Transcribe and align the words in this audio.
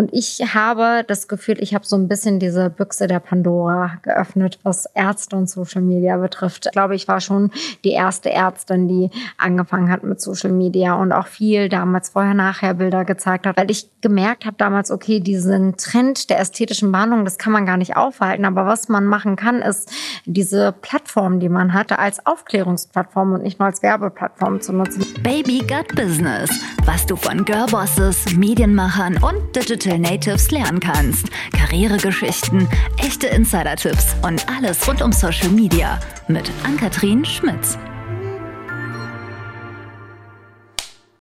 Und 0.00 0.14
ich 0.14 0.54
habe 0.54 1.04
das 1.06 1.28
Gefühl, 1.28 1.58
ich 1.60 1.74
habe 1.74 1.84
so 1.84 1.94
ein 1.94 2.08
bisschen 2.08 2.38
diese 2.38 2.70
Büchse 2.70 3.06
der 3.06 3.20
Pandora 3.20 3.98
geöffnet, 4.00 4.58
was 4.62 4.86
Ärzte 4.94 5.36
und 5.36 5.50
Social 5.50 5.82
Media 5.82 6.16
betrifft. 6.16 6.64
Ich 6.64 6.72
glaube, 6.72 6.94
ich 6.94 7.06
war 7.06 7.20
schon 7.20 7.50
die 7.84 7.90
erste 7.90 8.30
Ärztin, 8.30 8.88
die 8.88 9.10
angefangen 9.36 9.90
hat 9.92 10.02
mit 10.02 10.18
Social 10.18 10.52
Media 10.52 10.94
und 10.94 11.12
auch 11.12 11.26
viel 11.26 11.68
damals 11.68 12.08
vorher-nachher 12.08 12.72
Bilder 12.72 13.04
gezeigt 13.04 13.46
hat, 13.46 13.58
weil 13.58 13.70
ich 13.70 13.90
gemerkt 14.00 14.46
habe 14.46 14.56
damals, 14.56 14.90
okay, 14.90 15.20
diesen 15.20 15.76
Trend 15.76 16.30
der 16.30 16.40
ästhetischen 16.40 16.92
Behandlung, 16.92 17.26
das 17.26 17.36
kann 17.36 17.52
man 17.52 17.66
gar 17.66 17.76
nicht 17.76 17.94
aufhalten. 17.94 18.46
Aber 18.46 18.64
was 18.64 18.88
man 18.88 19.04
machen 19.04 19.36
kann, 19.36 19.60
ist 19.60 19.92
diese 20.24 20.72
Plattform, 20.80 21.40
die 21.40 21.50
man 21.50 21.74
hatte, 21.74 21.98
als 21.98 22.24
Aufklärungsplattform 22.24 23.34
und 23.34 23.42
nicht 23.42 23.58
nur 23.58 23.66
als 23.66 23.82
Werbeplattform 23.82 24.62
zu 24.62 24.72
nutzen. 24.72 25.04
Baby 25.22 25.58
Gut 25.58 25.94
Business. 25.94 26.50
Was 26.86 27.04
du 27.04 27.16
von 27.16 27.44
Girlbosses, 27.44 28.34
Medienmachern 28.34 29.18
und 29.22 29.54
Digital 29.54 29.89
Natives 29.98 30.50
lernen 30.50 30.80
kannst. 30.80 31.26
Karrieregeschichten, 31.52 32.68
echte 32.98 33.26
Insider-Tipps 33.28 34.16
und 34.22 34.48
alles 34.48 34.86
rund 34.86 35.02
um 35.02 35.12
Social 35.12 35.50
Media. 35.50 35.98
Mit 36.28 36.50
Ann-Kathrin 36.64 37.24
Schmitz. 37.24 37.78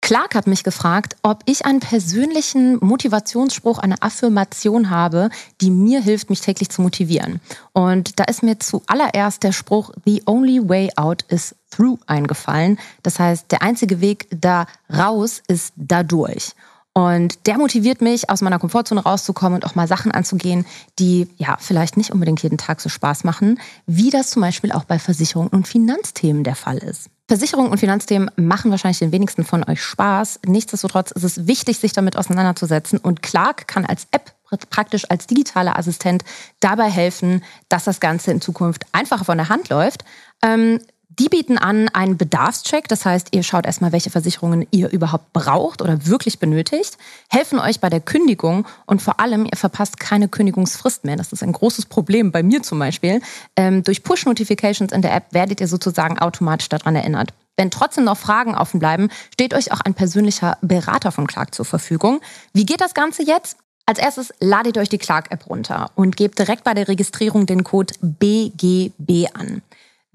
Clark 0.05 0.35
hat 0.35 0.45
mich 0.45 0.63
gefragt, 0.63 1.15
ob 1.23 1.41
ich 1.47 1.65
einen 1.65 1.79
persönlichen 1.79 2.77
Motivationsspruch, 2.79 3.79
eine 3.79 3.99
Affirmation 4.03 4.91
habe, 4.91 5.31
die 5.61 5.71
mir 5.71 5.99
hilft, 5.99 6.29
mich 6.29 6.41
täglich 6.41 6.69
zu 6.69 6.83
motivieren. 6.83 7.41
Und 7.73 8.19
da 8.19 8.25
ist 8.25 8.43
mir 8.43 8.59
zuallererst 8.59 9.41
der 9.41 9.51
Spruch 9.51 9.89
The 10.05 10.21
only 10.27 10.61
way 10.69 10.91
out 10.95 11.23
is 11.29 11.55
through 11.71 11.97
eingefallen. 12.05 12.77
Das 13.01 13.17
heißt, 13.17 13.51
der 13.51 13.63
einzige 13.63 13.99
Weg 13.99 14.27
da 14.29 14.67
raus 14.95 15.41
ist 15.47 15.73
dadurch. 15.75 16.53
Und 16.97 17.45
der 17.45 17.57
motiviert 17.57 18.01
mich, 18.01 18.29
aus 18.29 18.41
meiner 18.41 18.57
Komfortzone 18.57 19.03
rauszukommen 19.03 19.55
und 19.55 19.65
auch 19.65 19.75
mal 19.75 19.85
Sachen 19.85 20.13
anzugehen, 20.13 20.65
die 20.97 21.27
ja 21.35 21.57
vielleicht 21.59 21.97
nicht 21.97 22.11
unbedingt 22.11 22.41
jeden 22.41 22.57
Tag 22.57 22.79
so 22.79 22.87
Spaß 22.87 23.25
machen, 23.25 23.59
wie 23.85 24.11
das 24.11 24.29
zum 24.29 24.41
Beispiel 24.41 24.71
auch 24.71 24.85
bei 24.85 24.97
Versicherungen 24.97 25.49
und 25.49 25.67
Finanzthemen 25.67 26.45
der 26.45 26.55
Fall 26.55 26.77
ist. 26.77 27.09
Versicherungen 27.27 27.69
und 27.71 27.79
Finanzthemen 27.79 28.31
machen 28.37 28.71
wahrscheinlich 28.71 28.99
den 28.99 29.11
wenigsten 29.11 29.43
von 29.43 29.67
euch 29.67 29.83
Spaß. 29.83 30.39
Nichtsdestotrotz 30.45 31.11
ist 31.11 31.23
es 31.23 31.47
wichtig, 31.47 31.79
sich 31.79 31.91
damit 31.91 32.15
auseinanderzusetzen. 32.15 32.99
Und 32.99 33.21
Clark 33.21 33.67
kann 33.67 33.85
als 33.85 34.07
App 34.11 34.33
praktisch 34.69 35.09
als 35.09 35.27
digitaler 35.27 35.77
Assistent 35.77 36.23
dabei 36.61 36.89
helfen, 36.89 37.43
dass 37.67 37.83
das 37.83 37.99
Ganze 37.99 38.31
in 38.31 38.39
Zukunft 38.39 38.85
einfacher 38.93 39.25
von 39.25 39.37
der 39.37 39.49
Hand 39.49 39.67
läuft. 39.67 40.05
Ähm, 40.41 40.79
die 41.19 41.29
bieten 41.29 41.57
an 41.57 41.89
einen 41.89 42.17
Bedarfscheck, 42.17 42.87
das 42.87 43.05
heißt, 43.05 43.29
ihr 43.31 43.43
schaut 43.43 43.65
erstmal, 43.65 43.91
welche 43.91 44.09
Versicherungen 44.09 44.67
ihr 44.71 44.89
überhaupt 44.91 45.31
braucht 45.33 45.81
oder 45.81 46.05
wirklich 46.05 46.39
benötigt, 46.39 46.97
helfen 47.29 47.59
euch 47.59 47.79
bei 47.79 47.89
der 47.89 48.01
Kündigung 48.01 48.65
und 48.85 49.01
vor 49.01 49.19
allem, 49.19 49.45
ihr 49.45 49.57
verpasst 49.57 49.99
keine 49.99 50.27
Kündigungsfrist 50.27 51.05
mehr. 51.05 51.15
Das 51.15 51.31
ist 51.31 51.43
ein 51.43 51.53
großes 51.53 51.85
Problem 51.85 52.31
bei 52.31 52.43
mir 52.43 52.63
zum 52.63 52.79
Beispiel. 52.79 53.21
Ähm, 53.55 53.83
durch 53.83 54.03
Push-Notifications 54.03 54.91
in 54.91 55.01
der 55.01 55.15
App 55.15 55.25
werdet 55.31 55.61
ihr 55.61 55.67
sozusagen 55.67 56.19
automatisch 56.19 56.69
daran 56.69 56.95
erinnert. 56.95 57.33
Wenn 57.57 57.71
trotzdem 57.71 58.03
noch 58.03 58.17
Fragen 58.17 58.55
offen 58.55 58.79
bleiben, 58.79 59.09
steht 59.33 59.53
euch 59.53 59.71
auch 59.71 59.79
ein 59.81 59.93
persönlicher 59.93 60.57
Berater 60.61 61.11
von 61.11 61.27
Clark 61.27 61.55
zur 61.55 61.65
Verfügung. 61.65 62.19
Wie 62.53 62.65
geht 62.65 62.81
das 62.81 62.93
Ganze 62.93 63.23
jetzt? 63.23 63.57
Als 63.85 63.99
erstes 63.99 64.33
ladet 64.39 64.77
euch 64.77 64.89
die 64.89 64.97
Clark-App 64.97 65.47
runter 65.47 65.91
und 65.95 66.17
gebt 66.17 66.39
direkt 66.39 66.63
bei 66.63 66.73
der 66.73 66.87
Registrierung 66.87 67.45
den 67.45 67.63
Code 67.63 67.93
BGB 68.01 69.27
an. 69.33 69.61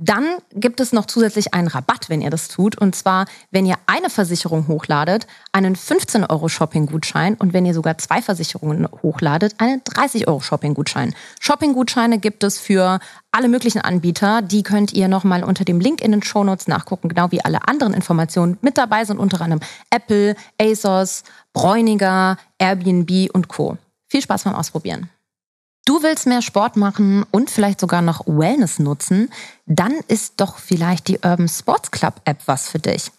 Dann 0.03 0.39
gibt 0.55 0.81
es 0.81 0.95
noch 0.95 1.05
zusätzlich 1.05 1.53
einen 1.53 1.69
Rabatt, 1.69 2.09
wenn 2.09 2.23
ihr 2.23 2.31
das 2.31 2.49
tut. 2.49 2.81
Und 2.81 2.95
zwar, 2.95 3.27
wenn 3.51 3.67
ihr 3.67 3.77
eine 3.87 4.09
Versicherung 4.09 4.67
hochladet, 4.67 5.27
einen 5.53 5.77
15 5.77 6.25
Euro 6.25 6.49
Shopping-Gutschein. 6.49 7.35
Und 7.35 7.53
wenn 7.53 7.67
ihr 7.67 7.75
sogar 7.75 7.99
zwei 7.99 8.23
Versicherungen 8.23 8.89
hochladet, 9.03 9.57
einen 9.59 9.83
30 9.85 10.27
Euro 10.27 10.41
Shopping-Gutschein. 10.41 11.15
Shopping-Gutscheine 11.41 12.19
gibt 12.19 12.45
es 12.45 12.59
für 12.59 12.99
alle 13.31 13.49
möglichen 13.49 13.83
Anbieter. 13.83 14.41
Die 14.41 14.63
könnt 14.63 14.95
ihr 14.95 15.07
nochmal 15.07 15.45
unter 15.45 15.67
dem 15.67 15.81
Link 15.81 16.01
in 16.01 16.13
den 16.13 16.23
Show 16.23 16.45
Notes 16.45 16.67
nachgucken, 16.67 17.11
genau 17.11 17.31
wie 17.31 17.45
alle 17.45 17.69
anderen 17.69 17.93
Informationen 17.93 18.57
mit 18.63 18.79
dabei 18.79 19.05
sind, 19.05 19.19
unter 19.19 19.43
anderem 19.43 19.61
Apple, 19.91 20.35
ASOS, 20.59 21.25
Bräuniger, 21.53 22.39
Airbnb 22.59 23.29
und 23.35 23.49
Co. 23.49 23.77
Viel 24.07 24.23
Spaß 24.23 24.45
beim 24.45 24.55
Ausprobieren. 24.55 25.11
Du 25.87 26.03
willst 26.03 26.27
mehr 26.27 26.43
Sport 26.43 26.77
machen 26.77 27.25
und 27.31 27.51
vielleicht 27.51 27.81
sogar 27.81 28.03
noch 28.03 28.27
Wellness 28.27 28.79
nutzen, 28.79 29.31
dann 29.67 29.95
ist 30.09 30.35
doch 30.41 30.59
vielleicht 30.59 31.09
die 31.09 31.19
Urban 31.19 31.49
Sports 31.49 31.91
Club 31.91 32.21
App 32.25 32.43
was 32.47 32.69
für 32.69 32.79
dich. 32.79 33.11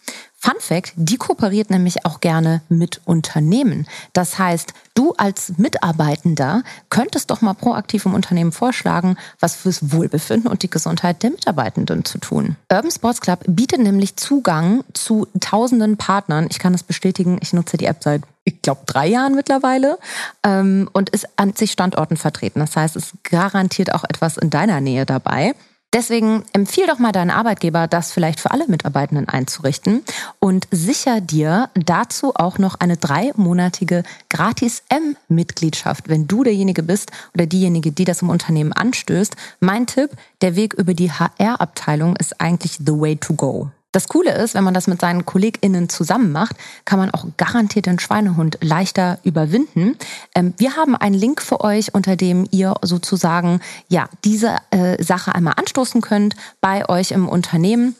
Fun 0.44 0.58
Fact, 0.58 0.92
die 0.96 1.18
kooperiert 1.18 1.70
nämlich 1.70 2.04
auch 2.04 2.18
gerne 2.18 2.62
mit 2.68 3.00
Unternehmen. 3.04 3.86
Das 4.12 4.40
heißt, 4.40 4.74
du 4.94 5.14
als 5.16 5.52
Mitarbeitender 5.56 6.64
könntest 6.90 7.30
doch 7.30 7.42
mal 7.42 7.54
proaktiv 7.54 8.06
im 8.06 8.14
Unternehmen 8.14 8.50
vorschlagen, 8.50 9.16
was 9.38 9.54
fürs 9.54 9.92
Wohlbefinden 9.92 10.50
und 10.50 10.64
die 10.64 10.70
Gesundheit 10.70 11.22
der 11.22 11.30
Mitarbeitenden 11.30 12.04
zu 12.04 12.18
tun. 12.18 12.56
Urban 12.72 12.90
Sports 12.90 13.20
Club 13.20 13.44
bietet 13.46 13.82
nämlich 13.82 14.16
Zugang 14.16 14.82
zu 14.94 15.28
tausenden 15.38 15.96
Partnern. 15.96 16.48
Ich 16.50 16.58
kann 16.58 16.72
das 16.72 16.82
bestätigen, 16.82 17.38
ich 17.40 17.52
nutze 17.52 17.76
die 17.76 17.86
App 17.86 18.02
seit 18.02 18.22
ich 18.44 18.60
glaube, 18.60 18.80
drei 18.86 19.06
Jahren 19.06 19.36
mittlerweile 19.36 19.96
ähm, 20.42 20.90
und 20.92 21.10
ist 21.10 21.28
an 21.36 21.54
zig 21.54 21.70
Standorten 21.70 22.16
vertreten. 22.16 22.58
Das 22.58 22.74
heißt, 22.74 22.96
es 22.96 23.12
garantiert 23.22 23.94
auch 23.94 24.02
etwas 24.02 24.36
in 24.36 24.50
deiner 24.50 24.80
Nähe 24.80 25.06
dabei. 25.06 25.54
Deswegen 25.92 26.44
empfiehl 26.54 26.86
doch 26.86 26.98
mal 26.98 27.12
deinen 27.12 27.30
Arbeitgeber, 27.30 27.86
das 27.86 28.12
vielleicht 28.12 28.40
für 28.40 28.50
alle 28.50 28.66
Mitarbeitenden 28.66 29.28
einzurichten 29.28 30.02
und 30.38 30.66
sicher 30.70 31.20
dir 31.20 31.68
dazu 31.74 32.34
auch 32.34 32.58
noch 32.58 32.76
eine 32.80 32.96
dreimonatige 32.96 34.02
Gratis-M-Mitgliedschaft, 34.30 36.08
wenn 36.08 36.26
du 36.26 36.44
derjenige 36.44 36.82
bist 36.82 37.10
oder 37.34 37.44
diejenige, 37.44 37.92
die 37.92 38.04
das 38.04 38.22
im 38.22 38.30
Unternehmen 38.30 38.72
anstößt. 38.72 39.36
Mein 39.60 39.86
Tipp, 39.86 40.10
der 40.40 40.56
Weg 40.56 40.72
über 40.72 40.94
die 40.94 41.12
HR-Abteilung 41.12 42.16
ist 42.16 42.40
eigentlich 42.40 42.78
the 42.78 42.98
way 42.98 43.16
to 43.16 43.34
go. 43.34 43.70
Das 43.92 44.08
Coole 44.08 44.32
ist, 44.32 44.54
wenn 44.54 44.64
man 44.64 44.72
das 44.72 44.86
mit 44.86 45.00
seinen 45.02 45.26
KollegInnen 45.26 45.90
zusammen 45.90 46.32
macht, 46.32 46.56
kann 46.86 46.98
man 46.98 47.10
auch 47.10 47.26
garantiert 47.36 47.84
den 47.84 47.98
Schweinehund 47.98 48.58
leichter 48.62 49.18
überwinden. 49.22 49.98
Ähm, 50.34 50.54
wir 50.56 50.76
haben 50.76 50.96
einen 50.96 51.14
Link 51.14 51.42
für 51.42 51.60
euch, 51.60 51.94
unter 51.94 52.16
dem 52.16 52.48
ihr 52.50 52.74
sozusagen 52.80 53.60
ja 53.88 54.08
diese 54.24 54.56
äh, 54.70 55.02
Sache 55.02 55.34
einmal 55.34 55.54
anstoßen 55.56 56.00
könnt 56.00 56.34
bei 56.62 56.88
euch 56.88 57.10
im 57.10 57.28
Unternehmen 57.28 57.94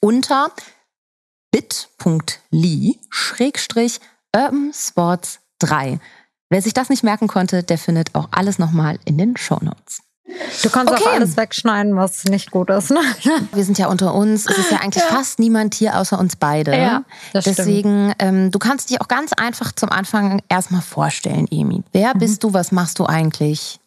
unter 0.00 0.50
bit.ly 1.50 2.98
schrägstrich 3.08 4.00
Urban 4.34 4.72
Sports 4.74 5.40
3. 5.60 5.98
Wer 6.50 6.60
sich 6.60 6.74
das 6.74 6.90
nicht 6.90 7.02
merken 7.02 7.28
konnte, 7.28 7.62
der 7.62 7.78
findet 7.78 8.14
auch 8.14 8.28
alles 8.32 8.58
nochmal 8.58 8.98
in 9.06 9.16
den 9.16 9.38
Show 9.38 9.58
Notes. 9.62 10.02
Du 10.24 10.70
kannst 10.70 10.92
okay. 10.92 11.02
auch 11.04 11.12
alles 11.14 11.36
wegschneiden, 11.36 11.96
was 11.96 12.24
nicht 12.24 12.50
gut 12.52 12.70
ist. 12.70 12.90
Ne? 12.90 13.00
Wir 13.52 13.64
sind 13.64 13.78
ja 13.78 13.88
unter 13.88 14.14
uns. 14.14 14.46
Es 14.48 14.58
ist 14.58 14.70
ja 14.70 14.78
eigentlich 14.78 15.02
ja. 15.02 15.10
fast 15.10 15.40
niemand 15.40 15.74
hier 15.74 15.98
außer 15.98 16.18
uns 16.18 16.36
beide. 16.36 16.76
Ja, 16.76 17.02
das 17.32 17.44
Deswegen, 17.44 18.14
ähm, 18.18 18.50
du 18.50 18.58
kannst 18.58 18.90
dich 18.90 19.00
auch 19.00 19.08
ganz 19.08 19.32
einfach 19.32 19.72
zum 19.72 19.90
Anfang 19.90 20.40
erstmal 20.48 20.82
vorstellen, 20.82 21.48
Emi. 21.50 21.82
Wer 21.92 22.14
mhm. 22.14 22.20
bist 22.20 22.44
du? 22.44 22.52
Was 22.52 22.70
machst 22.70 22.98
du 22.98 23.06
eigentlich? 23.06 23.80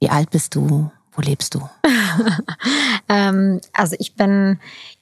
Wie 0.00 0.10
alt 0.10 0.30
bist 0.30 0.54
du? 0.54 0.90
Wo 1.12 1.22
lebst 1.22 1.54
du? 1.54 1.68
ähm, 3.08 3.60
also 3.72 3.96
ich 3.98 4.14
bin 4.14 4.60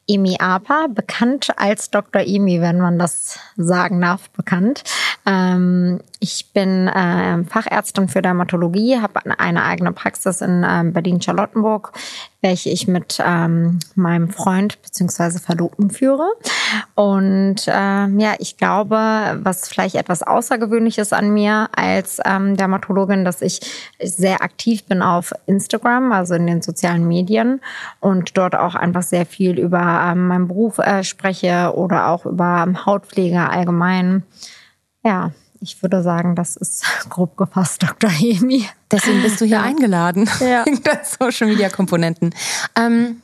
Emi 0.09 0.37
Apa, 0.39 0.87
bekannt 0.89 1.53
als 1.57 1.91
Dr. 1.91 2.23
Emi, 2.23 2.63
wenn 2.63 2.81
man 2.81 2.99
das 2.99 3.39
sagen 3.57 4.01
darf, 4.01 4.31
bekannt. 4.31 4.85
Ähm, 5.27 6.01
ich 6.19 6.53
bin 6.53 6.89
äh, 6.89 7.45
Fachärztin 7.45 8.09
für 8.09 8.23
Dermatologie, 8.23 8.99
habe 9.01 9.21
eine 9.39 9.63
eigene 9.63 9.93
Praxis 9.93 10.41
in 10.41 10.65
äh, 10.65 10.83
Berlin-Charlottenburg, 10.85 11.93
welche 12.41 12.71
ich 12.71 12.89
mit 12.89 13.23
ähm, 13.25 13.81
meinem 13.97 14.31
Freund 14.31 14.81
beziehungsweise 14.81 15.41
Verlobten 15.41 15.91
führe. 15.91 16.27
Und 16.95 17.69
äh, 17.69 18.07
ja, 18.07 18.35
ich 18.39 18.57
glaube, 18.57 19.39
was 19.43 19.69
vielleicht 19.69 19.97
etwas 19.97 20.23
Außergewöhnliches 20.23 21.13
an 21.13 21.35
mir 21.35 21.69
als 21.77 22.19
ähm, 22.25 22.57
Dermatologin, 22.57 23.27
dass 23.27 23.43
ich 23.43 23.61
sehr 24.03 24.43
aktiv 24.43 24.85
bin 24.85 25.03
auf 25.03 25.33
Instagram, 25.47 26.13
also 26.13 26.35
in 26.35 26.47
den 26.47 26.63
sozialen 26.63 27.07
Medien 27.07 27.61
und 28.01 28.39
dort 28.39 28.55
auch 28.55 28.75
einfach 28.75 29.03
sehr 29.03 29.27
viel 29.27 29.59
über 29.59 30.09
ähm, 30.11 30.29
meinen 30.29 30.49
Beruf 30.49 30.79
äh, 30.79 31.05
spreche 31.05 31.75
oder 31.75 32.09
auch 32.09 32.25
über 32.25 32.67
Hautpflege 32.87 33.51
allgemein. 33.51 34.23
Ja, 35.05 35.31
ich 35.61 35.83
würde 35.83 36.03
sagen, 36.03 36.35
das 36.35 36.57
ist 36.57 36.85
grob 37.09 37.37
gefasst, 37.37 37.83
Dr. 37.83 38.11
Emi. 38.11 38.67
Deswegen 38.91 39.23
bist 39.23 39.41
du 39.41 39.45
hier 39.45 39.57
ja. 39.57 39.63
eingeladen. 39.63 40.29
Ja. 40.41 40.65
Social 41.19 41.49
Media 41.49 41.69
Komponenten. 41.69 42.35
Ähm, 42.77 43.21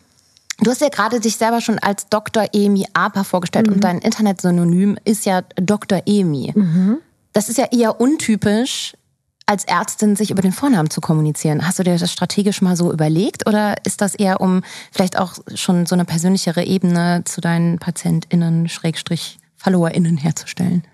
du 0.61 0.71
hast 0.71 0.81
ja 0.81 0.89
gerade 0.89 1.21
dich 1.21 1.37
selber 1.37 1.61
schon 1.61 1.79
als 1.79 2.09
Dr. 2.09 2.47
Emi 2.53 2.87
Apa 2.95 3.25
vorgestellt 3.25 3.69
mhm. 3.69 3.75
und 3.75 3.85
dein 3.85 3.99
Internetsynonym 3.99 4.99
ist 5.05 5.25
ja 5.25 5.43
Dr. 5.57 6.03
Emi. 6.07 6.53
Mhm. 6.55 6.99
Das 7.33 7.49
ist 7.49 7.59
ja 7.59 7.67
eher 7.71 8.01
untypisch, 8.01 8.95
als 9.47 9.65
Ärztin 9.65 10.17
sich 10.17 10.31
über 10.31 10.43
den 10.43 10.53
Vornamen 10.53 10.91
zu 10.91 11.01
kommunizieren. 11.01 11.67
Hast 11.67 11.79
du 11.79 11.83
dir 11.83 11.99
das 11.99 12.13
strategisch 12.13 12.63
mal 12.63 12.77
so 12.77 12.93
überlegt 12.93 13.47
oder 13.47 13.75
ist 13.85 14.01
das 14.01 14.15
eher 14.15 14.41
um 14.41 14.63
vielleicht 14.91 15.19
auch 15.19 15.35
schon 15.55 15.87
so 15.87 15.95
eine 15.95 16.05
persönlichere 16.05 16.65
Ebene 16.65 17.23
zu 17.25 17.41
deinen 17.41 17.79
PatientInnen, 17.79 18.69
Schrägstrich, 18.69 19.39
FollowerInnen 19.57 20.17
herzustellen? 20.17 20.85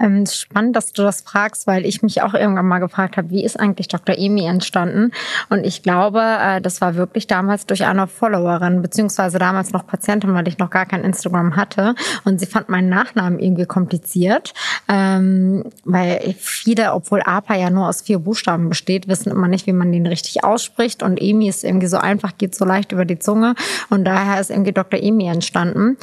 Ähm, 0.00 0.26
spannend, 0.26 0.76
dass 0.76 0.92
du 0.92 1.02
das 1.02 1.22
fragst, 1.22 1.66
weil 1.66 1.84
ich 1.84 2.02
mich 2.02 2.22
auch 2.22 2.34
irgendwann 2.34 2.66
mal 2.66 2.78
gefragt 2.78 3.16
habe, 3.16 3.30
wie 3.30 3.44
ist 3.44 3.58
eigentlich 3.58 3.88
Dr. 3.88 4.16
Emi 4.16 4.46
entstanden? 4.46 5.10
Und 5.48 5.64
ich 5.64 5.82
glaube, 5.82 6.20
äh, 6.20 6.60
das 6.60 6.80
war 6.80 6.94
wirklich 6.94 7.26
damals 7.26 7.66
durch 7.66 7.84
eine 7.84 8.06
Followerin, 8.06 8.80
beziehungsweise 8.80 9.38
damals 9.38 9.72
noch 9.72 9.86
Patientin, 9.86 10.34
weil 10.34 10.46
ich 10.46 10.58
noch 10.58 10.70
gar 10.70 10.86
kein 10.86 11.02
Instagram 11.02 11.56
hatte. 11.56 11.96
Und 12.24 12.38
sie 12.38 12.46
fand 12.46 12.68
meinen 12.68 12.88
Nachnamen 12.88 13.40
irgendwie 13.40 13.66
kompliziert, 13.66 14.54
ähm, 14.88 15.64
weil 15.84 16.34
viele, 16.38 16.92
obwohl 16.92 17.22
APA 17.22 17.56
ja 17.56 17.70
nur 17.70 17.88
aus 17.88 18.02
vier 18.02 18.20
Buchstaben 18.20 18.68
besteht, 18.68 19.08
wissen 19.08 19.32
immer 19.32 19.48
nicht, 19.48 19.66
wie 19.66 19.72
man 19.72 19.90
den 19.90 20.06
richtig 20.06 20.44
ausspricht. 20.44 21.02
Und 21.02 21.20
Emi 21.20 21.48
ist 21.48 21.64
irgendwie 21.64 21.88
so 21.88 21.98
einfach, 21.98 22.38
geht 22.38 22.54
so 22.54 22.64
leicht 22.64 22.92
über 22.92 23.04
die 23.04 23.18
Zunge. 23.18 23.56
Und 23.90 24.04
daher 24.04 24.40
ist 24.40 24.50
irgendwie 24.50 24.72
Dr. 24.72 25.00
Emi 25.02 25.26
entstanden. 25.26 25.96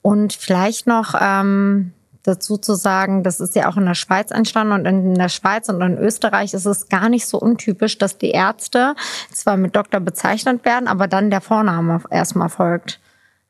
Und 0.00 0.32
vielleicht 0.32 0.86
noch... 0.86 1.14
Ähm, 1.20 1.92
dazu 2.22 2.56
zu 2.56 2.74
sagen, 2.74 3.22
das 3.22 3.40
ist 3.40 3.56
ja 3.56 3.68
auch 3.68 3.76
in 3.76 3.86
der 3.86 3.94
Schweiz 3.94 4.30
entstanden 4.30 4.72
und 4.72 4.86
in 4.86 5.14
der 5.14 5.28
Schweiz 5.28 5.68
und 5.68 5.80
in 5.80 5.98
Österreich 5.98 6.54
ist 6.54 6.66
es 6.66 6.88
gar 6.88 7.08
nicht 7.08 7.26
so 7.26 7.38
untypisch, 7.38 7.98
dass 7.98 8.18
die 8.18 8.30
Ärzte 8.30 8.94
zwar 9.32 9.56
mit 9.56 9.74
Doktor 9.74 10.00
bezeichnet 10.00 10.64
werden, 10.64 10.88
aber 10.88 11.08
dann 11.08 11.30
der 11.30 11.40
Vorname 11.40 12.00
erstmal 12.10 12.48
folgt. 12.48 13.00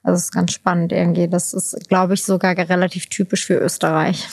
Also 0.02 0.16
das 0.16 0.24
ist 0.24 0.32
ganz 0.32 0.52
spannend 0.52 0.92
irgendwie. 0.92 1.28
Das 1.28 1.52
ist, 1.52 1.88
glaube 1.88 2.14
ich, 2.14 2.24
sogar 2.24 2.56
relativ 2.56 3.06
typisch 3.06 3.46
für 3.46 3.58
Österreich. 3.58 4.28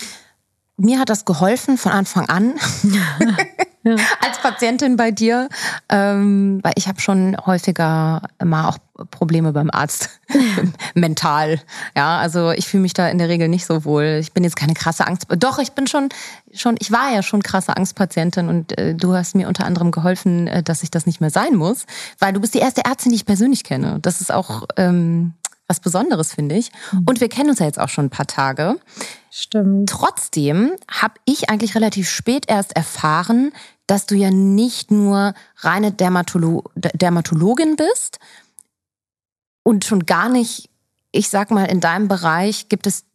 Mir 0.79 0.99
hat 0.99 1.09
das 1.09 1.25
geholfen 1.25 1.77
von 1.77 1.91
Anfang 1.91 2.29
an. 2.29 2.55
Ja. 2.83 3.35
als 4.21 4.39
Patientin 4.41 4.97
bei 4.97 5.11
dir, 5.11 5.49
ähm, 5.89 6.59
weil 6.63 6.73
ich 6.75 6.87
habe 6.87 6.99
schon 6.99 7.37
häufiger 7.45 8.21
mal 8.43 8.67
auch 8.67 8.77
Probleme 9.11 9.53
beim 9.53 9.69
Arzt 9.71 10.09
mental. 10.95 11.61
Ja, 11.95 12.19
also 12.19 12.51
ich 12.51 12.67
fühle 12.67 12.81
mich 12.81 12.93
da 12.93 13.07
in 13.07 13.17
der 13.17 13.29
Regel 13.29 13.47
nicht 13.47 13.65
so 13.65 13.85
wohl. 13.85 14.17
Ich 14.19 14.33
bin 14.33 14.43
jetzt 14.43 14.57
keine 14.57 14.73
krasse 14.73 15.07
Angst. 15.07 15.27
Doch, 15.37 15.59
ich 15.59 15.71
bin 15.71 15.87
schon 15.87 16.09
schon. 16.53 16.75
Ich 16.79 16.91
war 16.91 17.13
ja 17.13 17.23
schon 17.23 17.41
krasse 17.41 17.75
Angstpatientin 17.75 18.49
und 18.49 18.77
äh, 18.77 18.95
du 18.95 19.13
hast 19.13 19.35
mir 19.35 19.47
unter 19.47 19.65
anderem 19.65 19.91
geholfen, 19.91 20.47
äh, 20.47 20.63
dass 20.63 20.83
ich 20.83 20.91
das 20.91 21.05
nicht 21.05 21.21
mehr 21.21 21.29
sein 21.29 21.55
muss, 21.55 21.85
weil 22.19 22.33
du 22.33 22.41
bist 22.41 22.53
die 22.53 22.59
erste 22.59 22.83
Ärztin, 22.83 23.11
die 23.11 23.17
ich 23.17 23.25
persönlich 23.25 23.63
kenne. 23.63 23.99
Das 24.01 24.19
ist 24.19 24.31
auch 24.31 24.63
ähm, 24.75 25.33
was 25.69 25.79
Besonderes, 25.79 26.33
finde 26.33 26.55
ich. 26.55 26.71
Mhm. 26.91 27.05
Und 27.07 27.21
wir 27.21 27.29
kennen 27.29 27.51
uns 27.51 27.59
ja 27.59 27.65
jetzt 27.65 27.79
auch 27.79 27.89
schon 27.89 28.07
ein 28.07 28.09
paar 28.09 28.27
Tage. 28.27 28.77
Stimmt. 29.31 29.89
Trotzdem 29.89 30.71
habe 30.89 31.13
ich 31.25 31.49
eigentlich 31.49 31.75
relativ 31.75 32.09
spät 32.09 32.45
erst 32.47 32.75
erfahren, 32.75 33.53
dass 33.87 34.05
du 34.05 34.15
ja 34.15 34.31
nicht 34.31 34.91
nur 34.91 35.33
reine 35.57 35.91
Dermatolo 35.91 36.63
Dermatologin 36.75 37.75
bist 37.75 38.19
und 39.63 39.85
schon 39.85 40.05
gar 40.05 40.29
nicht, 40.29 40.69
ich 41.11 41.29
sag 41.29 41.51
mal, 41.51 41.65
in 41.65 41.79
deinem 41.79 42.07
Bereich 42.07 42.69
gibt 42.69 42.87
es 42.87 43.05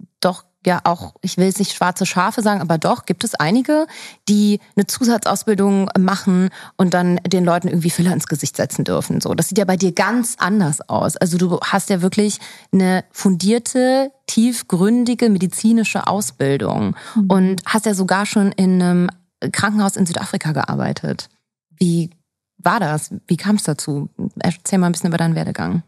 ja 0.66 0.81
auch, 0.84 1.14
ich 1.20 1.37
will 1.37 1.46
jetzt 1.46 1.58
nicht 1.58 1.72
schwarze 1.72 2.06
Schafe 2.06 2.43
sagen, 2.43 2.61
aber 2.61 2.78
doch 2.78 3.06
gibt 3.06 3.25
es 3.25 3.34
einige, 3.34 3.87
die 4.28 4.61
eine 4.76 4.87
Zusatzausbildung 4.87 5.90
machen 5.99 6.50
und 6.76 6.94
dann 6.94 7.16
den 7.26 7.44
Leuten 7.44 7.69
irgendwie 7.69 7.90
Filler 7.90 8.12
ins 8.12 8.26
Gesicht 8.26 8.56
setzen 8.56 8.84
dürfen. 8.84 9.20
So, 9.20 9.34
das 9.34 9.49
sieht 9.49 9.58
ja 9.58 9.64
bei 9.64 9.76
dir 9.76 9.93
ganz 9.93 10.37
anders 10.38 10.88
aus. 10.88 11.16
Also 11.16 11.38
du 11.38 11.61
hast 11.61 11.90
ja 11.90 12.02
wirklich 12.02 12.38
eine 12.72 13.05
fundierte, 13.11 14.11
tiefgründige 14.26 15.28
medizinische 15.28 16.06
Ausbildung 16.06 16.96
mhm. 17.14 17.26
und 17.28 17.62
hast 17.67 17.87
ja 17.87 17.94
sogar 17.94 18.26
schon 18.26 18.52
in 18.52 18.82
einem 18.82 19.10
Krankenhaus 19.52 19.96
in 19.96 20.06
Südafrika 20.06 20.52
gearbeitet. 20.52 21.28
Wie 21.70 22.10
war 22.58 22.81
das? 22.81 23.12
Wie 23.26 23.37
kam 23.37 23.56
es 23.56 23.64
dazu? 23.64 24.08
Erzähl 24.38 24.78
mal 24.78 24.87
ein 24.87 24.93
bisschen 24.93 25.08
über 25.08 25.19
deinen 25.19 25.34
Werdegang. 25.34 25.82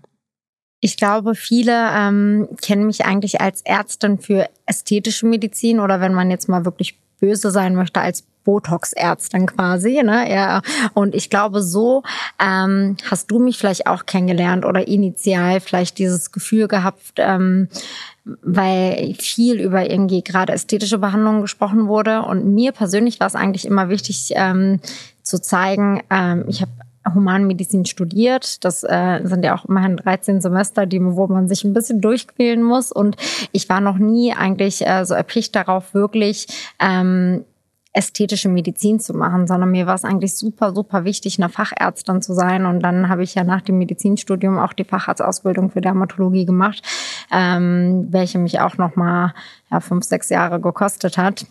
Ich 0.81 0.97
glaube, 0.97 1.35
viele 1.35 1.91
ähm, 1.93 2.49
kennen 2.61 2.87
mich 2.87 3.05
eigentlich 3.05 3.41
als 3.41 3.63
Ärztin 3.63 4.19
für 4.19 4.49
ästhetische 4.67 5.27
Medizin 5.27 5.81
oder 5.81 6.01
wenn 6.01 6.15
man 6.15 6.31
jetzt 6.31 6.49
mal 6.49 6.65
wirklich 6.65 6.99
böse 7.19 7.51
sein 7.51 7.75
möchte, 7.75 8.01
als 8.01 8.25
Botox-Ärztin 8.47 9.47
quasi. 9.47 10.03
Ne? 10.03 10.33
Ja. 10.33 10.63
Und 10.95 11.15
ich 11.15 11.29
glaube, 11.29 11.63
so 11.63 12.03
ähm, 12.41 12.97
hast 13.11 13.31
du 13.31 13.39
mich 13.39 13.59
vielleicht 13.59 13.87
auch 13.87 14.07
kennengelernt 14.07 14.65
oder 14.65 14.87
initial 14.89 15.61
vielleicht 15.61 15.99
dieses 15.99 16.33
Gefühl 16.33 16.69
gehabt, 16.69 17.15
ähm, 17.17 17.69
weil 18.25 19.15
viel 19.19 19.61
über 19.61 19.91
irgendwie 19.91 20.23
gerade 20.23 20.53
ästhetische 20.53 20.99
Behandlungen 20.99 21.43
gesprochen 21.43 21.89
wurde. 21.89 22.23
Und 22.23 22.47
mir 22.47 22.73
persönlich 22.73 23.21
war 23.21 23.27
es 23.27 23.35
eigentlich 23.35 23.67
immer 23.67 23.89
wichtig 23.89 24.31
ähm, 24.35 24.81
zu 25.23 25.41
zeigen, 25.41 26.03
ähm, 26.11 26.45
ich 26.49 26.63
habe 26.63 26.71
Humanmedizin 27.15 27.85
studiert. 27.85 28.65
Das 28.65 28.85
äh, 28.85 29.21
sind 29.25 29.45
ja 29.45 29.57
auch 29.57 29.65
immerhin 29.65 29.97
13 29.97 30.41
Semester, 30.41 30.87
die, 30.87 31.01
wo 31.03 31.27
man 31.27 31.49
sich 31.49 31.65
ein 31.65 31.75
bisschen 31.75 32.01
durchquälen 32.01 32.63
muss. 32.63 32.93
Und 32.93 33.17
ich 33.53 33.69
war 33.69 33.81
noch 33.81 33.99
nie 33.99 34.33
eigentlich 34.33 34.87
äh, 34.87 35.05
so 35.05 35.15
erpicht 35.15 35.55
darauf, 35.55 35.95
wirklich 35.95 36.47
ähm, 36.79 37.45
ästhetische 37.97 38.51
Medizin 38.51 39.01
zu 39.01 39.15
machen, 39.15 39.47
sondern 39.47 39.71
mir 39.71 39.87
war 39.87 39.95
es 39.95 40.05
eigentlich 40.05 40.37
super, 40.37 40.75
super 40.75 41.05
wichtig, 41.05 41.39
eine 41.39 41.49
Fachärztin 41.49 42.21
zu 42.21 42.35
sein. 42.35 42.67
Und 42.67 42.81
dann 42.81 43.09
habe 43.09 43.23
ich 43.23 43.35
ja 43.35 43.43
nach 43.43 43.63
dem 43.63 43.79
Medizinstudium 43.79 44.59
auch 44.59 44.75
die 44.75 44.85
Facharztausbildung 44.85 45.71
für 45.71 45.81
Dermatologie 45.81 46.45
gemacht, 46.45 46.83
ähm, 47.33 48.07
welche 48.11 48.39
mich 48.39 48.61
auch 48.61 48.77
noch 48.77 48.97
mal 48.97 49.33
ja, 49.71 49.81
fünf, 49.81 50.05
sechs 50.05 50.29
Jahre 50.29 50.61
gekostet 50.61 51.17
hat. 51.17 51.47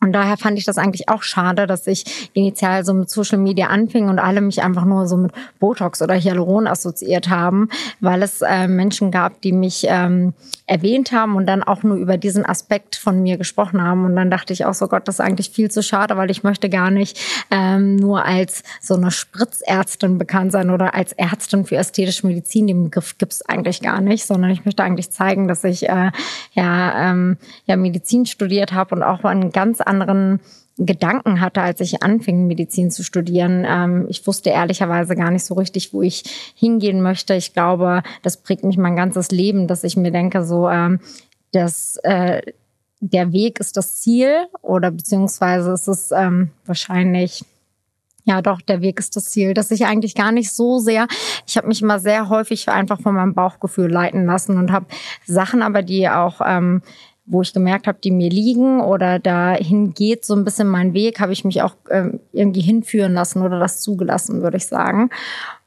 Und 0.00 0.12
daher 0.12 0.36
fand 0.36 0.58
ich 0.58 0.64
das 0.64 0.78
eigentlich 0.78 1.08
auch 1.08 1.22
schade, 1.22 1.66
dass 1.66 1.86
ich 1.88 2.30
initial 2.32 2.84
so 2.84 2.94
mit 2.94 3.10
Social 3.10 3.38
Media 3.38 3.66
anfing 3.66 4.08
und 4.08 4.20
alle 4.20 4.40
mich 4.40 4.62
einfach 4.62 4.84
nur 4.84 5.08
so 5.08 5.16
mit 5.16 5.32
Botox 5.58 6.00
oder 6.02 6.14
Hyaluron 6.14 6.68
assoziiert 6.68 7.28
haben, 7.28 7.68
weil 8.00 8.22
es 8.22 8.40
äh, 8.42 8.68
Menschen 8.68 9.10
gab, 9.10 9.40
die 9.42 9.52
mich 9.52 9.86
ähm, 9.88 10.34
erwähnt 10.68 11.12
haben 11.12 11.34
und 11.36 11.46
dann 11.46 11.62
auch 11.62 11.82
nur 11.82 11.96
über 11.96 12.16
diesen 12.16 12.44
Aspekt 12.44 12.96
von 12.96 13.22
mir 13.22 13.38
gesprochen 13.38 13.82
haben. 13.82 14.04
Und 14.04 14.14
dann 14.16 14.30
dachte 14.30 14.52
ich 14.52 14.64
auch 14.64 14.74
so, 14.74 14.86
Gott, 14.86 15.08
das 15.08 15.16
ist 15.16 15.20
eigentlich 15.20 15.50
viel 15.50 15.70
zu 15.70 15.82
schade, 15.82 16.16
weil 16.16 16.30
ich 16.30 16.42
möchte 16.42 16.68
gar 16.68 16.90
nicht 16.90 17.18
ähm, 17.50 17.96
nur 17.96 18.24
als 18.24 18.62
so 18.80 18.94
eine 18.94 19.10
Spritzärztin 19.10 20.18
bekannt 20.18 20.52
sein 20.52 20.70
oder 20.70 20.94
als 20.94 21.12
Ärztin 21.12 21.64
für 21.64 21.76
ästhetische 21.76 22.26
Medizin. 22.26 22.66
Den 22.66 22.84
Begriff 22.84 23.16
gibt 23.18 23.32
es 23.32 23.42
eigentlich 23.42 23.80
gar 23.80 24.00
nicht, 24.00 24.26
sondern 24.26 24.50
ich 24.50 24.64
möchte 24.64 24.82
eigentlich 24.82 25.10
zeigen, 25.10 25.48
dass 25.48 25.64
ich 25.64 25.88
äh, 25.88 26.10
ja, 26.52 27.10
ähm, 27.10 27.38
ja 27.64 27.76
Medizin 27.76 28.26
studiert 28.26 28.72
habe 28.72 28.94
und 28.94 29.02
auch 29.02 29.24
einen 29.24 29.50
ganz 29.50 29.80
anderen 29.80 30.40
Gedanken 30.78 31.40
hatte, 31.40 31.60
als 31.60 31.80
ich 31.80 32.02
anfing, 32.02 32.46
Medizin 32.46 32.90
zu 32.90 33.02
studieren. 33.02 33.66
Ähm, 33.68 34.06
ich 34.08 34.26
wusste 34.26 34.50
ehrlicherweise 34.50 35.16
gar 35.16 35.30
nicht 35.30 35.44
so 35.44 35.54
richtig, 35.54 35.92
wo 35.92 36.02
ich 36.02 36.52
hingehen 36.54 37.02
möchte. 37.02 37.34
Ich 37.34 37.52
glaube, 37.52 38.02
das 38.22 38.36
prägt 38.36 38.64
mich 38.64 38.78
mein 38.78 38.96
ganzes 38.96 39.30
Leben, 39.30 39.66
dass 39.66 39.84
ich 39.84 39.96
mir 39.96 40.12
denke, 40.12 40.44
so, 40.44 40.68
ähm, 40.68 41.00
dass 41.52 41.96
äh, 42.04 42.42
der 43.00 43.32
Weg 43.32 43.60
ist 43.60 43.76
das 43.76 44.00
Ziel 44.00 44.46
oder 44.62 44.90
beziehungsweise 44.90 45.72
ist 45.72 45.88
es 45.88 46.10
ähm, 46.12 46.50
wahrscheinlich 46.64 47.44
ja, 48.28 48.42
doch, 48.42 48.60
der 48.60 48.82
Weg 48.82 48.98
ist 48.98 49.16
das 49.16 49.30
Ziel. 49.30 49.54
Dass 49.54 49.70
ich 49.70 49.86
eigentlich 49.86 50.14
gar 50.14 50.32
nicht 50.32 50.52
so 50.52 50.78
sehr, 50.78 51.08
ich 51.46 51.56
habe 51.56 51.66
mich 51.66 51.80
immer 51.80 51.98
sehr 51.98 52.28
häufig 52.28 52.68
einfach 52.68 53.00
von 53.00 53.14
meinem 53.14 53.32
Bauchgefühl 53.32 53.90
leiten 53.90 54.26
lassen 54.26 54.58
und 54.58 54.70
habe 54.70 54.84
Sachen 55.24 55.62
aber, 55.62 55.82
die 55.82 56.10
auch 56.10 56.42
ähm, 56.44 56.82
wo 57.28 57.42
ich 57.42 57.52
gemerkt 57.52 57.86
habe, 57.86 57.98
die 58.02 58.10
mir 58.10 58.30
liegen 58.30 58.80
oder 58.80 59.18
dahin 59.18 59.92
geht 59.94 60.24
so 60.24 60.34
ein 60.34 60.44
bisschen 60.44 60.68
mein 60.68 60.94
Weg, 60.94 61.20
habe 61.20 61.32
ich 61.32 61.44
mich 61.44 61.62
auch 61.62 61.74
ähm, 61.90 62.20
irgendwie 62.32 62.60
hinführen 62.60 63.12
lassen 63.12 63.42
oder 63.42 63.58
das 63.58 63.80
zugelassen, 63.80 64.42
würde 64.42 64.56
ich 64.56 64.66
sagen. 64.66 65.10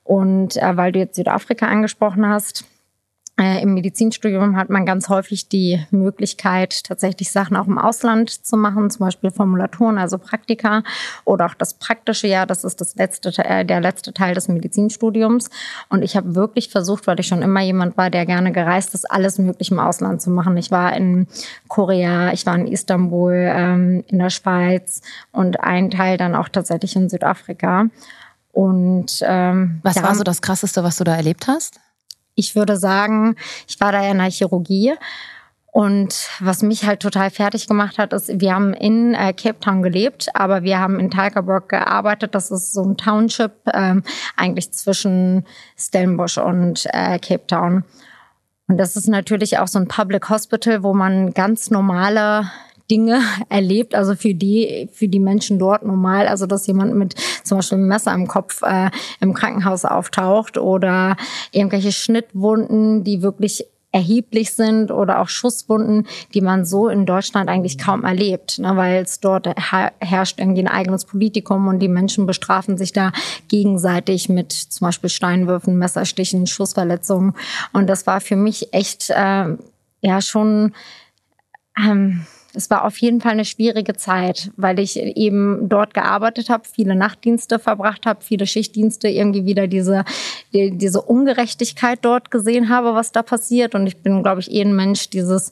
Und 0.04 0.58
äh, 0.58 0.76
weil 0.76 0.92
du 0.92 1.00
jetzt 1.00 1.16
Südafrika 1.16 1.68
angesprochen 1.68 2.28
hast, 2.28 2.66
Im 3.42 3.74
Medizinstudium 3.74 4.56
hat 4.56 4.70
man 4.70 4.86
ganz 4.86 5.10
häufig 5.10 5.50
die 5.50 5.84
Möglichkeit, 5.92 6.84
tatsächlich 6.84 7.32
Sachen 7.32 7.58
auch 7.58 7.68
im 7.68 7.78
Ausland 7.78 8.30
zu 8.30 8.58
machen, 8.58 8.90
zum 8.90 9.06
Beispiel 9.06 9.32
Formulaturen, 9.32 9.98
also 9.98 10.18
Praktika 10.18 10.84
oder 11.26 11.46
auch 11.48 11.54
das 11.54 11.74
praktische 11.74 12.28
Jahr. 12.28 12.46
Das 12.46 12.64
ist 12.64 12.80
das 12.82 12.96
letzte, 12.96 13.34
äh, 13.44 13.66
der 13.66 13.82
letzte 13.82 14.14
Teil 14.14 14.36
des 14.36 14.48
Medizinstudiums. 14.48 15.50
Und 15.90 16.04
ich 16.04 16.16
habe 16.16 16.36
wirklich 16.36 16.70
versucht, 16.70 17.08
weil 17.08 17.20
ich 17.20 17.28
schon 17.28 17.42
immer 17.42 17.62
jemand 17.62 17.98
war, 17.98 18.10
der 18.10 18.26
gerne 18.26 18.52
gereist 18.52 18.94
ist, 18.94 19.10
alles 19.10 19.38
möglich 19.38 19.72
im 19.72 19.80
Ausland 19.80 20.22
zu 20.22 20.30
machen. 20.30 20.56
Ich 20.58 20.72
war 20.72 20.96
in 20.96 21.28
Korea, 21.68 22.32
ich 22.32 22.46
war 22.46 22.56
in 22.56 22.68
Istanbul, 22.68 23.34
ähm, 23.34 24.04
in 24.08 24.20
der 24.20 24.30
Schweiz 24.30 25.02
und 25.32 25.60
ein 25.60 25.90
Teil 25.90 26.18
dann 26.18 26.36
auch 26.36 26.50
tatsächlich 26.50 26.96
in 26.96 27.10
Südafrika. 27.10 27.88
Und 28.54 29.24
ähm, 29.26 29.80
was 29.84 30.02
war 30.02 30.16
so 30.16 30.24
das 30.24 30.42
Krasseste, 30.42 30.84
was 30.84 30.98
du 30.98 31.04
da 31.04 31.16
erlebt 31.16 31.48
hast? 31.48 31.81
Ich 32.42 32.56
würde 32.56 32.76
sagen, 32.76 33.36
ich 33.68 33.80
war 33.80 33.92
da 33.92 34.04
ja 34.04 34.12
in 34.12 34.18
der 34.18 34.32
Chirurgie. 34.32 34.96
Und 35.72 36.28
was 36.42 36.64
mich 36.64 36.86
halt 36.86 37.00
total 37.00 37.30
fertig 37.30 37.66
gemacht 37.66 37.98
hat, 37.98 38.12
ist, 38.12 38.42
wir 38.42 38.54
haben 38.54 38.74
in 38.74 39.14
äh, 39.14 39.32
Cape 39.32 39.60
Town 39.62 39.82
gelebt, 39.82 40.28
aber 40.34 40.64
wir 40.64 40.80
haben 40.80 41.00
in 41.00 41.10
Tigerberg 41.10 41.70
gearbeitet. 41.70 42.36
Das 42.36 42.52
ist 42.52 42.74
so 42.74 42.84
ein 42.84 42.98
Township, 42.98 43.54
ähm, 43.74 44.04
eigentlich 44.36 44.74
zwischen 44.74 45.46
Stellenbosch 45.78 46.38
und 46.38 46.86
äh, 46.92 47.20
Cape 47.20 47.48
Town. 47.48 47.86
Und 48.68 48.78
das 48.78 48.98
ist 48.98 49.08
natürlich 49.08 49.60
auch 49.60 49.68
so 49.68 49.80
ein 49.80 49.88
Public 49.88 50.30
Hospital, 50.30 50.84
wo 50.84 50.94
man 50.94 51.34
ganz 51.34 51.72
normale 51.72 52.52
Dinge 52.92 53.22
erlebt, 53.50 53.96
also 53.96 54.16
für 54.16 54.36
die, 54.36 54.90
für 54.92 55.08
die 55.08 55.20
Menschen 55.20 55.58
dort 55.58 55.84
normal, 55.84 56.28
also 56.28 56.46
dass 56.46 56.68
jemand 56.68 56.94
mit 56.96 57.16
zum 57.44 57.58
Beispiel 57.58 57.78
einem 57.78 57.88
Messer 57.88 58.14
im 58.14 58.28
Kopf 58.28 58.62
äh, 58.62 58.92
im 59.20 59.34
Krankenhaus 59.34 59.86
auftaucht 59.86 60.58
oder 60.58 61.16
irgendwelche 61.52 61.92
Schnittwunden, 61.92 63.04
die 63.04 63.22
wirklich 63.22 63.66
erheblich 63.92 64.54
sind 64.54 64.90
oder 64.90 65.20
auch 65.20 65.28
Schusswunden, 65.28 66.08
die 66.34 66.42
man 66.42 66.66
so 66.66 66.88
in 66.88 67.06
Deutschland 67.06 67.50
eigentlich 67.50 67.78
kaum 67.78 68.06
erlebt, 68.06 68.58
ne, 68.60 68.78
weil 68.78 69.04
es 69.04 69.20
dort 69.20 69.48
herrscht 69.48 70.40
irgendwie 70.40 70.62
ein 70.62 70.70
eigenes 70.70 71.06
Politikum 71.06 71.68
und 71.68 71.80
die 71.80 71.90
Menschen 71.90 72.26
bestrafen 72.26 72.78
sich 72.78 72.94
da 72.94 73.12
gegenseitig 73.50 74.30
mit 74.30 74.54
zum 74.54 74.86
Beispiel 74.86 75.10
Steinwürfen, 75.10 75.78
Messerstichen, 75.78 76.48
Schussverletzungen. 76.48 77.34
Und 77.74 77.88
das 77.88 78.08
war 78.08 78.22
für 78.22 78.38
mich 78.38 78.74
echt 78.74 79.10
äh, 79.10 79.58
ja 80.02 80.22
schon 80.22 80.74
ähm, 81.78 82.26
es 82.54 82.70
war 82.70 82.86
auf 82.86 82.98
jeden 82.98 83.22
Fall 83.22 83.32
eine 83.34 83.46
schwierige 83.46 83.96
Zeit, 83.96 84.52
weil 84.58 84.80
ich 84.80 84.98
eben 84.98 85.70
dort 85.70 85.94
gearbeitet 85.94 86.50
habe, 86.50 86.64
viele 86.72 86.96
Nachtdienste 86.96 87.60
verbracht 87.60 88.06
habe, 88.06 88.22
viele 88.24 88.46
Schichtdienste, 88.46 89.08
irgendwie 89.08 89.46
wieder 89.46 89.68
diese, 89.68 90.04
die, 90.54 90.78
diese 90.78 91.02
Ungerechtigkeit 91.02 92.00
dort 92.02 92.32
gesehen 92.32 92.70
habe, 92.70 92.94
was 92.94 93.12
da 93.12 93.24
passiert. 93.24 93.76
Und 93.76 93.88
ich 93.88 93.98
bin, 93.98 94.24
glaube 94.24 94.42
ich, 94.42 94.52
eh 94.52 94.62
ein 94.62 94.76
Mensch, 94.76 95.10
dieses, 95.10 95.52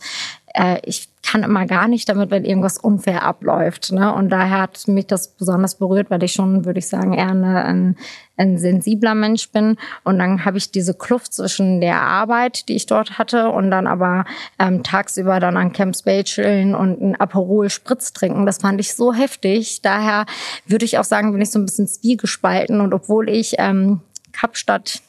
äh, 0.60 0.80
ich 0.84 1.08
kann 1.24 1.44
immer 1.44 1.66
gar 1.66 1.88
nicht 1.88 2.10
damit, 2.10 2.32
wenn 2.32 2.44
irgendwas 2.44 2.78
unfair 2.78 3.24
abläuft. 3.24 3.92
Ne? 3.92 4.14
Und 4.14 4.30
daher 4.30 4.62
hat 4.62 4.88
mich 4.88 5.08
das 5.08 5.30
besonders 5.30 5.76
berührt, 5.76 6.10
weil 6.10 6.24
ich 6.24 6.34
schon, 6.34 6.66
würde 6.66 6.80
ich 6.80 6.88
sagen, 6.88 7.14
eher 7.14 7.30
eine, 7.30 7.64
ein, 7.64 7.98
ein 8.36 8.58
sensibler 8.58 9.16
Mensch 9.16 9.52
bin. 9.52 9.78
Und 10.04 10.20
dann 10.20 10.44
habe 10.44 10.58
ich 10.58 10.72
diese 10.72 10.94
Kluft 10.94 11.34
zwischen 11.34 11.82
der 11.82 12.02
Arbeit, 12.02 12.68
die 12.68 12.76
ich 12.76 12.88
dort 12.88 13.18
hatte, 13.18 13.50
und 13.50 13.72
dann 13.72 13.88
aber 13.88 14.26
ähm, 14.58 14.84
tagsüber 14.84 15.40
dann 15.40 15.56
an 15.56 15.72
Camps 15.72 16.04
Bay 16.04 16.24
chillen 16.24 16.76
und 16.76 17.02
ein 17.02 17.16
Aperol 17.16 17.70
Spritz 17.70 18.12
trinken. 18.12 18.46
Das 18.46 18.58
fand 18.58 18.82
ich 18.82 18.96
so 18.96 19.14
heftig. 19.14 19.82
Daher 19.82 20.26
würde 20.66 20.86
ich 20.86 20.98
auch 20.98 21.04
sagen, 21.04 21.32
bin 21.32 21.42
ich 21.42 21.52
so 21.52 21.60
ein 21.60 21.66
bisschen 21.66 21.88
zwiegespalten. 21.88 22.82
Und 22.82 22.94
obwohl 22.94 23.30
ich 23.30 23.56
ähm, 23.60 24.02
Kapstadt 24.32 25.02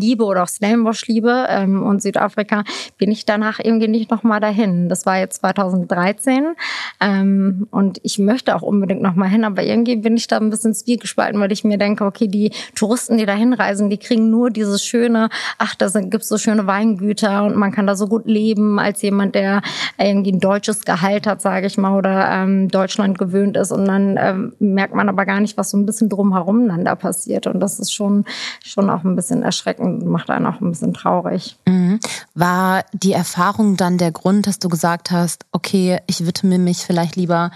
liebe 0.00 0.24
oder 0.24 0.44
auch 0.44 0.48
Stellenbosch 0.48 1.06
liebe 1.06 1.46
ähm, 1.48 1.82
und 1.82 2.02
Südafrika, 2.02 2.64
bin 2.98 3.10
ich 3.10 3.24
danach 3.24 3.58
irgendwie 3.62 3.88
nicht 3.88 4.10
nochmal 4.10 4.40
dahin. 4.40 4.88
Das 4.88 5.06
war 5.06 5.18
jetzt 5.18 5.40
2013 5.40 6.54
ähm, 7.00 7.66
und 7.70 7.98
ich 8.02 8.18
möchte 8.18 8.54
auch 8.54 8.62
unbedingt 8.62 9.02
nochmal 9.02 9.28
hin, 9.28 9.44
aber 9.44 9.62
irgendwie 9.62 9.96
bin 9.96 10.16
ich 10.16 10.26
da 10.26 10.38
ein 10.38 10.50
bisschen 10.50 10.74
zwiegespalten, 10.74 11.40
weil 11.40 11.52
ich 11.52 11.64
mir 11.64 11.78
denke, 11.78 12.04
okay, 12.04 12.28
die 12.28 12.52
Touristen, 12.74 13.18
die 13.18 13.26
da 13.26 13.34
hinreisen, 13.34 13.90
die 13.90 13.98
kriegen 13.98 14.30
nur 14.30 14.50
dieses 14.50 14.84
schöne, 14.84 15.28
ach, 15.58 15.74
da 15.74 15.88
gibt's 16.00 16.28
so 16.28 16.38
schöne 16.38 16.66
Weingüter 16.66 17.44
und 17.44 17.56
man 17.56 17.72
kann 17.72 17.86
da 17.86 17.96
so 17.96 18.06
gut 18.06 18.26
leben 18.26 18.78
als 18.78 19.02
jemand, 19.02 19.34
der 19.34 19.62
irgendwie 19.98 20.32
ein 20.32 20.40
deutsches 20.40 20.84
Gehalt 20.84 21.26
hat, 21.26 21.42
sage 21.42 21.66
ich 21.66 21.78
mal, 21.78 21.96
oder 21.96 22.30
ähm, 22.30 22.68
Deutschland 22.68 23.18
gewöhnt 23.18 23.56
ist 23.56 23.72
und 23.72 23.84
dann 23.86 24.16
ähm, 24.18 24.52
merkt 24.58 24.94
man 24.94 25.08
aber 25.08 25.26
gar 25.26 25.40
nicht, 25.40 25.56
was 25.56 25.70
so 25.70 25.76
ein 25.76 25.86
bisschen 25.86 26.08
drumherum 26.08 26.68
dann 26.68 26.84
da 26.84 26.94
passiert 26.94 27.46
und 27.46 27.60
das 27.60 27.78
ist 27.78 27.92
schon, 27.92 28.24
schon 28.64 28.90
auch 28.90 29.04
ein 29.04 29.16
bisschen 29.16 29.42
erschreckend 29.42 29.81
und 29.82 30.06
macht 30.06 30.30
einen 30.30 30.46
auch 30.46 30.60
ein 30.60 30.70
bisschen 30.70 30.94
traurig. 30.94 31.58
Mhm. 31.66 32.00
War 32.34 32.84
die 32.92 33.12
Erfahrung 33.12 33.76
dann 33.76 33.98
der 33.98 34.12
Grund, 34.12 34.46
dass 34.46 34.58
du 34.58 34.68
gesagt 34.68 35.10
hast, 35.10 35.44
okay, 35.52 36.00
ich 36.06 36.24
widme 36.26 36.58
mich 36.58 36.78
vielleicht 36.78 37.16
lieber 37.16 37.50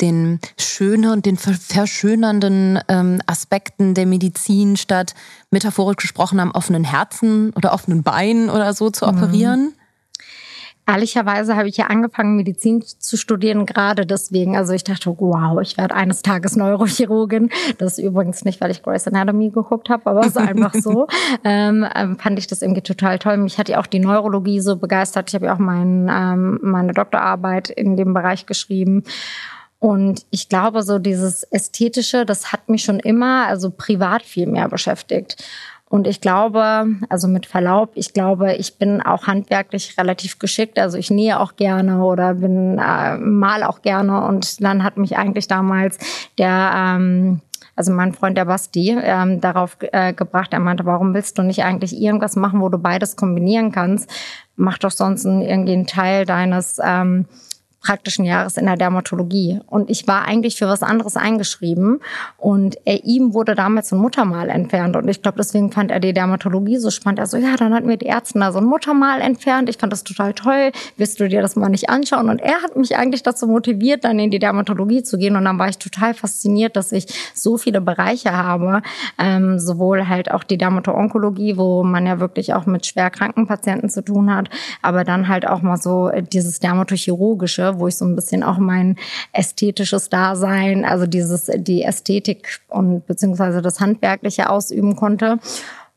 den 0.00 0.38
schönen 0.56 1.10
und 1.10 1.26
den 1.26 1.36
verschönernden 1.36 2.78
ähm, 2.88 3.20
Aspekten 3.26 3.94
der 3.94 4.06
Medizin 4.06 4.76
statt 4.76 5.14
metaphorisch 5.50 5.96
gesprochen 5.96 6.38
am 6.38 6.52
offenen 6.52 6.84
Herzen 6.84 7.52
oder 7.54 7.72
offenen 7.72 8.02
Beinen 8.02 8.48
oder 8.48 8.74
so 8.74 8.90
zu 8.90 9.06
mhm. 9.06 9.10
Ehrlicherweise 10.88 11.54
habe 11.54 11.68
ich 11.68 11.76
ja 11.76 11.88
angefangen, 11.88 12.36
Medizin 12.36 12.82
zu 12.82 13.18
studieren, 13.18 13.66
gerade 13.66 14.06
deswegen. 14.06 14.56
Also 14.56 14.72
ich 14.72 14.84
dachte, 14.84 15.14
wow, 15.18 15.60
ich 15.60 15.76
werde 15.76 15.94
eines 15.94 16.22
Tages 16.22 16.56
Neurochirurgin. 16.56 17.50
Das 17.76 17.98
ist 17.98 18.04
übrigens 18.04 18.46
nicht, 18.46 18.58
weil 18.62 18.70
ich 18.70 18.82
Grey's 18.82 19.06
Anatomy 19.06 19.50
geguckt 19.50 19.90
habe, 19.90 20.06
aber 20.06 20.20
es 20.20 20.28
ist 20.28 20.38
einfach 20.38 20.72
so. 20.72 21.06
ähm, 21.44 21.86
ähm, 21.94 22.18
fand 22.18 22.38
ich 22.38 22.46
das 22.46 22.62
irgendwie 22.62 22.80
total 22.80 23.18
toll. 23.18 23.36
Mich 23.36 23.58
hat 23.58 23.68
ja 23.68 23.80
auch 23.80 23.86
die 23.86 23.98
Neurologie 23.98 24.60
so 24.60 24.76
begeistert. 24.76 25.28
Ich 25.28 25.34
habe 25.34 25.44
ja 25.44 25.54
auch 25.54 25.58
mein, 25.58 26.08
ähm, 26.10 26.58
meine 26.62 26.94
Doktorarbeit 26.94 27.68
in 27.68 27.98
dem 27.98 28.14
Bereich 28.14 28.46
geschrieben. 28.46 29.04
Und 29.80 30.24
ich 30.30 30.48
glaube, 30.48 30.82
so 30.82 30.98
dieses 30.98 31.42
Ästhetische, 31.44 32.24
das 32.24 32.50
hat 32.50 32.70
mich 32.70 32.82
schon 32.82 32.98
immer, 32.98 33.46
also 33.46 33.70
privat 33.70 34.22
viel 34.22 34.46
mehr 34.46 34.68
beschäftigt. 34.68 35.36
Und 35.88 36.06
ich 36.06 36.20
glaube, 36.20 36.86
also 37.08 37.28
mit 37.28 37.46
Verlaub, 37.46 37.92
ich 37.94 38.12
glaube, 38.12 38.54
ich 38.54 38.76
bin 38.76 39.00
auch 39.00 39.26
handwerklich 39.26 39.96
relativ 39.96 40.38
geschickt. 40.38 40.78
Also 40.78 40.98
ich 40.98 41.10
nähe 41.10 41.40
auch 41.40 41.56
gerne 41.56 42.04
oder 42.04 42.34
bin 42.34 42.78
äh, 42.78 43.16
mal 43.16 43.62
auch 43.62 43.80
gerne. 43.80 44.26
Und 44.26 44.62
dann 44.62 44.84
hat 44.84 44.98
mich 44.98 45.16
eigentlich 45.16 45.48
damals 45.48 45.98
der 46.36 46.72
ähm, 46.74 47.40
also 47.78 47.92
mein 47.92 48.12
Freund 48.12 48.36
der 48.36 48.44
Basti, 48.44 48.90
ähm, 49.00 49.40
darauf 49.40 49.76
äh, 49.80 50.12
gebracht. 50.12 50.52
Er 50.52 50.58
meinte, 50.58 50.84
warum 50.84 51.14
willst 51.14 51.38
du 51.38 51.42
nicht 51.42 51.62
eigentlich 51.62 51.96
irgendwas 51.96 52.34
machen, 52.34 52.60
wo 52.60 52.68
du 52.68 52.78
beides 52.78 53.14
kombinieren 53.14 53.70
kannst? 53.70 54.10
Mach 54.56 54.78
doch 54.78 54.90
sonst 54.90 55.24
irgendwie 55.24 55.74
einen 55.74 55.86
Teil 55.86 56.26
deines 56.26 56.80
ähm, 56.84 57.26
praktischen 57.88 58.26
Jahres 58.26 58.58
in 58.58 58.66
der 58.66 58.76
Dermatologie. 58.76 59.60
Und 59.66 59.88
ich 59.88 60.06
war 60.06 60.26
eigentlich 60.26 60.56
für 60.56 60.68
was 60.68 60.82
anderes 60.82 61.16
eingeschrieben. 61.16 62.00
Und 62.36 62.76
er, 62.84 63.02
ihm 63.04 63.32
wurde 63.32 63.54
damals 63.54 63.90
ein 63.92 63.98
Muttermal 63.98 64.50
entfernt. 64.50 64.94
Und 64.94 65.08
ich 65.08 65.22
glaube, 65.22 65.38
deswegen 65.38 65.72
fand 65.72 65.90
er 65.90 65.98
die 65.98 66.12
Dermatologie 66.12 66.76
so 66.76 66.90
spannend. 66.90 67.18
Er 67.18 67.26
so, 67.26 67.38
ja, 67.38 67.56
dann 67.56 67.72
hat 67.72 67.86
mir 67.86 67.96
die 67.96 68.04
Ärzte 68.04 68.38
da 68.38 68.52
so 68.52 68.58
ein 68.58 68.66
Muttermal 68.66 69.22
entfernt. 69.22 69.70
Ich 69.70 69.78
fand 69.78 69.90
das 69.90 70.04
total 70.04 70.34
toll. 70.34 70.70
Willst 70.98 71.18
du 71.18 71.30
dir 71.30 71.40
das 71.40 71.56
mal 71.56 71.70
nicht 71.70 71.88
anschauen? 71.88 72.28
Und 72.28 72.42
er 72.42 72.62
hat 72.62 72.76
mich 72.76 72.94
eigentlich 72.94 73.22
dazu 73.22 73.46
motiviert, 73.46 74.04
dann 74.04 74.18
in 74.18 74.30
die 74.30 74.38
Dermatologie 74.38 75.02
zu 75.02 75.16
gehen. 75.16 75.34
Und 75.36 75.46
dann 75.46 75.58
war 75.58 75.70
ich 75.70 75.78
total 75.78 76.12
fasziniert, 76.12 76.76
dass 76.76 76.92
ich 76.92 77.06
so 77.32 77.56
viele 77.56 77.80
Bereiche 77.80 78.32
habe. 78.32 78.82
Ähm, 79.18 79.58
sowohl 79.58 80.08
halt 80.08 80.30
auch 80.30 80.44
die 80.44 80.58
Dermato-Onkologie, 80.58 81.56
wo 81.56 81.82
man 81.84 82.06
ja 82.06 82.20
wirklich 82.20 82.52
auch 82.52 82.66
mit 82.66 82.84
schwerkranken 82.84 83.46
Patienten 83.46 83.88
zu 83.88 84.04
tun 84.04 84.34
hat. 84.34 84.50
Aber 84.82 85.04
dann 85.04 85.28
halt 85.28 85.48
auch 85.48 85.62
mal 85.62 85.78
so 85.78 86.10
dieses 86.34 86.60
Dermatochirurgische 86.60 87.77
wo 87.78 87.88
ich 87.88 87.96
so 87.96 88.04
ein 88.04 88.16
bisschen 88.16 88.42
auch 88.42 88.58
mein 88.58 88.96
ästhetisches 89.32 90.08
Dasein, 90.08 90.84
also 90.84 91.06
dieses, 91.06 91.50
die 91.56 91.82
Ästhetik 91.82 92.60
und 92.68 93.06
beziehungsweise 93.06 93.62
das 93.62 93.80
Handwerkliche 93.80 94.50
ausüben 94.50 94.96
konnte. 94.96 95.38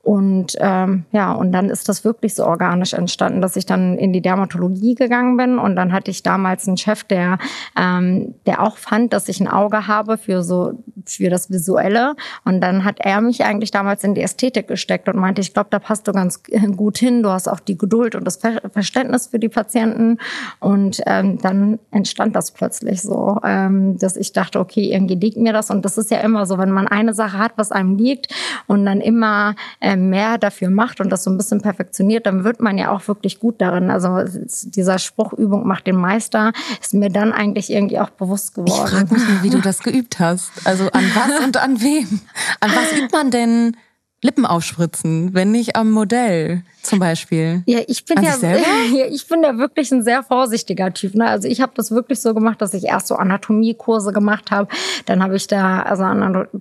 Und 0.03 0.57
ähm, 0.59 1.05
ja, 1.11 1.31
und 1.33 1.51
dann 1.51 1.69
ist 1.69 1.87
das 1.87 2.03
wirklich 2.03 2.33
so 2.33 2.43
organisch 2.43 2.93
entstanden, 2.93 3.39
dass 3.39 3.55
ich 3.55 3.67
dann 3.67 3.99
in 3.99 4.13
die 4.13 4.21
Dermatologie 4.21 4.95
gegangen 4.95 5.37
bin. 5.37 5.59
Und 5.59 5.75
dann 5.75 5.91
hatte 5.93 6.09
ich 6.09 6.23
damals 6.23 6.67
einen 6.67 6.77
Chef, 6.77 7.03
der, 7.03 7.37
ähm, 7.79 8.33
der 8.47 8.63
auch 8.63 8.77
fand, 8.77 9.13
dass 9.13 9.29
ich 9.29 9.39
ein 9.39 9.47
Auge 9.47 9.87
habe 9.87 10.17
für 10.17 10.41
so 10.41 10.83
für 11.05 11.29
das 11.29 11.51
Visuelle. 11.51 12.15
Und 12.45 12.61
dann 12.61 12.83
hat 12.83 12.95
er 12.99 13.21
mich 13.21 13.43
eigentlich 13.43 13.69
damals 13.69 14.03
in 14.03 14.15
die 14.15 14.21
Ästhetik 14.21 14.67
gesteckt 14.67 15.07
und 15.07 15.17
meinte, 15.17 15.41
ich 15.41 15.53
glaube, 15.53 15.69
da 15.69 15.77
passt 15.77 16.07
du 16.07 16.13
ganz 16.13 16.41
gut 16.75 16.97
hin. 16.97 17.21
Du 17.21 17.29
hast 17.29 17.47
auch 17.47 17.59
die 17.59 17.77
Geduld 17.77 18.15
und 18.15 18.25
das 18.25 18.39
Verständnis 18.71 19.27
für 19.27 19.37
die 19.37 19.49
Patienten. 19.49 20.17
Und 20.59 20.99
ähm, 21.05 21.37
dann 21.37 21.77
entstand 21.91 22.35
das 22.35 22.51
plötzlich 22.51 23.03
so, 23.03 23.39
ähm, 23.43 23.99
dass 23.99 24.17
ich 24.17 24.33
dachte, 24.33 24.59
okay, 24.59 24.91
irgendwie 24.91 25.15
liegt 25.15 25.37
mir 25.37 25.53
das. 25.53 25.69
Und 25.69 25.85
das 25.85 25.99
ist 25.99 26.09
ja 26.09 26.21
immer 26.21 26.47
so, 26.47 26.57
wenn 26.57 26.71
man 26.71 26.87
eine 26.87 27.13
Sache 27.13 27.37
hat, 27.37 27.51
was 27.57 27.71
einem 27.71 27.97
liegt 27.97 28.33
und 28.65 28.83
dann 28.83 28.99
immer 28.99 29.53
äh, 29.79 29.90
äh, 29.90 29.90
mehr 29.97 30.37
dafür 30.37 30.69
macht 30.69 31.01
und 31.01 31.09
das 31.09 31.23
so 31.23 31.31
ein 31.31 31.37
bisschen 31.37 31.61
perfektioniert, 31.61 32.25
dann 32.25 32.43
wird 32.43 32.61
man 32.61 32.77
ja 32.77 32.91
auch 32.91 33.07
wirklich 33.07 33.39
gut 33.39 33.61
darin. 33.61 33.89
Also 33.89 34.23
dieser 34.63 34.99
Spruch, 34.99 35.33
Übung 35.33 35.67
macht 35.67 35.87
den 35.87 35.95
Meister, 35.95 36.53
ist 36.79 36.93
mir 36.93 37.09
dann 37.09 37.31
eigentlich 37.31 37.71
irgendwie 37.71 37.99
auch 37.99 38.09
bewusst 38.09 38.53
geworden. 38.53 38.81
Ich 38.85 38.91
frage 38.91 39.13
mich 39.13 39.43
wie 39.43 39.49
du 39.49 39.59
das 39.61 39.79
geübt 39.79 40.19
hast. 40.19 40.51
Also 40.65 40.89
an 40.91 41.03
was 41.13 41.45
und 41.45 41.57
an 41.57 41.81
wem? 41.81 42.21
An 42.59 42.71
was 42.71 42.97
übt 42.97 43.09
man 43.11 43.31
denn 43.31 43.75
Lippen 44.21 44.45
aufspritzen, 44.45 45.33
wenn 45.33 45.51
nicht 45.51 45.75
am 45.75 45.91
Modell? 45.91 46.63
zum 46.81 46.99
Beispiel? 46.99 47.63
Ja, 47.65 47.79
ich 47.87 48.05
bin 48.05 48.21
ja, 48.23 48.35
ja, 48.41 49.05
ich 49.09 49.27
bin 49.27 49.43
ja 49.43 49.57
wirklich 49.57 49.91
ein 49.91 50.03
sehr 50.03 50.23
vorsichtiger 50.23 50.93
Typ. 50.93 51.15
Ne? 51.15 51.27
Also 51.27 51.47
ich 51.47 51.61
habe 51.61 51.71
das 51.75 51.91
wirklich 51.91 52.21
so 52.21 52.33
gemacht, 52.33 52.61
dass 52.61 52.73
ich 52.73 52.85
erst 52.85 53.07
so 53.07 53.15
Anatomiekurse 53.15 54.11
gemacht 54.11 54.51
habe. 54.51 54.67
Dann 55.05 55.23
habe 55.23 55.35
ich 55.35 55.47
da, 55.47 55.81
also 55.81 56.03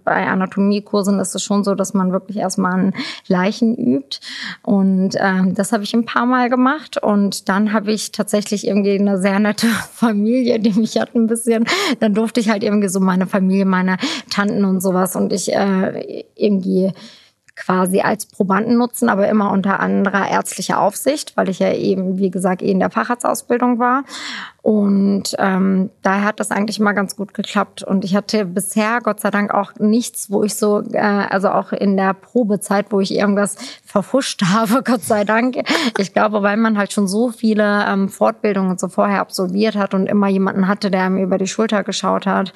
bei 0.04 0.26
Anatomiekursen 0.26 1.18
ist 1.20 1.34
es 1.34 1.42
schon 1.42 1.64
so, 1.64 1.74
dass 1.74 1.94
man 1.94 2.12
wirklich 2.12 2.36
erstmal 2.36 2.72
an 2.72 2.94
Leichen 3.28 3.76
übt. 3.76 4.20
Und 4.62 5.14
ähm, 5.18 5.54
das 5.54 5.72
habe 5.72 5.84
ich 5.84 5.94
ein 5.94 6.04
paar 6.04 6.26
Mal 6.26 6.50
gemacht. 6.50 7.02
Und 7.02 7.48
dann 7.48 7.72
habe 7.72 7.92
ich 7.92 8.12
tatsächlich 8.12 8.66
irgendwie 8.66 8.98
eine 8.98 9.18
sehr 9.18 9.38
nette 9.38 9.66
Familie, 9.92 10.60
die 10.60 10.72
mich 10.72 10.98
hat 10.98 11.14
ein 11.14 11.26
bisschen. 11.26 11.64
Dann 11.98 12.14
durfte 12.14 12.40
ich 12.40 12.50
halt 12.50 12.62
irgendwie 12.62 12.88
so 12.88 13.00
meine 13.00 13.26
Familie, 13.26 13.64
meine 13.64 13.96
Tanten 14.30 14.64
und 14.64 14.80
sowas. 14.82 15.16
Und 15.16 15.32
ich 15.32 15.52
äh, 15.52 16.24
irgendwie 16.36 16.92
quasi 17.60 18.00
als 18.00 18.26
Probanden 18.26 18.76
nutzen, 18.78 19.08
aber 19.08 19.28
immer 19.28 19.52
unter 19.52 19.80
anderer 19.80 20.28
ärztlicher 20.28 20.80
Aufsicht, 20.80 21.36
weil 21.36 21.48
ich 21.48 21.58
ja 21.58 21.72
eben, 21.72 22.18
wie 22.18 22.30
gesagt, 22.30 22.62
eh 22.62 22.70
in 22.70 22.80
der 22.80 22.90
Facharztausbildung 22.90 23.78
war. 23.78 24.04
Und 24.62 25.34
ähm, 25.38 25.90
daher 26.02 26.24
hat 26.24 26.40
das 26.40 26.50
eigentlich 26.50 26.78
immer 26.78 26.92
ganz 26.92 27.16
gut 27.16 27.32
geklappt. 27.32 27.82
Und 27.82 28.04
ich 28.04 28.14
hatte 28.14 28.44
bisher, 28.44 29.00
Gott 29.02 29.20
sei 29.20 29.30
Dank, 29.30 29.54
auch 29.54 29.72
nichts, 29.78 30.30
wo 30.30 30.42
ich 30.42 30.54
so, 30.54 30.82
äh, 30.92 30.98
also 30.98 31.50
auch 31.50 31.72
in 31.72 31.96
der 31.96 32.14
Probezeit, 32.14 32.86
wo 32.90 33.00
ich 33.00 33.14
irgendwas 33.14 33.56
verfuscht 33.84 34.42
habe, 34.46 34.82
Gott 34.82 35.02
sei 35.02 35.24
Dank. 35.24 35.56
Ich 35.98 36.12
glaube, 36.12 36.42
weil 36.42 36.56
man 36.56 36.78
halt 36.78 36.92
schon 36.92 37.08
so 37.08 37.30
viele 37.30 37.84
ähm, 37.88 38.08
Fortbildungen 38.08 38.78
so 38.78 38.88
vorher 38.88 39.20
absolviert 39.20 39.76
hat 39.76 39.94
und 39.94 40.06
immer 40.06 40.28
jemanden 40.28 40.68
hatte, 40.68 40.90
der 40.90 41.08
mir 41.10 41.22
über 41.22 41.38
die 41.38 41.46
Schulter 41.46 41.82
geschaut 41.82 42.26
hat. 42.26 42.52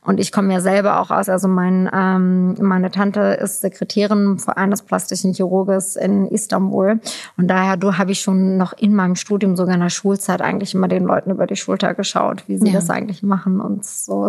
Und 0.00 0.20
ich 0.20 0.32
komme 0.32 0.52
ja 0.52 0.60
selber 0.60 1.00
auch 1.00 1.10
aus, 1.10 1.28
also 1.28 1.48
mein, 1.48 1.90
ähm, 1.92 2.54
meine 2.60 2.90
Tante 2.90 3.20
ist 3.20 3.60
Sekretärin 3.60 4.40
eines 4.54 4.82
plastischen 4.82 5.34
Chirurges 5.34 5.96
in 5.96 6.26
Istanbul. 6.26 7.00
Und 7.36 7.48
daher 7.48 7.78
habe 7.98 8.12
ich 8.12 8.20
schon 8.20 8.56
noch 8.56 8.72
in 8.72 8.94
meinem 8.94 9.16
Studium, 9.16 9.56
sogar 9.56 9.74
in 9.74 9.80
der 9.80 9.90
Schulzeit, 9.90 10.40
eigentlich 10.40 10.74
immer 10.74 10.88
den 10.88 11.04
Leuten 11.04 11.30
über 11.30 11.46
die 11.46 11.56
Schulter 11.56 11.94
geschaut, 11.94 12.44
wie 12.46 12.58
sie 12.58 12.68
ja. 12.68 12.74
das 12.74 12.90
eigentlich 12.90 13.22
machen. 13.22 13.60
Und 13.60 13.84
so 13.84 14.28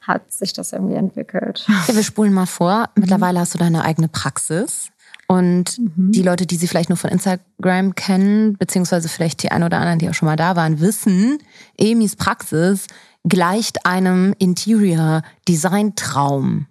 hat 0.00 0.32
sich 0.32 0.52
das 0.54 0.72
irgendwie 0.72 0.94
entwickelt. 0.94 1.66
Ja, 1.68 1.94
wir 1.94 2.02
spulen 2.02 2.32
mal 2.32 2.46
vor. 2.46 2.88
Mittlerweile 2.94 3.40
hast 3.40 3.54
du 3.54 3.58
deine 3.58 3.84
eigene 3.84 4.08
Praxis. 4.08 4.88
Und 5.28 5.78
mhm. 5.78 6.12
die 6.12 6.22
Leute, 6.22 6.46
die 6.46 6.56
sie 6.56 6.66
vielleicht 6.66 6.90
nur 6.90 6.98
von 6.98 7.10
Instagram 7.10 7.94
kennen, 7.94 8.56
beziehungsweise 8.58 9.08
vielleicht 9.08 9.42
die 9.42 9.50
ein 9.50 9.62
oder 9.62 9.78
anderen, 9.78 9.98
die 9.98 10.08
auch 10.10 10.14
schon 10.14 10.26
mal 10.26 10.36
da 10.36 10.56
waren, 10.56 10.80
wissen, 10.80 11.38
Emis 11.78 12.16
Praxis 12.16 12.86
gleicht 13.24 13.86
einem 13.86 14.34
Interior 14.38 15.22
Design 15.48 15.94
Traum. 15.96 16.66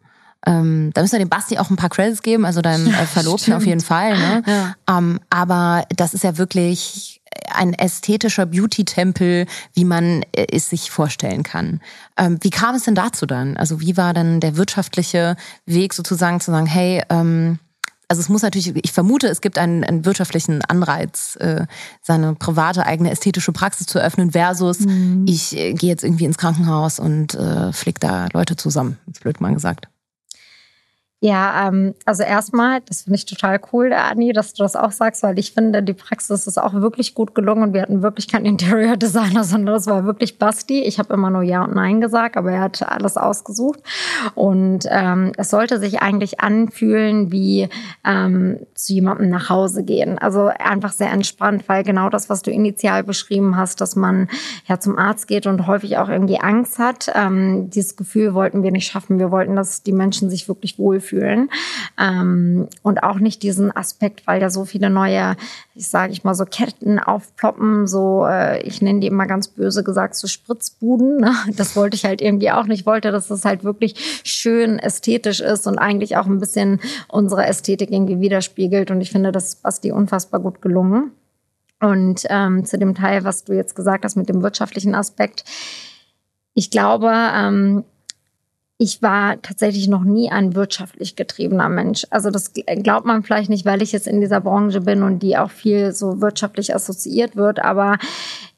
Ähm, 0.45 0.91
da 0.93 1.01
müssen 1.01 1.13
wir 1.13 1.19
dem 1.19 1.29
Basti 1.29 1.59
auch 1.59 1.69
ein 1.69 1.75
paar 1.75 1.89
Credits 1.89 2.23
geben, 2.23 2.45
also 2.45 2.61
deinem 2.61 2.87
äh, 2.87 3.05
Verlobten 3.05 3.53
auf 3.53 3.65
jeden 3.65 3.81
Fall. 3.81 4.17
Ne? 4.17 4.43
Ja. 4.47 4.97
Ähm, 4.97 5.19
aber 5.29 5.85
das 5.95 6.13
ist 6.13 6.23
ja 6.23 6.37
wirklich 6.37 7.21
ein 7.53 7.73
ästhetischer 7.73 8.45
Beauty-Tempel, 8.45 9.45
wie 9.73 9.85
man 9.85 10.23
äh, 10.33 10.47
es 10.51 10.69
sich 10.69 10.89
vorstellen 10.89 11.43
kann. 11.43 11.79
Ähm, 12.17 12.37
wie 12.41 12.49
kam 12.49 12.75
es 12.75 12.83
denn 12.83 12.95
dazu 12.95 13.25
dann? 13.25 13.55
Also 13.55 13.81
wie 13.81 13.97
war 13.97 14.13
dann 14.13 14.39
der 14.39 14.57
wirtschaftliche 14.57 15.35
Weg 15.65 15.93
sozusagen 15.93 16.39
zu 16.39 16.51
sagen, 16.51 16.65
hey, 16.65 17.03
ähm, 17.09 17.59
also 18.11 18.19
es 18.19 18.27
muss 18.27 18.41
natürlich, 18.41 18.75
ich 18.75 18.91
vermute, 18.91 19.27
es 19.27 19.39
gibt 19.39 19.57
einen, 19.57 19.85
einen 19.85 20.03
wirtschaftlichen 20.03 20.61
Anreiz, 20.65 21.37
äh, 21.37 21.65
seine 22.01 22.35
private 22.35 22.85
eigene 22.85 23.09
ästhetische 23.09 23.53
Praxis 23.53 23.87
zu 23.87 23.99
öffnen, 23.99 24.31
versus 24.31 24.81
mhm. 24.81 25.23
ich 25.29 25.55
äh, 25.57 25.71
gehe 25.71 25.91
jetzt 25.91 26.03
irgendwie 26.03 26.25
ins 26.25 26.37
Krankenhaus 26.37 26.99
und 26.99 27.35
äh, 27.35 27.71
flick 27.71 28.01
da 28.01 28.27
Leute 28.33 28.57
zusammen, 28.57 28.97
blöd 29.21 29.39
mal 29.39 29.53
gesagt. 29.53 29.87
Ja, 31.23 31.67
ähm, 31.67 31.93
also 32.05 32.23
erstmal, 32.23 32.81
das 32.81 33.03
finde 33.03 33.17
ich 33.17 33.27
total 33.27 33.61
cool, 33.71 33.93
Anni, 33.93 34.33
dass 34.33 34.53
du 34.55 34.63
das 34.63 34.75
auch 34.75 34.91
sagst, 34.91 35.21
weil 35.21 35.37
ich 35.37 35.53
finde, 35.53 35.83
die 35.83 35.93
Praxis 35.93 36.47
ist 36.47 36.57
auch 36.57 36.73
wirklich 36.73 37.13
gut 37.13 37.35
gelungen 37.35 37.61
und 37.61 37.73
wir 37.75 37.83
hatten 37.83 38.01
wirklich 38.01 38.27
keinen 38.27 38.45
Interior 38.51 38.97
Designer, 38.97 39.43
sondern 39.43 39.75
das 39.75 39.85
war 39.85 40.05
wirklich 40.05 40.39
Basti. 40.39 40.81
Ich 40.81 40.97
habe 40.97 41.13
immer 41.13 41.29
nur 41.29 41.43
Ja 41.43 41.63
und 41.63 41.75
Nein 41.75 42.01
gesagt, 42.01 42.37
aber 42.37 42.51
er 42.51 42.61
hat 42.61 42.81
alles 42.81 43.17
ausgesucht. 43.17 43.81
Und 44.33 44.87
ähm, 44.89 45.33
es 45.37 45.51
sollte 45.51 45.79
sich 45.79 46.01
eigentlich 46.01 46.39
anfühlen 46.39 47.31
wie 47.31 47.69
ähm, 48.03 48.57
zu 48.73 48.93
jemandem 48.93 49.29
nach 49.29 49.47
Hause 49.51 49.83
gehen. 49.83 50.17
Also 50.17 50.47
einfach 50.47 50.91
sehr 50.91 51.11
entspannt, 51.11 51.65
weil 51.67 51.83
genau 51.83 52.09
das, 52.09 52.31
was 52.31 52.41
du 52.41 52.49
initial 52.49 53.03
beschrieben 53.03 53.57
hast, 53.57 53.79
dass 53.79 53.95
man 53.95 54.27
ja 54.65 54.79
zum 54.79 54.97
Arzt 54.97 55.27
geht 55.27 55.45
und 55.45 55.67
häufig 55.67 55.99
auch 55.99 56.09
irgendwie 56.09 56.39
Angst 56.39 56.79
hat, 56.79 57.11
ähm, 57.13 57.69
dieses 57.69 57.95
Gefühl 57.95 58.33
wollten 58.33 58.63
wir 58.63 58.71
nicht 58.71 58.87
schaffen. 58.87 59.19
Wir 59.19 59.29
wollten, 59.29 59.55
dass 59.55 59.83
die 59.83 59.91
Menschen 59.91 60.31
sich 60.31 60.47
wirklich 60.47 60.79
wohlfühlen 60.79 61.10
fühlen. 61.11 61.49
Ähm, 61.99 62.67
und 62.83 63.03
auch 63.03 63.19
nicht 63.19 63.43
diesen 63.43 63.75
Aspekt, 63.75 64.25
weil 64.25 64.39
da 64.39 64.49
so 64.49 64.63
viele 64.63 64.89
neue, 64.89 65.35
ich 65.75 65.89
sage 65.89 66.13
ich 66.13 66.23
mal, 66.23 66.33
so 66.33 66.45
Ketten 66.45 66.99
aufploppen, 66.99 67.85
so, 67.85 68.25
äh, 68.25 68.61
ich 68.63 68.81
nenne 68.81 69.01
die 69.01 69.07
immer 69.07 69.27
ganz 69.27 69.49
böse 69.49 69.83
gesagt, 69.83 70.15
so 70.15 70.27
Spritzbuden. 70.27 71.17
Ne? 71.17 71.33
Das 71.57 71.75
wollte 71.75 71.95
ich 71.95 72.05
halt 72.05 72.21
irgendwie 72.21 72.51
auch 72.51 72.65
nicht. 72.65 72.81
Ich 72.81 72.85
wollte, 72.85 73.11
dass 73.11 73.29
es 73.29 73.45
halt 73.45 73.63
wirklich 73.63 74.21
schön 74.23 74.79
ästhetisch 74.79 75.41
ist 75.41 75.67
und 75.67 75.77
eigentlich 75.77 76.17
auch 76.17 76.25
ein 76.25 76.39
bisschen 76.39 76.79
unsere 77.09 77.45
Ästhetik 77.45 77.91
irgendwie 77.91 78.21
widerspiegelt. 78.21 78.89
Und 78.89 79.01
ich 79.01 79.11
finde, 79.11 79.31
das 79.31 79.49
ist 79.49 79.63
Basti 79.63 79.91
unfassbar 79.91 80.39
gut 80.39 80.61
gelungen. 80.61 81.11
Und 81.81 82.25
ähm, 82.29 82.63
zu 82.63 82.77
dem 82.77 82.95
Teil, 82.95 83.23
was 83.23 83.43
du 83.43 83.53
jetzt 83.53 83.75
gesagt 83.75 84.05
hast 84.05 84.15
mit 84.15 84.29
dem 84.29 84.41
wirtschaftlichen 84.41 84.95
Aspekt. 84.95 85.43
Ich 86.53 86.69
glaube, 86.71 87.11
ähm, 87.11 87.83
ich 88.81 89.03
war 89.03 89.39
tatsächlich 89.43 89.87
noch 89.87 90.03
nie 90.03 90.31
ein 90.31 90.55
wirtschaftlich 90.55 91.15
getriebener 91.15 91.69
Mensch. 91.69 92.07
Also 92.09 92.31
das 92.31 92.51
glaubt 92.81 93.05
man 93.05 93.21
vielleicht 93.21 93.51
nicht, 93.51 93.63
weil 93.63 93.83
ich 93.83 93.91
jetzt 93.91 94.07
in 94.07 94.21
dieser 94.21 94.41
Branche 94.41 94.81
bin 94.81 95.03
und 95.03 95.19
die 95.19 95.37
auch 95.37 95.51
viel 95.51 95.91
so 95.91 96.19
wirtschaftlich 96.19 96.73
assoziiert 96.73 97.35
wird. 97.35 97.59
Aber 97.59 97.99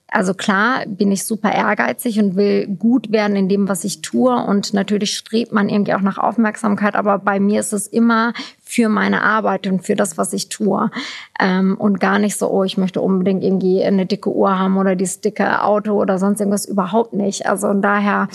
also 0.08 0.34
klar 0.34 0.86
bin 0.88 1.12
ich 1.12 1.26
super 1.26 1.52
ehrgeizig 1.52 2.20
und 2.20 2.38
will 2.38 2.68
gut 2.68 3.12
werden 3.12 3.36
in 3.36 3.50
dem, 3.50 3.68
was 3.68 3.84
ich 3.84 4.02
tue. 4.02 4.34
Und 4.34 4.74
natürlich 4.74 5.14
strebt 5.14 5.52
man 5.52 5.68
irgendwie 5.68 5.94
auch 5.94 6.00
nach 6.00 6.18
Aufmerksamkeit. 6.18 6.96
Aber 6.96 7.20
bei 7.20 7.42
mir 7.42 7.60
ist 7.60 7.74
es 7.74 7.88
immer 7.88 8.32
für 8.64 8.88
meine 8.88 9.24
Arbeit 9.24 9.68
und 9.68 9.86
für 9.86 9.96
das, 9.96 10.18
was 10.18 10.32
ich 10.32 10.48
tue. 10.48 10.90
Ähm, 11.38 11.76
und 11.78 12.00
gar 12.00 12.18
nicht 12.18 12.38
so, 12.38 12.50
oh, 12.50 12.64
ich 12.64 12.78
möchte 12.78 13.02
unbedingt 13.02 13.44
irgendwie 13.44 13.84
eine 13.84 14.06
dicke 14.06 14.34
Uhr 14.34 14.58
haben 14.58 14.78
oder 14.78 14.96
dieses 14.96 15.20
dicke 15.20 15.64
Auto 15.64 16.00
oder 16.00 16.18
sonst 16.18 16.40
irgendwas. 16.40 16.66
Überhaupt 16.66 17.12
nicht. 17.12 17.46
Also 17.46 17.68
und 17.68 17.82
daher 17.82 18.30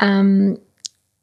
ähm, 0.00 0.56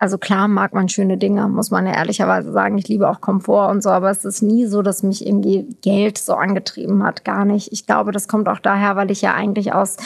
also 0.02 0.18
klar 0.18 0.48
mag 0.48 0.74
man 0.74 0.90
schöne 0.90 1.18
Dinge, 1.18 1.48
muss 1.48 1.70
man 1.70 1.86
ja 1.86 1.94
ehrlicherweise 1.94 2.52
sagen. 2.52 2.76
Ich 2.80 2.88
liebe 2.88 3.08
auch 3.08 3.22
Komfort 3.22 3.70
und 3.70 3.84
so, 3.84 3.92
aber 3.92 4.10
es 4.10 4.26
ist 4.26 4.42
nie 4.42 4.66
so, 4.66 4.82
dass 4.82 5.04
mich 5.04 5.24
irgendwie 5.24 5.68
Geld 5.84 6.18
so 6.18 6.34
angetrieben 6.34 7.04
hat. 7.04 7.24
Gar 7.24 7.46
nicht. 7.46 7.72
Ich 7.72 7.86
glaube, 7.86 8.12
das 8.12 8.28
kommt 8.28 8.50
auch 8.50 8.58
daher, 8.58 8.96
weil 8.96 9.12
ich 9.12 9.22
ja 9.22 9.36
eigentlich 9.36 9.74
aus 9.74 9.98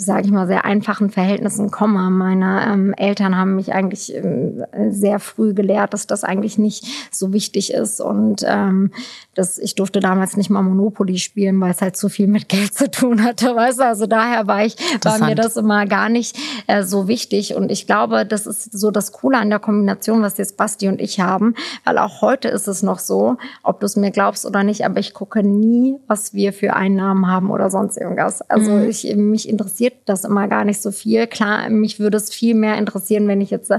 sage 0.00 0.26
ich 0.26 0.30
mal, 0.30 0.46
sehr 0.46 0.64
einfachen 0.64 1.10
Verhältnissen 1.10 1.72
komme. 1.72 2.10
Meine 2.10 2.64
ähm, 2.72 2.94
Eltern 2.94 3.36
haben 3.36 3.56
mich 3.56 3.72
eigentlich 3.72 4.14
ähm, 4.14 4.62
sehr 4.90 5.18
früh 5.18 5.54
gelehrt, 5.54 5.92
dass 5.92 6.06
das 6.06 6.22
eigentlich 6.22 6.56
nicht 6.56 6.86
so 7.10 7.32
wichtig 7.32 7.72
ist 7.72 8.00
und 8.00 8.44
ähm, 8.46 8.92
dass 9.38 9.56
ich 9.58 9.76
durfte 9.76 10.00
damals 10.00 10.36
nicht 10.36 10.50
mal 10.50 10.62
Monopoly 10.62 11.18
spielen, 11.18 11.60
weil 11.60 11.70
es 11.70 11.80
halt 11.80 11.96
zu 11.96 12.08
viel 12.08 12.26
mit 12.26 12.48
Geld 12.48 12.74
zu 12.74 12.90
tun 12.90 13.22
hatte, 13.22 13.54
weißt 13.56 13.78
du? 13.78 13.84
Also 13.84 14.06
daher 14.06 14.46
war 14.48 14.64
ich, 14.64 14.76
war 15.04 15.24
mir 15.24 15.36
das 15.36 15.56
immer 15.56 15.86
gar 15.86 16.08
nicht 16.08 16.36
äh, 16.66 16.82
so 16.82 17.06
wichtig 17.06 17.54
und 17.54 17.70
ich 17.70 17.86
glaube, 17.86 18.26
das 18.26 18.46
ist 18.46 18.76
so 18.76 18.90
das 18.90 19.12
Coole 19.12 19.38
an 19.38 19.50
der 19.50 19.60
Kombination, 19.60 20.22
was 20.22 20.38
jetzt 20.38 20.56
Basti 20.56 20.88
und 20.88 21.00
ich 21.00 21.20
haben, 21.20 21.54
weil 21.84 21.98
auch 21.98 22.20
heute 22.20 22.48
ist 22.48 22.66
es 22.66 22.82
noch 22.82 22.98
so, 22.98 23.36
ob 23.62 23.78
du 23.78 23.86
es 23.86 23.94
mir 23.94 24.10
glaubst 24.10 24.44
oder 24.44 24.64
nicht, 24.64 24.84
aber 24.84 24.98
ich 24.98 25.14
gucke 25.14 25.42
nie, 25.44 25.96
was 26.08 26.34
wir 26.34 26.52
für 26.52 26.74
Einnahmen 26.74 27.28
haben 27.28 27.50
oder 27.50 27.70
sonst 27.70 27.96
irgendwas. 27.96 28.42
Also 28.42 28.72
mhm. 28.72 28.88
ich 28.88 29.14
mich 29.16 29.48
interessiert 29.48 29.94
das 30.06 30.24
immer 30.24 30.48
gar 30.48 30.64
nicht 30.64 30.82
so 30.82 30.90
viel. 30.90 31.26
Klar, 31.28 31.68
mich 31.70 32.00
würde 32.00 32.16
es 32.16 32.30
viel 32.30 32.54
mehr 32.54 32.76
interessieren, 32.76 33.28
wenn 33.28 33.40
ich 33.40 33.50
jetzt 33.50 33.70
äh, 33.70 33.78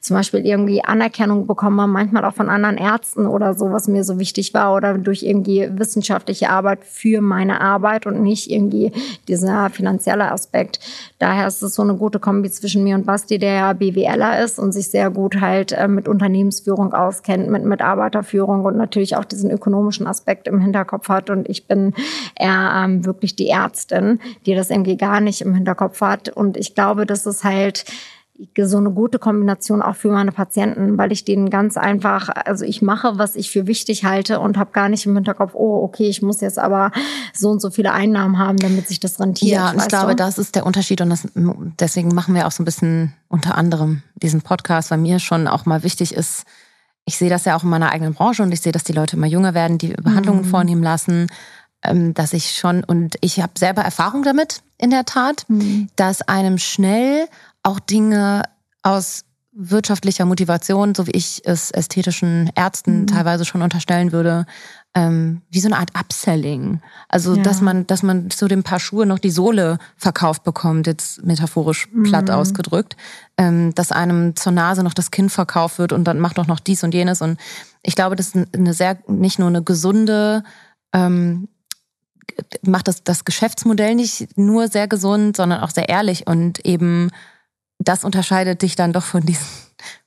zum 0.00 0.16
Beispiel 0.16 0.46
irgendwie 0.46 0.84
Anerkennung 0.84 1.46
bekomme, 1.46 1.86
manchmal 1.86 2.24
auch 2.24 2.34
von 2.34 2.48
anderen 2.48 2.76
Ärzten 2.76 3.26
oder 3.26 3.54
so, 3.54 3.70
was 3.72 3.88
mir 3.88 4.04
so 4.04 4.18
wichtig 4.18 4.54
war 4.54 4.74
oder 4.74 4.91
durch 4.98 5.22
irgendwie 5.22 5.68
wissenschaftliche 5.72 6.50
Arbeit 6.50 6.84
für 6.84 7.20
meine 7.20 7.60
Arbeit 7.60 8.06
und 8.06 8.22
nicht 8.22 8.50
irgendwie 8.50 8.92
dieser 9.28 9.70
finanzielle 9.70 10.30
Aspekt. 10.30 10.80
Daher 11.18 11.46
ist 11.46 11.62
es 11.62 11.74
so 11.74 11.82
eine 11.82 11.94
gute 11.94 12.18
Kombi 12.18 12.50
zwischen 12.50 12.84
mir 12.84 12.94
und 12.94 13.06
Basti, 13.06 13.38
der 13.38 13.52
ja 13.52 13.72
BWLer 13.72 14.42
ist 14.44 14.58
und 14.58 14.72
sich 14.72 14.88
sehr 14.88 15.10
gut 15.10 15.40
halt 15.40 15.72
äh, 15.72 15.88
mit 15.88 16.08
Unternehmensführung 16.08 16.92
auskennt, 16.92 17.48
mit 17.48 17.64
Mitarbeiterführung 17.64 18.64
und 18.64 18.76
natürlich 18.76 19.16
auch 19.16 19.24
diesen 19.24 19.50
ökonomischen 19.50 20.06
Aspekt 20.06 20.48
im 20.48 20.60
Hinterkopf 20.60 21.08
hat. 21.08 21.30
Und 21.30 21.48
ich 21.48 21.66
bin 21.66 21.94
eher 22.36 22.82
ähm, 22.84 23.04
wirklich 23.04 23.36
die 23.36 23.48
Ärztin, 23.48 24.20
die 24.46 24.54
das 24.54 24.70
irgendwie 24.70 24.96
gar 24.96 25.20
nicht 25.20 25.40
im 25.40 25.54
Hinterkopf 25.54 26.00
hat. 26.00 26.28
Und 26.28 26.56
ich 26.56 26.74
glaube, 26.74 27.06
das 27.06 27.26
ist 27.26 27.44
halt 27.44 27.84
so 28.62 28.78
eine 28.78 28.90
gute 28.90 29.18
Kombination 29.18 29.82
auch 29.82 29.96
für 29.96 30.10
meine 30.10 30.32
Patienten, 30.32 30.98
weil 30.98 31.12
ich 31.12 31.24
denen 31.24 31.50
ganz 31.50 31.76
einfach, 31.76 32.28
also 32.28 32.64
ich 32.64 32.82
mache, 32.82 33.18
was 33.18 33.36
ich 33.36 33.50
für 33.50 33.66
wichtig 33.66 34.04
halte 34.04 34.40
und 34.40 34.56
habe 34.56 34.72
gar 34.72 34.88
nicht 34.88 35.06
im 35.06 35.14
Hinterkopf, 35.14 35.52
oh, 35.54 35.82
okay, 35.82 36.08
ich 36.08 36.22
muss 36.22 36.40
jetzt 36.40 36.58
aber 36.58 36.92
so 37.34 37.50
und 37.50 37.60
so 37.60 37.70
viele 37.70 37.92
Einnahmen 37.92 38.38
haben, 38.38 38.58
damit 38.58 38.88
sich 38.88 39.00
das 39.00 39.20
rentiert. 39.20 39.52
Ja, 39.52 39.74
ich 39.76 39.88
glaube, 39.88 40.10
du? 40.10 40.16
das 40.16 40.38
ist 40.38 40.54
der 40.54 40.66
Unterschied 40.66 41.00
und 41.00 41.10
das, 41.10 41.26
deswegen 41.34 42.14
machen 42.14 42.34
wir 42.34 42.46
auch 42.46 42.52
so 42.52 42.62
ein 42.62 42.66
bisschen 42.66 43.14
unter 43.28 43.56
anderem 43.56 44.02
diesen 44.14 44.42
Podcast, 44.42 44.90
weil 44.90 44.98
mir 44.98 45.18
schon 45.18 45.48
auch 45.48 45.66
mal 45.66 45.82
wichtig 45.82 46.14
ist, 46.14 46.44
ich 47.04 47.16
sehe 47.16 47.30
das 47.30 47.44
ja 47.44 47.56
auch 47.56 47.64
in 47.64 47.70
meiner 47.70 47.90
eigenen 47.90 48.14
Branche 48.14 48.42
und 48.44 48.52
ich 48.52 48.60
sehe, 48.60 48.72
dass 48.72 48.84
die 48.84 48.92
Leute 48.92 49.16
immer 49.16 49.26
jünger 49.26 49.54
werden, 49.54 49.78
die 49.78 49.88
Behandlungen 49.88 50.42
mhm. 50.42 50.50
vornehmen 50.50 50.82
lassen 50.82 51.28
ähm, 51.82 52.14
dass 52.14 52.32
ich 52.32 52.52
schon, 52.52 52.84
und 52.84 53.16
ich 53.20 53.40
habe 53.40 53.52
selber 53.58 53.82
Erfahrung 53.82 54.22
damit, 54.22 54.62
in 54.78 54.90
der 54.90 55.04
Tat, 55.04 55.44
mhm. 55.48 55.88
dass 55.96 56.22
einem 56.22 56.58
schnell 56.58 57.26
auch 57.62 57.80
Dinge 57.80 58.42
aus 58.82 59.24
wirtschaftlicher 59.54 60.24
Motivation, 60.24 60.94
so 60.94 61.06
wie 61.06 61.12
ich 61.12 61.42
es 61.44 61.70
ästhetischen 61.70 62.50
Ärzten 62.54 63.02
mhm. 63.02 63.06
teilweise 63.06 63.44
schon 63.44 63.60
unterstellen 63.60 64.10
würde, 64.10 64.46
ähm, 64.94 65.42
wie 65.50 65.60
so 65.60 65.68
eine 65.68 65.78
Art 65.78 65.90
Upselling. 65.94 66.80
Also 67.08 67.34
ja. 67.34 67.42
dass 67.42 67.60
man, 67.60 67.86
dass 67.86 68.02
man 68.02 68.30
zu 68.30 68.48
dem 68.48 68.62
Paar 68.62 68.80
Schuhe 68.80 69.04
noch 69.04 69.18
die 69.18 69.30
Sohle 69.30 69.78
verkauft 69.96 70.42
bekommt, 70.42 70.86
jetzt 70.86 71.22
metaphorisch 71.24 71.88
platt 72.02 72.28
mhm. 72.28 72.34
ausgedrückt, 72.34 72.96
ähm, 73.36 73.74
dass 73.74 73.92
einem 73.92 74.36
zur 74.36 74.52
Nase 74.52 74.82
noch 74.82 74.94
das 74.94 75.10
Kinn 75.10 75.28
verkauft 75.28 75.78
wird 75.78 75.92
und 75.92 76.04
dann 76.04 76.18
macht 76.18 76.38
doch 76.38 76.46
noch 76.46 76.60
dies 76.60 76.82
und 76.82 76.94
jenes. 76.94 77.20
Und 77.20 77.38
ich 77.82 77.94
glaube, 77.94 78.16
das 78.16 78.28
ist 78.28 78.54
eine 78.54 78.72
sehr, 78.72 78.98
nicht 79.06 79.38
nur 79.38 79.48
eine 79.48 79.62
gesunde 79.62 80.44
ähm, 80.94 81.48
macht 82.62 82.88
das, 82.88 83.04
das 83.04 83.24
Geschäftsmodell 83.24 83.94
nicht 83.94 84.38
nur 84.38 84.68
sehr 84.68 84.88
gesund, 84.88 85.36
sondern 85.36 85.60
auch 85.60 85.70
sehr 85.70 85.88
ehrlich 85.88 86.26
und 86.26 86.64
eben 86.64 87.10
das 87.88 88.04
unterscheidet 88.04 88.62
dich 88.62 88.76
dann 88.76 88.92
doch 88.92 89.04
von 89.04 89.24
diesen 89.24 89.46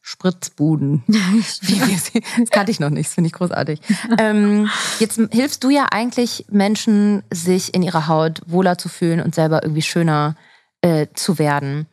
Spritzbuden. 0.02 1.04
das 1.08 2.50
kannte 2.52 2.72
ich 2.72 2.80
noch 2.80 2.90
nicht, 2.90 3.08
das 3.08 3.16
finde 3.16 3.28
ich 3.28 3.34
großartig. 3.34 3.80
Ähm, 4.18 4.70
jetzt 5.00 5.20
hilfst 5.32 5.64
du 5.64 5.70
ja 5.70 5.88
eigentlich 5.92 6.46
Menschen, 6.50 7.24
sich 7.32 7.74
in 7.74 7.82
ihrer 7.82 8.08
Haut 8.08 8.42
wohler 8.46 8.78
zu 8.78 8.88
fühlen 8.88 9.20
und 9.20 9.36
selber 9.36 9.64
irgendwie 9.64 9.82
schöner 9.82 10.36
äh, 10.82 11.08
zu 11.16 11.40
werden. 11.40 11.88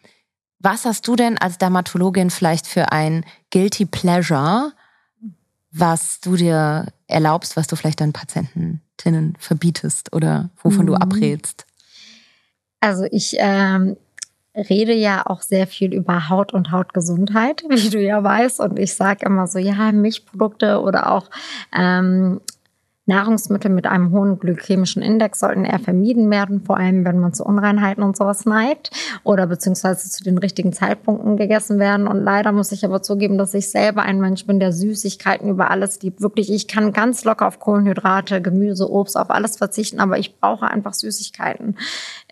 Was 0.59 0.85
hast 0.85 1.09
du 1.09 1.17
denn 1.17 1.39
als 1.39 1.59
Dermatologin 1.59 2.31
vielleicht 2.31 2.67
für 2.67 2.93
ein 2.93 3.25
Guilty 3.51 3.87
Pleasure, 3.87 4.73
was 5.73 6.21
du 6.21 6.37
dir 6.37 6.87
erlaubst, 7.09 7.57
was 7.57 7.67
du 7.67 7.75
vielleicht 7.77 8.01
deinen 8.01 8.13
Patientinnen 8.13 9.35
verbietest 9.39 10.13
oder 10.13 10.51
wovon 10.63 10.83
mhm. 10.83 10.87
du 10.87 10.95
abrätst? 10.95 11.67
Also 12.81 13.05
ich 13.11 13.35
ähm, 13.39 13.97
rede 14.55 14.93
ja 14.93 15.27
auch 15.27 15.41
sehr 15.41 15.67
viel 15.67 15.95
über 15.95 16.29
Haut 16.29 16.53
und 16.53 16.71
Hautgesundheit, 16.71 17.65
wie 17.69 17.91
du 17.91 18.01
ja 18.01 18.23
weißt. 18.23 18.61
Und 18.61 18.79
ich 18.79 18.95
sage 18.95 19.27
immer 19.27 19.47
so, 19.47 19.59
ja, 19.59 19.93
Milchprodukte 19.93 20.81
oder 20.81 21.11
auch 21.13 21.31
ähm, 21.77 22.41
Nahrungsmittel 23.07 23.69
mit 23.69 23.87
einem 23.87 24.13
hohen 24.13 24.39
glykämischen 24.39 25.03
Index 25.03 25.41
sollten 25.41 25.65
eher 25.65 25.81
vermieden 25.81 26.31
werden, 26.31 26.61
vor 26.61 26.77
allem 26.77 27.05
wenn 27.05 27.19
man 27.19 27.35
zu 27.35 27.45
Unreinheiten 27.45 28.05
und 28.05 28.17
sowas 28.17 28.47
neigt 28.47 28.91
oder 29.25 29.49
beziehungsweise 29.49 30.09
zu 30.09 30.23
den 30.23 30.39
richtigen 30.39 30.73
Zeitpunkten 30.73 31.37
gegessen 31.37 31.81
werden. 31.81 32.07
Und 32.07 32.23
leider 32.23 32.53
muss 32.53 32.71
ich 32.71 32.85
aber 32.85 33.03
zugeben, 33.03 33.39
dass 33.39 33.55
ich 33.55 33.71
selber 33.71 34.03
ein 34.03 34.21
Mensch 34.21 34.47
bin, 34.47 34.61
der 34.61 34.73
Süßigkeiten 34.73 35.49
über 35.49 35.73
alles 35.73 36.01
liebt. 36.03 36.21
Wirklich, 36.21 36.53
ich 36.53 36.69
kann 36.69 36.93
ganz 36.93 37.25
locker 37.25 37.49
auf 37.49 37.59
Kohlenhydrate, 37.59 38.41
Gemüse, 38.41 38.89
Obst, 38.89 39.17
auf 39.17 39.31
alles 39.31 39.57
verzichten, 39.57 39.99
aber 39.99 40.19
ich 40.19 40.39
brauche 40.39 40.69
einfach 40.69 40.95
Süßigkeiten. 40.95 41.77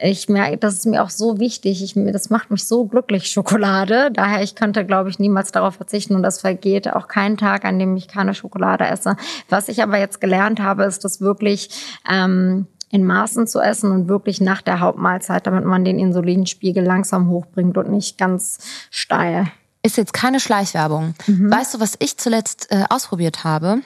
Ich 0.00 0.28
merke, 0.28 0.56
das 0.56 0.74
ist 0.74 0.86
mir 0.86 1.02
auch 1.02 1.10
so 1.10 1.40
wichtig. 1.40 1.82
Ich, 1.82 1.94
das 1.96 2.30
macht 2.30 2.52
mich 2.52 2.64
so 2.68 2.84
glücklich, 2.84 3.26
Schokolade. 3.26 4.10
Daher, 4.12 4.40
ich 4.44 4.54
könnte, 4.54 4.86
glaube 4.86 5.10
ich, 5.10 5.18
niemals 5.18 5.50
darauf 5.50 5.74
verzichten 5.74 6.14
und 6.14 6.22
das 6.22 6.40
vergeht 6.40 6.92
auch 6.92 7.08
kein 7.08 7.36
Tag, 7.36 7.64
an 7.64 7.80
dem 7.80 7.96
ich 7.96 8.06
keine 8.06 8.34
Schokolade 8.34 8.86
esse. 8.86 9.16
Was 9.48 9.68
ich 9.68 9.82
aber 9.82 9.98
jetzt 9.98 10.20
gelernt 10.20 10.59
habe, 10.62 10.84
ist 10.84 11.04
das 11.04 11.20
wirklich 11.20 11.70
ähm, 12.08 12.66
in 12.90 13.04
Maßen 13.04 13.46
zu 13.46 13.60
essen 13.60 13.92
und 13.92 14.08
wirklich 14.08 14.40
nach 14.40 14.62
der 14.62 14.80
Hauptmahlzeit, 14.80 15.46
damit 15.46 15.64
man 15.64 15.84
den 15.84 15.98
Insulinspiegel 15.98 16.84
langsam 16.84 17.28
hochbringt 17.28 17.78
und 17.78 17.90
nicht 17.90 18.18
ganz 18.18 18.58
steil. 18.90 19.46
Ist 19.82 19.96
jetzt 19.96 20.12
keine 20.12 20.40
Schleichwerbung. 20.40 21.14
Mhm. 21.26 21.50
Weißt 21.50 21.74
du, 21.74 21.80
was 21.80 21.94
ich 22.00 22.18
zuletzt 22.18 22.70
äh, 22.70 22.84
ausprobiert 22.90 23.44
habe? 23.44 23.80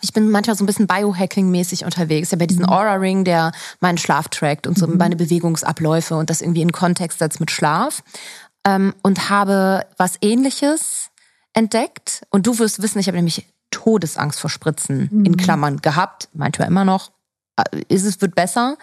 Ich 0.00 0.12
bin 0.12 0.30
manchmal 0.30 0.56
so 0.56 0.62
ein 0.62 0.66
bisschen 0.66 0.86
Biohacking-mäßig 0.86 1.84
unterwegs. 1.84 2.28
Ich 2.28 2.32
habe 2.32 2.44
ja 2.44 2.46
diesen 2.46 2.66
mhm. 2.66 2.70
Aura-Ring, 2.70 3.24
der 3.24 3.50
meinen 3.80 3.98
Schlaf 3.98 4.28
trackt 4.28 4.66
und 4.66 4.78
so 4.78 4.86
mhm. 4.86 4.96
meine 4.96 5.16
Bewegungsabläufe 5.16 6.14
und 6.14 6.30
das 6.30 6.40
irgendwie 6.40 6.62
in 6.62 6.70
Kontext 6.70 7.18
setzt 7.18 7.40
mit 7.40 7.50
Schlaf. 7.50 8.02
Ähm, 8.64 8.94
und 9.02 9.30
habe 9.30 9.86
was 9.96 10.16
ähnliches 10.20 11.10
entdeckt. 11.54 12.22
Und 12.30 12.46
du 12.46 12.58
wirst 12.58 12.82
wissen, 12.82 12.98
ich 12.98 13.08
habe 13.08 13.16
nämlich 13.16 13.46
Todesangst 13.70 14.40
vor 14.40 14.50
Spritzen 14.50 15.08
mhm. 15.10 15.24
in 15.24 15.36
Klammern 15.36 15.78
gehabt, 15.78 16.28
manchmal 16.32 16.68
immer 16.68 16.84
noch. 16.84 17.10
Äh, 17.56 17.82
ist 17.88 18.04
es 18.04 18.20
wird 18.20 18.34
besser. 18.34 18.76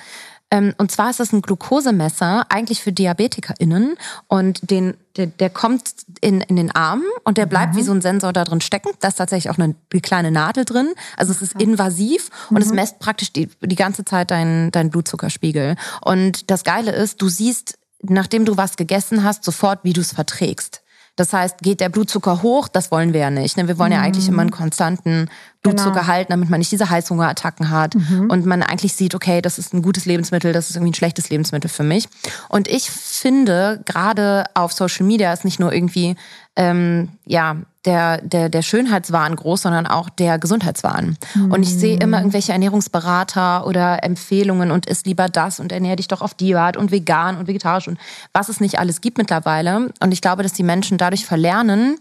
Ähm, 0.52 0.74
und 0.78 0.92
zwar 0.92 1.10
ist 1.10 1.20
das 1.20 1.34
ein 1.34 1.42
Glukosemesser, 1.42 2.46
eigentlich 2.50 2.82
für 2.82 2.92
DiabetikerInnen. 2.92 3.98
Und 4.28 4.70
den, 4.70 4.96
der, 5.18 5.28
der 5.28 5.50
kommt 5.50 5.92
in, 6.22 6.42
in 6.42 6.56
den 6.56 6.72
Arm 6.72 7.04
und 7.24 7.38
der 7.38 7.46
bleibt 7.46 7.74
mhm. 7.74 7.78
wie 7.78 7.84
so 7.84 7.92
ein 7.92 8.02
Sensor 8.02 8.32
da 8.32 8.44
drin 8.44 8.62
stecken. 8.62 8.90
Da 9.00 9.08
ist 9.08 9.16
tatsächlich 9.16 9.52
auch 9.52 9.58
eine, 9.58 9.76
eine 9.92 10.02
kleine 10.02 10.32
Nadel 10.32 10.66
drin. 10.66 10.94
Also 11.18 11.32
es 11.32 11.42
ist 11.42 11.60
invasiv 11.60 12.30
und 12.50 12.58
mhm. 12.58 12.62
es 12.62 12.72
messt 12.72 13.00
praktisch 13.00 13.34
die, 13.34 13.50
die 13.62 13.76
ganze 13.76 14.06
Zeit 14.06 14.32
deinen 14.32 14.72
dein 14.72 14.92
Blutzuckerspiegel. 14.92 15.76
Und 16.02 16.50
das 16.52 16.64
Geile 16.64 16.92
ist, 16.92 17.22
du 17.22 17.28
siehst, 17.28 17.80
nachdem 18.04 18.46
du 18.46 18.56
was 18.56 18.78
gegessen 18.78 19.24
hast, 19.24 19.44
sofort, 19.44 19.80
wie 19.84 19.94
du 19.94 20.02
es 20.02 20.14
verträgst. 20.14 20.84
Das 21.16 21.32
heißt, 21.32 21.60
geht 21.60 21.80
der 21.80 21.90
Blutzucker 21.90 22.42
hoch, 22.42 22.68
das 22.68 22.92
wollen 22.92 23.14
wir 23.14 23.22
ja 23.22 23.30
nicht. 23.30 23.56
Ne? 23.56 23.68
Wir 23.68 23.78
wollen 23.80 23.92
ja 23.92 24.02
eigentlich 24.02 24.28
immer 24.28 24.42
einen 24.42 24.50
mhm. 24.50 24.56
konstanten 24.56 25.30
Blutzucker 25.62 26.02
genau. 26.02 26.08
halten, 26.08 26.32
damit 26.32 26.50
man 26.50 26.60
nicht 26.60 26.72
diese 26.72 26.90
Heißhungerattacken 26.90 27.70
hat 27.70 27.96
mhm. 27.96 28.30
und 28.30 28.46
man 28.46 28.62
eigentlich 28.62 28.94
sieht, 28.94 29.16
okay, 29.16 29.42
das 29.42 29.58
ist 29.58 29.74
ein 29.74 29.82
gutes 29.82 30.06
Lebensmittel, 30.06 30.52
das 30.52 30.70
ist 30.70 30.76
irgendwie 30.76 30.92
ein 30.92 30.96
schlechtes 30.96 31.30
Lebensmittel 31.30 31.70
für 31.70 31.84
mich. 31.84 32.08
Und 32.50 32.68
ich 32.68 32.92
finde, 32.92 33.82
gerade 33.86 34.46
auf 34.54 34.74
Social 34.74 35.06
Media 35.06 35.32
ist 35.32 35.46
nicht 35.46 35.60
nur 35.60 35.72
irgendwie 35.72 36.16
ähm, 36.56 37.10
ja 37.26 37.58
der, 37.86 38.22
der, 38.22 38.50
der 38.50 38.62
Schönheitswahn 38.62 39.36
groß, 39.36 39.64
sondern 39.64 39.88
auch 39.88 40.10
der 40.10 40.40
Gesundheitswahn. 40.40 41.18
Mhm. 41.36 41.52
Und 41.52 41.64
ich 41.64 41.74
sehe 41.74 41.98
immer 42.00 42.18
irgendwelche 42.18 42.52
Ernährungsberater 42.52 43.66
oder 43.68 44.04
Empfehlungen 44.04 44.72
und 44.72 44.86
isst 44.88 45.06
lieber 45.06 45.28
das 45.28 45.60
und 45.60 45.72
ernähr 45.72 45.96
dich 45.96 46.08
doch 46.08 46.22
auf 46.22 46.34
die 46.34 46.56
Art 46.56 46.78
und 46.78 46.92
vegan 46.92 47.38
und 47.38 47.48
vegetarisch 47.48 47.88
und 47.88 48.00
was 48.34 48.50
es 48.50 48.60
nicht 48.60 48.80
alles 48.80 49.02
gibt 49.02 49.18
mittlerweile. 49.18 49.94
Und 50.00 50.12
ich 50.12 50.22
glaube, 50.22 50.44
dass 50.44 50.54
die 50.54 50.64
Menschen 50.64 50.98
dadurch 50.98 51.26
verlernen, 51.26 51.98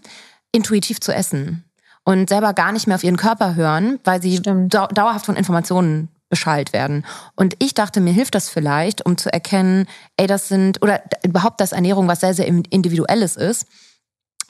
intuitiv 0.51 0.99
zu 0.99 1.13
essen 1.13 1.63
und 2.03 2.29
selber 2.29 2.53
gar 2.53 2.71
nicht 2.71 2.87
mehr 2.87 2.95
auf 2.95 3.03
ihren 3.03 3.17
Körper 3.17 3.55
hören, 3.55 3.99
weil 4.03 4.21
sie 4.21 4.41
dau 4.41 4.87
dauerhaft 4.87 5.25
von 5.25 5.35
Informationen 5.35 6.09
beschallt 6.29 6.73
werden. 6.73 7.05
Und 7.35 7.55
ich 7.59 7.75
dachte, 7.75 8.01
mir 8.01 8.13
hilft 8.13 8.33
das 8.33 8.49
vielleicht, 8.49 9.05
um 9.05 9.17
zu 9.17 9.31
erkennen, 9.31 9.85
ey, 10.17 10.25
das 10.25 10.47
sind, 10.47 10.81
oder 10.81 11.01
überhaupt, 11.23 11.61
dass 11.61 11.71
Ernährung 11.71 12.07
was 12.07 12.21
sehr, 12.21 12.33
sehr 12.33 12.47
individuelles 12.47 13.35
ist 13.35 13.67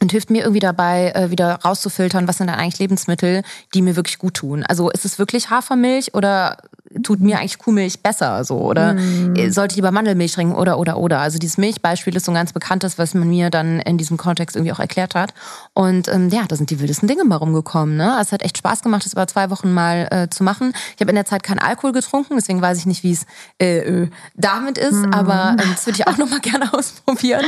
und 0.01 0.11
hilft 0.11 0.29
mir 0.29 0.43
irgendwie 0.43 0.59
dabei, 0.59 1.11
äh, 1.15 1.31
wieder 1.31 1.55
rauszufiltern, 1.63 2.27
was 2.27 2.37
sind 2.37 2.47
denn 2.47 2.57
eigentlich 2.57 2.79
Lebensmittel, 2.79 3.43
die 3.73 3.81
mir 3.81 3.95
wirklich 3.95 4.17
gut 4.17 4.35
tun. 4.35 4.63
Also 4.63 4.89
ist 4.89 5.05
es 5.05 5.19
wirklich 5.19 5.49
Hafermilch 5.49 6.13
oder 6.13 6.57
tut 7.03 7.19
mir 7.19 7.39
eigentlich 7.39 7.57
Kuhmilch 7.57 8.01
besser 8.01 8.43
so 8.43 8.57
oder 8.57 8.93
mm. 8.93 9.51
sollte 9.51 9.73
ich 9.73 9.75
lieber 9.77 9.91
Mandelmilch 9.91 10.33
trinken 10.33 10.55
oder 10.55 10.79
oder 10.79 10.97
oder. 10.97 11.19
Also 11.19 11.39
dieses 11.39 11.57
Milchbeispiel 11.57 12.15
ist 12.15 12.25
so 12.25 12.31
ein 12.31 12.35
ganz 12.35 12.53
bekanntes, 12.53 12.97
was 12.97 13.13
man 13.13 13.27
mir 13.27 13.49
dann 13.49 13.79
in 13.79 13.97
diesem 13.97 14.17
Kontext 14.17 14.55
irgendwie 14.55 14.71
auch 14.71 14.79
erklärt 14.79 15.15
hat. 15.15 15.33
Und 15.73 16.07
ähm, 16.07 16.29
ja, 16.29 16.43
da 16.47 16.55
sind 16.55 16.69
die 16.69 16.79
wildesten 16.79 17.07
Dinge 17.07 17.23
mal 17.23 17.37
rumgekommen. 17.37 17.97
Ne? 17.97 18.11
Also 18.11 18.27
es 18.27 18.31
hat 18.31 18.43
echt 18.43 18.57
Spaß 18.57 18.81
gemacht, 18.81 19.05
das 19.05 19.13
über 19.13 19.27
zwei 19.27 19.49
Wochen 19.49 19.73
mal 19.73 20.07
äh, 20.11 20.29
zu 20.29 20.43
machen. 20.43 20.73
Ich 20.95 21.01
habe 21.01 21.11
in 21.11 21.15
der 21.15 21.25
Zeit 21.25 21.43
keinen 21.43 21.59
Alkohol 21.59 21.91
getrunken, 21.91 22.35
deswegen 22.35 22.61
weiß 22.61 22.77
ich 22.77 22.85
nicht, 22.85 23.03
wie 23.03 23.11
es 23.11 23.25
äh, 23.61 23.77
äh, 23.79 24.09
damit 24.35 24.77
ist. 24.77 24.93
Mm. 24.93 25.13
Aber 25.13 25.55
äh, 25.59 25.63
das 25.71 25.85
würde 25.85 25.99
ich 25.99 26.07
auch 26.07 26.17
noch 26.17 26.29
mal 26.29 26.39
gerne 26.41 26.73
ausprobieren. 26.73 27.45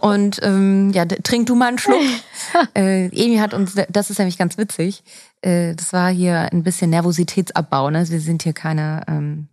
Und 0.00 0.40
ähm, 0.42 0.90
ja, 0.92 1.04
trink 1.04 1.46
du 1.46 1.54
mal 1.54 1.68
einen 1.68 1.78
Schluck. 1.78 2.00
äh, 2.74 3.06
Emi 3.06 3.38
hat 3.38 3.54
uns, 3.54 3.74
das 3.88 4.10
ist 4.10 4.18
nämlich 4.18 4.38
ganz 4.38 4.58
witzig. 4.58 5.02
Äh, 5.42 5.74
das 5.74 5.92
war 5.92 6.10
hier 6.10 6.52
ein 6.52 6.62
bisschen 6.62 6.90
Nervositätsabbau. 6.90 7.90
Ne? 7.90 8.08
Wir 8.08 8.20
sind 8.20 8.42
hier 8.42 8.52
keine 8.52 9.02
ähm, 9.08 9.48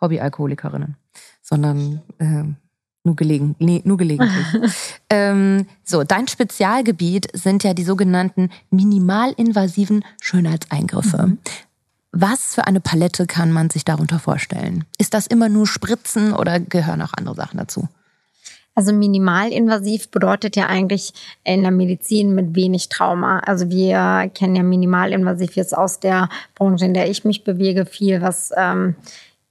Hobbyalkoholikerinnen, 0.00 0.96
sondern 1.40 2.02
äh, 2.18 2.44
nur, 3.04 3.16
gelegen, 3.16 3.56
nee, 3.58 3.80
nur 3.84 3.96
gelegentlich. 3.96 4.46
ähm, 5.10 5.66
so, 5.84 6.04
dein 6.04 6.28
Spezialgebiet 6.28 7.28
sind 7.32 7.64
ja 7.64 7.74
die 7.74 7.84
sogenannten 7.84 8.50
minimalinvasiven 8.70 10.04
Schönheitseingriffe. 10.20 11.26
Mhm. 11.26 11.38
Was 12.12 12.54
für 12.54 12.66
eine 12.66 12.80
Palette 12.80 13.26
kann 13.26 13.52
man 13.52 13.70
sich 13.70 13.84
darunter 13.84 14.18
vorstellen? 14.18 14.84
Ist 14.98 15.14
das 15.14 15.26
immer 15.26 15.48
nur 15.48 15.66
Spritzen 15.66 16.34
oder 16.34 16.60
gehören 16.60 17.00
auch 17.00 17.14
andere 17.16 17.34
Sachen 17.34 17.56
dazu? 17.56 17.88
Also 18.74 18.92
minimalinvasiv 18.92 20.10
bedeutet 20.10 20.56
ja 20.56 20.66
eigentlich 20.66 21.12
in 21.44 21.62
der 21.62 21.70
Medizin 21.70 22.34
mit 22.34 22.54
wenig 22.54 22.88
Trauma. 22.88 23.40
Also 23.40 23.68
wir 23.68 24.30
kennen 24.34 24.56
ja 24.56 24.62
minimalinvasiv 24.62 25.56
jetzt 25.56 25.76
aus 25.76 26.00
der 26.00 26.28
Branche, 26.54 26.86
in 26.86 26.94
der 26.94 27.10
ich 27.10 27.24
mich 27.24 27.44
bewege, 27.44 27.84
viel, 27.84 28.22
was 28.22 28.50
ähm, 28.56 28.96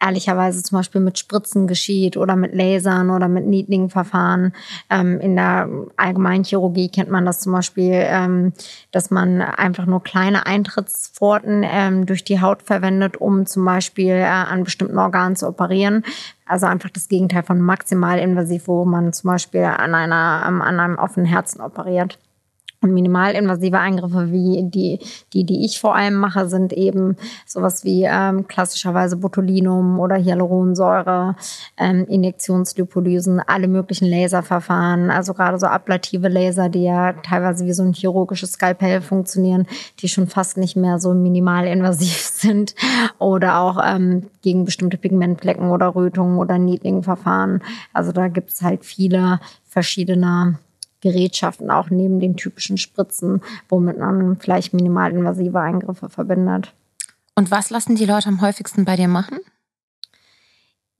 ehrlicherweise 0.01 0.63
zum 0.63 0.79
Beispiel 0.79 1.01
mit 1.01 1.19
Spritzen 1.19 1.67
geschieht 1.67 2.17
oder 2.17 2.35
mit 2.35 2.53
Lasern 2.55 3.09
oder 3.11 3.27
mit 3.27 3.45
Niedlingverfahren. 3.45 4.53
Ähm, 4.89 5.19
in 5.19 5.35
der 5.35 5.69
allgemeinen 5.95 6.43
Chirurgie 6.43 6.89
kennt 6.89 7.11
man 7.11 7.25
das 7.25 7.41
zum 7.41 7.51
Beispiel, 7.51 7.93
ähm, 7.93 8.53
dass 8.91 9.11
man 9.11 9.41
einfach 9.41 9.85
nur 9.85 10.01
kleine 10.01 10.45
Eintrittspforten 10.45 11.63
ähm, 11.63 12.05
durch 12.05 12.23
die 12.23 12.41
Haut 12.41 12.63
verwendet, 12.63 13.17
um 13.17 13.45
zum 13.45 13.63
Beispiel 13.63 14.15
äh, 14.15 14.25
an 14.25 14.63
bestimmten 14.63 14.97
Organen 14.97 15.35
zu 15.35 15.47
operieren. 15.47 16.03
Also 16.51 16.65
einfach 16.65 16.89
das 16.89 17.07
Gegenteil 17.07 17.43
von 17.43 17.61
maximal 17.61 18.19
invasiv, 18.19 18.67
wo 18.67 18.83
man 18.83 19.13
zum 19.13 19.29
Beispiel 19.29 19.63
an, 19.63 19.95
einer, 19.95 20.15
an 20.43 20.61
einem 20.61 20.97
offenen 20.97 21.25
Herzen 21.25 21.61
operiert. 21.61 22.19
Und 22.83 22.95
minimalinvasive 22.95 23.77
Eingriffe 23.77 24.31
wie 24.31 24.63
die, 24.63 24.99
die, 25.33 25.43
die 25.43 25.65
ich 25.65 25.79
vor 25.79 25.95
allem 25.95 26.15
mache, 26.15 26.47
sind 26.47 26.73
eben 26.73 27.15
sowas 27.45 27.83
wie 27.83 28.07
ähm, 28.09 28.47
klassischerweise 28.47 29.17
Botulinum 29.17 29.99
oder 29.99 30.17
Hyaluronsäure, 30.17 31.35
ähm, 31.77 32.07
Injektionslipolysen, 32.07 33.39
alle 33.39 33.67
möglichen 33.67 34.09
Laserverfahren, 34.09 35.11
also 35.11 35.35
gerade 35.35 35.59
so 35.59 35.67
ablative 35.67 36.27
Laser, 36.27 36.69
die 36.69 36.81
ja 36.81 37.13
teilweise 37.13 37.67
wie 37.67 37.73
so 37.73 37.83
ein 37.83 37.93
chirurgisches 37.93 38.53
Skalpell 38.53 39.01
funktionieren, 39.01 39.67
die 39.99 40.09
schon 40.09 40.25
fast 40.25 40.57
nicht 40.57 40.75
mehr 40.75 40.97
so 40.97 41.13
minimalinvasiv 41.13 42.17
sind 42.33 42.73
oder 43.19 43.59
auch 43.59 43.77
ähm, 43.85 44.23
gegen 44.41 44.65
bestimmte 44.65 44.97
Pigmentflecken 44.97 45.69
oder 45.69 45.93
Rötungen 45.93 46.39
oder 46.39 46.57
Niedlingverfahren. 46.57 47.61
Also 47.93 48.11
da 48.11 48.27
gibt's 48.27 48.63
halt 48.63 48.85
viele 48.85 49.39
verschiedene 49.69 50.57
Gerätschaften, 51.01 51.69
auch 51.69 51.89
neben 51.89 52.19
den 52.19 52.37
typischen 52.37 52.77
Spritzen, 52.77 53.41
womit 53.69 53.97
man 53.97 54.37
vielleicht 54.37 54.73
minimalinvasive 54.73 55.59
Eingriffe 55.59 56.09
verbindet. 56.09 56.73
Und 57.35 57.51
was 57.51 57.69
lassen 57.69 57.95
die 57.95 58.05
Leute 58.05 58.29
am 58.29 58.41
häufigsten 58.41 58.85
bei 58.85 58.95
dir 58.95 59.07
machen? 59.07 59.39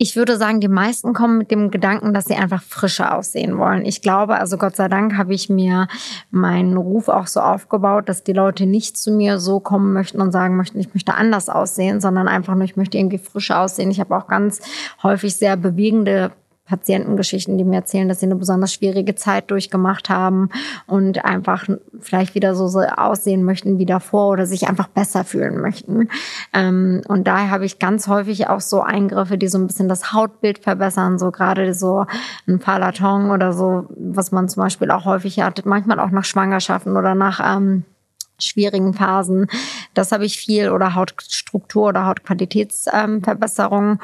Ich 0.03 0.15
würde 0.15 0.35
sagen, 0.35 0.59
die 0.61 0.67
meisten 0.67 1.13
kommen 1.13 1.37
mit 1.37 1.51
dem 1.51 1.69
Gedanken, 1.69 2.11
dass 2.11 2.25
sie 2.25 2.33
einfach 2.33 2.63
frischer 2.63 3.15
aussehen 3.15 3.59
wollen. 3.59 3.85
Ich 3.85 4.01
glaube, 4.01 4.33
also 4.39 4.57
Gott 4.57 4.75
sei 4.75 4.87
Dank 4.87 5.15
habe 5.15 5.35
ich 5.35 5.47
mir 5.47 5.87
meinen 6.31 6.75
Ruf 6.75 7.07
auch 7.07 7.27
so 7.27 7.39
aufgebaut, 7.39 8.09
dass 8.09 8.23
die 8.23 8.33
Leute 8.33 8.65
nicht 8.65 8.97
zu 8.97 9.11
mir 9.11 9.37
so 9.37 9.59
kommen 9.59 9.93
möchten 9.93 10.19
und 10.19 10.31
sagen 10.31 10.57
möchten, 10.57 10.79
ich 10.79 10.91
möchte 10.95 11.13
anders 11.13 11.49
aussehen, 11.49 12.01
sondern 12.01 12.27
einfach 12.27 12.55
nur, 12.55 12.63
ich 12.63 12.77
möchte 12.77 12.97
irgendwie 12.97 13.19
frischer 13.19 13.59
aussehen. 13.59 13.91
Ich 13.91 13.99
habe 13.99 14.17
auch 14.17 14.25
ganz 14.25 14.61
häufig 15.03 15.35
sehr 15.35 15.55
bewegende 15.55 16.31
Patientengeschichten, 16.65 17.57
die 17.57 17.63
mir 17.63 17.77
erzählen, 17.77 18.07
dass 18.07 18.19
sie 18.19 18.27
eine 18.27 18.35
besonders 18.35 18.73
schwierige 18.73 19.15
Zeit 19.15 19.51
durchgemacht 19.51 20.09
haben 20.09 20.49
und 20.87 21.25
einfach 21.25 21.67
vielleicht 21.99 22.35
wieder 22.35 22.55
so, 22.55 22.79
aussehen 22.79 23.43
möchten 23.43 23.77
wie 23.77 23.85
davor 23.85 24.29
oder 24.29 24.45
sich 24.45 24.69
einfach 24.69 24.87
besser 24.87 25.23
fühlen 25.23 25.59
möchten. 25.59 26.07
Ähm, 26.53 27.01
und 27.07 27.27
daher 27.27 27.49
habe 27.49 27.65
ich 27.65 27.79
ganz 27.79 28.07
häufig 28.07 28.47
auch 28.47 28.61
so 28.61 28.81
Eingriffe, 28.81 29.37
die 29.37 29.47
so 29.47 29.57
ein 29.57 29.67
bisschen 29.67 29.89
das 29.89 30.13
Hautbild 30.13 30.59
verbessern, 30.59 31.19
so 31.19 31.31
gerade 31.31 31.73
so 31.73 32.05
ein 32.47 32.59
Palaton 32.59 33.31
oder 33.31 33.53
so, 33.53 33.87
was 33.89 34.31
man 34.31 34.47
zum 34.47 34.63
Beispiel 34.63 34.91
auch 34.91 35.05
häufig 35.05 35.39
hat, 35.41 35.65
manchmal 35.65 35.99
auch 35.99 36.11
nach 36.11 36.25
Schwangerschaften 36.25 36.95
oder 36.95 37.15
nach 37.15 37.41
ähm, 37.43 37.83
schwierigen 38.43 38.93
Phasen. 38.93 39.47
Das 39.93 40.11
habe 40.11 40.25
ich 40.25 40.37
viel 40.37 40.69
oder 40.69 40.95
Hautstruktur 40.95 41.89
oder 41.89 42.05
Hautqualitätsverbesserung. 42.05 43.91
Ähm, 43.91 43.99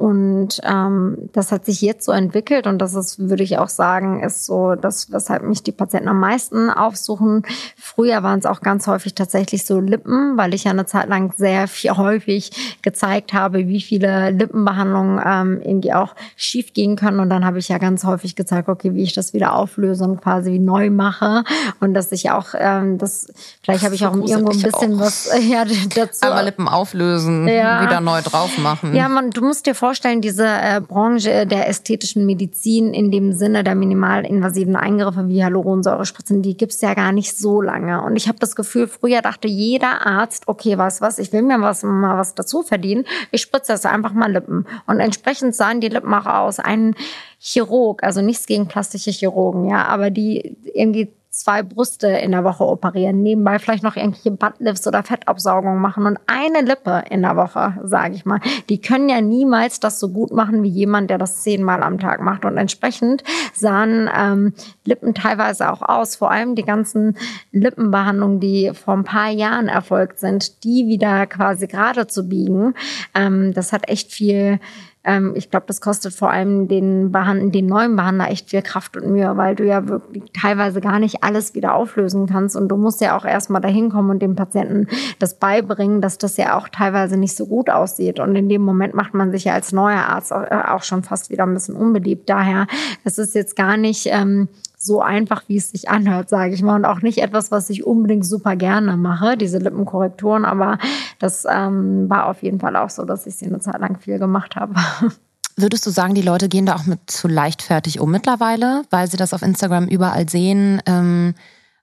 und 0.00 0.62
ähm, 0.64 1.28
das 1.34 1.52
hat 1.52 1.66
sich 1.66 1.82
jetzt 1.82 2.06
so 2.06 2.12
entwickelt 2.12 2.66
und 2.66 2.78
das 2.78 2.94
ist, 2.94 3.18
würde 3.18 3.42
ich 3.42 3.58
auch 3.58 3.68
sagen, 3.68 4.22
ist 4.22 4.46
so 4.46 4.74
das, 4.74 5.12
weshalb 5.12 5.42
mich 5.42 5.62
die 5.62 5.72
Patienten 5.72 6.08
am 6.08 6.18
meisten 6.18 6.70
aufsuchen. 6.70 7.42
Früher 7.76 8.22
waren 8.22 8.38
es 8.38 8.46
auch 8.46 8.62
ganz 8.62 8.86
häufig 8.86 9.14
tatsächlich 9.14 9.66
so 9.66 9.78
Lippen, 9.78 10.38
weil 10.38 10.54
ich 10.54 10.64
ja 10.64 10.70
eine 10.70 10.86
Zeit 10.86 11.10
lang 11.10 11.34
sehr 11.36 11.68
viel 11.68 11.90
häufig 11.98 12.78
gezeigt 12.80 13.34
habe, 13.34 13.68
wie 13.68 13.82
viele 13.82 14.30
Lippenbehandlungen 14.30 15.20
ähm, 15.22 15.60
irgendwie 15.62 15.92
auch 15.92 16.14
schief 16.34 16.72
gehen 16.72 16.96
können. 16.96 17.20
Und 17.20 17.28
dann 17.28 17.44
habe 17.44 17.58
ich 17.58 17.68
ja 17.68 17.76
ganz 17.76 18.02
häufig 18.04 18.36
gezeigt, 18.36 18.70
okay, 18.70 18.94
wie 18.94 19.02
ich 19.02 19.12
das 19.12 19.34
wieder 19.34 19.54
auflöse 19.54 20.04
und 20.04 20.22
quasi 20.22 20.52
wie 20.52 20.58
neu 20.58 20.88
mache. 20.88 21.44
Und 21.80 21.92
dass 21.92 22.10
ich 22.10 22.30
auch, 22.30 22.54
ähm, 22.54 22.96
das, 22.96 23.30
vielleicht 23.62 23.84
habe 23.84 23.94
ich 23.94 24.06
auch 24.06 24.14
irgendwo 24.14 24.52
ein 24.52 24.62
bisschen 24.62 24.94
auch. 24.94 25.00
was 25.00 25.30
ja, 25.46 25.66
dazu. 25.94 26.22
Einmal 26.22 26.46
Lippen 26.46 26.68
auflösen, 26.68 27.46
ja. 27.46 27.82
wieder 27.82 28.00
neu 28.00 28.22
drauf 28.22 28.56
machen. 28.56 28.94
Ja, 28.94 29.06
man, 29.10 29.28
du 29.28 29.42
musst 29.42 29.66
dir 29.66 29.74
vorstellen, 29.74 29.89
vorstellen, 29.90 30.20
diese 30.20 30.46
äh, 30.46 30.80
Branche 30.80 31.48
der 31.48 31.68
ästhetischen 31.68 32.24
Medizin 32.24 32.94
in 32.94 33.10
dem 33.10 33.32
Sinne 33.32 33.64
der 33.64 33.74
minimalinvasiven 33.74 34.76
Eingriffe 34.76 35.26
wie 35.26 35.42
Hyaluronsäurespritzen, 35.42 36.42
die 36.42 36.56
gibt's 36.56 36.80
ja 36.80 36.94
gar 36.94 37.10
nicht 37.10 37.36
so 37.36 37.60
lange. 37.60 38.00
Und 38.00 38.14
ich 38.14 38.28
habe 38.28 38.38
das 38.38 38.54
Gefühl, 38.54 38.86
früher 38.86 39.20
dachte 39.20 39.48
jeder 39.48 40.06
Arzt, 40.06 40.46
okay, 40.46 40.78
was 40.78 41.00
was, 41.00 41.18
ich 41.18 41.32
will 41.32 41.42
mir 41.42 41.60
was 41.60 41.82
mal 41.82 42.16
was 42.16 42.36
dazu 42.36 42.62
verdienen, 42.62 43.04
ich 43.32 43.42
spritze 43.42 43.72
das 43.72 43.84
einfach 43.84 44.12
mal 44.12 44.30
Lippen. 44.30 44.64
Und 44.86 45.00
entsprechend 45.00 45.56
sahen 45.56 45.80
die 45.80 45.88
Lippen 45.88 46.14
auch 46.14 46.26
aus. 46.26 46.60
Ein 46.60 46.94
Chirurg, 47.40 48.04
also 48.04 48.22
nichts 48.22 48.46
gegen 48.46 48.68
plastische 48.68 49.10
Chirurgen, 49.10 49.68
ja, 49.68 49.86
aber 49.86 50.10
die 50.10 50.56
irgendwie 50.72 51.10
zwei 51.30 51.62
Brüste 51.62 52.08
in 52.08 52.32
der 52.32 52.42
Woche 52.42 52.64
operieren, 52.64 53.22
nebenbei 53.22 53.60
vielleicht 53.60 53.84
noch 53.84 53.96
irgendwelche 53.96 54.32
Buttlifts 54.32 54.86
oder 54.88 55.04
Fettabsaugungen 55.04 55.80
machen 55.80 56.06
und 56.06 56.18
eine 56.26 56.62
Lippe 56.66 57.04
in 57.08 57.22
der 57.22 57.36
Woche, 57.36 57.74
sage 57.84 58.16
ich 58.16 58.24
mal. 58.24 58.40
Die 58.68 58.80
können 58.80 59.08
ja 59.08 59.20
niemals 59.20 59.78
das 59.78 60.00
so 60.00 60.08
gut 60.08 60.32
machen 60.32 60.64
wie 60.64 60.68
jemand, 60.68 61.08
der 61.08 61.18
das 61.18 61.42
zehnmal 61.42 61.84
am 61.84 62.00
Tag 62.00 62.20
macht. 62.20 62.44
Und 62.44 62.56
entsprechend 62.56 63.22
sahen 63.54 64.10
ähm, 64.12 64.54
Lippen 64.84 65.14
teilweise 65.14 65.70
auch 65.70 65.82
aus, 65.82 66.16
vor 66.16 66.32
allem 66.32 66.56
die 66.56 66.64
ganzen 66.64 67.16
Lippenbehandlungen, 67.52 68.40
die 68.40 68.72
vor 68.74 68.94
ein 68.94 69.04
paar 69.04 69.30
Jahren 69.30 69.68
erfolgt 69.68 70.18
sind, 70.18 70.64
die 70.64 70.88
wieder 70.88 71.26
quasi 71.26 71.68
gerade 71.68 72.08
zu 72.08 72.28
biegen. 72.28 72.74
Ähm, 73.14 73.54
das 73.54 73.72
hat 73.72 73.88
echt 73.88 74.12
viel 74.12 74.58
ähm, 75.02 75.32
ich 75.34 75.50
glaube, 75.50 75.64
das 75.66 75.80
kostet 75.80 76.12
vor 76.12 76.30
allem 76.30 76.68
den, 76.68 77.10
Behand 77.10 77.54
den 77.54 77.66
neuen 77.66 77.96
Behandler 77.96 78.30
echt 78.30 78.50
viel 78.50 78.60
Kraft 78.60 78.96
und 78.98 79.10
Mühe, 79.10 79.34
weil 79.36 79.54
du 79.54 79.64
ja 79.64 79.88
wirklich 79.88 80.24
teilweise 80.38 80.82
gar 80.82 80.98
nicht 80.98 81.24
alles 81.24 81.54
wieder 81.54 81.74
auflösen 81.74 82.26
kannst 82.26 82.54
und 82.54 82.68
du 82.68 82.76
musst 82.76 83.00
ja 83.00 83.16
auch 83.16 83.24
erstmal 83.24 83.62
dahin 83.62 83.88
kommen 83.88 84.10
und 84.10 84.20
dem 84.20 84.36
Patienten 84.36 84.88
das 85.18 85.38
beibringen, 85.38 86.02
dass 86.02 86.18
das 86.18 86.36
ja 86.36 86.58
auch 86.58 86.68
teilweise 86.68 87.16
nicht 87.16 87.34
so 87.34 87.46
gut 87.46 87.70
aussieht. 87.70 88.20
Und 88.20 88.36
in 88.36 88.50
dem 88.50 88.62
Moment 88.62 88.94
macht 88.94 89.14
man 89.14 89.32
sich 89.32 89.44
ja 89.44 89.54
als 89.54 89.72
neuer 89.72 90.04
Arzt 90.06 90.32
auch 90.32 90.82
schon 90.82 91.02
fast 91.02 91.30
wieder 91.30 91.44
ein 91.44 91.54
bisschen 91.54 91.76
unbeliebt. 91.76 92.28
Daher, 92.28 92.66
es 93.04 93.16
ist 93.16 93.34
jetzt 93.34 93.56
gar 93.56 93.78
nicht 93.78 94.06
ähm, 94.10 94.48
so 94.82 95.02
einfach, 95.02 95.42
wie 95.46 95.58
es 95.58 95.70
sich 95.70 95.90
anhört, 95.90 96.30
sage 96.30 96.54
ich 96.54 96.62
mal. 96.62 96.74
Und 96.74 96.86
auch 96.86 97.02
nicht 97.02 97.18
etwas, 97.18 97.50
was 97.50 97.68
ich 97.68 97.84
unbedingt 97.84 98.24
super 98.24 98.56
gerne 98.56 98.96
mache, 98.96 99.36
diese 99.36 99.58
Lippenkorrekturen. 99.58 100.46
Aber 100.46 100.78
das 101.18 101.46
ähm, 101.48 102.08
war 102.08 102.26
auf 102.26 102.42
jeden 102.42 102.60
Fall 102.60 102.76
auch 102.76 102.88
so, 102.88 103.04
dass 103.04 103.26
ich 103.26 103.36
sie 103.36 103.46
eine 103.46 103.60
Zeit 103.60 103.78
lang 103.78 103.98
viel 103.98 104.18
gemacht 104.18 104.56
habe. 104.56 104.74
Würdest 105.56 105.84
du 105.84 105.90
sagen, 105.90 106.14
die 106.14 106.22
Leute 106.22 106.48
gehen 106.48 106.64
da 106.64 106.76
auch 106.76 106.86
mit 106.86 107.10
zu 107.10 107.28
leichtfertig 107.28 108.00
um 108.00 108.10
mittlerweile, 108.10 108.84
weil 108.88 109.10
sie 109.10 109.18
das 109.18 109.34
auf 109.34 109.42
Instagram 109.42 109.86
überall 109.86 110.26
sehen? 110.30 110.80
Ähm, 110.86 111.34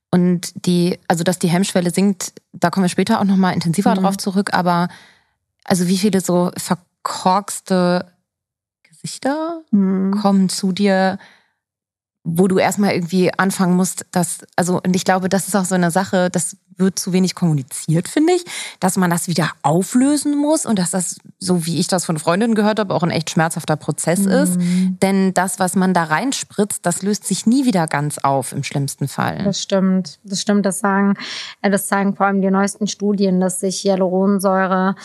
und 0.09 0.65
die, 0.65 0.97
also 1.07 1.23
dass 1.23 1.37
die 1.37 1.49
Hemmschwelle 1.49 1.91
sinkt, 1.91 2.33
da 2.51 2.71
kommen 2.71 2.85
wir 2.85 2.89
später 2.89 3.19
auch 3.19 3.25
nochmal 3.25 3.53
intensiver 3.53 3.91
mhm. 3.91 3.99
drauf 3.99 4.17
zurück, 4.17 4.53
aber 4.53 4.87
also 5.63 5.87
wie 5.87 5.97
viele 5.99 6.21
so 6.21 6.51
verkorkste 6.57 8.05
Gesichter 8.81 9.61
mhm. 9.69 10.17
kommen 10.19 10.49
zu 10.49 10.71
dir, 10.71 11.19
wo 12.29 12.49
du 12.49 12.57
erstmal 12.59 12.91
irgendwie 12.91 13.33
anfangen 13.33 13.75
musst, 13.75 14.05
dass, 14.11 14.39
also, 14.57 14.81
und 14.83 14.95
ich 14.95 15.05
glaube, 15.05 15.29
das 15.29 15.47
ist 15.47 15.55
auch 15.55 15.63
so 15.63 15.75
eine 15.75 15.91
Sache, 15.91 16.29
das 16.29 16.57
wird 16.75 16.99
zu 16.99 17.13
wenig 17.13 17.35
kommuniziert, 17.35 18.07
finde 18.09 18.33
ich, 18.33 18.43
dass 18.79 18.97
man 18.97 19.09
das 19.09 19.27
wieder 19.27 19.49
auflösen 19.63 20.37
muss 20.37 20.65
und 20.65 20.77
dass 20.77 20.91
das, 20.91 21.17
so 21.39 21.65
wie 21.65 21.79
ich 21.79 21.87
das 21.87 22.05
von 22.05 22.19
Freundinnen 22.19 22.53
gehört 22.53 22.79
habe, 22.79 22.93
auch 22.93 23.01
ein 23.01 23.09
echt 23.11 23.29
schmerzhafter 23.29 23.77
Prozess 23.77 24.19
mhm. 24.19 24.31
ist. 24.31 24.59
Denn 25.01 25.33
das, 25.33 25.57
was 25.57 25.75
man 25.75 25.93
da 25.93 26.03
reinspritzt, 26.03 26.85
das 26.85 27.01
löst 27.01 27.25
sich 27.25 27.45
nie 27.45 27.65
wieder 27.65 27.87
ganz 27.87 28.17
auf, 28.19 28.51
im 28.51 28.63
schlimmsten 28.63 29.07
Fall. 29.07 29.43
Das 29.45 29.61
stimmt. 29.61 30.19
Das 30.23 30.41
stimmt. 30.41 30.65
Das 30.65 30.79
sagen, 30.79 31.15
äh, 31.61 31.71
das 31.71 31.87
zeigen 31.87 32.15
vor 32.15 32.25
allem 32.27 32.41
die 32.41 32.51
neuesten 32.51 32.87
Studien, 32.87 33.39
dass 33.39 33.61
sich 33.61 33.83
Hyaluronsäure 33.83 34.95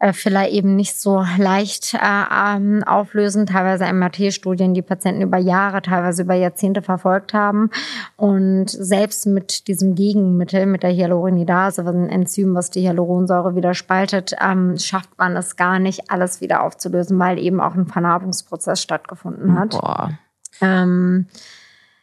äh, 0.00 0.14
Filler 0.14 0.48
eben 0.48 0.76
nicht 0.76 0.98
so 0.98 1.24
leicht 1.36 1.92
äh, 1.92 1.98
ähm, 2.00 2.82
auflösen. 2.84 3.44
Teilweise 3.44 3.84
MRT-Studien, 3.84 4.72
die 4.72 4.80
Patienten 4.80 5.20
über 5.20 5.36
Jahre, 5.36 5.82
teilweise 5.82 6.22
über 6.22 6.34
Jahrzehnte 6.34 6.80
verfolgt 6.80 7.34
haben. 7.34 7.70
Und 8.16 8.70
selbst 8.70 9.26
mit 9.26 9.68
diesem 9.68 9.94
Gegenmittel, 9.94 10.64
mit 10.64 10.82
der 10.82 10.92
Hyaluronidase, 10.92 11.82
ein 11.82 12.08
Enzym, 12.08 12.54
was 12.54 12.70
die 12.70 12.80
Hyaluronsäure 12.80 13.54
wieder 13.54 13.74
spaltet, 13.74 14.34
ähm, 14.40 14.78
schafft 14.78 15.18
man 15.18 15.36
es 15.36 15.56
gar 15.56 15.78
nicht, 15.78 16.10
alles 16.10 16.40
wieder 16.40 16.62
aufzulösen, 16.62 17.18
weil 17.18 17.38
eben 17.38 17.60
auch 17.60 17.74
ein 17.74 17.86
Vernarbungsprozess 17.86 18.80
stattgefunden 18.80 19.58
hat. 19.58 19.70
Boah. 19.70 20.18
Ähm, 20.62 21.26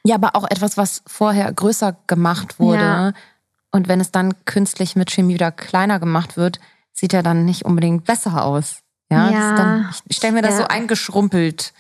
ja, 0.04 0.16
aber 0.16 0.36
auch 0.36 0.46
etwas, 0.50 0.78
was 0.78 1.02
vorher 1.08 1.52
größer 1.52 1.96
gemacht 2.06 2.60
wurde. 2.60 2.78
Ja. 2.78 3.14
Und 3.72 3.88
wenn 3.88 4.00
es 4.00 4.12
dann 4.12 4.34
künstlich 4.46 4.96
mit 4.96 5.10
Chemie 5.10 5.34
wieder 5.34 5.52
kleiner 5.52 6.00
gemacht 6.00 6.38
wird, 6.38 6.60
sieht 6.98 7.14
ja 7.14 7.22
dann 7.22 7.46
nicht 7.46 7.64
unbedingt 7.66 8.06
besser 8.06 8.44
aus. 8.44 8.80
Ja, 9.10 9.30
ja 9.30 9.56
dann, 9.56 9.90
ich 10.08 10.18
stelle 10.18 10.34
mir 10.34 10.42
das 10.42 10.56
ja. 10.56 10.62
so 10.62 10.68
eingeschrumpelt 10.68 11.74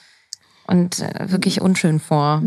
und 0.68 1.00
äh, 1.00 1.32
wirklich 1.32 1.62
unschön 1.62 2.00
vor. 2.00 2.42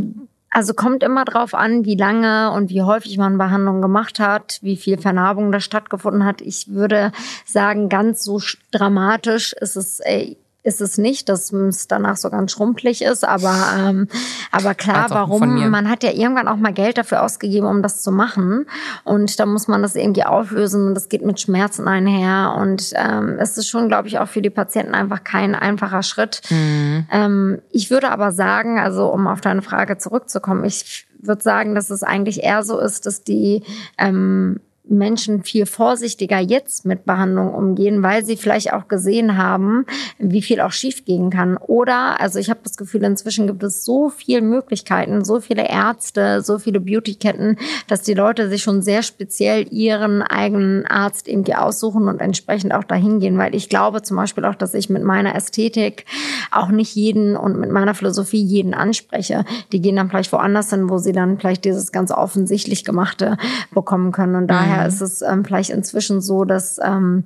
Also 0.51 0.75
kommt 0.75 1.03
immer 1.03 1.25
drauf 1.25 1.55
an, 1.55 1.85
wie 1.85 1.95
lange 1.95 2.51
und 2.53 2.71
wie 2.71 2.83
häufig 2.83 3.17
man 3.19 3.39
Behandlung 3.39 3.83
gemacht 3.83 4.19
hat, 4.19 4.59
wie 4.63 4.77
viel 4.77 4.99
Vernarbung 4.99 5.53
da 5.53 5.61
stattgefunden 5.61 6.25
hat. 6.25 6.41
Ich 6.41 6.69
würde 6.69 7.13
sagen, 7.45 7.89
ganz 7.89 8.25
so 8.25 8.41
dramatisch 8.73 9.53
ist 9.53 9.77
es 9.77 10.01
ey, 10.01 10.39
ist 10.62 10.81
es 10.81 10.99
nicht, 10.99 11.29
dass 11.29 11.53
es 11.53 11.88
danach 11.88 12.16
so 12.16 12.29
ganz 12.31 12.53
schrumpelig 12.53 13.03
ist, 13.03 13.25
aber, 13.25 13.55
ähm, 13.79 14.09
aber 14.53 14.75
klar, 14.75 15.07
warum? 15.11 15.70
Man 15.70 15.88
hat 15.88 16.03
ja 16.03 16.11
irgendwann 16.12 16.49
auch 16.49 16.57
mal 16.57 16.73
Geld 16.73 16.99
dafür 16.99 17.23
ausgegeben, 17.23 17.66
um 17.66 17.83
das 17.83 18.03
zu 18.03 18.12
machen 18.12 18.66
und 19.05 19.40
da 19.40 19.46
muss 19.46 19.68
man 19.68 19.83
das 19.83 19.96
irgendwie 19.96 20.25
auflösen 20.25 20.88
und 20.88 20.94
das 20.94 21.09
geht 21.09 21.25
mit 21.25 21.40
Schmerzen 21.40 21.88
einher 21.88 22.57
und 22.59 22.92
ähm, 22.94 23.37
es 23.38 23.57
ist 23.57 23.68
schon, 23.68 23.88
glaube 23.88 24.09
ich, 24.09 24.18
auch 24.18 24.29
für 24.29 24.42
die 24.42 24.51
Patienten 24.51 24.94
einfach 24.94 25.25
kein 25.25 25.55
einfacher 25.55 26.03
Schritt. 26.03 26.42
Mhm. 26.51 27.07
Ähm, 27.11 27.62
ich 27.70 27.90
würde 27.90 28.11
aber 28.11 28.33
sagen, 28.33 28.79
also 28.79 29.07
um 29.07 29.27
auf 29.27 29.40
deine 29.40 29.62
Frage 29.62 29.96
zurückzukommen, 29.99 30.64
ich 30.64 31.07
würde 31.23 31.42
sagen, 31.42 31.75
dass 31.75 31.90
es 31.90 32.03
eigentlich 32.03 32.42
eher 32.42 32.62
so 32.62 32.79
ist, 32.79 33.07
dass 33.07 33.23
die 33.23 33.62
ähm, 33.99 34.61
Menschen 34.90 35.42
viel 35.42 35.66
vorsichtiger 35.66 36.38
jetzt 36.38 36.85
mit 36.85 37.05
Behandlung 37.05 37.55
umgehen, 37.55 38.03
weil 38.03 38.24
sie 38.24 38.37
vielleicht 38.37 38.72
auch 38.72 38.88
gesehen 38.88 39.37
haben, 39.37 39.87
wie 40.18 40.42
viel 40.42 40.61
auch 40.61 40.72
schiefgehen 40.72 41.31
kann. 41.31 41.57
Oder, 41.57 42.20
also 42.20 42.38
ich 42.38 42.50
habe 42.50 42.61
das 42.62 42.76
Gefühl, 42.76 43.05
inzwischen 43.05 43.46
gibt 43.46 43.62
es 43.62 43.85
so 43.85 44.09
viele 44.09 44.42
Möglichkeiten, 44.42 45.24
so 45.24 45.40
viele 45.40 45.68
Ärzte, 45.68 46.42
so 46.42 46.59
viele 46.59 46.81
Beautyketten, 46.81 47.57
dass 47.87 48.03
die 48.03 48.14
Leute 48.14 48.48
sich 48.48 48.62
schon 48.62 48.83
sehr 48.83 49.03
speziell 49.03 49.66
ihren 49.72 50.22
eigenen 50.22 50.87
Arzt 50.87 51.29
irgendwie 51.29 51.55
aussuchen 51.55 52.09
und 52.09 52.20
entsprechend 52.20 52.74
auch 52.74 52.85
dahin 52.85 53.20
gehen, 53.20 53.38
weil 53.38 53.55
ich 53.55 53.68
glaube 53.68 54.03
zum 54.03 54.16
Beispiel 54.16 54.44
auch, 54.44 54.55
dass 54.55 54.74
ich 54.74 54.90
mit 54.90 55.05
meiner 55.05 55.35
Ästhetik 55.35 56.05
auch 56.50 56.68
nicht 56.68 56.94
jeden 56.94 57.37
und 57.37 57.59
mit 57.59 57.70
meiner 57.70 57.94
Philosophie 57.94 58.42
jeden 58.42 58.74
anspreche. 58.74 59.44
Die 59.72 59.81
gehen 59.81 59.96
dann 59.96 60.09
vielleicht 60.09 60.33
woanders 60.33 60.70
hin, 60.70 60.90
wo 60.90 60.98
sie 60.98 61.12
dann 61.12 61.38
vielleicht 61.38 61.64
dieses 61.64 61.92
ganz 61.92 62.11
offensichtlich 62.11 62.85
gemachte 62.85 63.37
bekommen 63.72 64.12
können 64.12 64.35
und 64.35 64.48
daher 64.48 64.80
daher 64.81 64.88
mhm. 64.88 64.95
ist 64.95 65.01
es 65.01 65.23
ähm, 65.23 65.45
vielleicht 65.45 65.71
inzwischen 65.71 66.21
so, 66.21 66.45
dass 66.45 66.79
ähm, 66.83 67.25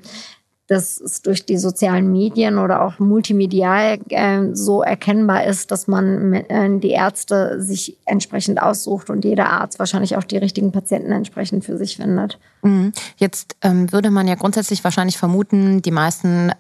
dass 0.66 0.98
es 0.98 1.20
durch 1.20 1.44
die 1.44 1.58
sozialen 1.58 2.10
Medien 2.10 2.58
oder 2.58 2.82
auch 2.82 2.98
multimedial 2.98 3.98
äh, 4.08 4.54
so 4.54 4.82
erkennbar 4.82 5.44
ist, 5.44 5.70
dass 5.70 5.86
man 5.88 6.32
äh, 6.32 6.78
die 6.78 6.90
Ärzte 6.90 7.60
sich 7.60 7.98
entsprechend 8.06 8.62
aussucht 8.62 9.10
und 9.10 9.26
jeder 9.26 9.50
Arzt 9.50 9.78
wahrscheinlich 9.78 10.16
auch 10.16 10.24
die 10.24 10.38
richtigen 10.38 10.72
Patienten 10.72 11.12
entsprechend 11.12 11.66
für 11.66 11.76
sich 11.76 11.96
findet. 11.96 12.38
Mhm. 12.62 12.92
Jetzt 13.18 13.56
ähm, 13.60 13.92
würde 13.92 14.10
man 14.10 14.26
ja 14.26 14.36
grundsätzlich 14.36 14.82
wahrscheinlich 14.84 15.18
vermuten, 15.18 15.82
die 15.82 15.90
meisten 15.90 16.48
äh, 16.48 16.54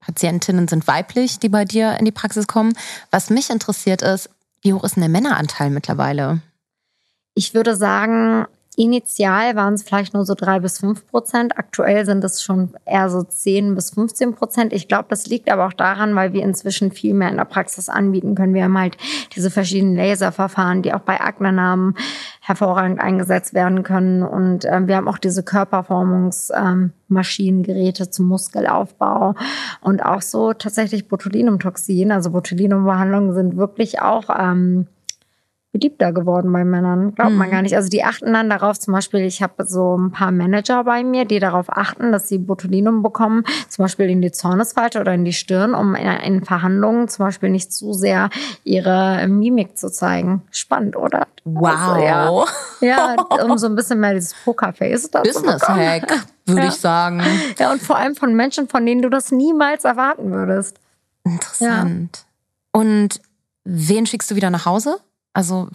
Patientinnen 0.00 0.68
sind 0.68 0.86
weiblich, 0.86 1.38
die 1.38 1.48
bei 1.48 1.64
dir 1.64 1.96
in 1.98 2.04
die 2.04 2.12
Praxis 2.12 2.46
kommen. 2.46 2.74
Was 3.10 3.30
mich 3.30 3.48
interessiert 3.48 4.02
ist, 4.02 4.28
wie 4.60 4.74
hoch 4.74 4.84
ist 4.84 4.96
denn 4.96 5.02
der 5.02 5.10
Männeranteil 5.10 5.70
mittlerweile? 5.70 6.42
Ich 7.34 7.54
würde 7.54 7.76
sagen, 7.76 8.44
Initial 8.80 9.54
waren 9.56 9.74
es 9.74 9.82
vielleicht 9.82 10.14
nur 10.14 10.24
so 10.24 10.34
drei 10.34 10.60
bis 10.60 10.78
fünf 10.78 11.06
Prozent. 11.06 11.58
Aktuell 11.58 12.06
sind 12.06 12.24
es 12.24 12.42
schon 12.42 12.70
eher 12.86 13.10
so 13.10 13.22
zehn 13.22 13.74
bis 13.74 13.90
15 13.90 14.34
Prozent. 14.34 14.72
Ich 14.72 14.88
glaube, 14.88 15.04
das 15.10 15.26
liegt 15.26 15.52
aber 15.52 15.66
auch 15.66 15.74
daran, 15.74 16.14
weil 16.14 16.32
wir 16.32 16.42
inzwischen 16.42 16.90
viel 16.90 17.12
mehr 17.12 17.28
in 17.28 17.36
der 17.36 17.44
Praxis 17.44 17.90
anbieten 17.90 18.34
können. 18.34 18.54
Wir 18.54 18.64
haben 18.64 18.78
halt 18.78 18.96
diese 19.36 19.50
verschiedenen 19.50 19.96
Laserverfahren, 19.96 20.80
die 20.80 20.94
auch 20.94 21.00
bei 21.00 21.20
Aknenamen 21.20 21.94
hervorragend 22.40 23.00
eingesetzt 23.00 23.52
werden 23.52 23.82
können. 23.82 24.22
Und 24.22 24.64
äh, 24.64 24.86
wir 24.86 24.96
haben 24.96 25.08
auch 25.08 25.18
diese 25.18 25.42
Körperformungsmaschinengeräte 25.42 28.04
ähm, 28.04 28.12
zum 28.12 28.28
Muskelaufbau 28.28 29.34
und 29.82 30.02
auch 30.02 30.22
so 30.22 30.54
tatsächlich 30.54 31.06
Botulinumtoxin. 31.06 32.12
Also 32.12 32.30
Botulinumbehandlungen 32.30 33.34
sind 33.34 33.58
wirklich 33.58 34.00
auch 34.00 34.30
ähm, 34.36 34.86
beliebter 35.72 36.12
geworden 36.12 36.52
bei 36.52 36.64
Männern. 36.64 37.14
Glaubt 37.14 37.32
mhm. 37.32 37.38
man 37.38 37.50
gar 37.50 37.62
nicht. 37.62 37.76
Also 37.76 37.88
die 37.88 38.02
achten 38.02 38.32
dann 38.32 38.50
darauf, 38.50 38.78
zum 38.78 38.92
Beispiel, 38.92 39.20
ich 39.20 39.42
habe 39.42 39.64
so 39.64 39.96
ein 39.96 40.10
paar 40.10 40.32
Manager 40.32 40.84
bei 40.84 41.04
mir, 41.04 41.24
die 41.24 41.38
darauf 41.38 41.66
achten, 41.68 42.10
dass 42.10 42.28
sie 42.28 42.38
Botulinum 42.38 43.02
bekommen, 43.02 43.44
zum 43.68 43.84
Beispiel 43.84 44.10
in 44.10 44.20
die 44.20 44.32
Zornesfalte 44.32 45.00
oder 45.00 45.14
in 45.14 45.24
die 45.24 45.32
Stirn, 45.32 45.74
um 45.74 45.94
in, 45.94 46.44
Verhandlungen 46.44 47.08
zum 47.08 47.26
Beispiel 47.26 47.50
nicht 47.50 47.72
zu 47.72 47.92
sehr 47.92 48.30
ihre 48.64 49.26
Mimik 49.28 49.78
zu 49.78 49.90
zeigen. 49.92 50.42
Spannend, 50.50 50.96
oder? 50.96 51.28
Wow. 51.44 51.72
Also, 51.72 52.00
ja, 52.80 53.14
ja, 53.16 53.16
um 53.44 53.56
so 53.56 53.66
ein 53.66 53.76
bisschen 53.76 54.00
mehr 54.00 54.14
dieses 54.14 54.34
Pokerface 54.44 55.08
Business 55.08 55.62
Hack, 55.68 56.26
würde 56.46 56.62
ja. 56.62 56.68
ich 56.68 56.74
sagen. 56.74 57.22
Ja, 57.58 57.70
und 57.70 57.80
vor 57.80 57.96
allem 57.96 58.16
von 58.16 58.34
Menschen, 58.34 58.68
von 58.68 58.84
denen 58.84 59.02
du 59.02 59.08
das 59.08 59.30
niemals 59.30 59.84
erwarten 59.84 60.32
würdest. 60.32 60.80
Interessant. 61.24 62.24
Ja. 62.74 62.80
Und 62.80 63.20
wen 63.64 64.06
schickst 64.06 64.30
du 64.30 64.34
wieder 64.34 64.50
nach 64.50 64.66
Hause? 64.66 64.98
Also 65.32 65.68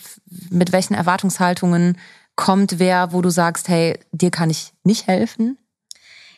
mit 0.50 0.72
welchen 0.72 0.94
Erwartungshaltungen 0.94 1.98
kommt 2.36 2.80
wer, 2.80 3.14
wo 3.14 3.22
du 3.22 3.30
sagst, 3.30 3.70
hey, 3.70 4.00
dir 4.12 4.32
kann 4.32 4.50
ich 4.50 4.74
nicht 4.84 5.08
helfen? 5.08 5.58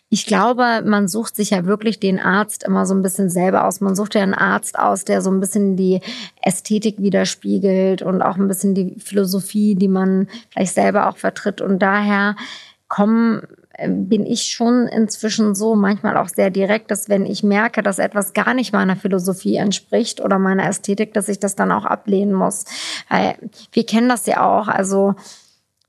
Ich 0.10 0.26
glaube, 0.26 0.84
man 0.86 1.10
sucht 1.10 1.36
sich 1.36 1.50
ja 1.50 1.66
wirklich 1.66 2.00
den 2.00 2.18
Arzt 2.18 2.64
immer 2.64 2.86
so 2.86 2.94
ein 2.94 3.02
bisschen 3.02 3.30
selber 3.30 3.66
aus. 3.66 3.82
Man 3.82 3.96
sucht 3.96 4.16
ja 4.16 4.24
einen 4.24 4.34
Arzt 4.34 4.80
aus, 4.80 5.04
der 5.04 5.22
so 5.22 5.30
ein 5.30 5.42
bisschen 5.42 5.76
die 5.76 6.00
Ästhetik 6.42 7.00
widerspiegelt 7.00 8.04
und 8.04 8.22
auch 8.22 8.38
ein 8.38 8.48
bisschen 8.48 8.74
die 8.74 8.96
Philosophie, 9.00 9.76
die 9.76 9.90
man 9.90 10.30
vielleicht 10.50 10.76
selber 10.76 11.10
auch 11.10 11.18
vertritt. 11.18 11.60
Und 11.60 11.80
daher 11.80 12.38
kommen 12.88 13.42
bin 13.86 14.26
ich 14.26 14.44
schon 14.44 14.88
inzwischen 14.88 15.54
so 15.54 15.76
manchmal 15.76 16.18
auch 16.18 16.30
sehr 16.30 16.50
direkt, 16.50 16.90
dass 16.90 17.10
wenn 17.10 17.26
ich 17.26 17.44
merke, 17.44 17.84
dass 17.84 18.00
etwas 18.00 18.34
gar 18.34 18.54
nicht 18.54 18.74
meiner 18.74 18.96
Philosophie 18.96 19.58
entspricht 19.58 20.20
oder 20.20 20.40
meiner 20.40 20.68
Ästhetik, 20.68 21.14
dass 21.14 21.30
ich 21.30 21.40
das 21.40 21.56
dann 21.56 21.72
auch 21.72 21.86
ablehnen 21.86 22.34
muss. 22.34 22.66
Weil 23.10 23.36
wir 23.72 23.86
kennen 23.86 24.10
das 24.10 24.26
ja 24.26 24.44
auch. 24.44 24.68
Also 24.68 25.16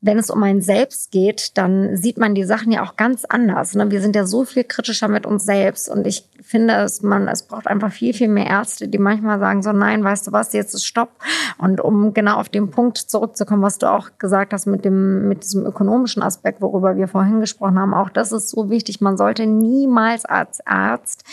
wenn 0.00 0.18
es 0.18 0.30
um 0.30 0.40
ein 0.44 0.60
Selbst 0.60 1.10
geht, 1.10 1.58
dann 1.58 1.96
sieht 1.96 2.18
man 2.18 2.36
die 2.36 2.44
Sachen 2.44 2.70
ja 2.70 2.84
auch 2.84 2.96
ganz 2.96 3.24
anders. 3.24 3.74
Ne? 3.74 3.90
Wir 3.90 4.00
sind 4.00 4.14
ja 4.14 4.26
so 4.26 4.44
viel 4.44 4.62
kritischer 4.62 5.08
mit 5.08 5.26
uns 5.26 5.44
selbst 5.44 5.88
und 5.88 6.06
ich 6.06 6.24
finde, 6.40 6.74
es, 6.74 7.02
man, 7.02 7.26
es 7.26 7.42
braucht 7.42 7.66
einfach 7.66 7.90
viel, 7.90 8.14
viel 8.14 8.28
mehr 8.28 8.46
Ärzte, 8.46 8.86
die 8.86 8.98
manchmal 8.98 9.40
sagen 9.40 9.60
so, 9.62 9.72
nein, 9.72 10.04
weißt 10.04 10.28
du 10.28 10.32
was, 10.32 10.52
jetzt 10.52 10.72
ist 10.72 10.86
Stopp. 10.86 11.10
Und 11.58 11.80
um 11.80 12.14
genau 12.14 12.36
auf 12.36 12.48
den 12.48 12.70
Punkt 12.70 12.98
zurückzukommen, 12.98 13.62
was 13.62 13.78
du 13.78 13.90
auch 13.90 14.10
gesagt 14.18 14.52
hast 14.52 14.66
mit 14.66 14.84
dem, 14.84 15.26
mit 15.28 15.42
diesem 15.42 15.66
ökonomischen 15.66 16.22
Aspekt, 16.22 16.60
worüber 16.60 16.96
wir 16.96 17.08
vorhin 17.08 17.40
gesprochen 17.40 17.78
haben, 17.78 17.92
auch 17.92 18.10
das 18.10 18.30
ist 18.30 18.50
so 18.50 18.70
wichtig. 18.70 19.00
Man 19.00 19.16
sollte 19.16 19.46
niemals 19.46 20.24
als 20.24 20.64
Arzt 20.64 21.24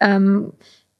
ähm, 0.00 0.52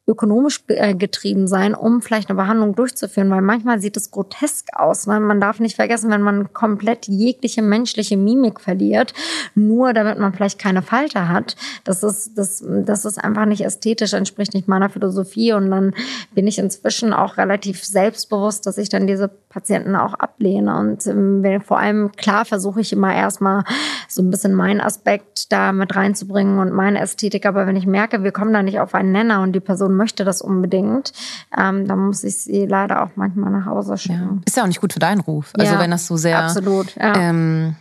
ökonomisch 0.06 0.62
äh, 0.68 0.94
getrieben 0.94 1.48
sein, 1.48 1.74
um 1.74 2.02
vielleicht 2.02 2.28
eine 2.28 2.36
Behandlung 2.36 2.74
durchzuführen, 2.74 3.30
weil 3.30 3.40
manchmal 3.40 3.80
sieht 3.80 3.96
es 3.96 4.10
grotesk 4.10 4.68
aus. 4.74 5.06
Ne? 5.06 5.18
Man 5.18 5.40
darf 5.40 5.60
nicht 5.60 5.76
vergessen, 5.76 6.10
wenn 6.10 6.20
man 6.20 6.52
komplett 6.52 7.08
jegliche 7.08 7.62
menschliche 7.62 8.18
Mimik 8.18 8.60
verliert, 8.60 9.14
nur 9.54 9.94
damit 9.94 10.18
man 10.18 10.34
vielleicht 10.34 10.58
keine 10.58 10.82
Falte 10.82 11.28
hat, 11.28 11.56
das 11.84 12.02
ist, 12.02 12.36
das, 12.36 12.62
das 12.84 13.06
ist 13.06 13.22
einfach 13.22 13.46
nicht 13.46 13.64
ästhetisch, 13.64 14.12
entspricht 14.12 14.52
nicht 14.52 14.68
meiner 14.68 14.90
Philosophie 14.90 15.54
und 15.54 15.70
dann 15.70 15.94
bin 16.34 16.46
ich 16.46 16.58
inzwischen 16.58 17.14
auch 17.14 17.38
relativ 17.38 17.82
selbstbewusst, 17.82 18.66
dass 18.66 18.76
ich 18.76 18.90
dann 18.90 19.06
diese 19.06 19.28
Patienten 19.28 19.96
auch 19.96 20.14
ablehne 20.14 20.76
und 20.76 21.06
ähm, 21.06 21.62
vor 21.62 21.78
allem 21.78 22.12
klar 22.12 22.44
versuche 22.44 22.82
ich 22.82 22.92
immer 22.92 23.14
erstmal 23.14 23.64
so 24.08 24.22
ein 24.22 24.30
bisschen 24.30 24.52
meinen 24.52 24.82
Aspekt 24.82 25.50
da 25.50 25.72
mit 25.72 25.96
reinzubringen 25.96 26.58
und 26.58 26.72
meine 26.72 27.00
Ästhetik, 27.00 27.46
aber 27.46 27.66
wenn 27.66 27.76
ich 27.76 27.86
merke, 27.86 28.22
wir 28.22 28.32
kommen 28.32 28.52
da 28.52 28.62
nicht 28.62 28.80
auf 28.80 28.94
einen 28.94 29.12
Nenner 29.12 29.40
und 29.40 29.52
die 29.52 29.60
Person 29.60 29.93
möchte 29.96 30.24
das 30.24 30.42
unbedingt, 30.42 31.12
ähm, 31.56 31.86
dann 31.86 32.06
muss 32.06 32.24
ich 32.24 32.36
sie 32.36 32.66
leider 32.66 33.02
auch 33.02 33.10
manchmal 33.16 33.50
nach 33.50 33.66
Hause 33.66 33.96
schicken. 33.96 34.36
Ja. 34.36 34.42
Ist 34.44 34.56
ja 34.56 34.62
auch 34.62 34.68
nicht 34.68 34.80
gut 34.80 34.92
für 34.92 34.98
deinen 34.98 35.20
Ruf. 35.20 35.52
Also 35.58 35.74
ja, 35.74 35.78
wenn 35.78 35.90
das 35.90 36.06
so 36.06 36.16
sehr 36.16 36.44
absolut, 36.44 36.94
ja. 36.96 37.16
Ähm, 37.16 37.76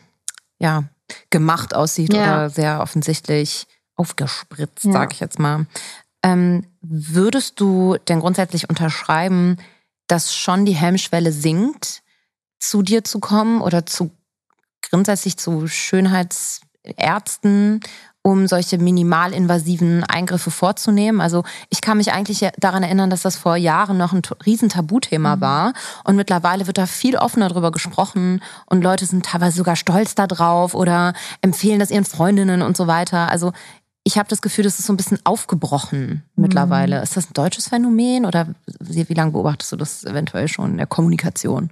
ja 0.60 0.84
gemacht 1.30 1.76
aussieht 1.76 2.13
oder 2.13 2.49
sehr 2.49 2.82
offensichtlich 2.82 3.67
aufgespritzt, 3.95 4.86
ja. 4.86 4.93
sage 4.93 5.13
ich 5.13 5.19
jetzt 5.19 5.38
mal. 5.39 5.65
Ähm, 6.23 6.65
würdest 6.82 7.60
du 7.60 7.97
denn 8.08 8.21
grundsätzlich 8.21 8.69
unterschreiben, 8.69 9.58
dass 10.08 10.36
schon 10.36 10.65
die 10.65 10.73
Hemmschwelle 10.73 11.32
sinkt, 11.32 12.02
zu 12.60 12.82
dir 12.82 13.04
zu 13.04 13.19
kommen 13.19 13.62
oder 13.62 13.86
zu 13.86 14.10
grundsätzlich 14.89 15.38
zu 15.38 15.67
Schönheitsärzten 15.67 17.82
um 18.24 18.48
solche 18.48 18.78
minimalinvasiven 18.78 20.04
Eingriffe 20.06 20.50
vorzunehmen. 20.50 21.22
Also 21.22 21.44
ich 21.70 21.82
kann 21.82 21.98
mich 21.98 22.14
eigentlich 22.14 22.50
daran 22.58 22.82
erinnern, 22.82 23.10
dass 23.10 23.22
das 23.22 23.36
vor 23.36 23.58
Jahren 23.58 23.98
noch 23.98 24.14
ein 24.14 24.22
riesen 24.46 24.70
Tabuthema 24.70 25.36
mhm. 25.36 25.42
war 25.42 25.74
und 26.06 26.16
mittlerweile 26.16 26.66
wird 26.66 26.78
da 26.78 26.86
viel 26.88 27.18
offener 27.18 27.50
drüber 27.50 27.72
gesprochen 27.72 28.42
und 28.66 28.82
Leute 28.82 29.06
sind 29.06 29.26
teilweise 29.26 29.58
sogar 29.58 29.76
stolz 29.76 30.16
darauf 30.16 30.74
oder 30.74 31.14
empfehlen 31.42 31.80
das 31.80 31.92
ihren 31.92 32.06
Freundinnen 32.06 32.62
und 32.62 32.78
so 32.78 32.88
weiter. 32.88 33.30
Also 33.30 33.52
ich 34.06 34.18
habe 34.18 34.30
das 34.30 34.42
Gefühl, 34.42 34.64
das 34.64 34.80
ist 34.80 34.88
so 34.88 34.94
ein 34.94 34.98
bisschen 34.98 35.20
aufgebrochen 35.26 36.24
mittlerweile. 36.36 36.98
Mhm. 36.98 37.04
Ist 37.04 37.18
das 37.18 37.30
ein 37.30 37.34
deutsches 37.34 37.68
Phänomen 37.68 38.26
oder 38.26 38.48
wie 38.80 39.14
lange 39.14 39.32
beobachtest 39.32 39.74
du 39.74 39.76
das 39.76 40.06
eventuell 40.06 40.48
schon 40.48 40.72
in 40.72 40.78
der 40.78 40.88
Kommunikation? 40.88 41.72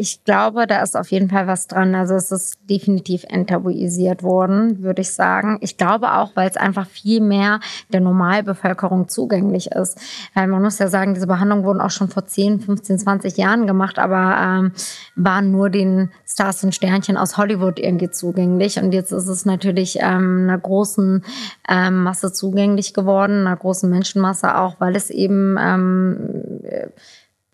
Ich 0.00 0.22
glaube, 0.22 0.68
da 0.68 0.80
ist 0.80 0.96
auf 0.96 1.10
jeden 1.10 1.28
Fall 1.28 1.48
was 1.48 1.66
dran. 1.66 1.96
Also 1.96 2.14
es 2.14 2.30
ist 2.30 2.60
definitiv 2.70 3.24
enttabuisiert 3.28 4.22
worden, 4.22 4.80
würde 4.80 5.02
ich 5.02 5.12
sagen. 5.12 5.58
Ich 5.60 5.76
glaube 5.76 6.12
auch, 6.12 6.36
weil 6.36 6.48
es 6.48 6.56
einfach 6.56 6.86
viel 6.86 7.20
mehr 7.20 7.58
der 7.92 8.00
Normalbevölkerung 8.00 9.08
zugänglich 9.08 9.72
ist. 9.72 9.98
Weil 10.34 10.46
man 10.46 10.62
muss 10.62 10.78
ja 10.78 10.86
sagen, 10.86 11.14
diese 11.14 11.26
Behandlungen 11.26 11.64
wurden 11.64 11.80
auch 11.80 11.90
schon 11.90 12.10
vor 12.10 12.24
10, 12.24 12.60
15, 12.60 13.00
20 13.00 13.36
Jahren 13.38 13.66
gemacht, 13.66 13.98
aber 13.98 14.36
ähm, 14.40 14.72
waren 15.16 15.50
nur 15.50 15.68
den 15.68 16.12
Stars 16.24 16.62
und 16.62 16.76
Sternchen 16.76 17.16
aus 17.16 17.36
Hollywood 17.36 17.80
irgendwie 17.80 18.10
zugänglich. 18.10 18.78
Und 18.78 18.92
jetzt 18.92 19.10
ist 19.10 19.26
es 19.26 19.46
natürlich 19.46 19.98
ähm, 20.00 20.44
einer 20.44 20.58
großen 20.58 21.24
ähm, 21.68 22.04
Masse 22.04 22.32
zugänglich 22.32 22.94
geworden, 22.94 23.48
einer 23.48 23.56
großen 23.56 23.90
Menschenmasse 23.90 24.58
auch, 24.58 24.76
weil 24.78 24.94
es 24.94 25.10
eben 25.10 25.56
ähm, 25.58 26.18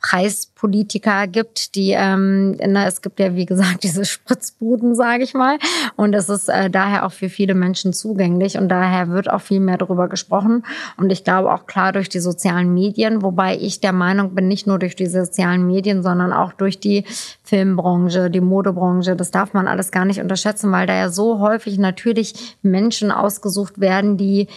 Preispolitiker 0.05 1.27
gibt, 1.29 1.75
die, 1.77 1.93
ähm, 1.93 2.59
na, 2.67 2.87
es 2.87 3.01
gibt 3.01 3.19
ja 3.21 3.35
wie 3.37 3.47
gesagt 3.47 3.79
diese 3.83 4.05
Spritzbuden, 4.05 4.95
sage 4.95 5.25
ich 5.25 5.33
mal, 5.33 5.59
und 5.97 6.15
es 6.15 6.29
ist 6.29 6.51
äh, 6.51 6.69
daher 6.69 7.07
auch 7.07 7.13
für 7.13 7.31
viele 7.31 7.55
Menschen 7.55 7.95
zugänglich. 7.95 8.59
Und 8.59 8.69
daher 8.69 9.09
wird 9.09 9.31
auch 9.31 9.41
viel 9.41 9.61
mehr 9.61 9.79
darüber 9.79 10.09
gesprochen. 10.09 10.65
Und 10.99 11.11
ich 11.11 11.25
glaube 11.25 11.51
auch 11.53 11.67
klar 11.67 11.93
durch 11.93 12.11
die 12.11 12.21
sozialen 12.21 12.75
Medien, 12.75 13.23
wobei 13.23 13.57
ich 13.57 13.81
der 13.81 13.93
Meinung 13.93 14.35
bin, 14.35 14.47
nicht 14.47 14.67
nur 14.67 14.79
durch 14.79 14.95
die 14.95 15.07
sozialen 15.07 15.67
Medien, 15.67 16.03
sondern 16.03 16.35
auch 16.35 16.53
durch 16.53 16.79
die 16.79 17.05
Filmbranche, 17.43 18.31
die 18.31 18.43
Modebranche, 18.43 19.17
das 19.17 19.31
darf 19.31 19.55
man 19.55 19.67
alles 19.67 19.91
gar 19.91 20.05
nicht 20.05 20.21
unterschätzen, 20.21 20.71
weil 20.71 20.87
da 20.87 20.95
ja 20.95 21.09
so 21.09 21.41
häufig 21.41 21.79
natürlich 21.79 22.59
Menschen 22.63 23.11
ausgesucht 23.11 23.81
werden, 23.81 24.19
die 24.19 24.49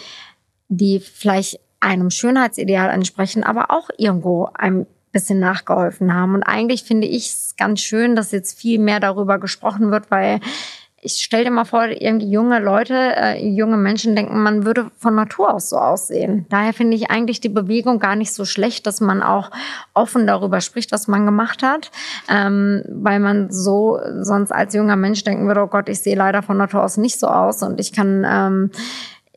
die 0.70 1.00
vielleicht 1.00 1.62
einem 1.80 2.10
Schönheitsideal 2.10 2.90
entsprechen, 2.90 3.46
aber 3.46 3.72
auch 3.72 3.90
irgendwo 3.98 4.50
einem 4.54 4.86
bisschen 5.18 5.40
nachgeholfen 5.40 6.14
haben. 6.14 6.36
Und 6.36 6.44
eigentlich 6.44 6.84
finde 6.84 7.08
ich 7.08 7.30
es 7.30 7.56
ganz 7.58 7.82
schön, 7.82 8.16
dass 8.16 8.32
jetzt 8.32 8.60
viel 8.60 8.78
mehr 8.78 9.00
darüber 9.00 9.40
gesprochen 9.40 9.90
wird, 9.90 10.12
weil 10.12 10.40
ich 11.00 11.24
stell 11.24 11.44
dir 11.44 11.52
mal 11.52 11.66
vor, 11.66 11.86
irgendwie 11.86 12.30
junge 12.30 12.60
Leute, 12.60 12.94
äh, 12.94 13.48
junge 13.48 13.78
Menschen 13.78 14.16
denken, 14.16 14.42
man 14.42 14.66
würde 14.66 14.92
von 14.98 15.16
Natur 15.16 15.54
aus 15.54 15.70
so 15.70 15.78
aussehen. 15.78 16.46
Daher 16.50 16.74
finde 16.74 16.98
ich 16.98 17.10
eigentlich 17.10 17.40
die 17.40 17.50
Bewegung 17.50 18.00
gar 18.00 18.16
nicht 18.16 18.34
so 18.34 18.46
schlecht, 18.46 18.86
dass 18.86 19.00
man 19.00 19.24
auch 19.24 19.52
offen 19.94 20.28
darüber 20.28 20.60
spricht, 20.60 20.92
was 20.92 21.08
man 21.08 21.26
gemacht 21.26 21.64
hat, 21.64 21.92
ähm, 22.30 22.84
weil 22.90 23.20
man 23.20 23.52
so 23.52 24.00
sonst 24.22 24.52
als 24.52 24.74
junger 24.74 24.96
Mensch 24.96 25.24
denken 25.24 25.48
würde, 25.48 25.62
oh 25.62 25.68
Gott, 25.68 25.88
ich 25.88 26.02
sehe 26.02 26.16
leider 26.16 26.44
von 26.44 26.58
Natur 26.58 26.84
aus 26.84 26.98
nicht 26.98 27.20
so 27.20 27.28
aus 27.28 27.64
und 27.64 27.80
ich 27.80 27.94
kann 27.94 28.26
ähm, 28.28 28.72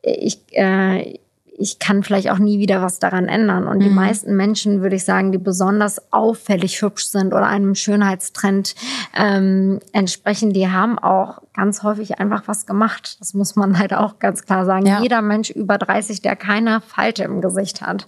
ich, 0.03 0.39
äh, 0.51 1.19
ich 1.61 1.79
kann 1.79 2.01
vielleicht 2.03 2.29
auch 2.31 2.39
nie 2.39 2.59
wieder 2.59 2.81
was 2.81 2.99
daran 2.99 3.27
ändern. 3.27 3.67
Und 3.67 3.79
die 3.81 3.89
Mhm. 3.89 3.95
meisten 3.95 4.35
Menschen, 4.35 4.81
würde 4.81 4.95
ich 4.95 5.05
sagen, 5.05 5.31
die 5.31 5.37
besonders 5.37 6.11
auffällig 6.11 6.81
hübsch 6.81 7.05
sind 7.05 7.27
oder 7.33 7.45
einem 7.47 7.75
Schönheitstrend 7.75 8.75
ähm, 9.15 9.79
entsprechen, 9.93 10.53
die 10.53 10.69
haben 10.69 10.97
auch 10.99 11.41
ganz 11.53 11.83
häufig 11.83 12.19
einfach 12.19 12.43
was 12.47 12.65
gemacht. 12.65 13.17
Das 13.19 13.33
muss 13.33 13.55
man 13.55 13.73
halt 13.79 13.93
auch 13.93 14.19
ganz 14.19 14.43
klar 14.43 14.65
sagen. 14.65 14.85
Ja. 14.85 15.01
Jeder 15.01 15.21
Mensch 15.21 15.49
über 15.51 15.77
30, 15.77 16.21
der 16.21 16.35
keine 16.35 16.81
Falte 16.81 17.23
im 17.23 17.41
Gesicht 17.41 17.81
hat, 17.81 18.07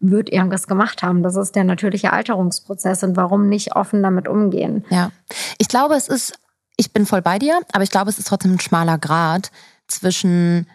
wird 0.00 0.30
irgendwas 0.30 0.66
gemacht 0.66 1.02
haben. 1.02 1.22
Das 1.22 1.36
ist 1.36 1.54
der 1.56 1.64
natürliche 1.64 2.12
Alterungsprozess. 2.12 3.02
Und 3.02 3.16
warum 3.16 3.48
nicht 3.48 3.76
offen 3.76 4.02
damit 4.02 4.28
umgehen? 4.28 4.84
Ja. 4.90 5.10
Ich 5.58 5.68
glaube, 5.68 5.94
es 5.94 6.08
ist, 6.08 6.34
ich 6.76 6.92
bin 6.92 7.06
voll 7.06 7.22
bei 7.22 7.38
dir, 7.38 7.60
aber 7.72 7.82
ich 7.84 7.90
glaube, 7.90 8.10
es 8.10 8.18
ist 8.18 8.28
trotzdem 8.28 8.52
ein 8.54 8.60
schmaler 8.60 8.98
Grad 8.98 9.50
zwischen, 9.88 10.66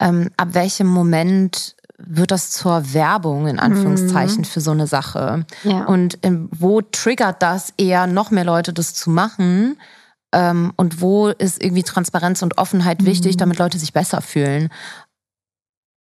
ähm, 0.00 0.30
ab 0.36 0.48
welchem 0.52 0.86
Moment 0.86 1.76
wird 1.98 2.30
das 2.30 2.50
zur 2.50 2.92
Werbung 2.92 3.46
in 3.46 3.58
Anführungszeichen 3.58 4.44
für 4.44 4.60
so 4.60 4.72
eine 4.72 4.86
Sache. 4.86 5.46
Ja. 5.62 5.84
Und 5.84 6.18
ähm, 6.22 6.48
wo 6.52 6.80
triggert 6.80 7.40
das 7.42 7.72
eher 7.76 8.06
noch 8.06 8.30
mehr 8.30 8.44
Leute, 8.44 8.72
das 8.72 8.94
zu 8.94 9.10
machen? 9.10 9.78
Ähm, 10.32 10.72
und 10.76 11.00
wo 11.00 11.28
ist 11.28 11.62
irgendwie 11.62 11.84
Transparenz 11.84 12.42
und 12.42 12.58
Offenheit 12.58 13.04
wichtig, 13.04 13.36
damit 13.36 13.58
Leute 13.58 13.78
sich 13.78 13.92
besser 13.92 14.20
fühlen? 14.20 14.70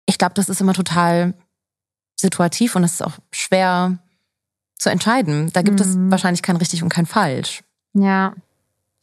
Ich 0.06 0.18
glaube, 0.18 0.34
das 0.34 0.48
ist 0.48 0.60
immer 0.60 0.74
total 0.74 1.34
situativ 2.18 2.76
und 2.76 2.82
das 2.82 2.94
ist 2.94 3.02
auch 3.02 3.18
schwer 3.32 3.98
zu 4.78 4.90
entscheiden. 4.90 5.50
Da 5.52 5.62
gibt 5.62 5.80
es 5.80 5.96
wahrscheinlich 5.98 6.42
kein 6.42 6.56
richtig 6.56 6.82
und 6.82 6.88
kein 6.88 7.06
falsch. 7.06 7.62
Ja. 7.94 8.34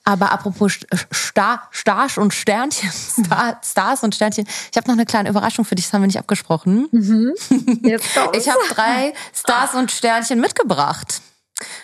Aber 0.07 0.31
apropos 0.31 0.71
St- 0.71 0.87
Star, 1.13 1.67
Stars 1.69 2.17
und 2.17 2.33
Sternchen, 2.33 2.89
Star, 2.93 3.59
Stars 3.61 4.03
und 4.03 4.15
Sternchen, 4.15 4.47
ich 4.71 4.77
habe 4.77 4.87
noch 4.87 4.93
eine 4.95 5.05
kleine 5.05 5.27
Überraschung 5.27 5.65
für 5.65 5.75
dich, 5.75 5.83
das 5.83 5.91
haben 5.93 6.01
wir 6.01 6.07
nicht 6.07 6.17
abgesprochen. 6.17 6.87
Kommt's. 6.91 8.37
Ich 8.37 8.47
habe 8.49 8.59
drei 8.69 9.13
Stars 9.33 9.73
und 9.75 9.91
Sternchen 9.91 10.39
mitgebracht, 10.39 11.21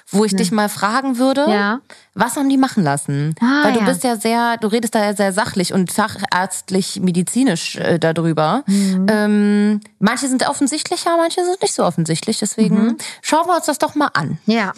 wo 0.09 0.23
ich 0.25 0.35
dich 0.35 0.51
mal 0.51 0.69
fragen 0.69 1.17
würde, 1.17 1.45
Ja. 1.49 1.79
was 2.13 2.35
haben 2.35 2.49
die 2.49 2.57
machen 2.57 2.83
lassen? 2.83 3.33
Ah, 3.41 3.63
Weil 3.65 3.73
du 3.73 3.79
ja. 3.79 3.85
bist 3.85 4.03
ja 4.03 4.15
sehr, 4.15 4.57
du 4.57 4.67
redest 4.67 4.93
da 4.95 5.03
ja 5.03 5.15
sehr 5.15 5.33
sachlich 5.33 5.73
und 5.73 5.91
fachärztlich, 5.91 6.99
medizinisch 7.01 7.75
äh, 7.77 7.97
darüber. 7.99 8.63
Mhm. 8.67 9.05
Ähm, 9.09 9.79
manche 9.99 10.27
sind 10.27 10.47
offensichtlicher, 10.47 11.17
manche 11.17 11.43
sind 11.43 11.61
nicht 11.61 11.73
so 11.73 11.83
offensichtlich. 11.83 12.39
Deswegen 12.39 12.83
Mhm. 12.85 12.97
schauen 13.21 13.47
wir 13.47 13.55
uns 13.55 13.65
das 13.65 13.79
doch 13.79 13.95
mal 13.95 14.09
an. 14.13 14.37
Ja. 14.45 14.73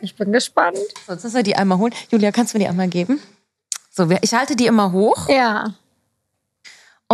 Ich 0.00 0.16
bin 0.16 0.32
gespannt. 0.32 0.76
Sonst 1.06 1.24
müssen 1.24 1.36
wir 1.36 1.42
die 1.42 1.56
einmal 1.56 1.78
holen. 1.78 1.92
Julia, 2.10 2.32
kannst 2.32 2.54
du 2.54 2.58
mir 2.58 2.64
die 2.64 2.68
einmal 2.70 2.88
geben? 2.88 3.20
So, 3.90 4.08
ich 4.22 4.34
halte 4.34 4.56
die 4.56 4.66
immer 4.66 4.90
hoch 4.92 5.28
Ja. 5.28 5.74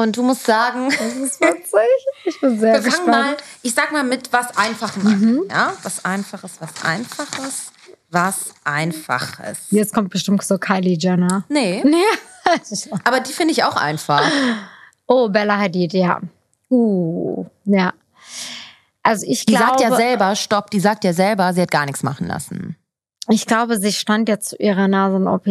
Und 0.01 0.16
du 0.16 0.22
musst 0.22 0.44
sagen, 0.44 0.88
Das 0.90 1.01
ist 1.14 1.40
witzig. 1.40 2.07
Ich 2.24 2.40
bin 2.40 2.59
sehr 2.59 2.74
wir 2.74 2.80
gespannt. 2.80 3.07
mal, 3.09 3.36
ich 3.62 3.74
sag 3.74 3.92
mal 3.92 4.05
mit 4.05 4.32
was 4.32 4.57
Einfachem 4.57 5.07
an. 5.07 5.40
Ja, 5.51 5.72
was 5.82 6.05
Einfaches, 6.05 6.53
was 6.61 6.84
Einfaches, 6.84 7.72
was 8.11 8.51
Einfaches. 8.64 9.59
Jetzt 9.70 9.94
kommt 9.94 10.11
bestimmt 10.11 10.42
so 10.42 10.59
Kylie 10.59 10.96
Jenner. 10.98 11.44
Nee, 11.48 11.82
Ja. 12.46 12.98
aber 13.05 13.20
die 13.20 13.32
finde 13.32 13.53
ich 13.53 13.62
auch 13.64 13.76
einfach. 13.76 14.22
Oh, 15.07 15.28
Bella 15.28 15.59
Hadid, 15.59 15.92
ja. 15.92 16.20
Uh, 16.70 17.44
ja. 17.64 17.92
Also 19.03 19.24
ich 19.26 19.44
Die 19.46 19.53
glaube, 19.55 19.66
sagt 19.78 19.80
ja 19.80 19.94
selber, 19.96 20.34
stopp, 20.36 20.70
die 20.70 20.80
sagt 20.80 21.05
ja 21.05 21.12
selber, 21.12 21.53
sie 21.53 21.62
hat 21.62 21.70
gar 21.70 21.86
nichts 21.86 22.03
machen 22.03 22.26
lassen. 22.26 22.76
ich 23.28 23.46
glaube, 23.46 23.78
sie 23.78 23.92
stand 23.92 24.28
jetzt 24.28 24.51
zu 24.51 24.57
ihrer 24.57 24.88
Nasen-OP 24.88 25.46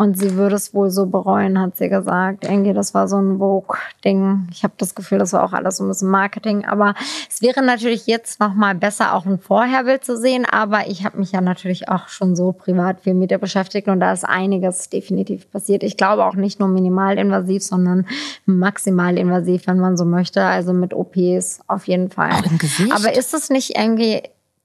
und 0.00 0.18
sie 0.18 0.34
würde 0.36 0.56
es 0.56 0.72
wohl 0.72 0.88
so 0.88 1.04
bereuen, 1.04 1.60
hat 1.60 1.76
sie 1.76 1.90
gesagt. 1.90 2.44
Irgendwie, 2.44 2.72
das 2.72 2.94
war 2.94 3.06
so 3.06 3.18
ein 3.18 3.36
Vogue-Ding. 3.36 4.48
Ich 4.50 4.64
habe 4.64 4.72
das 4.78 4.94
Gefühl, 4.94 5.18
das 5.18 5.34
war 5.34 5.44
auch 5.44 5.52
alles 5.52 5.76
so 5.76 5.84
ein 5.84 5.88
bisschen 5.88 6.08
Marketing. 6.08 6.64
Aber 6.64 6.94
es 7.28 7.42
wäre 7.42 7.62
natürlich 7.62 8.06
jetzt 8.06 8.40
noch 8.40 8.54
mal 8.54 8.74
besser, 8.74 9.14
auch 9.14 9.26
ein 9.26 9.38
Vorherbild 9.38 10.02
zu 10.02 10.16
sehen. 10.16 10.46
Aber 10.50 10.88
ich 10.88 11.04
habe 11.04 11.18
mich 11.18 11.32
ja 11.32 11.42
natürlich 11.42 11.90
auch 11.90 12.08
schon 12.08 12.34
so 12.34 12.52
privat 12.52 13.00
viel 13.02 13.12
mit 13.12 13.30
ihr 13.30 13.36
beschäftigt 13.36 13.88
und 13.88 14.00
da 14.00 14.10
ist 14.14 14.24
einiges 14.24 14.88
definitiv 14.88 15.50
passiert. 15.50 15.82
Ich 15.82 15.98
glaube 15.98 16.24
auch 16.24 16.34
nicht 16.34 16.60
nur 16.60 16.70
minimalinvasiv, 16.70 17.62
sondern 17.62 18.06
maximalinvasiv, 18.46 19.66
wenn 19.66 19.80
man 19.80 19.98
so 19.98 20.06
möchte. 20.06 20.42
Also 20.42 20.72
mit 20.72 20.94
OPs 20.94 21.60
auf 21.66 21.86
jeden 21.86 22.08
Fall. 22.08 22.32
Auch 22.32 22.50
im 22.50 22.56
Gesicht? 22.56 22.90
Aber 22.90 23.14
ist 23.14 23.34
es 23.34 23.50
nicht 23.50 23.76
irgendwie 23.76 24.22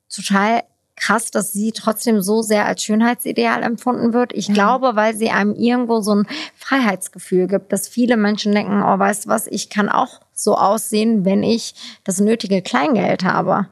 total 0.07 0.61
krass, 0.95 1.31
dass 1.31 1.51
sie 1.51 1.71
trotzdem 1.71 2.21
so 2.21 2.41
sehr 2.41 2.65
als 2.65 2.83
Schönheitsideal 2.83 3.63
empfunden 3.63 4.13
wird? 4.13 4.31
Ich 4.33 4.47
glaube, 4.53 4.95
weil 4.95 5.15
sie 5.15 5.29
einem 5.29 5.53
irgendwo 5.55 6.01
so 6.01 6.15
ein 6.15 6.27
Freiheitsgefühl 6.55 7.47
gibt, 7.47 7.71
dass 7.73 7.87
viele 7.87 8.17
Menschen 8.17 8.53
denken, 8.53 8.81
oh, 8.83 8.97
weißt 8.99 9.25
du 9.25 9.29
was, 9.29 9.47
ich 9.47 9.69
kann 9.69 9.89
auch 9.89 10.21
so 10.33 10.55
aussehen, 10.55 11.25
wenn 11.25 11.43
ich 11.43 11.75
das 12.03 12.19
nötige 12.19 12.61
Kleingeld 12.61 13.23
habe. 13.23 13.67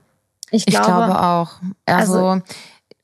Ich 0.51 0.67
Ich 0.67 0.73
glaube, 0.75 0.85
glaube 1.05 1.21
auch. 1.21 1.51
Also, 1.85 2.27
Also- 2.27 2.41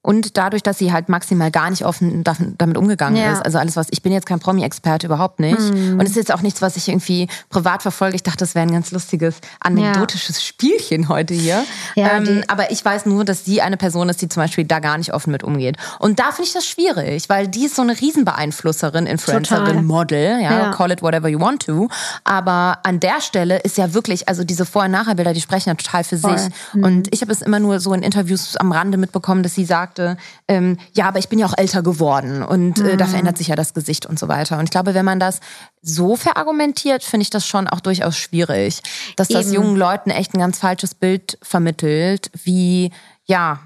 und 0.02 0.38
dadurch, 0.38 0.64
dass 0.64 0.78
sie 0.78 0.94
halt 0.94 1.10
maximal 1.10 1.52
gar 1.52 1.70
nicht 1.70 1.84
offen 1.86 2.24
da- 2.24 2.36
damit 2.58 2.78
umgegangen 2.78 3.22
Ja. 3.22 3.34
ist. 3.34 3.42
Also 3.46 3.58
alles, 3.58 3.76
was 3.76 3.88
ich 3.92 4.02
bin 4.02 4.14
jetzt 4.14 4.26
kein 4.26 4.40
Promi-Experte, 4.40 5.08
überhaupt 5.08 5.40
nicht. 5.42 5.58
Hm. 5.60 5.94
Und 6.00 6.02
es 6.04 6.12
ist 6.12 6.16
jetzt 6.16 6.34
auch 6.34 6.42
nichts, 6.42 6.62
was 6.62 6.78
ich 6.78 6.88
irgendwie 6.88 7.28
privat 7.50 7.82
verfolge. 7.82 8.16
Ich 8.16 8.24
dachte, 8.24 8.38
das 8.38 8.56
wäre 8.56 8.66
ein 8.66 8.72
ganz 8.72 8.92
lustiges, 8.92 9.36
anekdotisches 9.60 10.44
Spielchen 10.44 11.10
heute 11.10 11.34
hier. 11.34 11.66
Ja, 11.96 12.18
ähm, 12.18 12.44
aber 12.48 12.72
ich 12.72 12.84
weiß 12.84 13.06
nur, 13.08 13.26
dass 13.26 13.44
sie 13.44 13.62
eine 13.62 13.76
Person 13.78 14.08
ist, 14.10 14.22
die 14.22 14.30
zum 14.30 14.42
Beispiel 14.44 14.64
da 14.64 14.80
gar 14.80 14.98
nicht 14.98 15.14
offen 15.14 15.32
mit 15.32 15.44
umgeht. 15.44 15.76
Und 16.00 16.20
da 16.20 16.32
finde 16.32 16.44
ich 16.48 16.54
das 16.54 16.66
schwierig, 16.66 17.28
weil 17.30 17.48
die 17.50 17.66
ist 17.66 17.76
so 17.76 17.82
eine 17.82 18.00
Riesenbeeinflusserin, 18.00 19.06
Influencerin, 19.06 19.66
Total. 19.66 19.82
Model, 19.84 20.40
ja, 20.42 20.52
Ja. 20.60 20.72
call 20.72 20.92
it 20.92 21.02
whatever 21.02 21.28
you 21.28 21.40
want 21.40 21.66
to. 21.66 21.90
Aber 22.24 22.80
an 22.84 23.00
der 23.00 23.22
Stelle 23.22 23.58
ist 23.60 23.78
ja 23.78 23.94
wirklich, 23.94 24.28
also 24.30 24.44
diese 24.44 24.66
Vor- 24.66 24.84
und 24.86 24.92
Nachherbilder, 24.92 25.34
die 25.34 25.42
sprechen 25.42 25.70
ja 25.70 25.76
total 25.76 26.04
für 26.04 26.18
Voll. 26.18 26.38
sich. 26.38 26.54
Und 26.74 27.14
ich 27.14 27.22
habe 27.22 27.32
es 27.32 27.42
immer 27.42 27.60
nur 27.60 27.80
so 27.80 27.94
in 27.94 28.02
Interviews 28.04 28.56
am 28.58 28.72
Rande 28.72 28.98
mitbekommen, 28.98 29.44
dass 29.44 29.56
sie 29.56 29.66
sagte, 29.90 30.18
ähm, 30.48 30.78
ja, 30.94 31.08
aber 31.08 31.20
ich 31.20 31.30
bin 31.30 31.40
ja 31.40 31.46
auch 31.48 31.58
älter 31.58 31.82
geworden 31.82 32.44
und 32.44 32.80
äh, 32.80 32.96
da 32.98 33.08
verändert 33.08 33.38
sich 33.38 33.48
ja 33.48 33.56
das 33.56 33.74
Gesicht 33.74 34.06
und 34.06 34.20
so 34.20 34.28
weiter. 34.28 34.58
Und 34.60 34.66
ich 34.66 34.70
glaube, 34.72 34.94
wenn 34.94 35.06
man 35.06 35.20
das 35.20 35.40
so 35.82 36.16
verargumentiert, 36.16 37.04
finde 37.04 37.24
ich 37.24 37.30
das 37.30 37.46
schon 37.48 37.68
auch 37.68 37.80
durchaus 37.80 38.18
schwierig, 38.18 38.82
dass 39.16 39.28
das 39.30 39.46
Eben. 39.48 39.56
jungen 39.56 39.76
Leuten 39.76 40.12
echt 40.12 40.34
ein 40.34 40.40
ganz 40.40 40.60
falsches 40.60 40.94
Bild 40.94 41.38
vermittelt, 41.42 42.30
wie, 42.44 42.92
ja, 43.26 43.60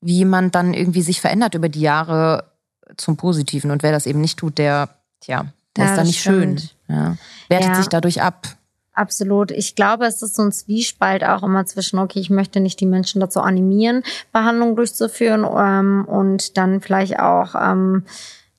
wie 0.00 0.24
man 0.24 0.50
dann 0.50 0.74
irgendwie 0.74 1.02
sich 1.02 1.20
verändert 1.20 1.54
über 1.54 1.68
die 1.68 1.80
Jahre 1.80 2.50
zum 2.96 3.16
Positiven. 3.16 3.70
Und 3.70 3.82
wer 3.82 3.92
das 3.92 4.06
eben 4.06 4.20
nicht 4.20 4.38
tut, 4.38 4.58
der, 4.58 4.88
tja, 5.20 5.46
der 5.76 5.84
Ja, 5.84 5.90
ist 5.90 5.96
dann 5.96 6.04
das 6.04 6.06
nicht 6.08 6.22
schön. 6.22 6.58
stimmt. 6.58 6.74
Ja. 6.88 7.16
Wertet 7.48 7.68
Ja. 7.68 7.74
sich 7.76 7.88
dadurch 7.88 8.20
ab. 8.22 8.48
Absolut. 8.94 9.50
Ich 9.50 9.74
glaube, 9.74 10.06
es 10.06 10.22
ist 10.22 10.36
so 10.36 10.42
ein 10.42 10.52
Zwiespalt 10.52 11.24
auch 11.24 11.42
immer 11.42 11.66
zwischen, 11.66 11.98
okay, 11.98 12.20
ich 12.20 12.30
möchte 12.30 12.60
nicht 12.60 12.78
die 12.78 12.86
Menschen 12.86 13.20
dazu 13.20 13.40
animieren, 13.40 14.04
Behandlungen 14.32 14.76
durchzuführen 14.76 15.44
ähm, 15.44 16.04
und 16.06 16.56
dann 16.56 16.80
vielleicht 16.80 17.18
auch, 17.18 17.56
ähm, 17.56 18.04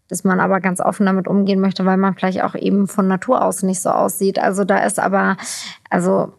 dass 0.09 0.25
man 0.25 0.41
aber 0.41 0.59
ganz 0.59 0.81
offen 0.81 1.05
damit 1.05 1.27
umgehen 1.27 1.61
möchte, 1.61 1.85
weil 1.85 1.95
man 1.95 2.15
vielleicht 2.15 2.43
auch 2.43 2.53
eben 2.53 2.87
von 2.87 3.07
Natur 3.07 3.43
aus 3.43 3.63
nicht 3.63 3.81
so 3.81 3.89
aussieht. 3.89 4.37
Also 4.37 4.65
da 4.65 4.79
ist 4.79 4.99
aber, 4.99 5.37
also 5.89 6.33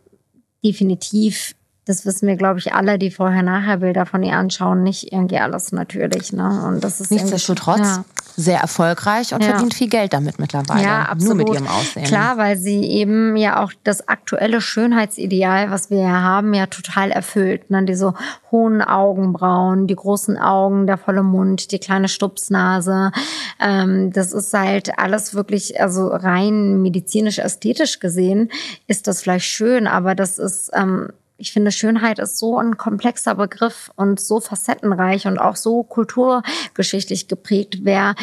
definitiv, 0.63 1.56
das 1.87 2.05
wissen 2.05 2.27
wir, 2.27 2.35
glaube 2.37 2.59
ich, 2.59 2.75
alle, 2.75 2.99
die 2.99 3.11
vorher-nachher-Bilder 3.13 4.07
von 4.07 4.23
ihr 4.25 4.35
anschauen, 4.37 4.83
nicht 4.83 5.13
irgendwie 5.13 5.39
alles 5.39 5.71
natürlich. 5.73 6.33
Ne? 6.33 6.65
Und 6.67 6.83
das 6.83 7.01
ist 7.01 7.13
Nichtsdestotrotz 7.13 7.79
Ja. 7.79 8.05
sehr 8.35 8.59
erfolgreich 8.61 9.33
und 9.33 9.41
Ja. 9.43 9.51
verdient 9.51 9.73
viel 9.73 9.89
Geld 9.89 10.13
damit 10.13 10.41
mittlerweile. 10.41 10.83
Ja, 10.83 10.99
Nur 10.99 11.09
absolut. 11.11 11.37
mit 11.39 11.49
ihrem 11.55 11.69
Aussehen. 11.69 12.05
Klar, 12.05 12.37
weil 12.39 12.57
sie 12.57 12.83
eben 12.85 13.37
ja 13.37 13.63
auch 13.63 13.73
das 13.85 14.09
aktuelle 14.09 14.61
Schönheitsideal, 14.61 15.71
was 15.71 15.89
wir 15.89 16.01
ja 16.01 16.21
haben, 16.23 16.53
ja 16.55 16.67
total 16.67 17.13
erfüllt. 17.13 17.71
Ne? 17.71 17.85
Diese 17.85 18.15
hohen 18.51 18.83
Augenbrauen, 18.83 19.87
die 19.87 19.95
großen 19.95 20.37
Augen, 20.39 20.89
der 20.89 20.99
volle 20.99 21.23
Mund, 21.23 21.71
die 21.71 21.79
kleine 21.79 22.09
Stupsnase. 22.09 23.13
Ähm, 23.61 24.13
das 24.13 24.33
ist 24.33 24.53
halt 24.53 24.99
alles 24.99 25.35
wirklich, 25.35 25.81
also 25.81 26.09
rein 26.09 26.83
medizinisch-ästhetisch 26.83 28.01
gesehen, 28.01 28.51
ist 28.89 29.07
das 29.07 29.23
vielleicht 29.23 29.47
schön, 29.47 29.87
aber 29.87 30.17
das 30.17 30.39
ist, 30.39 30.71
ähm, 30.75 31.11
ich 31.39 31.53
finde, 31.53 31.71
Schönheit 31.71 32.19
ist 32.19 32.39
so 32.39 32.59
ein 32.59 32.77
komplexer 32.77 33.35
Begriff 33.35 33.91
und 33.97 34.21
so 34.21 34.41
facettenreich 34.41 35.27
und 35.27 35.39
auch 35.39 35.57
so 35.57 35.83
kulturgeschichtlich 35.83 37.29
geprägt. 37.29 37.79
Wer 37.83 38.15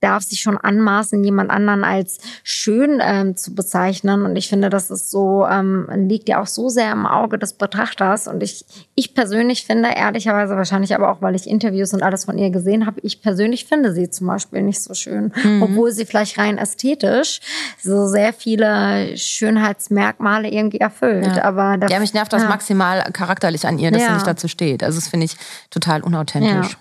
darf 0.00 0.22
sich 0.22 0.40
schon 0.40 0.56
anmaßen, 0.58 1.22
jemand 1.22 1.50
anderen 1.50 1.84
als 1.84 2.18
schön 2.42 3.00
ähm, 3.02 3.36
zu 3.36 3.54
bezeichnen. 3.54 4.24
Und 4.24 4.36
ich 4.36 4.48
finde, 4.48 4.70
das 4.70 4.90
ist 4.90 5.10
so, 5.10 5.46
ähm, 5.46 5.88
liegt 5.94 6.28
ja 6.28 6.40
auch 6.40 6.46
so 6.46 6.68
sehr 6.68 6.90
im 6.92 7.06
Auge 7.06 7.38
des 7.38 7.52
Betrachters. 7.52 8.26
Und 8.26 8.42
ich, 8.42 8.64
ich 8.94 9.14
persönlich 9.14 9.64
finde, 9.66 9.90
ehrlicherweise 9.94 10.56
wahrscheinlich 10.56 10.94
aber 10.94 11.10
auch, 11.12 11.20
weil 11.22 11.34
ich 11.34 11.46
Interviews 11.48 11.92
und 11.92 12.02
alles 12.02 12.24
von 12.24 12.38
ihr 12.38 12.50
gesehen 12.50 12.86
habe, 12.86 13.00
ich 13.02 13.20
persönlich 13.22 13.66
finde 13.66 13.92
sie 13.92 14.10
zum 14.10 14.26
Beispiel 14.26 14.62
nicht 14.62 14.82
so 14.82 14.94
schön. 14.94 15.32
Obwohl 15.60 15.92
sie 15.92 16.06
vielleicht 16.06 16.38
rein 16.38 16.58
ästhetisch 16.58 17.40
so 17.82 18.06
sehr 18.06 18.32
viele 18.32 19.16
Schönheitsmerkmale 19.16 20.48
irgendwie 20.48 20.78
erfüllt. 20.80 21.26
Ja. 21.36 21.44
Aber 21.44 21.76
das, 21.78 21.90
Ja, 21.90 21.98
mich 22.00 22.14
nervt 22.14 22.32
das 22.32 22.42
ja. 22.42 22.48
maximal 22.48 23.02
charakterlich 23.12 23.66
an 23.66 23.78
ihr, 23.78 23.90
dass 23.90 24.00
sie 24.00 24.06
Ja. 24.08 24.14
nicht 24.14 24.26
dazu 24.26 24.48
steht. 24.48 24.82
Also 24.82 24.98
das 24.98 25.08
finde 25.08 25.26
ich 25.26 25.36
total 25.70 26.02
unauthentisch. 26.02 26.70
Ja. 26.72 26.78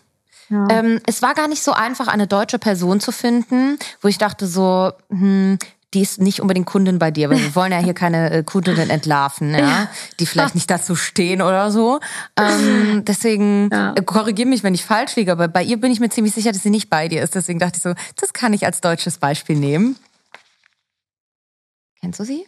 Ja. 0.49 0.67
Ähm, 0.69 0.99
es 1.05 1.21
war 1.21 1.33
gar 1.33 1.47
nicht 1.47 1.63
so 1.63 1.73
einfach, 1.73 2.07
eine 2.07 2.27
deutsche 2.27 2.59
Person 2.59 2.99
zu 2.99 3.11
finden, 3.11 3.77
wo 4.01 4.07
ich 4.07 4.17
dachte 4.17 4.47
so, 4.47 4.91
hm, 5.09 5.59
die 5.93 6.01
ist 6.01 6.19
nicht 6.21 6.39
unbedingt 6.39 6.67
Kundin 6.67 6.99
bei 6.99 7.09
dir, 7.09 7.29
weil 7.29 7.39
wir 7.39 7.55
wollen 7.55 7.71
ja 7.71 7.79
hier 7.79 7.95
keine 7.95 8.29
äh, 8.29 8.43
Kundinnen 8.43 8.89
entlarven, 8.89 9.55
ja, 9.55 9.89
die 10.19 10.27
vielleicht 10.27 10.53
nicht 10.53 10.69
dazu 10.69 10.95
stehen 10.95 11.41
oder 11.41 11.71
so. 11.71 11.99
Ähm, 12.37 13.03
deswegen 13.05 13.69
ja. 13.71 13.93
äh, 13.95 14.01
korrigier 14.03 14.45
mich, 14.45 14.61
wenn 14.63 14.75
ich 14.75 14.85
falsch 14.85 15.15
liege, 15.15 15.31
aber 15.31 15.47
bei 15.47 15.63
ihr 15.63 15.79
bin 15.79 15.91
ich 15.91 15.99
mir 15.99 16.09
ziemlich 16.09 16.33
sicher, 16.33 16.51
dass 16.51 16.61
sie 16.61 16.69
nicht 16.69 16.91
bei 16.91 17.07
dir 17.07 17.23
ist. 17.23 17.33
Deswegen 17.33 17.57
dachte 17.57 17.77
ich 17.77 17.83
so, 17.83 17.93
das 18.17 18.33
kann 18.33 18.53
ich 18.53 18.65
als 18.65 18.81
deutsches 18.81 19.17
Beispiel 19.17 19.55
nehmen. 19.55 19.95
Kennst 22.01 22.19
du 22.19 22.23
sie? 22.23 22.45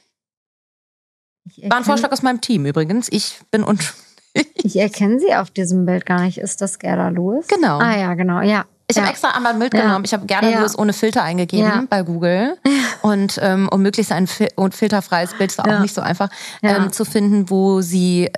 War 1.63 1.77
ein 1.77 1.83
Vorschlag 1.83 2.11
aus 2.11 2.21
meinem 2.21 2.41
Team 2.41 2.65
übrigens. 2.65 3.07
Ich 3.11 3.39
bin 3.49 3.63
unschuldig. 3.63 4.10
Ich 4.55 4.77
erkenne 4.77 5.19
sie 5.19 5.33
auf 5.35 5.51
diesem 5.51 5.85
Bild 5.85 6.05
gar 6.05 6.21
nicht. 6.21 6.37
Ist 6.37 6.61
das 6.61 6.79
Gerda 6.79 7.09
Lewis? 7.09 7.47
Genau. 7.47 7.79
Ah 7.79 7.97
ja, 7.97 8.13
genau, 8.13 8.41
ja. 8.41 8.65
Ich 8.87 8.95
ja. 8.95 9.03
habe 9.03 9.11
extra 9.11 9.29
einmal 9.31 9.53
mitgenommen. 9.55 9.91
Ja. 9.91 10.01
Ich 10.03 10.13
habe 10.13 10.25
Gerda 10.25 10.49
ja. 10.49 10.59
Lewis 10.59 10.77
ohne 10.77 10.93
Filter 10.93 11.23
eingegeben 11.23 11.87
bei 11.89 12.03
Google. 12.03 12.57
Und 13.01 13.37
um, 13.37 13.69
um 13.69 13.81
möglichst 13.81 14.11
ein 14.11 14.27
fil 14.27 14.49
und 14.55 14.75
filterfreies 14.75 15.33
Bild, 15.37 15.57
war 15.57 15.77
auch 15.77 15.81
nicht 15.81 15.93
so 15.93 16.01
einfach, 16.01 16.29
ähm, 16.61 16.91
zu 16.91 17.05
finden, 17.05 17.49
wo 17.49 17.81
sie 17.81 18.29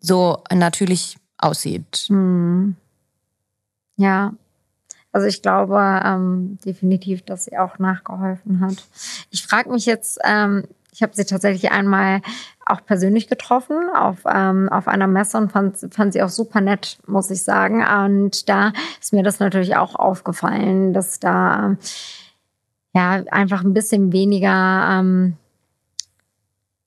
so 0.00 0.42
natürlich 0.52 1.16
aussieht. 1.38 2.04
Hm. 2.08 2.76
Ja, 3.96 4.32
also 5.12 5.26
ich 5.26 5.42
glaube 5.42 6.00
ähm, 6.04 6.58
definitiv, 6.64 7.22
dass 7.22 7.46
sie 7.46 7.58
auch 7.58 7.78
nachgeholfen 7.78 8.60
hat. 8.60 8.84
Ich 9.30 9.42
frage 9.42 9.70
mich 9.70 9.86
jetzt, 9.86 10.18
ähm, 10.24 10.64
ich 10.92 11.02
habe 11.02 11.12
sie 11.14 11.24
tatsächlich 11.24 11.70
einmal 11.70 12.22
auch 12.66 12.84
persönlich 12.84 13.28
getroffen 13.28 13.76
auf, 13.94 14.18
ähm, 14.26 14.68
auf 14.68 14.88
einer 14.88 15.06
Messe 15.06 15.38
und 15.38 15.52
fand, 15.52 15.76
fand 15.90 16.12
sie 16.12 16.22
auch 16.22 16.28
super 16.28 16.60
nett, 16.60 16.98
muss 17.06 17.30
ich 17.30 17.42
sagen. 17.42 17.84
Und 18.04 18.48
da 18.48 18.72
ist 19.00 19.12
mir 19.12 19.22
das 19.22 19.40
natürlich 19.40 19.76
auch 19.76 19.94
aufgefallen, 19.94 20.92
dass 20.92 21.20
da 21.20 21.76
ja 22.94 23.22
einfach 23.30 23.62
ein 23.62 23.74
bisschen 23.74 24.12
weniger 24.12 24.98
ähm, 24.98 25.36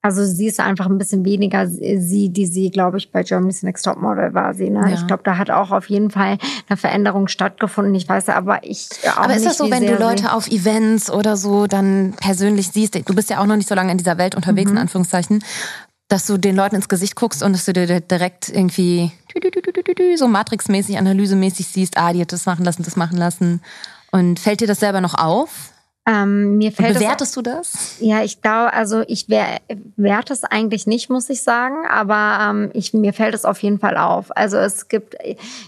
also 0.02 0.26
sie 0.26 0.47
ist 0.47 0.60
einfach 0.60 0.88
ein 0.88 0.97
bisschen 0.97 1.26
weniger 1.26 1.68
sie, 1.68 2.30
die 2.30 2.47
sie, 2.47 2.72
glaube 2.72 2.97
ich, 2.97 3.12
bei 3.12 3.22
Germany's 3.22 3.62
Next 3.62 3.86
Top 3.86 4.02
Model 4.02 4.34
war 4.34 4.54
sie. 4.54 4.70
Ne? 4.70 4.80
Ja. 4.80 4.95
Ich 4.95 5.06
glaube, 5.06 5.22
da 5.24 5.38
hat 5.38 5.52
auch 5.52 5.72
auf 5.72 5.89
jeden 5.89 6.10
Fall 6.10 6.38
eine 6.68 6.78
Veränderung 6.78 7.28
stattgefunden. 7.28 7.93
Ich 7.93 8.10
weiß 8.10 8.30
aber 8.30 8.64
ich 8.64 8.89
auch 9.08 9.18
Aber 9.18 9.34
ist 9.34 9.41
nicht, 9.41 9.52
das 9.52 9.58
so, 9.58 9.70
wenn 9.70 9.86
du 9.86 9.95
Leute 9.95 10.34
auf 10.34 10.47
Events 10.47 11.12
oder 11.12 11.38
so 11.38 11.68
dann 11.68 12.16
persönlich 12.20 12.70
siehst? 12.70 12.95
Du 12.95 13.14
bist 13.14 13.30
ja 13.30 13.39
auch 13.39 13.45
noch 13.45 13.58
nicht 13.58 13.70
so 13.70 13.76
lange 13.76 13.91
in 13.91 13.99
dieser 13.99 14.18
Welt 14.18 14.36
unterwegs, 14.36 14.72
mhm. 14.72 14.78
in 14.78 14.82
Anführungszeichen 14.82 15.43
dass 16.08 16.28
du 16.28 16.38
den 16.38 16.58
Leuten 16.58 16.76
ins 16.76 16.89
Gesicht 16.89 17.16
guckst 17.16 17.41
und 17.41 17.54
dass 17.54 17.64
du 17.64 17.72
dir 17.72 18.02
direkt 18.02 18.49
irgendwie 18.49 19.14
so 20.18 20.28
matrixmäßig, 20.28 20.97
analysemäßig 20.97 21.68
siehst, 21.68 21.97
ah, 21.97 22.12
die 22.12 22.20
hat 22.20 22.34
das 22.34 22.45
machen 22.45 22.66
lassen, 22.66 22.84
das 22.84 22.97
machen 22.97 23.18
lassen. 23.18 23.62
Und 24.12 24.38
fällt 24.38 24.60
dir 24.60 24.68
das 24.68 24.82
selber 24.82 24.99
noch 24.99 25.14
auf? 25.14 25.70
Ähm, 26.08 26.58
mir 26.58 26.72
fällt 26.72 26.95
bewertest 26.95 27.38
das, 27.38 27.43
du 27.43 27.52
das? 27.52 27.97
Ja, 27.99 28.24
ich 28.24 28.41
glaube, 28.41 28.74
also 28.74 29.04
ich 29.06 29.30
werte 29.30 30.34
es 30.34 30.43
eigentlich 30.43 30.88
nicht, 30.88 31.12
muss 31.12 31.30
ich 31.30 31.43
sagen, 31.43 31.76
aber 31.88 32.39
ähm, 32.41 32.72
ich, 32.74 32.91
mir 32.95 33.14
fällt 33.14 33.36
es 33.36 33.45
auf 33.45 33.62
jeden 33.62 33.78
Fall 33.78 33.97
auf. 33.97 34.36
Also 34.36 34.58
es 34.58 34.88
gibt 34.88 35.16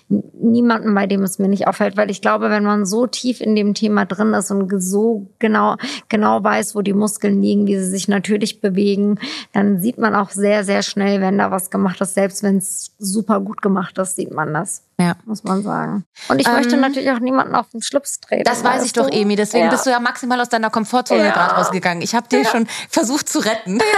niemanden, 0.09 0.95
bei 0.95 1.05
dem 1.05 1.21
es 1.21 1.37
mir 1.37 1.47
nicht 1.47 1.67
auffällt, 1.67 1.97
weil 1.97 2.09
ich 2.09 2.19
glaube, 2.19 2.49
wenn 2.49 2.63
man 2.63 2.87
so 2.87 3.05
tief 3.05 3.41
in 3.41 3.55
dem 3.55 3.75
Thema 3.75 4.05
drin 4.05 4.33
ist 4.33 4.49
und 4.49 4.73
so 4.81 5.27
genau, 5.37 5.75
genau 6.09 6.43
weiß, 6.43 6.73
wo 6.73 6.81
die 6.81 6.93
Muskeln 6.93 7.39
liegen, 7.43 7.67
wie 7.67 7.77
sie 7.77 7.89
sich 7.89 8.07
natürlich 8.07 8.59
bewegen, 8.59 9.19
dann 9.51 9.81
sieht 9.83 9.99
man 9.99 10.15
auch 10.15 10.31
sehr, 10.31 10.63
sehr 10.63 10.81
schnell, 10.81 11.21
wenn 11.21 11.37
da 11.37 11.51
was 11.51 11.69
gemacht 11.69 12.01
ist. 12.01 12.15
Selbst 12.15 12.41
wenn 12.41 12.57
es 12.57 12.95
super 12.97 13.39
gut 13.39 13.61
gemacht 13.61 13.99
ist, 13.99 14.15
sieht 14.15 14.33
man 14.33 14.51
das. 14.51 14.81
Ja. 14.99 15.15
Muss 15.25 15.43
man 15.43 15.63
sagen. 15.63 16.05
Und 16.29 16.39
ich 16.39 16.47
ähm, 16.47 16.53
möchte 16.53 16.77
natürlich 16.77 17.11
auch 17.11 17.19
niemanden 17.19 17.55
auf 17.55 17.69
den 17.69 17.81
Schlips 17.81 18.19
treten. 18.19 18.43
Das 18.43 18.63
weiß 18.63 18.85
ich 18.85 18.93
doch, 18.93 19.09
Emi. 19.09 19.35
Deswegen 19.35 19.65
ja. 19.65 19.71
bist 19.71 19.85
du 19.85 19.89
ja 19.89 19.99
maximal 19.99 20.39
aus 20.39 20.49
deiner 20.49 20.69
Komfortzone 20.69 21.25
ja. 21.25 21.31
gerade 21.31 21.55
rausgegangen. 21.55 22.01
Ich 22.03 22.13
habe 22.13 22.27
dir 22.27 22.43
ja. 22.43 22.49
schon 22.49 22.67
versucht 22.89 23.29
zu 23.29 23.39
retten. 23.39 23.79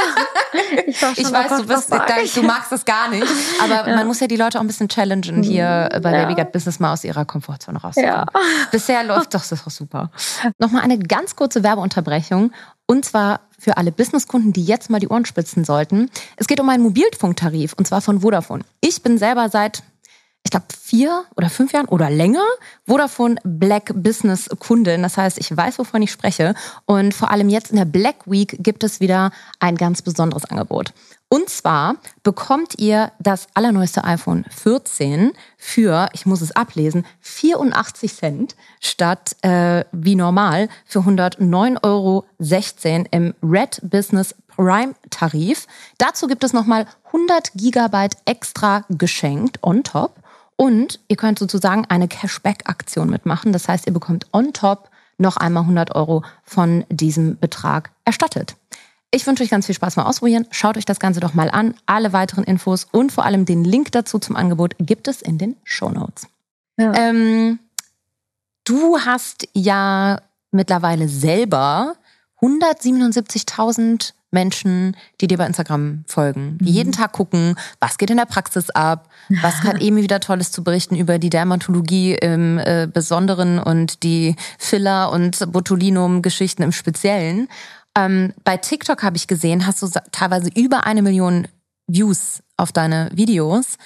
Ich, 0.88 1.02
ich 1.02 1.32
weiß, 1.32 1.58
du, 1.58 1.68
bist, 1.68 1.91
du 1.91 2.41
magst 2.43 2.72
das 2.72 2.86
gar 2.86 3.10
nicht. 3.10 3.28
Aber 3.62 3.93
man 3.93 4.08
muss 4.08 4.22
ja 4.22 4.28
die 4.28 4.38
Leute 4.38 4.58
auch 4.58 4.62
ein 4.62 4.68
bisschen 4.68 4.88
challengen, 4.88 5.43
hier 5.43 5.89
mhm. 5.93 6.02
bei 6.02 6.12
Baby 6.12 6.36
Gut 6.36 6.54
Business 6.54 6.80
mal 6.80 6.93
aus 6.93 7.04
ihrer 7.04 7.26
Komfortzone 7.26 7.80
rauszukommen. 7.80 8.26
Bisher 8.72 9.04
läuft 9.04 9.34
doch 9.34 9.46
das 9.46 9.64
doch 9.64 9.70
super. 9.70 10.12
Nochmal 10.58 10.84
eine 10.84 10.98
ganz 10.98 11.36
kurze 11.36 11.62
Werbeunterbrechung. 11.62 12.52
Und 12.86 13.04
zwar 13.04 13.41
für 13.60 13.78
alle 13.78 13.91
Businesskunden, 13.91 14.54
die 14.54 14.64
jetzt 14.64 14.89
mal 14.89 15.00
die 15.00 15.10
Ohren 15.10 15.26
spitzen 15.26 15.66
sollten. 15.66 16.10
Es 16.38 16.48
geht 16.48 16.60
um 16.60 16.70
einen 16.70 16.84
Mobilfunktarif 16.84 17.74
und 17.74 17.88
zwar 17.88 18.02
von 18.02 18.22
Vodafone. 18.22 18.64
Ich 18.80 19.02
bin 19.02 19.18
selber 19.18 19.50
seit 19.50 19.84
ich 20.46 20.52
glaube, 20.52 20.68
vier 20.80 21.26
oder 21.36 21.50
fünf 21.50 21.74
Jahren 21.74 21.88
oder 21.88 22.12
länger 22.12 22.46
Vodafone 22.86 23.38
Black 23.43 23.91
Business 23.96 24.48
Kundin. 24.60 25.02
Das 25.02 25.18
heißt, 25.18 25.39
ich 25.39 25.56
weiß, 25.56 25.80
wovon 25.80 26.04
ich 26.04 26.12
spreche. 26.12 26.54
Und 26.86 27.16
vor 27.16 27.32
allem 27.32 27.50
jetzt 27.50 27.72
in 27.72 27.78
der 27.78 27.86
Black 27.86 28.28
Week 28.28 28.56
gibt 28.60 28.84
es 28.84 29.00
wieder 29.00 29.32
ein 29.60 29.76
ganz 29.76 30.04
besonderes 30.04 30.46
Angebot. 30.46 30.93
Und 31.30 31.50
zwar 31.50 31.96
bekommt 32.22 32.78
ihr 32.78 33.12
das 33.20 33.48
allerneueste 33.56 34.04
iPhone 34.04 34.46
14 34.52 35.32
für, 35.58 36.10
ich 36.14 36.28
muss 36.28 36.41
es 36.41 36.52
ablesen, 36.52 37.08
84 37.22 38.14
Cent 38.14 38.56
statt 38.80 39.36
äh, 39.41 39.84
wie 39.91 40.16
normal 40.16 40.70
für 40.86 41.00
109,16 41.00 41.84
Euro 41.84 42.26
im 43.10 43.34
Red 43.41 43.82
Business 43.82 44.36
Prime 44.56 44.93
Tarif. 45.10 45.66
Dazu 45.98 46.28
gibt 46.28 46.43
es 46.43 46.54
nochmal 46.54 46.86
100 47.08 47.54
Gigabyte 47.56 48.18
extra 48.26 48.86
geschenkt 48.89 49.58
on 49.64 49.84
top. 49.84 50.22
Und 50.58 50.99
ihr 51.08 51.18
könnt 51.18 51.39
sozusagen 51.39 51.86
eine 51.86 52.08
Cashback-Aktion 52.08 53.10
mitmachen. 53.10 53.51
Das 53.51 53.68
heißt, 53.68 53.88
ihr 53.88 53.93
bekommt 53.93 54.28
on 54.32 54.53
top 54.53 54.89
noch 55.18 55.38
einmal 55.38 55.64
100 55.64 55.95
Euro 55.95 56.24
von 56.43 56.86
diesem 56.89 57.38
Betrag 57.38 57.91
erstattet. 58.03 58.56
Ich 59.12 59.26
wünsche 59.26 59.43
euch 59.43 59.49
ganz 59.49 59.66
viel 59.66 59.76
Spaß 59.76 59.95
beim 59.95 60.06
Ausprobieren. 60.06 60.45
Schaut 60.51 60.78
euch 60.78 60.86
das 60.86 60.99
Ganze 60.99 61.20
doch 61.20 61.34
mal 61.34 61.49
an. 61.49 61.76
Alle 61.86 62.12
weiteren 62.12 62.43
Infos 62.43 62.86
und 62.91 63.12
vor 63.12 63.24
allem 63.24 63.45
den 63.45 63.64
Link 63.64 63.91
dazu 63.91 64.20
zum 64.20 64.36
Angebot 64.36 64.76
gibt 64.80 65.08
es 65.08 65.22
in 65.22 65.38
den 65.38 65.56
Show 65.64 65.89
Notes. 65.89 66.28
Ja. 66.78 66.93
Ähm, 66.93 67.60
du 68.66 68.99
hast 68.99 69.47
ja 69.53 70.20
mittlerweile 70.51 71.08
selber 71.08 71.95
177.000 72.41 74.14
Menschen, 74.36 74.96
die 75.20 75.28
dir 75.28 75.40
bei 75.40 75.48
Instagram 75.48 76.04
folgen, 76.06 76.60
die 76.60 76.70
mhm. 76.70 76.76
jeden 76.76 76.92
Tag 76.92 77.14
gucken, 77.14 77.56
was 77.80 77.98
geht 77.98 78.12
in 78.12 78.18
der 78.18 78.26
Praxis 78.26 78.70
ab, 78.70 79.10
was 79.42 79.64
hat 79.64 79.82
Emi 79.82 80.04
wieder 80.04 80.20
Tolles 80.20 80.52
zu 80.52 80.64
berichten 80.64 80.96
über 80.96 81.18
die 81.18 81.32
Dermatologie 81.32 82.14
im 82.14 82.60
äh, 82.60 82.88
Besonderen 82.92 83.58
und 83.58 84.04
die 84.04 84.36
Filler- 84.60 85.12
und 85.12 85.52
Botulinum-Geschichten 85.52 86.62
im 86.62 86.72
Speziellen. 86.72 87.48
Ähm, 87.98 88.34
bei 88.44 88.58
TikTok 88.58 89.02
habe 89.02 89.18
ich 89.18 89.28
gesehen, 89.28 89.66
hast 89.66 89.82
du 89.82 89.88
teilweise 90.12 90.50
über 90.54 90.86
eine 90.86 91.02
Million 91.02 91.48
Views 91.88 92.44
auf 92.58 92.72
deine 92.72 93.10
Videos. 93.14 93.78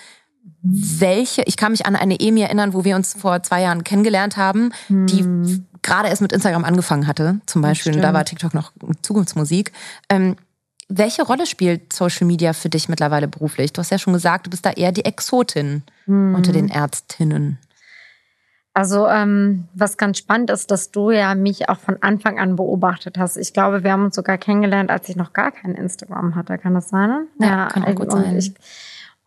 Welche, 0.62 1.44
ich 1.44 1.58
kann 1.58 1.72
mich 1.72 1.86
an 1.86 1.96
eine 1.96 2.20
Emi 2.20 2.42
erinnern, 2.42 2.74
wo 2.74 2.84
wir 2.84 2.96
uns 2.96 3.14
vor 3.14 3.44
zwei 3.44 3.62
Jahren 3.62 3.84
kennengelernt 3.84 4.38
haben, 4.38 4.72
die 4.90 5.24
mhm 5.24 5.66
gerade 5.82 6.10
erst 6.10 6.22
mit 6.22 6.32
Instagram 6.32 6.66
angefangen 6.66 7.08
hatte, 7.08 7.40
zum 7.46 7.62
Beispiel, 7.62 7.96
und 7.96 8.02
da 8.02 8.14
war 8.14 8.26
TikTok 8.26 8.54
noch 8.54 8.72
Zukunftsmusik. 9.02 9.72
Ähm, 10.10 10.36
welche 10.88 11.24
Rolle 11.24 11.46
spielt 11.46 11.94
Social 11.94 12.26
Media 12.26 12.54
für 12.54 12.70
dich 12.70 12.90
mittlerweile 12.90 13.28
beruflich? 13.28 13.74
Du 13.74 13.80
hast 13.80 13.92
ja 13.92 14.00
schon 14.00 14.14
gesagt, 14.14 14.48
du 14.48 14.50
bist 14.50 14.66
da 14.66 14.72
eher 14.72 14.92
die 14.92 15.06
Exotin 15.06 15.84
mhm. 16.08 16.36
unter 16.36 16.52
den 16.52 16.70
Ärztinnen. 16.70 17.60
Also 18.74 19.08
ähm, 19.08 19.68
was 19.74 19.98
ganz 19.98 20.18
spannend 20.18 20.50
ist, 20.52 20.72
dass 20.72 20.92
du 20.92 21.12
ja 21.12 21.36
mich 21.36 21.70
auch 21.70 21.80
von 21.80 21.98
Anfang 22.02 22.40
an 22.40 22.56
beobachtet 22.56 23.18
hast. 23.18 23.36
Ich 23.36 23.54
glaube, 23.54 23.84
wir 23.84 23.92
haben 23.92 24.06
uns 24.06 24.16
sogar 24.16 24.38
kennengelernt, 24.38 24.90
als 24.90 25.10
ich 25.10 25.16
noch 25.16 25.34
gar 25.34 25.52
kein 25.52 25.76
Instagram 25.76 26.36
hatte. 26.36 26.58
Kann 26.58 26.74
das 26.74 26.90
sein? 26.90 27.28
Ja, 27.40 27.48
ja 27.48 27.68
kann 27.68 27.84
auch 27.84 27.96
gut 27.96 28.12
sein. 28.12 28.38
Ich, 28.38 28.54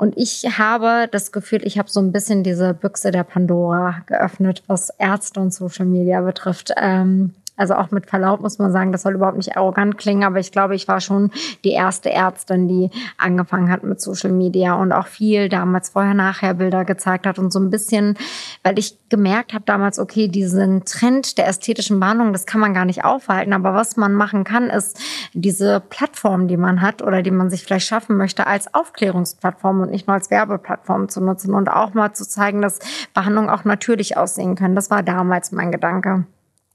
und 0.02 0.18
ich 0.18 0.58
habe 0.58 1.06
das 1.12 1.30
Gefühl, 1.30 1.64
ich 1.64 1.78
habe 1.78 1.88
so 1.88 2.00
ein 2.00 2.10
bisschen 2.10 2.42
diese 2.42 2.74
Büchse 2.74 3.12
der 3.12 3.22
Pandora 3.22 4.02
geöffnet, 4.06 4.64
was 4.66 4.90
Ärzte 4.98 5.38
und 5.38 5.54
Social 5.54 5.86
Media 5.86 6.20
betrifft. 6.22 6.72
Ähm, 6.76 7.34
also 7.62 7.74
auch 7.74 7.92
mit 7.92 8.10
Verlaub 8.10 8.40
muss 8.40 8.58
man 8.58 8.72
sagen, 8.72 8.90
das 8.90 9.02
soll 9.02 9.14
überhaupt 9.14 9.36
nicht 9.36 9.56
arrogant 9.56 9.96
klingen, 9.96 10.24
aber 10.24 10.40
ich 10.40 10.50
glaube, 10.50 10.74
ich 10.74 10.88
war 10.88 11.00
schon 11.00 11.30
die 11.62 11.70
erste 11.70 12.10
Ärztin, 12.10 12.66
die 12.66 12.90
angefangen 13.18 13.70
hat 13.70 13.84
mit 13.84 14.00
Social 14.00 14.32
Media 14.32 14.74
und 14.74 14.90
auch 14.90 15.06
viel 15.06 15.48
damals 15.48 15.90
vorher-nachher 15.90 16.54
Bilder 16.54 16.84
gezeigt 16.84 17.24
hat 17.24 17.38
und 17.38 17.52
so 17.52 17.60
ein 17.60 17.70
bisschen, 17.70 18.18
weil 18.64 18.80
ich 18.80 18.98
gemerkt 19.10 19.54
habe 19.54 19.64
damals, 19.64 20.00
okay, 20.00 20.26
diesen 20.26 20.84
Trend 20.84 21.38
der 21.38 21.46
ästhetischen 21.46 22.00
Behandlung, 22.00 22.32
das 22.32 22.46
kann 22.46 22.60
man 22.60 22.74
gar 22.74 22.84
nicht 22.84 23.04
aufhalten, 23.04 23.52
aber 23.52 23.74
was 23.74 23.96
man 23.96 24.12
machen 24.12 24.42
kann, 24.42 24.68
ist 24.68 24.98
diese 25.32 25.78
Plattform, 25.88 26.48
die 26.48 26.56
man 26.56 26.82
hat 26.82 27.00
oder 27.00 27.22
die 27.22 27.30
man 27.30 27.48
sich 27.48 27.62
vielleicht 27.62 27.86
schaffen 27.86 28.16
möchte, 28.16 28.48
als 28.48 28.74
Aufklärungsplattform 28.74 29.82
und 29.82 29.92
nicht 29.92 30.08
nur 30.08 30.14
als 30.14 30.32
Werbeplattform 30.32 31.08
zu 31.08 31.20
nutzen 31.20 31.54
und 31.54 31.68
auch 31.68 31.94
mal 31.94 32.12
zu 32.12 32.28
zeigen, 32.28 32.60
dass 32.60 32.80
Behandlungen 33.14 33.50
auch 33.50 33.64
natürlich 33.64 34.16
aussehen 34.16 34.56
können. 34.56 34.74
Das 34.74 34.90
war 34.90 35.04
damals 35.04 35.52
mein 35.52 35.70
Gedanke. 35.70 36.24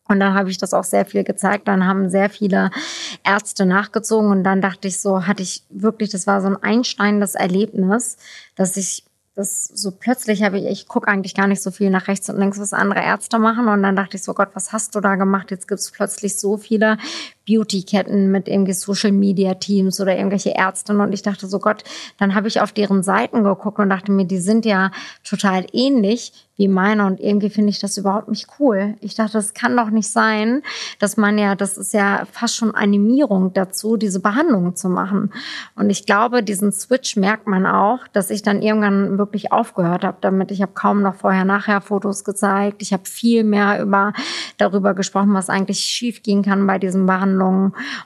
Und 0.07 0.19
dann 0.19 0.33
habe 0.33 0.49
ich 0.49 0.57
das 0.57 0.73
auch 0.73 0.83
sehr 0.83 1.05
viel 1.05 1.23
gezeigt. 1.23 1.67
Dann 1.67 1.85
haben 1.85 2.09
sehr 2.09 2.29
viele 2.29 2.71
Ärzte 3.23 3.65
nachgezogen. 3.65 4.31
Und 4.31 4.43
dann 4.43 4.61
dachte 4.61 4.87
ich 4.87 4.99
so, 4.99 5.27
hatte 5.27 5.43
ich 5.43 5.63
wirklich, 5.69 6.09
das 6.09 6.27
war 6.27 6.41
so 6.41 6.47
ein 6.47 6.61
einsteinendes 6.61 7.35
Erlebnis, 7.35 8.17
dass 8.55 8.77
ich 8.77 9.03
das 9.37 9.65
so 9.65 9.91
plötzlich 9.91 10.41
habe 10.41 10.57
ich, 10.57 10.65
ich 10.65 10.87
gucke 10.87 11.07
eigentlich 11.07 11.35
gar 11.35 11.45
nicht 11.45 11.61
so 11.61 11.69
viel 11.69 11.91
nach 11.91 12.07
rechts 12.07 12.27
und 12.27 12.39
links, 12.39 12.59
was 12.59 12.73
andere 12.73 13.01
Ärzte 13.01 13.37
machen. 13.37 13.67
Und 13.67 13.83
dann 13.83 13.95
dachte 13.95 14.17
ich 14.17 14.23
so, 14.23 14.33
Gott, 14.33 14.49
was 14.53 14.73
hast 14.73 14.95
du 14.95 14.99
da 14.99 15.15
gemacht? 15.15 15.51
Jetzt 15.51 15.67
gibt 15.67 15.79
es 15.79 15.91
plötzlich 15.91 16.39
so 16.39 16.57
viele 16.57 16.97
Beauty-Ketten 17.47 18.29
mit 18.31 18.47
irgendwie 18.47 18.73
Social-Media-Teams 18.73 19.99
oder 19.99 20.15
irgendwelche 20.15 20.53
Ärztinnen 20.53 21.01
und 21.01 21.13
ich 21.13 21.21
dachte 21.21 21.47
so 21.47 21.59
Gott, 21.59 21.83
dann 22.19 22.35
habe 22.35 22.47
ich 22.47 22.61
auf 22.61 22.71
deren 22.71 23.03
Seiten 23.03 23.43
geguckt 23.43 23.79
und 23.79 23.89
dachte 23.89 24.11
mir, 24.11 24.25
die 24.25 24.39
sind 24.39 24.65
ja 24.65 24.91
total 25.23 25.65
ähnlich 25.71 26.33
wie 26.59 26.67
meiner 26.67 27.05
und 27.05 27.19
irgendwie 27.19 27.51
finde 27.51 27.69
ich 27.69 27.79
das 27.79 27.97
überhaupt 27.97 28.29
nicht 28.29 28.47
cool. 28.59 28.95
Ich 28.99 29.13
dachte, 29.13 29.33
das 29.33 29.53
kann 29.53 29.77
doch 29.77 29.91
nicht 29.91 30.09
sein, 30.09 30.63
dass 30.97 31.15
man 31.15 31.37
ja, 31.37 31.53
das 31.53 31.77
ist 31.77 31.93
ja 31.93 32.25
fast 32.31 32.55
schon 32.55 32.73
Animierung 32.73 33.53
dazu, 33.53 33.95
diese 33.95 34.19
Behandlung 34.19 34.75
zu 34.75 34.89
machen. 34.89 35.31
Und 35.75 35.91
ich 35.91 36.07
glaube, 36.07 36.41
diesen 36.41 36.71
Switch 36.71 37.15
merkt 37.15 37.45
man 37.45 37.67
auch, 37.67 37.99
dass 38.11 38.31
ich 38.31 38.41
dann 38.41 38.63
irgendwann 38.63 39.19
wirklich 39.19 39.51
aufgehört 39.51 40.03
habe 40.03 40.17
damit. 40.21 40.49
Ich 40.49 40.63
habe 40.63 40.71
kaum 40.73 41.03
noch 41.03 41.13
vorher-nachher 41.13 41.79
Fotos 41.79 42.23
gezeigt. 42.23 42.81
Ich 42.81 42.91
habe 42.91 43.03
viel 43.05 43.43
mehr 43.43 43.79
über 43.79 44.13
darüber 44.57 44.95
gesprochen, 44.95 45.35
was 45.35 45.51
eigentlich 45.51 45.79
schiefgehen 45.81 46.41
kann 46.41 46.65
bei 46.65 46.79
diesen 46.79 47.05
Behandlungen 47.05 47.36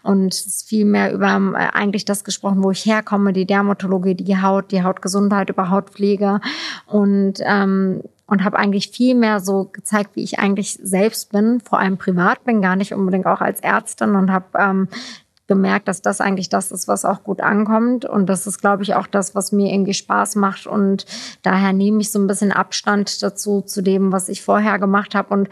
und 0.04 0.34
viel 0.66 0.86
mehr 0.86 1.14
über 1.14 1.28
äh, 1.28 1.76
eigentlich 1.76 2.06
das 2.06 2.24
gesprochen, 2.24 2.64
wo 2.64 2.72
ich 2.72 2.86
herkomme, 2.86 3.34
die 3.34 3.46
Dermatologie, 3.46 4.16
die 4.16 4.42
Haut, 4.42 4.72
die 4.72 4.84
Hautgesundheit, 4.84 5.50
über 5.50 5.70
Hautpflege 5.70 6.42
und 6.88 7.36
ähm, 7.42 8.02
und 8.28 8.46
habe 8.46 8.58
eigentlich 8.58 8.92
viel 8.92 9.14
mehr 9.14 9.42
so 9.42 9.66
gezeigt, 9.66 10.12
wie 10.16 10.24
ich 10.24 10.40
eigentlich 10.40 10.80
selbst 10.82 11.34
bin, 11.34 11.60
vor 11.60 11.80
allem 11.80 11.98
privat 11.98 12.46
bin, 12.46 12.62
gar 12.62 12.78
nicht 12.78 12.94
unbedingt 12.94 13.26
auch 13.26 13.42
als 13.42 13.60
Ärztin 13.60 14.16
und 14.16 14.32
habe 14.32 14.46
ähm, 14.58 14.88
gemerkt, 15.52 15.90
dass 15.90 16.02
das 16.02 16.22
eigentlich 16.22 16.48
das 16.48 16.72
ist, 16.72 16.88
was 16.88 17.04
auch 17.04 17.24
gut 17.26 17.42
ankommt. 17.42 18.06
Und 18.06 18.28
das 18.28 18.48
ist, 18.48 18.62
glaube 18.62 18.84
ich, 18.84 18.96
auch 18.96 19.06
das, 19.06 19.36
was 19.36 19.52
mir 19.52 19.70
irgendwie 19.74 19.94
Spaß 19.94 20.38
macht. 20.38 20.66
Und 20.66 21.06
daher 21.42 21.74
nehme 21.74 22.00
ich 22.00 22.10
so 22.10 22.20
ein 22.20 22.28
bisschen 22.28 22.54
Abstand 22.54 23.22
dazu, 23.22 23.60
zu 23.60 23.82
dem, 23.82 24.14
was 24.14 24.30
ich 24.30 24.44
vorher 24.44 24.80
gemacht 24.80 25.14
habe. 25.14 25.34
Und 25.34 25.50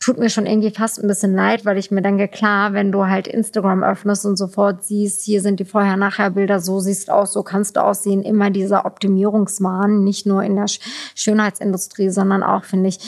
tut 0.00 0.18
mir 0.18 0.30
schon 0.30 0.46
irgendwie 0.46 0.70
fast 0.70 0.98
ein 0.98 1.06
bisschen 1.06 1.34
leid, 1.34 1.66
weil 1.66 1.76
ich 1.76 1.90
mir 1.90 2.00
denke, 2.00 2.26
klar, 2.26 2.72
wenn 2.72 2.90
du 2.90 3.06
halt 3.06 3.28
Instagram 3.28 3.82
öffnest 3.84 4.24
und 4.24 4.36
sofort 4.36 4.82
siehst, 4.82 5.22
hier 5.22 5.42
sind 5.42 5.60
die 5.60 5.66
Vorher-Nachher-Bilder, 5.66 6.58
so 6.58 6.80
siehst 6.80 7.10
aus, 7.10 7.34
so 7.34 7.42
kannst 7.42 7.76
du 7.76 7.84
aussehen, 7.84 8.22
immer 8.22 8.50
dieser 8.50 8.86
Optimierungswahn, 8.86 10.02
nicht 10.02 10.24
nur 10.26 10.42
in 10.42 10.56
der 10.56 10.66
Schönheitsindustrie, 11.14 12.08
sondern 12.08 12.42
auch, 12.42 12.64
finde 12.64 12.88
ich, 12.88 12.98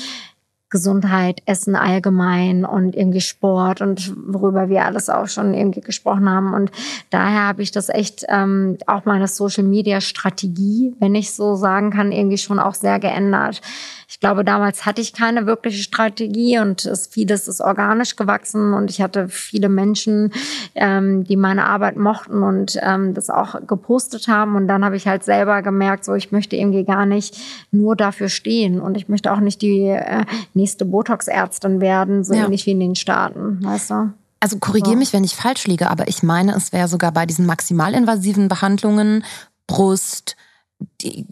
Gesundheit, 0.73 1.43
Essen 1.45 1.77
allgemein 1.77 2.65
und 2.65 2.97
irgendwie 2.97 3.21
Sport 3.21 3.83
und 3.83 4.13
worüber 4.27 4.71
wir 4.71 4.87
alles 4.87 5.11
auch 5.11 5.29
schon 5.29 5.53
irgendwie 5.53 5.83
gesprochen 5.83 6.29
haben. 6.29 6.55
Und 6.55 6.73
daher 7.11 7.47
habe 7.47 7.63
ich 7.63 7.71
das 7.71 7.91
echt 7.91 8.25
ähm, 8.29 8.79
auch 8.87 9.05
meine 9.05 9.29
Social 9.29 9.65
Media 9.65 10.01
Strategie, 10.01 10.95
wenn 10.99 11.15
ich 11.15 11.33
so 11.35 11.55
sagen 11.55 11.91
kann, 11.91 12.11
irgendwie 12.11 12.39
schon 12.39 12.59
auch 12.59 12.75
sehr 12.75 12.99
geändert. 12.99 13.61
Ich 14.09 14.21
glaube, 14.21 14.45
damals 14.45 14.85
hatte 14.85 15.01
ich 15.01 15.15
keine 15.15 15.47
wirkliche 15.47 15.83
Strategie 15.83 16.59
und 16.59 16.85
es, 16.85 17.07
vieles 17.07 17.49
ist 17.49 17.63
organisch 17.63 18.15
gewachsen 18.17 18.75
und 18.75 18.91
ich 18.91 19.01
hatte 19.01 19.29
viele 19.29 19.71
Menschen, 19.71 20.33
ähm, 20.75 21.25
die 21.25 21.37
meine 21.37 21.65
Arbeit 21.65 21.97
mochten 21.97 22.43
und 22.43 22.79
ähm, 22.83 23.15
das 23.15 23.31
auch 23.31 23.67
gepostet 23.67 24.29
haben. 24.29 24.55
Und 24.55 24.69
dann 24.69 24.85
habe 24.85 24.97
ich 24.97 25.07
halt 25.07 25.25
selber 25.25 25.63
gemerkt, 25.63 26.05
so 26.05 26.15
ich 26.15 26.31
möchte 26.31 26.57
irgendwie 26.57 26.85
gar 26.85 27.07
nicht 27.07 27.39
nur 27.71 27.97
dafür 27.97 28.29
stehen 28.29 28.81
und 28.81 28.99
ich 28.99 29.09
möchte 29.09 29.33
auch 29.33 29.41
nicht 29.41 29.63
die 29.63 29.89
äh, 29.89 30.25
nächste 30.63 30.85
Botox-Ärztin 30.85 31.81
werden, 31.81 32.25
so 32.25 32.35
ja. 32.35 32.45
ähnlich 32.45 32.67
wie 32.67 32.71
in 32.71 32.81
den 32.81 32.95
Staaten, 32.95 33.63
weißt 33.63 33.91
du? 33.91 34.13
Also 34.41 34.59
korrigiere 34.59 34.95
so. 34.95 34.99
mich, 34.99 35.13
wenn 35.13 35.25
ich 35.25 35.37
falsch 35.37 35.67
liege, 35.67 35.91
aber 35.91 36.09
ich 36.09 36.23
meine, 36.23 36.55
es 36.55 36.73
wäre 36.73 36.89
sogar 36.89 37.13
bei 37.13 37.27
diesen 37.27 37.47
maximalinvasiven 37.47 38.49
Behandlungen 38.49 39.25
Brust, 39.67 40.37
die 41.01 41.27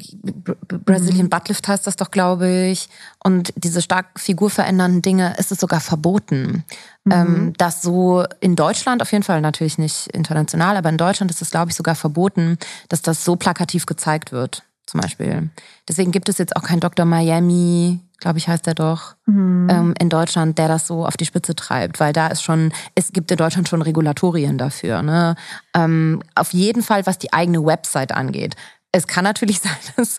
Brazilian 0.84 1.26
mhm. 1.26 1.30
Buttlift 1.30 1.66
heißt 1.66 1.86
das 1.86 1.96
doch, 1.96 2.10
glaube 2.10 2.48
ich. 2.48 2.88
Und 3.22 3.52
diese 3.56 3.82
stark 3.82 4.18
figurverändernden 4.18 5.02
Dinge 5.02 5.34
ist 5.38 5.52
es 5.52 5.58
sogar 5.58 5.80
verboten. 5.80 6.64
Mhm. 7.04 7.12
Ähm, 7.12 7.52
das 7.56 7.82
so 7.82 8.24
in 8.40 8.56
Deutschland, 8.56 9.02
auf 9.02 9.12
jeden 9.12 9.24
Fall 9.24 9.40
natürlich 9.40 9.78
nicht 9.78 10.08
international, 10.08 10.76
aber 10.76 10.88
in 10.88 10.98
Deutschland 10.98 11.30
ist 11.30 11.42
es, 11.42 11.50
glaube 11.50 11.70
ich, 11.70 11.76
sogar 11.76 11.94
verboten, 11.94 12.58
dass 12.88 13.02
das 13.02 13.24
so 13.24 13.36
plakativ 13.36 13.86
gezeigt 13.86 14.32
wird, 14.32 14.62
zum 14.86 15.00
Beispiel. 15.00 15.50
Deswegen 15.88 16.12
gibt 16.12 16.28
es 16.28 16.38
jetzt 16.38 16.56
auch 16.56 16.62
kein 16.62 16.80
Dr. 16.80 17.06
Miami, 17.06 18.00
glaube 18.20 18.38
ich, 18.38 18.48
heißt 18.48 18.66
er 18.66 18.74
doch, 18.74 19.14
mhm. 19.26 19.68
ähm, 19.70 19.94
in 19.98 20.08
Deutschland, 20.08 20.58
der 20.58 20.68
das 20.68 20.86
so 20.86 21.04
auf 21.04 21.16
die 21.16 21.24
Spitze 21.24 21.54
treibt, 21.54 22.00
weil 22.00 22.12
da 22.12 22.28
ist 22.28 22.42
schon, 22.42 22.72
es 22.94 23.12
gibt 23.12 23.30
in 23.30 23.36
Deutschland 23.36 23.68
schon 23.68 23.82
Regulatorien 23.82 24.58
dafür. 24.58 25.02
Ne? 25.02 25.34
Ähm, 25.74 26.22
auf 26.34 26.52
jeden 26.52 26.82
Fall, 26.82 27.06
was 27.06 27.18
die 27.18 27.32
eigene 27.32 27.64
Website 27.64 28.12
angeht. 28.12 28.54
Es 28.92 29.06
kann 29.06 29.24
natürlich 29.24 29.60
sein, 29.60 29.72
dass 29.96 30.18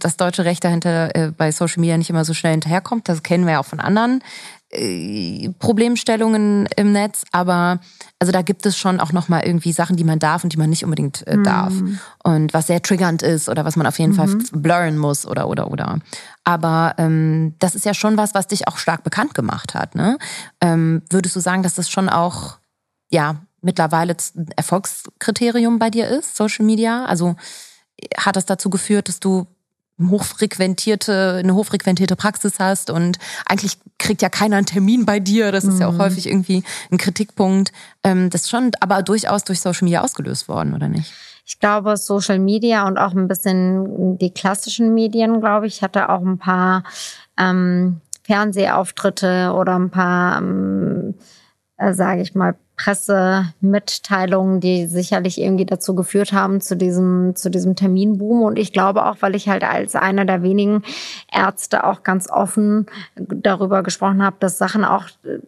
das 0.00 0.16
deutsche 0.16 0.44
Recht 0.44 0.64
dahinter 0.64 1.14
äh, 1.14 1.30
bei 1.30 1.52
Social 1.52 1.80
Media 1.80 1.96
nicht 1.96 2.10
immer 2.10 2.24
so 2.24 2.34
schnell 2.34 2.52
hinterherkommt. 2.52 3.08
Das 3.08 3.22
kennen 3.22 3.46
wir 3.46 3.54
ja 3.54 3.60
auch 3.60 3.66
von 3.66 3.80
anderen 3.80 4.22
äh, 4.70 5.48
Problemstellungen 5.58 6.68
im 6.76 6.92
Netz. 6.92 7.24
Aber 7.32 7.80
also 8.18 8.32
da 8.32 8.42
gibt 8.42 8.66
es 8.66 8.76
schon 8.76 9.00
auch 9.00 9.12
nochmal 9.12 9.46
irgendwie 9.46 9.72
Sachen, 9.72 9.96
die 9.96 10.04
man 10.04 10.18
darf 10.18 10.44
und 10.44 10.52
die 10.52 10.58
man 10.58 10.68
nicht 10.68 10.84
unbedingt 10.84 11.26
äh, 11.26 11.42
darf. 11.42 11.72
Mhm. 11.72 11.98
Und 12.22 12.52
was 12.52 12.66
sehr 12.66 12.82
triggernd 12.82 13.22
ist 13.22 13.48
oder 13.48 13.64
was 13.64 13.76
man 13.76 13.86
auf 13.86 13.98
jeden 13.98 14.12
mhm. 14.12 14.16
Fall 14.16 14.28
blurren 14.52 14.98
muss 14.98 15.26
oder 15.26 15.48
oder 15.48 15.70
oder. 15.70 16.00
Aber 16.48 16.94
ähm, 16.96 17.56
das 17.58 17.74
ist 17.74 17.84
ja 17.84 17.92
schon 17.92 18.16
was, 18.16 18.32
was 18.32 18.46
dich 18.46 18.68
auch 18.68 18.78
stark 18.78 19.04
bekannt 19.04 19.34
gemacht 19.34 19.74
hat. 19.74 19.94
Ne? 19.94 20.16
Ähm, 20.62 21.02
würdest 21.10 21.36
du 21.36 21.40
sagen, 21.40 21.62
dass 21.62 21.74
das 21.74 21.90
schon 21.90 22.08
auch 22.08 22.56
ja 23.10 23.36
mittlerweile 23.60 24.16
ein 24.34 24.50
Erfolgskriterium 24.56 25.78
bei 25.78 25.90
dir 25.90 26.08
ist, 26.08 26.36
Social 26.36 26.64
Media? 26.64 27.04
Also 27.04 27.36
hat 28.16 28.36
das 28.36 28.46
dazu 28.46 28.70
geführt, 28.70 29.10
dass 29.10 29.20
du 29.20 29.46
hochfrequentierte, 30.00 31.40
eine 31.42 31.54
hochfrequentierte 31.54 32.16
Praxis 32.16 32.54
hast 32.58 32.88
und 32.88 33.18
eigentlich 33.44 33.76
kriegt 33.98 34.22
ja 34.22 34.30
keiner 34.30 34.56
einen 34.56 34.64
Termin 34.64 35.04
bei 35.04 35.20
dir. 35.20 35.52
Das 35.52 35.64
ist 35.64 35.74
mhm. 35.74 35.80
ja 35.82 35.88
auch 35.88 35.92
mhm. 35.92 35.98
häufig 35.98 36.28
irgendwie 36.28 36.64
ein 36.90 36.96
Kritikpunkt. 36.96 37.72
Ähm, 38.04 38.30
das 38.30 38.44
ist 38.44 38.48
schon 38.48 38.70
aber 38.80 39.02
durchaus 39.02 39.44
durch 39.44 39.60
Social 39.60 39.84
Media 39.84 40.00
ausgelöst 40.00 40.48
worden, 40.48 40.72
oder 40.72 40.88
nicht? 40.88 41.12
Ich 41.48 41.58
glaube, 41.60 41.96
Social 41.96 42.38
Media 42.38 42.86
und 42.86 42.98
auch 42.98 43.14
ein 43.14 43.26
bisschen 43.26 44.18
die 44.18 44.30
klassischen 44.30 44.92
Medien, 44.92 45.40
glaube 45.40 45.66
ich, 45.66 45.80
hatte 45.80 46.10
auch 46.10 46.20
ein 46.20 46.36
paar 46.36 46.84
ähm, 47.38 48.02
Fernsehauftritte 48.24 49.54
oder 49.54 49.78
ein 49.78 49.88
paar, 49.88 50.42
ähm, 50.42 51.14
äh, 51.78 51.94
sage 51.94 52.20
ich 52.20 52.34
mal, 52.34 52.54
Pressemitteilungen, 52.78 54.60
die 54.60 54.86
sicherlich 54.86 55.38
irgendwie 55.38 55.66
dazu 55.66 55.94
geführt 55.94 56.32
haben 56.32 56.60
zu 56.60 56.76
diesem, 56.76 57.34
zu 57.36 57.50
diesem 57.50 57.76
Terminboom. 57.76 58.42
Und 58.42 58.58
ich 58.58 58.72
glaube 58.72 59.04
auch, 59.04 59.16
weil 59.20 59.34
ich 59.34 59.48
halt 59.48 59.64
als 59.64 59.94
einer 59.94 60.24
der 60.24 60.42
wenigen 60.42 60.82
Ärzte 61.30 61.84
auch 61.84 62.02
ganz 62.04 62.30
offen 62.30 62.86
darüber 63.16 63.82
gesprochen 63.82 64.22
habe, 64.22 64.36
dass 64.40 64.56
Sachen 64.58 64.84
auch 64.84 65.04
äh, 65.24 65.38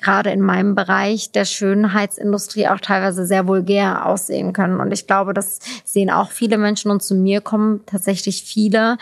gerade 0.00 0.30
in 0.30 0.40
meinem 0.40 0.74
Bereich 0.74 1.32
der 1.32 1.44
Schönheitsindustrie 1.44 2.68
auch 2.68 2.80
teilweise 2.80 3.26
sehr 3.26 3.46
vulgär 3.46 4.06
aussehen 4.06 4.52
können. 4.52 4.80
Und 4.80 4.92
ich 4.92 5.06
glaube, 5.06 5.34
das 5.34 5.58
sehen 5.84 6.10
auch 6.10 6.30
viele 6.30 6.56
Menschen 6.56 6.90
und 6.90 7.02
zu 7.02 7.14
mir 7.14 7.40
kommen 7.40 7.80
tatsächlich 7.86 8.44
viele, 8.44 8.96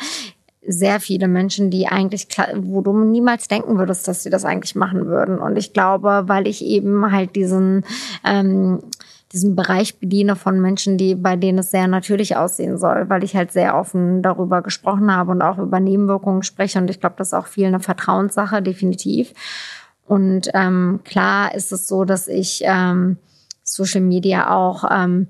sehr 0.68 1.00
viele 1.00 1.28
Menschen, 1.28 1.70
die 1.70 1.86
eigentlich, 1.86 2.28
wo 2.56 2.80
du 2.80 2.92
niemals 3.04 3.48
denken 3.48 3.78
würdest, 3.78 4.06
dass 4.08 4.22
sie 4.22 4.30
das 4.30 4.44
eigentlich 4.44 4.74
machen 4.74 5.06
würden. 5.06 5.38
Und 5.38 5.56
ich 5.56 5.72
glaube, 5.72 6.24
weil 6.26 6.46
ich 6.46 6.64
eben 6.64 7.10
halt 7.12 7.36
diesen, 7.36 7.84
ähm, 8.24 8.80
diesen 9.32 9.56
Bereich 9.56 9.98
bediene 9.98 10.36
von 10.36 10.60
Menschen, 10.60 10.98
die, 10.98 11.14
bei 11.14 11.36
denen 11.36 11.58
es 11.58 11.70
sehr 11.70 11.88
natürlich 11.88 12.36
aussehen 12.36 12.78
soll, 12.78 13.08
weil 13.08 13.24
ich 13.24 13.34
halt 13.34 13.52
sehr 13.52 13.76
offen 13.76 14.22
darüber 14.22 14.62
gesprochen 14.62 15.14
habe 15.14 15.32
und 15.32 15.42
auch 15.42 15.58
über 15.58 15.80
Nebenwirkungen 15.80 16.42
spreche. 16.42 16.78
Und 16.78 16.90
ich 16.90 17.00
glaube, 17.00 17.16
das 17.18 17.28
ist 17.28 17.34
auch 17.34 17.46
viel 17.46 17.66
eine 17.66 17.80
Vertrauenssache, 17.80 18.62
definitiv. 18.62 19.32
Und 20.06 20.50
ähm, 20.54 21.00
klar 21.04 21.54
ist 21.54 21.72
es 21.72 21.88
so, 21.88 22.04
dass 22.04 22.28
ich 22.28 22.62
ähm, 22.64 23.18
Social 23.62 24.00
Media 24.00 24.54
auch 24.54 24.84
ähm, 24.90 25.28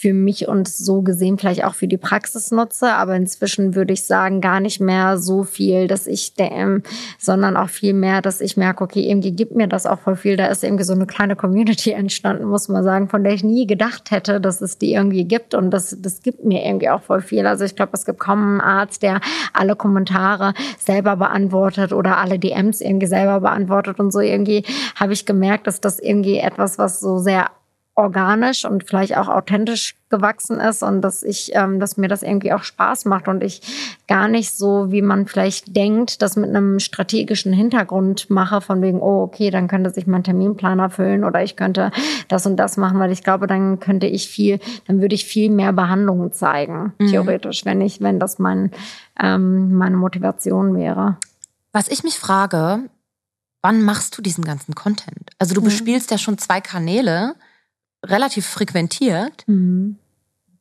für 0.00 0.14
mich 0.14 0.48
und 0.48 0.66
so 0.66 1.02
gesehen 1.02 1.36
vielleicht 1.36 1.62
auch 1.62 1.74
für 1.74 1.86
die 1.86 1.98
Praxis 1.98 2.50
nutze. 2.50 2.94
Aber 2.94 3.14
inzwischen 3.16 3.74
würde 3.74 3.92
ich 3.92 4.04
sagen, 4.04 4.40
gar 4.40 4.58
nicht 4.58 4.80
mehr 4.80 5.18
so 5.18 5.44
viel, 5.44 5.88
dass 5.88 6.06
ich, 6.06 6.32
ähm, 6.38 6.82
sondern 7.18 7.54
auch 7.54 7.68
viel 7.68 7.92
mehr, 7.92 8.22
dass 8.22 8.40
ich 8.40 8.56
merke, 8.56 8.82
okay, 8.82 9.06
irgendwie 9.06 9.32
gibt 9.32 9.54
mir 9.54 9.66
das 9.66 9.84
auch 9.84 9.98
voll 9.98 10.16
viel. 10.16 10.38
Da 10.38 10.46
ist 10.46 10.64
irgendwie 10.64 10.84
so 10.84 10.94
eine 10.94 11.04
kleine 11.04 11.36
Community 11.36 11.90
entstanden, 11.90 12.46
muss 12.46 12.68
man 12.68 12.82
sagen, 12.82 13.10
von 13.10 13.22
der 13.24 13.34
ich 13.34 13.44
nie 13.44 13.66
gedacht 13.66 14.10
hätte, 14.10 14.40
dass 14.40 14.62
es 14.62 14.78
die 14.78 14.94
irgendwie 14.94 15.24
gibt. 15.24 15.52
Und 15.52 15.70
das, 15.70 15.94
das 16.00 16.22
gibt 16.22 16.46
mir 16.46 16.64
irgendwie 16.64 16.88
auch 16.88 17.02
voll 17.02 17.20
viel. 17.20 17.46
Also 17.46 17.66
ich 17.66 17.76
glaube, 17.76 17.92
es 17.92 18.06
gibt 18.06 18.20
kaum 18.20 18.40
einen 18.40 18.60
Arzt, 18.62 19.02
der 19.02 19.20
alle 19.52 19.76
Kommentare 19.76 20.54
selber 20.78 21.16
beantwortet 21.16 21.92
oder 21.92 22.16
alle 22.16 22.38
DMs 22.38 22.80
irgendwie 22.80 23.06
selber 23.06 23.40
beantwortet. 23.40 24.00
Und 24.00 24.14
so 24.14 24.20
irgendwie 24.20 24.64
habe 24.96 25.12
ich 25.12 25.26
gemerkt, 25.26 25.66
dass 25.66 25.82
das 25.82 25.98
irgendwie 25.98 26.38
etwas, 26.38 26.78
was 26.78 27.00
so 27.00 27.18
sehr 27.18 27.50
organisch 28.00 28.64
und 28.64 28.84
vielleicht 28.84 29.16
auch 29.16 29.28
authentisch 29.28 29.94
gewachsen 30.08 30.58
ist 30.58 30.82
und 30.82 31.02
dass 31.02 31.22
ich, 31.22 31.52
ähm, 31.54 31.78
dass 31.78 31.96
mir 31.96 32.08
das 32.08 32.22
irgendwie 32.22 32.52
auch 32.52 32.64
Spaß 32.64 33.04
macht 33.04 33.28
und 33.28 33.44
ich 33.44 33.62
gar 34.08 34.26
nicht 34.26 34.52
so, 34.52 34.90
wie 34.90 35.02
man 35.02 35.26
vielleicht 35.26 35.76
denkt, 35.76 36.20
das 36.20 36.36
mit 36.36 36.50
einem 36.50 36.80
strategischen 36.80 37.52
Hintergrund 37.52 38.28
mache, 38.28 38.60
von 38.60 38.82
wegen, 38.82 39.00
oh, 39.00 39.22
okay, 39.22 39.50
dann 39.50 39.68
könnte 39.68 39.90
sich 39.90 40.06
mein 40.06 40.24
Terminplan 40.24 40.80
erfüllen 40.80 41.24
oder 41.24 41.42
ich 41.42 41.54
könnte 41.54 41.92
das 42.28 42.44
und 42.44 42.56
das 42.56 42.76
machen, 42.76 42.98
weil 42.98 43.12
ich 43.12 43.22
glaube, 43.22 43.46
dann 43.46 43.78
könnte 43.78 44.06
ich 44.06 44.28
viel, 44.28 44.58
dann 44.86 45.00
würde 45.00 45.14
ich 45.14 45.24
viel 45.24 45.50
mehr 45.50 45.72
Behandlungen 45.72 46.32
zeigen, 46.32 46.92
mhm. 46.98 47.06
theoretisch, 47.06 47.64
wenn 47.64 47.80
ich, 47.80 48.00
wenn 48.00 48.18
das 48.18 48.40
mein, 48.40 48.72
ähm, 49.22 49.74
meine 49.74 49.96
Motivation 49.96 50.74
wäre. 50.76 51.18
Was 51.72 51.86
ich 51.86 52.02
mich 52.02 52.18
frage, 52.18 52.80
wann 53.62 53.82
machst 53.82 54.18
du 54.18 54.22
diesen 54.22 54.44
ganzen 54.44 54.74
Content? 54.74 55.30
Also 55.38 55.54
du 55.54 55.62
bespielst 55.62 56.10
ja 56.10 56.18
schon 56.18 56.38
zwei 56.38 56.60
Kanäle, 56.60 57.36
relativ 58.04 58.46
frequentiert. 58.46 59.44
Mhm. 59.46 59.98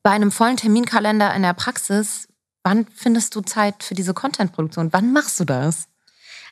Bei 0.04 0.12
einem 0.12 0.32
vollen 0.32 0.58
Terminkalender 0.58 1.34
in 1.36 1.42
der 1.42 1.54
Praxis, 1.54 2.28
wann 2.64 2.86
findest 2.94 3.36
du 3.36 3.42
Zeit 3.42 3.84
für 3.84 3.96
diese 3.96 4.14
Content-Produktion? 4.14 4.94
Wann 4.94 5.14
machst 5.14 5.40
du 5.40 5.46
das? 5.46 5.88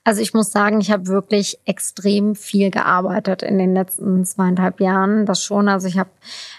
Also 0.03 0.21
ich 0.21 0.33
muss 0.33 0.51
sagen, 0.51 0.79
ich 0.79 0.91
habe 0.91 1.07
wirklich 1.07 1.59
extrem 1.65 2.35
viel 2.35 2.71
gearbeitet 2.71 3.43
in 3.43 3.57
den 3.57 3.73
letzten 3.73 4.23
zweieinhalb 4.23 4.79
Jahren. 4.79 5.25
Das 5.25 5.43
schon. 5.43 5.67
Also 5.67 5.87
ich 5.87 5.97
habe 5.97 6.11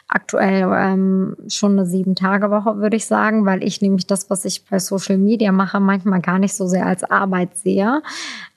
aktuell 0.08 0.66
ähm, 0.74 1.36
schon 1.48 1.72
eine 1.72 1.84
Sieben-Tage-Woche, 1.84 2.78
würde 2.78 2.96
ich 2.96 3.06
sagen, 3.06 3.44
weil 3.44 3.62
ich 3.62 3.82
nämlich 3.82 4.06
das, 4.06 4.30
was 4.30 4.46
ich 4.46 4.64
bei 4.64 4.78
Social 4.78 5.18
Media 5.18 5.52
mache, 5.52 5.80
manchmal 5.80 6.22
gar 6.22 6.38
nicht 6.38 6.54
so 6.54 6.66
sehr 6.66 6.86
als 6.86 7.04
Arbeit 7.04 7.58
sehe. 7.58 8.02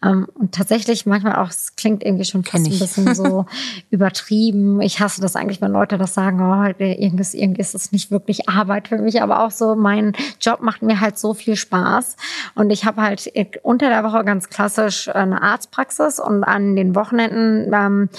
Ähm, 0.02 0.28
und 0.34 0.54
tatsächlich 0.54 1.06
manchmal 1.06 1.36
auch, 1.36 1.50
es 1.50 1.76
klingt 1.76 2.06
irgendwie 2.06 2.24
schon 2.24 2.46
fast 2.46 2.66
ein 2.66 2.80
bisschen 2.80 3.14
so 3.14 3.46
übertrieben. 3.90 4.82
Ich 4.82 5.02
hasse 5.02 5.20
das 5.20 5.36
eigentlich, 5.36 5.62
wenn 5.62 5.74
Leute 5.74 5.98
das 5.98 6.14
sagen, 6.14 6.40
oh, 6.40 6.74
irgendwie, 6.80 7.22
ist, 7.22 7.36
irgendwie 7.36 7.62
ist 7.62 7.76
es 7.76 7.92
nicht 7.92 8.12
wirklich 8.12 8.48
Arbeit 8.48 8.88
für 8.88 8.98
mich, 8.98 9.22
aber 9.22 9.44
auch 9.44 9.52
so, 9.52 9.76
mein 9.76 10.14
Job 10.40 10.62
macht 10.62 10.82
mir 10.82 11.02
halt 11.02 11.20
so 11.20 11.34
viel 11.34 11.58
Spaß. 11.58 12.16
Und 12.56 12.70
ich 12.70 12.86
habe 12.86 13.02
halt 13.02 13.30
unter 13.64 13.90
der 13.90 14.06
Woche 14.06 14.24
ganz 14.24 14.50
klassisch 14.50 15.14
eine 15.14 15.42
Arztpraxis 15.42 16.20
und 16.22 16.46
an 16.46 16.78
den 16.78 16.96
Wochenenden 16.96 17.72
ähm, 17.74 18.10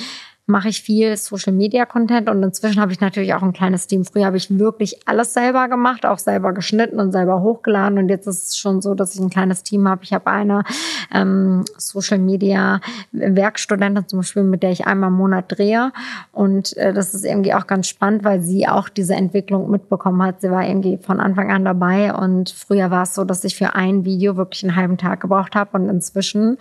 mache 0.52 0.68
ich 0.68 0.82
viel 0.82 1.16
Social 1.16 1.52
Media 1.52 1.86
Content 1.86 2.30
und 2.30 2.42
inzwischen 2.42 2.80
habe 2.80 2.92
ich 2.92 3.00
natürlich 3.00 3.34
auch 3.34 3.42
ein 3.42 3.52
kleines 3.52 3.88
Team. 3.88 4.04
Früher 4.04 4.26
habe 4.26 4.36
ich 4.36 4.58
wirklich 4.58 5.08
alles 5.08 5.34
selber 5.34 5.66
gemacht, 5.68 6.06
auch 6.06 6.18
selber 6.18 6.52
geschnitten 6.52 7.00
und 7.00 7.10
selber 7.10 7.40
hochgeladen 7.40 7.98
und 7.98 8.08
jetzt 8.08 8.28
ist 8.28 8.48
es 8.48 8.56
schon 8.56 8.80
so, 8.82 8.94
dass 8.94 9.14
ich 9.14 9.20
ein 9.20 9.30
kleines 9.30 9.64
Team 9.64 9.88
habe. 9.88 10.04
Ich 10.04 10.12
habe 10.12 10.28
eine 10.28 10.62
ähm, 11.12 11.64
Social 11.78 12.18
Media 12.18 12.80
Werkstudentin 13.10 14.06
zum 14.06 14.20
Beispiel, 14.20 14.44
mit 14.44 14.62
der 14.62 14.70
ich 14.70 14.86
einmal 14.86 15.08
im 15.08 15.16
Monat 15.16 15.46
drehe 15.48 15.90
und 16.30 16.76
äh, 16.76 16.92
das 16.92 17.14
ist 17.14 17.24
irgendwie 17.24 17.54
auch 17.54 17.66
ganz 17.66 17.88
spannend, 17.88 18.22
weil 18.22 18.42
sie 18.42 18.68
auch 18.68 18.88
diese 18.88 19.14
Entwicklung 19.14 19.70
mitbekommen 19.70 20.22
hat. 20.22 20.42
Sie 20.42 20.50
war 20.50 20.64
irgendwie 20.64 20.98
von 20.98 21.18
Anfang 21.18 21.50
an 21.50 21.64
dabei 21.64 22.14
und 22.14 22.50
früher 22.50 22.90
war 22.90 23.04
es 23.04 23.14
so, 23.14 23.24
dass 23.24 23.42
ich 23.42 23.56
für 23.56 23.74
ein 23.74 24.04
Video 24.04 24.36
wirklich 24.36 24.62
einen 24.62 24.76
halben 24.76 24.98
Tag 24.98 25.20
gebraucht 25.20 25.56
habe 25.56 25.78
und 25.78 25.88
inzwischen 25.88 26.58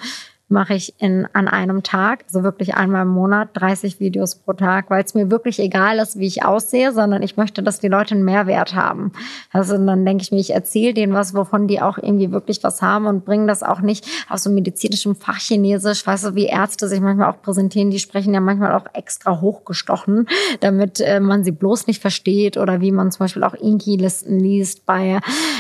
mache 0.52 0.74
ich 0.74 0.93
in, 0.99 1.28
an 1.34 1.47
einem 1.47 1.84
Tag, 1.84 2.24
also 2.26 2.43
wirklich 2.43 2.76
einmal 2.76 3.04
im 3.04 3.10
Monat, 3.10 3.49
30 3.54 3.99
Videos 3.99 4.36
pro 4.36 4.54
Tag, 4.54 4.89
weil 4.89 5.04
es 5.04 5.14
mir 5.14 5.32
wirklich 5.32 5.60
egal 5.60 5.99
ist, 5.99 6.20
wie 6.20 6.28
ich 6.28 6.43
aussehe, 6.45 6.91
sondern 6.91 7.24
ich 7.24 7.38
möchte, 7.38 7.64
dass 7.64 7.80
die 7.80 7.88
Leute 7.88 8.16
einen 8.16 8.26
Mehrwert 8.26 8.76
haben. 8.76 9.12
Also 9.52 9.78
dann 9.78 10.06
denke 10.06 10.24
ich 10.24 10.32
mir, 10.32 10.39
ich 10.39 10.54
erzähle 10.54 10.93
denen 10.93 11.14
was, 11.14 11.34
wovon 11.34 11.68
die 11.68 11.82
auch 11.82 11.97
irgendwie 11.97 12.32
wirklich 12.32 12.64
was 12.64 12.82
haben 12.82 13.06
und 13.08 13.26
bringe 13.26 13.47
das 13.47 13.64
auch 13.64 13.82
nicht 13.82 14.06
aus 14.30 14.43
so 14.43 14.49
medizinischem 14.49 15.16
Fachchinesisch, 15.16 16.06
weißt 16.06 16.26
du, 16.26 16.36
wie 16.36 16.45
Ärzte 16.45 16.88
sich 16.88 16.99
manchmal 16.99 17.32
auch 17.32 17.41
präsentieren, 17.41 17.91
die 17.91 17.99
sprechen 17.99 18.34
ja 18.34 18.39
manchmal 18.39 18.74
auch 18.74 18.86
extra 18.93 19.39
hochgestochen, 19.41 20.28
damit 20.60 20.99
äh, 20.99 21.20
man 21.20 21.43
sie 21.43 21.52
bloß 21.52 21.88
nicht 21.88 22.02
versteht 22.02 22.58
oder 22.58 22.82
wie 22.82 22.91
man 22.91 23.12
zum 23.12 23.20
Beispiel 23.20 23.43
auch 23.43 23.54
Inki-Listen 23.54 24.39
liest 24.39 24.86
bei 24.86 25.20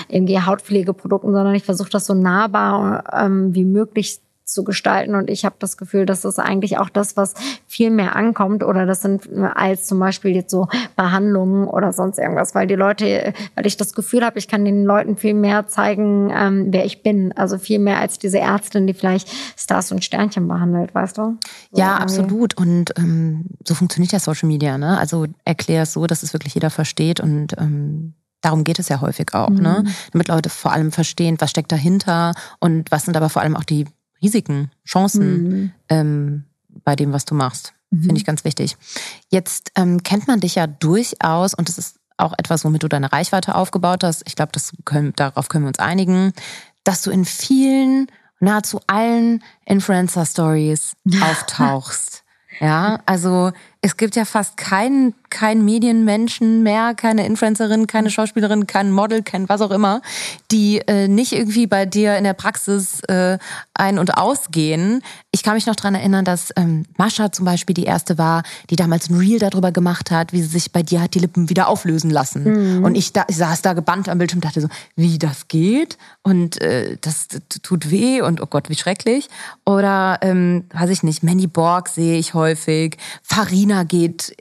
irgendwie 0.09 0.39
Hautpflegeprodukten, 0.39 1.31
sondern 1.31 1.55
ich 1.55 1.63
versuche 1.63 1.89
das 1.89 2.05
so 2.05 2.13
nahbar 2.13 3.03
ähm, 3.13 3.53
wie 3.55 3.65
möglich 3.65 4.19
zu 4.51 4.63
gestalten. 4.63 5.15
Und 5.15 5.29
ich 5.29 5.45
habe 5.45 5.55
das 5.59 5.77
Gefühl, 5.77 6.05
dass 6.05 6.21
das 6.21 6.39
eigentlich 6.39 6.77
auch 6.77 6.89
das, 6.89 7.17
was 7.17 7.33
viel 7.67 7.89
mehr 7.89 8.15
ankommt 8.15 8.63
oder 8.63 8.85
das 8.85 9.01
sind 9.01 9.27
als 9.55 9.85
zum 9.87 9.99
Beispiel 9.99 10.35
jetzt 10.35 10.51
so 10.51 10.67
Behandlungen 10.95 11.67
oder 11.67 11.93
sonst 11.93 12.19
irgendwas, 12.19 12.55
weil 12.55 12.67
die 12.67 12.75
Leute, 12.75 13.33
weil 13.55 13.65
ich 13.65 13.77
das 13.77 13.93
Gefühl 13.93 14.25
habe, 14.25 14.39
ich 14.39 14.47
kann 14.47 14.65
den 14.65 14.83
Leuten 14.83 15.17
viel 15.17 15.33
mehr 15.33 15.67
zeigen, 15.67 16.31
ähm, 16.33 16.67
wer 16.69 16.85
ich 16.85 17.03
bin. 17.03 17.31
Also 17.33 17.57
viel 17.57 17.79
mehr 17.79 17.99
als 17.99 18.19
diese 18.19 18.39
Ärztin, 18.39 18.87
die 18.87 18.93
vielleicht 18.93 19.29
Stars 19.57 19.91
und 19.91 20.03
Sternchen 20.03 20.47
behandelt, 20.47 20.93
weißt 20.93 21.17
du? 21.17 21.37
So 21.71 21.79
ja, 21.79 21.99
irgendwie. 21.99 22.03
absolut. 22.03 22.57
Und 22.57 22.93
ähm, 22.97 23.45
so 23.65 23.75
funktioniert 23.75 24.11
ja 24.11 24.19
Social 24.19 24.47
Media. 24.47 24.77
Ne? 24.77 24.97
Also 24.97 25.25
erklär 25.45 25.83
es 25.83 25.93
so, 25.93 26.07
dass 26.07 26.23
es 26.23 26.33
wirklich 26.33 26.53
jeder 26.53 26.69
versteht 26.69 27.19
und 27.19 27.57
ähm 27.57 28.13
Darum 28.41 28.63
geht 28.63 28.79
es 28.79 28.89
ja 28.89 29.01
häufig 29.01 29.33
auch, 29.33 29.49
ne? 29.49 29.55
mhm. 29.55 29.61
ne? 29.61 29.83
Damit 30.11 30.27
Leute 30.27 30.49
vor 30.49 30.71
allem 30.71 30.91
verstehen, 30.91 31.37
was 31.39 31.51
steckt 31.51 31.71
dahinter 31.71 32.33
und 32.59 32.91
was 32.91 33.05
sind 33.05 33.15
aber 33.15 33.29
vor 33.29 33.43
allem 33.43 33.55
auch 33.55 33.63
die 33.63 33.85
Risiken, 34.21 34.71
Chancen 34.85 35.43
mhm. 35.43 35.71
ähm, 35.89 36.43
bei 36.83 36.95
dem, 36.95 37.13
was 37.13 37.25
du 37.25 37.35
machst. 37.35 37.73
Mhm. 37.89 38.03
Finde 38.03 38.17
ich 38.17 38.25
ganz 38.25 38.43
wichtig. 38.43 38.77
Jetzt 39.29 39.71
ähm, 39.75 40.03
kennt 40.03 40.27
man 40.27 40.39
dich 40.39 40.55
ja 40.55 40.67
durchaus 40.67 41.53
und 41.53 41.67
das 41.67 41.77
ist 41.77 41.97
auch 42.17 42.33
etwas, 42.37 42.63
womit 42.63 42.83
du 42.83 42.87
deine 42.87 43.11
Reichweite 43.11 43.55
aufgebaut 43.55 44.03
hast. 44.03 44.23
Ich 44.27 44.35
glaube, 44.35 44.51
darauf 45.15 45.49
können 45.49 45.65
wir 45.65 45.69
uns 45.69 45.79
einigen, 45.79 46.33
dass 46.83 47.01
du 47.01 47.11
in 47.11 47.25
vielen, 47.25 48.07
nahezu 48.39 48.79
allen 48.87 49.43
Influencer-Stories 49.65 50.93
auftauchst. 51.21 52.23
ja, 52.59 52.99
also 53.05 53.51
es 53.81 53.97
gibt 53.97 54.15
ja 54.15 54.25
fast 54.25 54.57
keinen 54.57 55.15
kein 55.31 55.63
Medienmenschen 55.65 56.61
mehr, 56.61 56.93
keine 56.93 57.25
Influencerin, 57.25 57.87
keine 57.87 58.11
Schauspielerin, 58.11 58.67
kein 58.67 58.91
Model, 58.91 59.23
kein 59.23 59.49
was 59.49 59.61
auch 59.61 59.71
immer, 59.71 60.01
die 60.51 60.79
äh, 60.87 61.07
nicht 61.07 61.31
irgendwie 61.31 61.65
bei 61.65 61.85
dir 61.85 62.17
in 62.17 62.25
der 62.25 62.33
Praxis 62.33 62.99
äh, 63.05 63.39
ein- 63.73 63.97
und 63.97 64.17
ausgehen. 64.17 65.01
Ich 65.31 65.41
kann 65.41 65.55
mich 65.55 65.65
noch 65.65 65.77
dran 65.77 65.95
erinnern, 65.95 66.25
dass 66.25 66.51
ähm, 66.57 66.83
Mascha 66.97 67.31
zum 67.31 67.45
Beispiel 67.45 67.73
die 67.73 67.85
erste 67.85 68.17
war, 68.17 68.43
die 68.69 68.75
damals 68.75 69.09
ein 69.09 69.15
Reel 69.15 69.39
darüber 69.39 69.71
gemacht 69.71 70.11
hat, 70.11 70.33
wie 70.33 70.41
sie 70.41 70.49
sich 70.49 70.73
bei 70.73 70.83
dir 70.83 71.01
hat 71.01 71.15
die 71.15 71.19
Lippen 71.19 71.49
wieder 71.49 71.69
auflösen 71.69 72.11
lassen. 72.11 72.77
Mhm. 72.77 72.83
Und 72.83 72.95
ich, 72.95 73.13
da, 73.13 73.23
ich 73.29 73.37
saß 73.37 73.61
da 73.61 73.71
gebannt 73.71 74.09
am 74.09 74.17
Bildschirm 74.17 74.39
und 74.39 74.45
dachte 74.45 74.61
so, 74.61 74.67
wie 74.97 75.17
das 75.17 75.47
geht 75.47 75.97
und 76.23 76.61
äh, 76.61 76.97
das, 76.99 77.29
das 77.29 77.41
tut 77.63 77.89
weh 77.89 78.21
und 78.21 78.41
oh 78.41 78.47
Gott, 78.47 78.69
wie 78.69 78.75
schrecklich. 78.75 79.29
Oder, 79.65 80.19
ähm, 80.21 80.65
weiß 80.73 80.89
ich 80.89 81.03
nicht, 81.03 81.23
Mandy 81.23 81.47
Borg 81.47 81.87
sehe 81.87 82.19
ich 82.19 82.33
häufig, 82.33 82.97
Farina 83.23 83.70
geht 83.85 84.35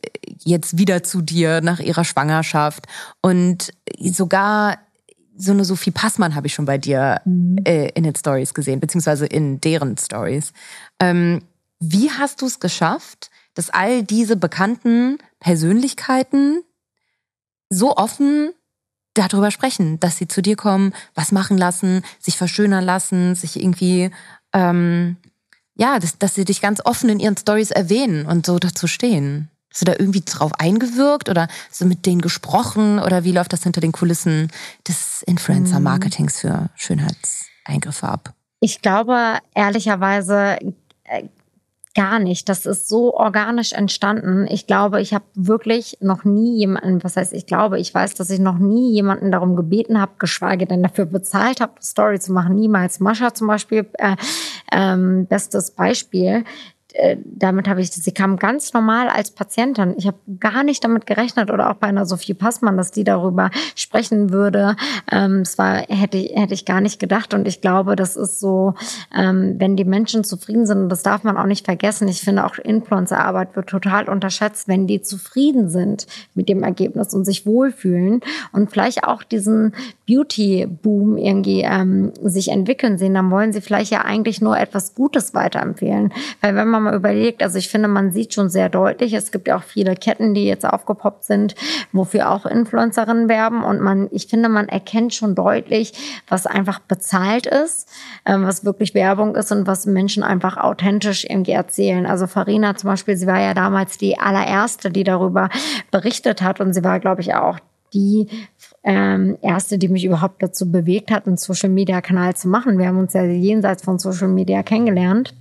jetzt 0.45 0.79
wieder 0.79 1.03
zu 1.03 1.21
dir 1.23 1.61
nach 1.61 1.81
ihrer 1.81 2.05
Schwangerschaft 2.05 2.87
und 3.21 3.73
sogar 3.99 4.79
so 5.37 5.53
eine 5.53 5.65
Sophie 5.65 5.91
Passmann 5.91 6.35
habe 6.35 6.47
ich 6.47 6.55
schon 6.55 6.67
bei 6.67 6.79
dir 6.79 7.23
mhm. 7.25 7.59
äh, 7.65 7.89
in 7.91 8.05
den 8.05 8.15
Stories 8.15 8.55
gesehen, 8.55 8.81
beziehungsweise 8.81 9.27
in 9.27 9.61
deren 9.61 9.97
Stories. 9.97 10.53
Ähm, 11.01 11.43
wie 11.79 12.11
hast 12.11 12.43
du 12.43 12.47
es 12.47 12.61
geschafft, 12.61 13.31
dass 13.55 13.71
all 13.71 14.03
diese 14.03 14.37
bekannten 14.37 15.19
Persönlichkeiten 15.41 16.63
so 17.71 17.97
offen 17.97 18.53
darüber 19.15 19.51
sprechen, 19.51 19.99
dass 19.99 20.19
sie 20.19 20.29
zu 20.29 20.43
dir 20.43 20.57
kommen, 20.57 20.93
was 21.15 21.33
machen 21.33 21.59
lassen, 21.59 22.03
sich 22.19 22.37
verschönern 22.37 22.85
lassen, 22.85 23.35
sich 23.35 23.61
irgendwie, 23.61 24.11
ähm, 24.53 25.17
ja, 25.81 25.99
dass, 25.99 26.19
dass 26.19 26.35
sie 26.35 26.45
dich 26.45 26.61
ganz 26.61 26.81
offen 26.85 27.09
in 27.09 27.21
ihren 27.21 27.37
Stories 27.39 27.71
erwähnen 27.71 28.27
und 28.27 28.45
so 28.45 28.59
dazu 28.59 28.87
stehen? 28.87 29.49
Hast 29.71 29.81
du 29.81 29.87
da 29.87 29.93
irgendwie 29.99 30.21
drauf 30.21 30.53
eingewirkt 30.59 31.29
oder 31.31 31.49
du 31.79 31.87
mit 31.87 32.05
denen 32.05 32.21
gesprochen 32.21 32.99
oder 32.99 33.25
wie 33.25 33.33
läuft 33.33 33.53
das 33.53 33.63
hinter 33.63 33.81
den 33.81 33.93
Kulissen 33.93 34.51
des 34.87 35.23
Influencer-Marketings 35.23 36.41
für 36.41 36.69
Schönheitseingriffe 36.75 38.07
ab? 38.07 38.35
Ich 38.61 38.83
glaube 38.83 39.39
ehrlicherweise 39.55 40.59
gar 41.95 42.19
nicht. 42.19 42.49
Das 42.49 42.67
ist 42.67 42.89
so 42.89 43.15
organisch 43.15 43.73
entstanden. 43.73 44.47
Ich 44.49 44.67
glaube, 44.67 45.01
ich 45.01 45.13
habe 45.13 45.25
wirklich 45.35 45.99
noch 46.01 46.25
nie 46.25 46.59
jemanden, 46.59 47.03
was 47.03 47.17
heißt 47.17 47.33
ich 47.33 47.47
glaube, 47.47 47.81
ich 47.81 47.93
weiß, 47.93 48.15
dass 48.15 48.31
ich 48.31 48.39
noch 48.39 48.59
nie 48.59 48.93
jemanden 48.93 49.31
darum 49.31 49.57
gebeten 49.57 50.01
habe, 50.01 50.13
geschweige 50.19 50.67
denn 50.67 50.83
dafür 50.83 51.07
bezahlt 51.07 51.61
habe, 51.61 51.73
Story 51.83 52.21
zu 52.21 52.33
machen. 52.33 52.55
Niemals. 52.55 53.01
Mascha 53.01 53.35
zum 53.35 53.49
Beispiel, 53.49 53.87
äh, 53.99 54.17
ähm, 54.73 55.27
bestes 55.27 55.73
Beispiel 55.73 56.45
damit 57.25 57.69
habe 57.69 57.81
ich, 57.81 57.91
sie 57.91 58.13
kam 58.13 58.37
ganz 58.37 58.73
normal 58.73 59.09
als 59.09 59.31
Patientin. 59.31 59.95
Ich 59.97 60.07
habe 60.07 60.19
gar 60.39 60.63
nicht 60.65 60.85
damit 60.85 61.07
gerechnet 61.07 61.51
oder 61.51 61.71
auch 61.71 61.75
bei 61.75 61.87
einer 61.87 62.07
Sophie 62.07 62.35
Passmann, 62.35 62.77
dass 62.77 62.91
die 62.91 63.05
darüber 63.05 63.51
sprechen 63.75 64.31
würde. 64.31 64.77
Ähm, 65.11 65.41
es 65.41 65.59
war, 65.59 65.79
hätte, 65.89 66.19
hätte 66.19 66.55
ich 66.55 66.65
gar 66.65 66.81
nicht 66.81 66.99
gedacht. 66.99 67.35
Und 67.35 67.47
ich 67.47 67.61
glaube, 67.61 67.97
das 67.97 68.17
ist 68.17 68.41
so, 68.41 68.75
ähm, 69.17 69.57
wenn 69.59 69.77
die 69.77 69.85
Menschen 69.85 70.25
zufrieden 70.25 70.67
sind, 70.67 70.79
und 70.79 70.89
das 70.89 71.03
darf 71.03 71.25
man 71.25 71.37
auch 71.37 71.47
nicht 71.47 71.65
vergessen. 71.65 72.09
Ich 72.09 72.21
finde 72.21 72.45
auch 72.45 72.59
Influencer-Arbeit 72.59 73.57
wird 73.57 73.69
total 73.69 74.09
unterschätzt, 74.09 74.69
wenn 74.69 74.87
die 74.87 75.03
zufrieden 75.03 75.69
sind 75.69 76.07
mit 76.35 76.49
dem 76.49 76.63
Ergebnis 76.63 77.15
und 77.15 77.25
sich 77.25 77.47
wohlfühlen 77.47 78.21
und 78.53 78.71
vielleicht 78.71 79.05
auch 79.05 79.23
diesen 79.23 79.75
Beauty-Boom 80.07 81.17
irgendwie 81.17 81.63
ähm, 81.63 82.13
sich 82.23 82.49
entwickeln 82.49 82.99
sehen, 82.99 83.15
dann 83.15 83.31
wollen 83.31 83.53
sie 83.53 83.61
vielleicht 83.61 83.93
ja 83.93 84.03
eigentlich 84.05 84.41
nur 84.41 84.59
etwas 84.59 84.95
Gutes 84.95 85.35
weiterempfehlen. 85.35 86.13
Weil 86.41 86.57
wenn 86.57 86.69
man 86.69 86.80
man 86.83 86.93
mal 86.93 86.99
überlegt, 86.99 87.43
also 87.43 87.59
ich 87.59 87.69
finde, 87.69 87.89
man 87.89 88.13
sieht 88.13 88.35
schon 88.35 88.51
sehr 88.51 88.69
deutlich, 88.69 89.13
es 89.13 89.33
gibt 89.33 89.49
ja 89.49 89.57
auch 89.57 89.63
viele 89.63 89.95
Ketten, 89.95 90.35
die 90.35 90.45
jetzt 90.45 90.65
aufgepoppt 90.65 91.25
sind, 91.25 91.55
wofür 91.93 92.31
auch 92.31 92.47
Influencerinnen 92.47 93.29
werben 93.29 93.63
und 93.63 93.81
man, 93.81 94.09
ich 94.11 94.27
finde, 94.27 94.49
man 94.49 94.69
erkennt 94.69 95.15
schon 95.15 95.35
deutlich, 95.35 95.93
was 96.29 96.47
einfach 96.47 96.81
bezahlt 96.81 97.47
ist, 97.47 97.89
ähm, 98.27 98.45
was 98.45 98.65
wirklich 98.65 98.95
Werbung 98.95 99.37
ist 99.37 99.53
und 99.53 99.67
was 99.67 99.87
Menschen 99.87 100.23
einfach 100.23 100.57
authentisch 100.57 101.25
irgendwie 101.25 101.53
erzählen. 101.53 102.07
Also 102.07 102.27
Farina 102.27 102.77
zum 102.77 102.91
Beispiel, 102.91 103.17
sie 103.17 103.27
war 103.27 103.41
ja 103.41 103.55
damals 103.55 103.99
die 103.99 104.19
allererste, 104.19 104.91
die 104.91 105.05
darüber 105.05 105.49
berichtet 105.91 106.43
hat 106.43 106.61
und 106.61 106.73
sie 106.73 106.85
war, 106.85 107.01
glaube 107.01 107.21
ich, 107.21 107.35
auch 107.35 107.59
die 107.93 108.29
ähm, 108.85 109.37
erste, 109.43 109.79
die 109.79 109.89
mich 109.89 110.05
überhaupt 110.05 110.43
dazu 110.43 110.71
bewegt 110.71 111.11
hat, 111.11 111.27
einen 111.27 111.37
Social 111.37 111.69
Media 111.69 112.01
Kanal 112.01 112.35
zu 112.37 112.49
machen. 112.49 112.79
Wir 112.79 112.87
haben 112.87 112.99
uns 112.99 113.15
ja 113.15 113.25
jenseits 113.25 113.83
von 113.83 113.99
Social 113.99 114.29
Media 114.29 114.63
kennengelernt. 114.63 115.35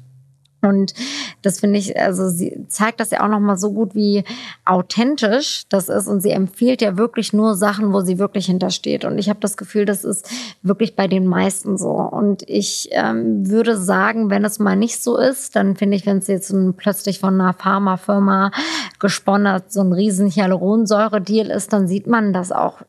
Und 0.62 0.94
das 1.42 1.62
finde 1.62 1.80
ich, 1.80 2.00
also 2.00 2.30
sie 2.30 2.66
zeigt 2.68 3.00
das 3.00 3.12
ja 3.12 3.24
auch 3.24 3.30
nochmal 3.30 3.58
so 3.58 3.72
gut, 3.72 3.96
wie 3.96 4.24
authentisch 4.66 5.64
das 5.70 5.88
ist. 5.88 6.08
Und 6.08 6.22
sie 6.22 6.32
empfiehlt 6.32 6.82
ja 6.82 6.98
wirklich 6.98 7.32
nur 7.32 7.56
Sachen, 7.56 7.94
wo 7.94 8.02
sie 8.02 8.20
wirklich 8.20 8.48
hintersteht. 8.48 9.06
Und 9.06 9.18
ich 9.18 9.30
habe 9.30 9.40
das 9.40 9.56
Gefühl, 9.56 9.86
das 9.86 10.04
ist 10.04 10.30
wirklich 10.62 10.96
bei 10.96 11.08
den 11.08 11.28
meisten 11.28 11.78
so. 11.78 11.92
Und 11.92 12.44
ich 12.48 12.90
ähm, 12.92 13.50
würde 13.50 13.78
sagen, 13.78 14.30
wenn 14.30 14.44
es 14.44 14.60
mal 14.60 14.76
nicht 14.76 15.02
so 15.02 15.18
ist, 15.18 15.56
dann 15.56 15.78
finde 15.78 15.96
ich, 15.96 16.06
wenn 16.06 16.18
es 16.18 16.28
jetzt 16.28 16.52
ein, 16.52 16.74
plötzlich 16.74 17.20
von 17.20 17.40
einer 17.40 17.54
Pharmafirma 17.54 18.52
gesponnen 19.00 19.62
so 19.68 19.82
ein 19.82 19.94
riesen 19.94 20.30
Hyaluronsäure-Deal 20.30 21.50
ist, 21.52 21.72
dann 21.72 21.88
sieht 21.88 22.08
man 22.08 22.34
das 22.34 22.52
auch 22.52 22.80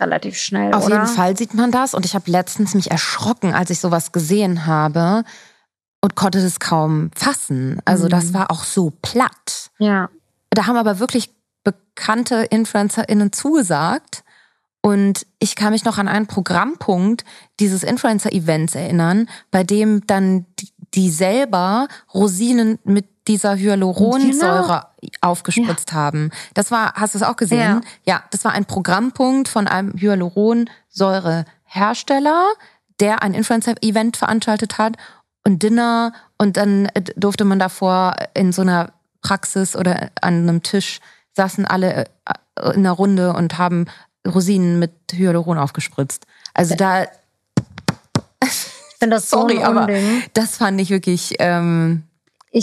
relativ 0.00 0.36
schnell. 0.38 0.72
Auf 0.72 0.86
oder? 0.86 0.94
jeden 0.94 1.06
Fall 1.06 1.36
sieht 1.36 1.52
man 1.54 1.70
das. 1.70 1.92
Und 1.92 2.06
ich 2.06 2.14
habe 2.14 2.30
letztens 2.30 2.74
mich 2.74 2.90
erschrocken, 2.90 3.52
als 3.52 3.68
ich 3.68 3.80
sowas 3.80 4.12
gesehen 4.12 4.66
habe 4.66 5.24
und 6.00 6.14
konnte 6.14 6.40
das 6.40 6.60
kaum 6.60 7.10
fassen. 7.14 7.80
Also 7.84 8.04
Mhm. 8.04 8.10
das 8.10 8.32
war 8.34 8.50
auch 8.50 8.64
so 8.64 8.92
platt. 9.02 9.70
Ja. 9.78 10.08
Da 10.50 10.66
haben 10.66 10.76
aber 10.76 10.98
wirklich 10.98 11.30
bekannte 11.64 12.44
InfluencerInnen 12.50 13.32
zugesagt. 13.32 14.24
Und 14.80 15.26
ich 15.40 15.56
kann 15.56 15.72
mich 15.72 15.84
noch 15.84 15.98
an 15.98 16.06
einen 16.08 16.28
Programmpunkt 16.28 17.24
dieses 17.58 17.82
Influencer-Events 17.82 18.76
erinnern, 18.76 19.28
bei 19.50 19.64
dem 19.64 20.06
dann 20.06 20.46
die, 20.60 20.68
die 20.94 21.10
selber 21.10 21.88
Rosinen 22.14 22.78
mit 22.84 23.06
dieser 23.26 23.56
Hyaluronsäure 23.56 24.86
aufgespritzt 25.20 25.92
haben. 25.92 26.30
Das 26.54 26.70
war, 26.70 26.94
hast 26.94 27.14
du 27.14 27.18
es 27.18 27.24
auch 27.24 27.36
gesehen? 27.36 27.82
Ja. 28.04 28.14
ja, 28.14 28.22
das 28.30 28.44
war 28.44 28.52
ein 28.52 28.64
Programmpunkt 28.64 29.48
von 29.48 29.66
einem 29.68 29.92
Hyaluronsäurehersteller, 29.98 32.46
der 33.00 33.22
ein 33.22 33.34
Influencer-Event 33.34 34.16
veranstaltet 34.16 34.78
hat 34.78 34.96
und 35.48 35.62
Dinner 35.62 36.12
und 36.36 36.58
dann 36.58 36.86
äh, 36.94 37.02
durfte 37.16 37.44
man 37.44 37.58
davor 37.58 38.14
in 38.34 38.52
so 38.52 38.62
einer 38.62 38.92
Praxis 39.22 39.74
oder 39.74 40.10
an 40.20 40.34
einem 40.48 40.62
Tisch 40.62 41.00
saßen 41.34 41.64
alle 41.64 42.04
äh, 42.26 42.72
in 42.74 42.80
einer 42.80 42.92
Runde 42.92 43.32
und 43.32 43.56
haben 43.56 43.86
Rosinen 44.26 44.78
mit 44.78 44.92
Hyaluron 45.10 45.56
aufgespritzt. 45.56 46.26
Also 46.52 46.74
da, 46.74 47.04
Ich 48.44 48.50
finde 48.98 49.16
das 49.16 49.30
sorry, 49.30 49.56
so 49.56 49.60
ein 49.62 49.78
aber 49.78 49.88
das 50.34 50.58
fand 50.58 50.80
ich 50.80 50.90
wirklich, 50.90 51.36
ähm, 51.38 52.02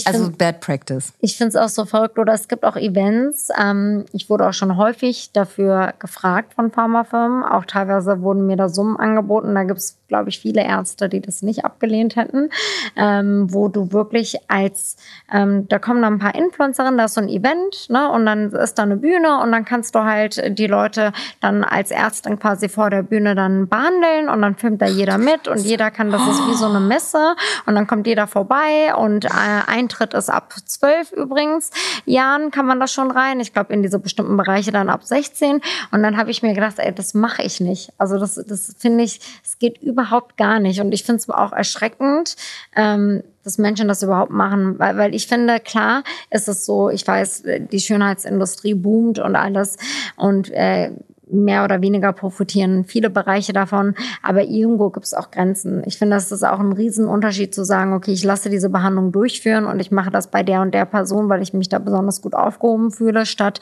Also 0.06 0.26
find- 0.26 0.38
bad 0.38 0.62
practice. 0.62 1.14
Ich 1.20 1.38
finde 1.38 1.50
es 1.50 1.56
auch 1.56 1.70
so 1.70 1.86
verrückt. 1.86 2.18
Oder 2.18 2.34
es 2.34 2.48
gibt 2.48 2.64
auch 2.66 2.76
Events. 2.76 3.50
Ähm, 3.60 4.06
ich 4.14 4.30
wurde 4.30 4.48
auch 4.48 4.54
schon 4.54 4.78
häufig 4.78 5.32
dafür 5.32 5.94
gefragt 6.00 6.54
von 6.56 6.72
Pharmafirmen. 6.72 7.44
Auch 7.44 7.66
teilweise 7.66 8.22
wurden 8.22 8.48
mir 8.48 8.58
da 8.58 8.70
Summen 8.70 8.98
angeboten. 8.98 9.54
Da 9.54 9.64
gibt 9.64 9.80
es, 9.80 9.98
glaube 10.08 10.30
ich, 10.30 10.40
viele 10.40 10.64
Ärzte, 10.64 11.08
die 11.10 11.22
das 11.22 11.42
nicht 11.42 11.66
abgelehnt 11.66 12.16
hätten. 12.16 12.50
Ähm, 12.96 13.48
wo 13.54 13.68
du 13.68 13.92
wirklich 13.92 14.38
als, 14.48 14.98
ähm, 15.32 15.68
da 15.68 15.80
kommen 15.80 16.02
dann 16.02 16.14
ein 16.14 16.20
paar 16.20 16.36
Influencerinnen, 16.36 16.98
da 16.98 17.06
ist 17.06 17.16
so 17.16 17.22
ein 17.22 17.30
Event, 17.30 17.90
ne? 17.90 18.10
Und 18.10 18.26
dann 18.26 18.52
ist 18.52 18.76
da 18.76 18.84
eine 18.84 18.98
Bühne 18.98 19.40
und 19.42 19.52
dann 19.52 19.66
kannst 19.66 19.96
du 19.96 20.04
halt 20.04 20.58
die 20.58 20.68
Leute 20.68 21.12
dann 21.42 21.64
als 21.64 21.92
Ärztin 21.92 22.40
quasi 22.40 22.70
vor 22.70 22.90
der 22.90 23.04
Bühne 23.04 23.36
dann 23.36 23.68
behandeln 23.68 24.30
und 24.30 24.42
dann 24.42 24.56
filmt 24.56 24.82
da 24.82 24.88
jeder 24.88 25.18
mit 25.18 25.48
und 25.48 25.60
jeder 25.60 25.92
kann, 25.92 26.12
das 26.12 26.22
ist 26.28 26.48
wie 26.48 26.54
so 26.54 26.66
eine 26.66 26.80
Messe 26.80 27.36
und 27.66 27.76
dann 27.76 27.88
kommt 27.88 28.08
jeder 28.08 28.28
vorbei 28.28 28.94
und 28.96 29.26
äh, 29.26 29.30
Eintritt 29.76 30.14
ist 30.14 30.30
ab 30.30 30.54
12 30.66 31.12
übrigens. 31.12 31.72
Jahren 32.06 32.52
kann 32.52 32.66
man 32.66 32.80
da 32.80 32.88
schon 32.88 33.12
rein. 33.12 33.40
Ich 33.40 33.54
glaube 33.54 33.74
in 33.74 33.84
diese 33.84 34.00
bestimmten 34.00 34.38
Bereiche 34.38 34.72
dann 34.72 34.90
ab 34.90 35.04
16 35.04 35.62
und 35.92 36.04
dann 36.04 36.18
habe 36.18 36.32
ich 36.32 36.42
mir 36.42 36.54
gedacht, 36.54 36.76
ey, 36.78 36.94
das 36.94 37.14
mache 37.14 37.44
ich 37.44 37.60
nicht. 37.60 37.92
Also 37.98 38.18
das, 38.18 38.36
das 38.36 38.76
finde 38.78 39.04
ich, 39.04 39.20
es 39.44 39.60
geht 39.60 39.82
überhaupt 39.82 40.38
gar 40.38 40.60
nicht. 40.60 40.80
Und 40.80 40.94
ich 40.94 41.04
finde 41.04 41.20
es 41.20 41.30
auch 41.30 41.52
erschreckend, 41.52 42.36
ähm, 42.76 43.24
dass 43.44 43.58
Menschen 43.58 43.88
das 43.88 44.02
überhaupt 44.02 44.32
machen, 44.32 44.80
weil, 44.80 44.98
weil 44.98 45.14
ich 45.14 45.28
finde, 45.28 45.60
klar 45.60 46.04
ist 46.32 46.48
es 46.48 46.66
so, 46.66 46.90
ich 46.90 47.06
weiß, 47.06 47.44
die 47.72 47.80
Schönheitsindustrie 47.80 48.74
boomt 48.74 49.20
und 49.20 49.36
alles. 49.36 49.78
Und 50.16 50.52
äh, 50.52 50.92
mehr 51.30 51.64
oder 51.64 51.82
weniger 51.82 52.14
profitieren 52.14 52.84
viele 52.84 53.10
Bereiche 53.10 53.54
davon, 53.54 53.96
aber 54.22 54.44
irgendwo 54.44 54.90
gibt 54.90 55.06
es 55.06 55.14
auch 55.14 55.32
Grenzen. 55.32 55.84
Ich 55.86 55.98
finde, 55.98 56.16
das 56.16 56.32
ist 56.32 56.44
auch 56.44 56.60
ein 56.60 56.74
Riesenunterschied 56.74 57.54
zu 57.54 57.64
sagen, 57.64 57.94
okay, 57.94 58.12
ich 58.12 58.24
lasse 58.24 58.50
diese 58.50 58.70
Behandlung 58.70 59.12
durchführen 59.12 59.66
und 59.66 59.80
ich 59.80 59.92
mache 59.92 60.12
das 60.12 60.32
bei 60.32 60.44
der 60.44 60.62
und 60.62 60.74
der 60.74 60.86
Person, 60.86 61.30
weil 61.30 61.42
ich 61.42 61.54
mich 61.54 61.70
da 61.70 61.80
besonders 61.80 62.22
gut 62.22 62.34
aufgehoben 62.36 62.92
fühle, 62.92 63.26
statt 63.26 63.60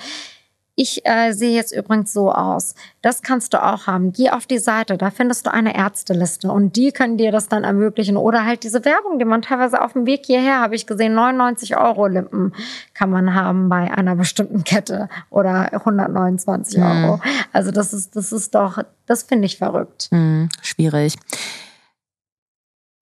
ich 0.75 1.05
äh, 1.05 1.33
sehe 1.33 1.55
jetzt 1.55 1.71
übrigens 1.71 2.13
so 2.13 2.31
aus. 2.31 2.73
Das 3.01 3.21
kannst 3.21 3.53
du 3.53 3.63
auch 3.63 3.85
haben. 3.85 4.11
Geh 4.11 4.31
auf 4.31 4.47
die 4.47 4.57
Seite, 4.57 4.97
da 4.97 5.11
findest 5.11 5.45
du 5.45 5.53
eine 5.53 5.75
Ärzteliste 5.75 6.51
und 6.51 6.75
die 6.75 6.91
können 6.91 7.17
dir 7.17 7.31
das 7.31 7.47
dann 7.47 7.63
ermöglichen. 7.63 8.17
Oder 8.17 8.43
halt 8.45 8.63
diese 8.63 8.83
Werbung, 8.83 9.19
die 9.19 9.25
man 9.25 9.43
teilweise 9.43 9.81
auf 9.81 9.93
dem 9.93 10.07
Weg 10.07 10.25
hierher, 10.25 10.61
habe 10.61 10.75
ich 10.75 10.87
gesehen, 10.87 11.13
99 11.13 11.77
Euro 11.77 12.07
Lippen 12.07 12.53
kann 12.95 13.11
man 13.11 13.35
haben 13.35 13.69
bei 13.69 13.91
einer 13.91 14.15
bestimmten 14.15 14.63
Kette 14.63 15.09
oder 15.29 15.73
129 15.73 16.81
Euro. 16.81 17.21
Also 17.51 17.69
das 17.71 17.93
ist, 17.93 18.15
das 18.15 18.31
ist 18.31 18.55
doch, 18.55 18.79
das 19.05 19.23
finde 19.23 19.45
ich 19.45 19.57
verrückt. 19.57 20.07
Hm, 20.11 20.49
schwierig. 20.61 21.17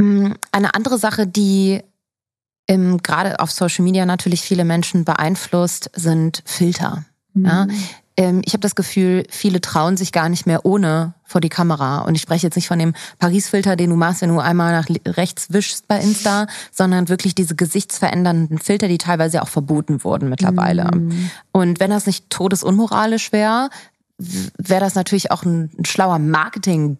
Hm, 0.02 0.36
Eine 0.52 0.74
andere 0.74 0.98
Sache, 0.98 1.26
die 1.26 1.84
ähm, 2.68 3.02
gerade 3.02 3.40
auf 3.40 3.52
Social 3.52 3.86
Media 3.86 4.06
natürlich 4.06 4.42
viele 4.42 4.66
Menschen 4.66 5.06
beeinflusst, 5.06 5.90
sind 5.94 6.44
Filter. 6.46 7.06
Ja? 7.34 7.68
Ähm, 8.18 8.42
ich 8.46 8.54
habe 8.54 8.62
das 8.62 8.76
Gefühl, 8.76 9.24
viele 9.30 9.62
trauen 9.62 9.98
sich 9.98 10.12
gar 10.12 10.30
nicht 10.30 10.46
mehr 10.46 10.66
ohne 10.66 11.14
vor 11.24 11.42
die 11.42 11.50
Kamera. 11.50 12.00
Und 12.00 12.16
ich 12.16 12.22
spreche 12.22 12.48
jetzt 12.48 12.56
nicht 12.56 12.68
von 12.68 12.80
dem 12.80 12.94
Paris-Filter, 13.20 13.76
den 13.76 13.90
du 13.90 13.96
machst, 13.96 14.22
wenn 14.22 14.30
du 14.30 14.40
einmal 14.40 14.74
nach 14.74 14.88
rechts 15.06 15.54
wischst 15.54 15.88
bei 15.88 16.00
Insta, 16.00 16.48
sondern 16.72 17.10
wirklich 17.10 17.36
diese 17.36 17.56
gesichtsverändernden 17.56 18.60
Filter, 18.60 18.88
die 18.88 18.98
teilweise 18.98 19.42
auch 19.42 19.48
verboten 19.48 20.04
wurden 20.04 20.30
mittlerweile. 20.30 20.92
Und 21.52 21.80
wenn 21.80 21.90
das 21.90 22.06
nicht 22.06 22.30
todesunmoralisch 22.30 23.32
wäre, 23.32 23.70
wäre 24.18 24.82
das 24.82 24.96
natürlich 24.96 25.32
auch 25.32 25.44
ein, 25.44 25.72
ein 25.80 25.86
schlauer 25.86 26.20
Marketing. 26.20 26.98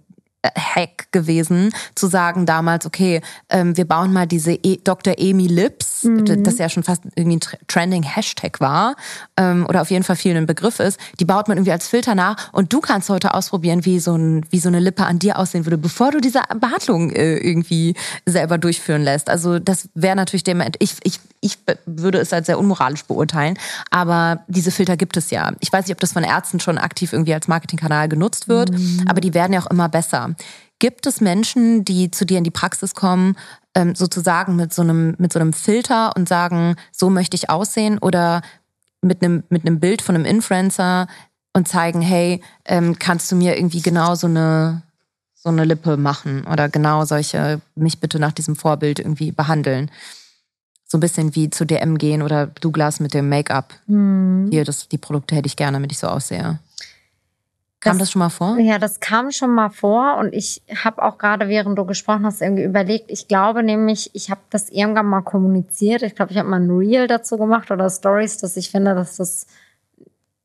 Hack 0.58 1.12
gewesen, 1.12 1.72
zu 1.94 2.08
sagen 2.08 2.46
damals, 2.46 2.86
okay, 2.86 3.22
ähm, 3.50 3.78
wir 3.78 3.86
bauen 3.86 4.12
mal 4.12 4.26
diese 4.26 4.54
e 4.54 4.78
Dr. 4.84 5.14
Amy 5.20 5.46
Lips, 5.48 6.02
d- 6.04 6.42
das 6.42 6.58
ja 6.58 6.68
schon 6.68 6.82
fast 6.84 7.04
irgendwie 7.16 7.38
ein 7.38 7.40
tr- 7.42 7.60
trending 7.68 8.02
Hashtag 8.04 8.60
war, 8.60 8.96
ähm, 9.38 9.66
oder 9.70 9.82
auf 9.82 9.92
jeden 9.92 10.04
Fall 10.04 10.16
viel 10.16 10.36
ein 10.36 10.48
Begriff 10.48 10.80
ist, 10.80 11.00
die 11.20 11.26
baut 11.26 11.48
man 11.48 11.58
irgendwie 11.58 11.72
als 11.74 11.88
Filter 11.88 12.16
nach 12.16 12.52
und 12.54 12.74
du 12.74 12.80
kannst 12.80 13.10
heute 13.10 13.34
ausprobieren, 13.36 13.86
wie 13.86 14.00
so, 14.00 14.16
ein, 14.16 14.46
wie 14.50 14.60
so 14.60 14.70
eine 14.70 14.80
Lippe 14.80 15.06
an 15.06 15.20
dir 15.20 15.38
aussehen 15.38 15.66
würde, 15.66 15.78
bevor 15.78 16.10
du 16.12 16.20
diese 16.20 16.42
Behandlung 16.60 17.12
äh, 17.12 17.38
irgendwie 17.38 17.94
selber 18.26 18.58
durchführen 18.58 19.04
lässt. 19.04 19.30
Also 19.30 19.60
das 19.60 19.90
wäre 19.94 20.16
natürlich 20.16 20.44
dem, 20.44 20.64
ich, 20.80 20.96
ich, 21.04 21.20
ich 21.42 21.58
würde 21.86 22.20
es 22.20 22.32
als 22.32 22.46
sehr 22.46 22.60
unmoralisch 22.60 23.04
beurteilen, 23.06 23.58
aber 23.90 24.44
diese 24.48 24.72
Filter 24.72 24.96
gibt 24.96 25.18
es 25.18 25.32
ja. 25.32 25.52
Ich 25.60 25.74
weiß 25.74 25.86
nicht, 25.86 25.96
ob 25.96 26.00
das 26.00 26.14
von 26.14 26.24
Ärzten 26.24 26.60
schon 26.60 26.78
aktiv 26.78 27.14
irgendwie 27.14 27.34
als 27.34 27.48
Marketingkanal 27.48 28.08
genutzt 28.08 28.48
wird, 28.48 28.72
aber 29.08 29.22
die 29.22 29.34
werden 29.34 29.54
ja 29.54 29.62
auch 29.62 29.72
immer 29.72 29.90
besser. 29.90 30.36
Gibt 30.80 31.06
es 31.08 31.20
Menschen, 31.20 31.84
die 31.84 32.12
zu 32.12 32.26
dir 32.26 32.38
in 32.38 32.44
die 32.44 32.52
Praxis 32.52 32.96
kommen, 32.96 33.36
ähm, 33.76 33.96
sozusagen 33.96 34.56
mit 34.56 34.74
so 34.74 34.82
einem 34.82 35.16
mit 35.18 35.34
so 35.34 35.40
einem 35.40 35.54
Filter 35.54 36.16
und 36.16 36.28
sagen, 36.28 36.76
so 36.92 37.10
möchte 37.10 37.36
ich 37.36 37.50
aussehen 37.50 37.98
oder 37.98 38.42
mit 39.02 39.24
einem 39.24 39.44
mit 39.50 39.66
einem 39.66 39.80
Bild 39.80 40.02
von 40.02 40.16
einem 40.16 40.26
Influencer 40.26 41.08
und 41.54 41.68
zeigen, 41.68 42.02
hey, 42.02 42.42
ähm, 42.66 42.98
kannst 43.00 43.32
du 43.32 43.36
mir 43.36 43.58
irgendwie 43.58 43.82
genau 43.82 44.16
so 44.16 44.28
eine 44.28 44.84
so 45.34 45.50
eine 45.50 45.66
Lippe 45.66 45.98
machen 45.98 46.46
oder 46.46 46.70
genau 46.70 47.04
solche 47.06 47.62
mich 47.76 48.00
bitte 48.00 48.20
nach 48.20 48.32
diesem 48.32 48.56
Vorbild 48.56 49.00
irgendwie 49.00 49.32
behandeln. 49.32 49.90
So 50.92 50.98
ein 50.98 51.00
bisschen 51.00 51.34
wie 51.38 51.50
zu 51.50 51.64
DM 51.64 51.98
gehen 51.98 52.22
oder 52.22 52.48
Douglas 52.48 53.00
mit 53.00 53.14
dem 53.14 53.30
Make-up. 53.30 53.74
Hier, 53.88 54.66
das, 54.66 54.90
die 54.90 54.98
Produkte 54.98 55.36
hätte 55.36 55.48
ich 55.48 55.56
gerne, 55.56 55.78
damit 55.78 55.94
ich 55.94 56.00
so 56.00 56.08
aussehe. 56.08 56.60
Kam 57.80 57.94
das, 57.98 58.00
Das- 58.00 58.12
schon 58.12 58.20
mal 58.20 58.28
vor? 58.28 58.58
Ja, 58.60 58.78
das 58.78 59.00
kam 59.00 59.32
schon 59.32 59.56
mal 59.56 59.70
vor 59.70 60.18
und 60.18 60.34
ich 60.34 60.62
habe 60.84 61.02
auch 61.02 61.18
gerade, 61.18 61.48
während 61.48 61.80
du 61.80 61.86
gesprochen 61.86 62.26
hast, 62.26 62.42
irgendwie 62.42 62.64
überlegt. 62.64 63.10
Ich 63.10 63.30
glaube 63.30 63.64
nämlich, 63.64 64.10
ich 64.14 64.30
habe 64.30 64.42
das 64.50 64.68
irgendwann 64.70 65.06
mal 65.06 65.22
kommuniziert. 65.22 66.02
Ich 66.02 66.14
glaube, 66.14 66.34
ich 66.34 66.38
habe 66.38 66.50
mal 66.50 66.60
ein 66.60 66.70
Reel 66.70 67.08
dazu 67.08 67.38
gemacht 67.38 67.72
oder 67.72 67.90
Stories, 67.90 68.40
dass 68.40 68.58
ich 68.58 68.70
finde, 68.70 68.94
dass 68.94 69.16
das 69.16 69.48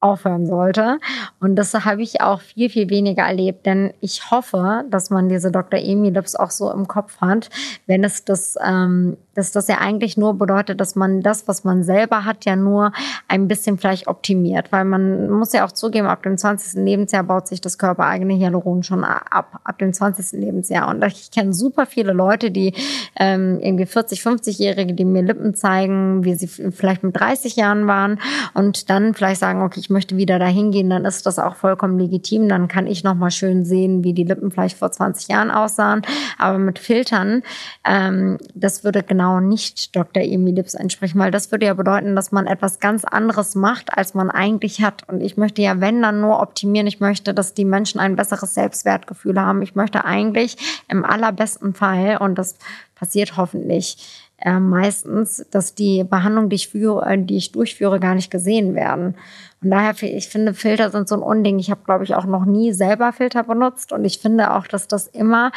aufhören 0.00 0.46
sollte. 0.46 0.98
Und 1.40 1.56
das 1.56 1.72
habe 1.72 2.02
ich 2.02 2.20
auch 2.20 2.40
viel, 2.40 2.68
viel 2.68 2.90
weniger 2.90 3.22
erlebt. 3.22 3.64
Denn 3.64 3.94
ich 4.00 4.30
hoffe, 4.30 4.84
dass 4.90 5.10
man 5.10 5.28
diese 5.28 5.50
Dr. 5.50 5.80
Emi 5.80 6.10
Lips 6.10 6.36
auch 6.36 6.50
so 6.50 6.70
im 6.70 6.86
Kopf 6.86 7.20
hat, 7.20 7.48
wenn 7.86 8.04
es 8.04 8.24
das, 8.24 8.56
ähm, 8.64 9.16
dass 9.34 9.52
das 9.52 9.68
ja 9.68 9.78
eigentlich 9.78 10.16
nur 10.16 10.34
bedeutet, 10.34 10.80
dass 10.80 10.96
man 10.96 11.22
das, 11.22 11.48
was 11.48 11.64
man 11.64 11.82
selber 11.82 12.24
hat, 12.24 12.44
ja 12.44 12.56
nur 12.56 12.92
ein 13.28 13.48
bisschen 13.48 13.78
vielleicht 13.78 14.06
optimiert. 14.06 14.70
Weil 14.70 14.84
man 14.84 15.30
muss 15.30 15.54
ja 15.54 15.64
auch 15.64 15.72
zugeben, 15.72 16.06
ab 16.06 16.22
dem 16.22 16.36
20. 16.36 16.84
Lebensjahr 16.84 17.24
baut 17.24 17.48
sich 17.48 17.62
das 17.62 17.78
körpereigene 17.78 18.34
Hyaluron 18.34 18.82
schon 18.82 19.02
ab, 19.02 19.60
ab 19.64 19.78
dem 19.78 19.94
20. 19.94 20.38
Lebensjahr. 20.38 20.88
Und 20.88 21.02
ich 21.04 21.30
kenne 21.30 21.54
super 21.54 21.86
viele 21.86 22.12
Leute, 22.12 22.50
die 22.50 22.74
ähm, 23.18 23.60
irgendwie 23.60 23.86
40, 23.86 24.20
50-Jährige, 24.20 24.92
die 24.92 25.04
mir 25.06 25.22
Lippen 25.22 25.54
zeigen, 25.54 26.24
wie 26.24 26.34
sie 26.34 26.48
vielleicht 26.48 27.02
mit 27.02 27.18
30 27.18 27.56
Jahren 27.56 27.86
waren 27.86 28.20
und 28.52 28.90
dann 28.90 29.14
vielleicht 29.14 29.40
sagen, 29.40 29.62
okay, 29.62 29.85
ich 29.86 29.90
möchte 29.90 30.16
wieder 30.16 30.40
dahin 30.40 30.72
gehen, 30.72 30.90
dann 30.90 31.04
ist 31.04 31.26
das 31.26 31.38
auch 31.38 31.54
vollkommen 31.54 31.96
legitim. 31.96 32.48
Dann 32.48 32.66
kann 32.66 32.88
ich 32.88 33.04
nochmal 33.04 33.30
schön 33.30 33.64
sehen, 33.64 34.02
wie 34.02 34.14
die 34.14 34.24
Lippen 34.24 34.50
vielleicht 34.50 34.76
vor 34.76 34.90
20 34.90 35.28
Jahren 35.28 35.52
aussahen. 35.52 36.02
Aber 36.38 36.58
mit 36.58 36.80
Filtern, 36.80 37.44
ähm, 37.84 38.38
das 38.52 38.82
würde 38.82 39.04
genau 39.04 39.38
nicht 39.38 39.94
Dr. 39.94 40.24
Emi 40.24 40.50
Lips 40.50 40.74
entsprechen, 40.74 41.20
weil 41.20 41.30
das 41.30 41.52
würde 41.52 41.66
ja 41.66 41.74
bedeuten, 41.74 42.16
dass 42.16 42.32
man 42.32 42.48
etwas 42.48 42.80
ganz 42.80 43.04
anderes 43.04 43.54
macht, 43.54 43.96
als 43.96 44.12
man 44.14 44.28
eigentlich 44.28 44.82
hat. 44.82 45.08
Und 45.08 45.20
ich 45.20 45.36
möchte 45.36 45.62
ja, 45.62 45.80
wenn 45.80 46.02
dann 46.02 46.20
nur 46.20 46.40
optimieren. 46.40 46.88
Ich 46.88 46.98
möchte, 46.98 47.32
dass 47.32 47.54
die 47.54 47.64
Menschen 47.64 48.00
ein 48.00 48.16
besseres 48.16 48.54
Selbstwertgefühl 48.54 49.40
haben. 49.40 49.62
Ich 49.62 49.76
möchte 49.76 50.04
eigentlich 50.04 50.56
im 50.88 51.04
allerbesten 51.04 51.74
Fall, 51.74 52.16
und 52.16 52.36
das 52.36 52.56
passiert 52.96 53.36
hoffentlich, 53.36 54.26
äh, 54.38 54.60
meistens, 54.60 55.46
dass 55.50 55.74
die 55.74 56.04
Behandlung, 56.04 56.48
die 56.50 56.56
ich, 56.56 56.68
führe, 56.68 57.06
äh, 57.06 57.18
die 57.18 57.36
ich 57.36 57.52
durchführe, 57.52 58.00
gar 58.00 58.14
nicht 58.14 58.30
gesehen 58.30 58.74
werden. 58.74 59.14
Und 59.62 59.70
daher, 59.70 59.94
ich 60.02 60.28
finde, 60.28 60.54
Filter 60.54 60.90
sind 60.90 61.08
so 61.08 61.14
ein 61.16 61.22
Unding. 61.22 61.58
Ich 61.58 61.70
habe, 61.70 61.80
glaube 61.84 62.04
ich, 62.04 62.14
auch 62.14 62.26
noch 62.26 62.44
nie 62.44 62.72
selber 62.72 63.12
Filter 63.12 63.42
benutzt. 63.42 63.92
Und 63.92 64.04
ich 64.04 64.18
finde 64.18 64.52
auch, 64.52 64.66
dass 64.66 64.86
das 64.86 65.06
immer 65.06 65.50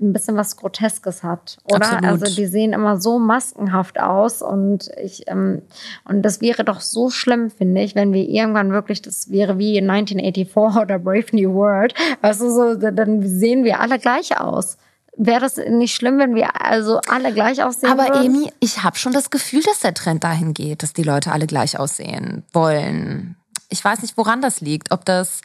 ein 0.00 0.12
bisschen 0.12 0.36
was 0.36 0.56
Groteskes 0.56 1.22
hat, 1.22 1.58
oder? 1.64 1.82
Absolut. 1.82 2.04
Also 2.04 2.34
die 2.34 2.46
sehen 2.46 2.72
immer 2.72 2.98
so 3.00 3.18
maskenhaft 3.18 4.00
aus 4.00 4.40
und 4.40 4.90
ich 5.02 5.28
ähm, 5.28 5.62
und 6.04 6.22
das 6.22 6.40
wäre 6.40 6.64
doch 6.64 6.80
so 6.80 7.10
schlimm, 7.10 7.50
finde 7.50 7.82
ich, 7.82 7.94
wenn 7.94 8.12
wir 8.12 8.26
irgendwann 8.26 8.72
wirklich, 8.72 9.02
das 9.02 9.30
wäre 9.30 9.58
wie 9.58 9.78
1984 9.78 10.80
oder 10.80 10.98
Brave 10.98 11.26
New 11.32 11.54
World, 11.54 11.94
also 12.22 12.50
so, 12.50 12.74
dann 12.76 13.26
sehen 13.26 13.64
wir 13.64 13.80
alle 13.80 13.98
gleich 13.98 14.38
aus. 14.40 14.78
Wäre 15.16 15.40
das 15.40 15.56
nicht 15.56 15.94
schlimm, 15.94 16.18
wenn 16.18 16.34
wir 16.34 16.64
also 16.64 17.00
alle 17.08 17.34
gleich 17.34 17.62
aussehen 17.62 17.90
Aber 17.90 18.08
würden? 18.08 18.26
Emi, 18.26 18.52
ich 18.60 18.82
habe 18.82 18.96
schon 18.96 19.12
das 19.12 19.28
Gefühl, 19.28 19.62
dass 19.62 19.80
der 19.80 19.92
Trend 19.92 20.24
dahin 20.24 20.54
geht, 20.54 20.82
dass 20.82 20.94
die 20.94 21.02
Leute 21.02 21.32
alle 21.32 21.46
gleich 21.46 21.78
aussehen 21.78 22.44
wollen. 22.52 23.36
Ich 23.70 23.84
weiß 23.84 24.02
nicht, 24.02 24.16
woran 24.16 24.42
das 24.42 24.60
liegt. 24.60 24.92
Ob 24.92 25.04
das 25.04 25.40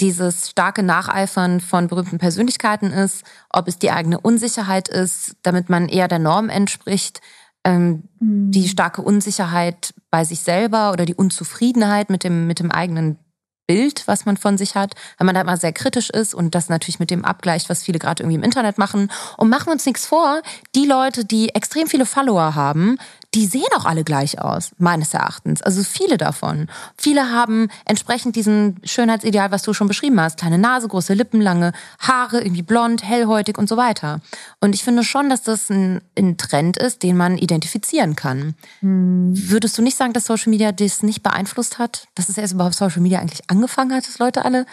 dieses 0.00 0.50
starke 0.50 0.82
Nacheifern 0.82 1.60
von 1.60 1.88
berühmten 1.88 2.18
Persönlichkeiten 2.18 2.92
ist, 2.92 3.24
ob 3.50 3.68
es 3.68 3.78
die 3.78 3.90
eigene 3.90 4.20
Unsicherheit 4.20 4.88
ist, 4.88 5.36
damit 5.42 5.68
man 5.68 5.88
eher 5.88 6.08
der 6.08 6.18
Norm 6.18 6.48
entspricht, 6.48 7.20
ähm, 7.64 8.04
mhm. 8.20 8.50
die 8.50 8.68
starke 8.68 9.02
Unsicherheit 9.02 9.94
bei 10.10 10.24
sich 10.24 10.40
selber 10.40 10.92
oder 10.92 11.06
die 11.06 11.14
Unzufriedenheit 11.14 12.10
mit 12.10 12.24
dem, 12.24 12.46
mit 12.46 12.60
dem 12.60 12.70
eigenen 12.70 13.18
Bild, 13.66 14.06
was 14.06 14.26
man 14.26 14.36
von 14.36 14.58
sich 14.58 14.74
hat, 14.74 14.94
weil 15.16 15.24
man 15.24 15.34
da 15.34 15.40
immer 15.40 15.56
sehr 15.56 15.72
kritisch 15.72 16.10
ist 16.10 16.34
und 16.34 16.54
das 16.54 16.68
natürlich 16.68 17.00
mit 17.00 17.10
dem 17.10 17.24
abgleicht, 17.24 17.70
was 17.70 17.82
viele 17.82 17.98
gerade 17.98 18.22
irgendwie 18.22 18.36
im 18.36 18.42
Internet 18.42 18.76
machen. 18.76 19.10
Und 19.38 19.48
machen 19.48 19.72
uns 19.72 19.86
nichts 19.86 20.06
vor, 20.06 20.42
die 20.74 20.84
Leute, 20.84 21.24
die 21.24 21.48
extrem 21.54 21.86
viele 21.86 22.04
Follower 22.04 22.54
haben, 22.54 22.98
die 23.34 23.46
sehen 23.46 23.64
auch 23.76 23.84
alle 23.84 24.04
gleich 24.04 24.40
aus, 24.40 24.70
meines 24.78 25.12
Erachtens. 25.12 25.60
Also 25.60 25.82
viele 25.82 26.16
davon. 26.16 26.68
Viele 26.96 27.30
haben 27.30 27.68
entsprechend 27.84 28.36
diesen 28.36 28.80
Schönheitsideal, 28.84 29.50
was 29.50 29.62
du 29.62 29.74
schon 29.74 29.88
beschrieben 29.88 30.20
hast. 30.20 30.38
Kleine 30.38 30.58
Nase, 30.58 30.86
große 30.86 31.14
Lippen, 31.14 31.40
lange 31.40 31.72
Haare, 31.98 32.40
irgendwie 32.40 32.62
blond, 32.62 33.02
hellhäutig 33.02 33.58
und 33.58 33.68
so 33.68 33.76
weiter. 33.76 34.20
Und 34.60 34.74
ich 34.74 34.84
finde 34.84 35.02
schon, 35.02 35.30
dass 35.30 35.42
das 35.42 35.68
ein, 35.68 36.00
ein 36.16 36.36
Trend 36.36 36.76
ist, 36.76 37.02
den 37.02 37.16
man 37.16 37.36
identifizieren 37.36 38.14
kann. 38.14 38.54
Hm. 38.80 39.32
Würdest 39.34 39.76
du 39.76 39.82
nicht 39.82 39.96
sagen, 39.96 40.12
dass 40.12 40.26
Social 40.26 40.50
Media 40.50 40.70
das 40.70 41.02
nicht 41.02 41.22
beeinflusst 41.22 41.78
hat? 41.78 42.06
Dass 42.14 42.28
es 42.28 42.38
erst 42.38 42.54
überhaupt 42.54 42.76
Social 42.76 43.02
Media 43.02 43.18
eigentlich 43.18 43.50
angefangen 43.50 43.92
hat, 43.92 44.06
dass 44.06 44.18
Leute 44.18 44.44
alle 44.44 44.66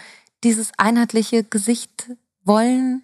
dieses 0.44 0.70
einheitliche 0.78 1.42
Gesicht 1.42 2.10
wollen? 2.44 3.02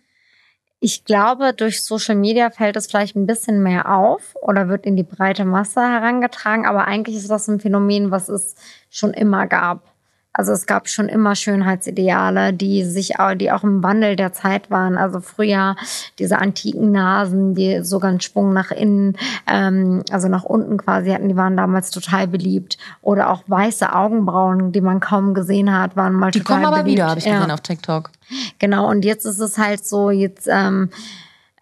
Ich 0.80 1.04
glaube, 1.04 1.54
durch 1.54 1.82
Social 1.82 2.14
Media 2.14 2.50
fällt 2.50 2.76
es 2.76 2.86
vielleicht 2.86 3.16
ein 3.16 3.26
bisschen 3.26 3.62
mehr 3.62 3.92
auf 3.92 4.36
oder 4.40 4.68
wird 4.68 4.86
in 4.86 4.94
die 4.94 5.02
breite 5.02 5.44
Masse 5.44 5.80
herangetragen, 5.80 6.66
aber 6.66 6.86
eigentlich 6.86 7.16
ist 7.16 7.30
das 7.30 7.48
ein 7.48 7.58
Phänomen, 7.58 8.12
was 8.12 8.28
es 8.28 8.54
schon 8.88 9.12
immer 9.12 9.48
gab. 9.48 9.92
Also 10.32 10.52
es 10.52 10.66
gab 10.66 10.88
schon 10.88 11.08
immer 11.08 11.34
Schönheitsideale, 11.34 12.52
die 12.52 12.84
sich 12.84 13.18
auch, 13.18 13.34
die 13.34 13.50
auch 13.50 13.64
im 13.64 13.82
Wandel 13.82 14.14
der 14.14 14.32
Zeit 14.32 14.70
waren. 14.70 14.96
Also 14.96 15.20
früher 15.20 15.74
diese 16.18 16.38
antiken 16.38 16.92
Nasen, 16.92 17.54
die 17.54 17.82
sogar 17.82 18.10
einen 18.10 18.20
Sprung 18.20 18.52
nach 18.52 18.70
innen, 18.70 19.16
ähm, 19.48 20.02
also 20.10 20.28
nach 20.28 20.44
unten 20.44 20.76
quasi 20.76 21.10
hatten, 21.10 21.28
die 21.28 21.36
waren 21.36 21.56
damals 21.56 21.90
total 21.90 22.28
beliebt. 22.28 22.78
Oder 23.02 23.30
auch 23.30 23.42
weiße 23.46 23.92
Augenbrauen, 23.92 24.70
die 24.70 24.80
man 24.80 25.00
kaum 25.00 25.34
gesehen 25.34 25.76
hat, 25.76 25.96
waren 25.96 26.14
mal 26.14 26.30
die 26.30 26.38
total 26.40 26.58
beliebt. 26.58 26.68
Die 26.68 26.72
kommen 26.72 26.80
aber 26.80 26.86
wieder, 26.86 27.08
habe 27.08 27.18
ich 27.18 27.24
gesehen 27.24 27.50
auf 27.50 27.60
TikTok. 27.60 28.10
Genau. 28.58 28.88
Und 28.88 29.04
jetzt 29.04 29.24
ist 29.24 29.40
es 29.40 29.58
halt 29.58 29.84
so, 29.84 30.10
jetzt 30.10 30.46
ähm, 30.48 30.90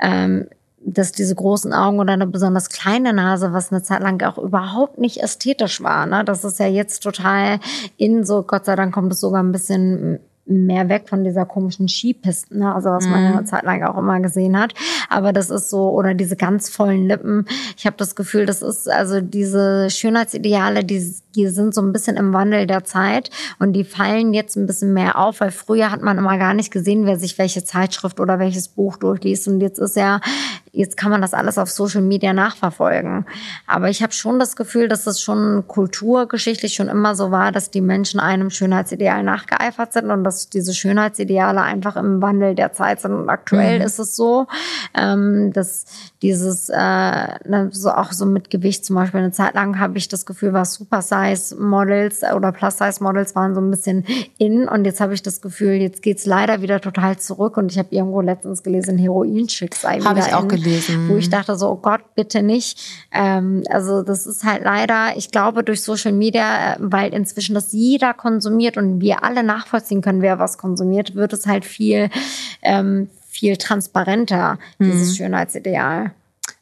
ähm, 0.01 0.49
dass 0.87 1.11
diese 1.11 1.35
großen 1.35 1.73
Augen 1.73 1.99
oder 1.99 2.13
eine 2.13 2.29
besonders 2.29 2.71
kleine 2.71 3.13
Nase, 3.13 3.53
was 3.53 3.73
eine 3.73 3.83
Zeit 3.83 4.03
lang 4.03 4.23
auch 4.23 4.39
überhaupt 4.39 4.99
nicht 4.99 5.21
ästhetisch 5.21 5.83
war. 5.83 6.07
Ne? 6.07 6.25
Das 6.25 6.45
ist 6.45 6.61
ja 6.61 6.67
jetzt 6.67 7.03
total 7.03 7.59
in 7.97 8.25
so, 8.25 8.45
Gott 8.45 8.67
sei 8.67 8.77
Dank 8.77 8.95
kommt 8.95 9.13
es 9.13 9.21
sogar 9.21 9.43
ein 9.43 9.53
bisschen 9.53 10.21
mehr 10.47 10.89
weg 10.89 11.09
von 11.09 11.25
dieser 11.25 11.45
komischen 11.45 11.89
Skipisten, 11.89 12.61
ne? 12.61 12.75
also 12.75 12.91
was 12.91 13.07
man 13.07 13.23
ja 13.23 13.31
mhm. 13.31 13.37
eine 13.39 13.47
Zeit 13.47 13.65
lang 13.65 13.83
auch 13.83 13.99
immer 13.99 14.21
gesehen 14.21 14.59
hat. 14.59 14.75
Aber 15.11 15.33
das 15.33 15.51
ist 15.51 15.71
so, 15.71 15.91
oder 15.91 16.15
diese 16.15 16.37
ganz 16.37 16.69
vollen 16.69 17.09
Lippen. 17.09 17.47
Ich 17.77 17.87
habe 17.87 17.97
das 17.97 18.15
Gefühl, 18.15 18.47
das 18.47 18.63
ist 18.63 18.89
also 18.89 19.21
diese 19.21 19.91
Schönheitsideale, 19.91 20.85
die, 20.85 21.15
die 21.35 21.49
sind 21.49 21.75
so 21.75 21.83
ein 21.83 21.93
bisschen 21.93 22.17
im 22.17 22.33
Wandel 22.33 22.67
der 22.67 22.85
Zeit 22.85 23.31
und 23.59 23.73
die 23.73 23.85
fallen 23.85 24.35
jetzt 24.35 24.57
ein 24.57 24.67
bisschen 24.67 24.93
mehr 24.93 25.19
auf, 25.19 25.41
weil 25.41 25.51
früher 25.51 25.91
hat 25.91 26.03
man 26.03 26.19
immer 26.19 26.39
gar 26.39 26.55
nicht 26.55 26.71
gesehen, 26.71 27.07
wer 27.07 27.19
sich 27.19 27.39
welche 27.39 27.65
Zeitschrift 27.65 28.21
oder 28.21 28.39
welches 28.39 28.69
Buch 28.69 28.97
durchliest. 28.97 29.49
Und 29.49 29.61
jetzt 29.61 29.79
ist 29.79 29.97
ja 29.97 30.21
jetzt 30.77 30.97
kann 30.97 31.11
man 31.11 31.23
das 31.23 31.35
alles 31.35 31.59
auf 31.59 31.71
Social 31.71 32.03
Media 32.03 32.33
nachverfolgen. 32.33 33.25
Aber 33.67 33.89
ich 33.89 34.03
habe 34.03 34.13
schon 34.13 34.39
das 34.39 34.57
Gefühl, 34.57 34.89
dass 34.89 35.07
es 35.07 35.21
schon 35.21 35.65
kulturgeschichtlich 35.67 36.75
schon 36.75 36.89
immer 36.89 37.15
so 37.15 37.31
war, 37.31 37.51
dass 37.51 37.71
die 37.71 37.81
Menschen 37.81 38.21
einem 38.21 38.51
Schönheitsideal 38.51 39.23
nachgeeifert 39.23 39.93
sind 39.95 40.11
und 40.11 40.23
dass 40.37 40.49
diese 40.49 40.75
Schönheitsideale 40.75 41.63
einfach 41.63 41.97
im 41.97 42.21
Wandel 42.21 42.55
der 42.55 42.73
Zeit 42.73 43.01
sind. 43.01 43.13
Und 43.13 43.29
aktuell 43.29 43.79
mhm. 43.79 43.85
ist 43.87 43.99
es 43.99 44.17
so, 44.17 44.47
ähm, 44.95 45.53
dass 45.53 45.87
dieses, 46.27 46.69
äh, 46.69 46.77
ne, 46.77 47.71
so 47.73 47.91
auch 47.91 48.13
so 48.13 48.27
mit 48.27 48.51
Gewicht 48.51 48.85
zum 48.85 48.97
Beispiel, 48.97 49.21
eine 49.21 49.33
Zeit 49.33 49.55
lang 49.55 49.81
habe 49.81 49.99
ich 49.99 50.09
das 50.09 50.27
Gefühl, 50.27 50.53
was 50.53 50.75
Super-Size-Models 50.75 52.23
oder 52.35 52.53
Plus-Size-Models 52.53 53.35
waren 53.35 53.55
so 53.55 53.61
ein 53.61 53.71
bisschen 53.71 54.05
in 54.39 54.69
und 54.69 54.85
jetzt 54.85 55.01
habe 55.01 55.15
ich 55.15 55.23
das 55.23 55.41
Gefühl, 55.41 55.75
jetzt 55.75 56.03
geht's 56.03 56.27
leider 56.27 56.63
wieder 56.63 56.81
total 56.81 57.19
zurück 57.19 57.57
und 57.57 57.73
ich 57.73 57.79
habe 57.79 57.89
irgendwo 57.91 58.21
letztens 58.21 58.63
gelesen, 58.63 58.99
Heroin-Chicks 58.99 59.81
sei 59.81 60.01
Habe 60.01 60.21
ich 60.21 60.35
auch 60.35 60.43
in. 60.43 60.49
gelesen 60.49 60.67
gelesen. 60.67 61.09
Wo 61.09 61.17
ich 61.17 61.31
dachte 61.31 61.57
so, 61.57 61.71
oh 61.71 61.77
Gott, 61.77 62.15
bitte 62.15 62.43
nicht. 62.43 62.79
Ähm, 63.13 63.63
also 63.71 64.03
das 64.03 64.27
ist 64.27 64.45
halt 64.45 64.65
leider, 64.65 65.17
ich 65.17 65.31
glaube, 65.31 65.63
durch 65.63 65.83
Social 65.83 66.13
Media, 66.13 66.75
äh, 66.75 66.77
weil 66.81 67.15
inzwischen 67.15 67.55
das 67.55 67.73
jeder 67.73 68.15
konsumiert 68.15 68.77
und 68.77 69.01
wir 69.01 69.25
alle 69.25 69.43
nachvollziehen 69.43 70.03
können, 70.03 70.23
wer 70.23 70.39
was 70.39 70.59
konsumiert, 70.59 71.15
wird 71.15 71.33
es 71.33 71.47
halt 71.47 71.65
viel, 71.65 72.11
ähm, 72.63 73.09
viel 73.37 73.57
transparenter, 73.57 74.59
dieses 74.79 75.11
mhm. 75.11 75.15
Schönheitsideal. 75.15 76.13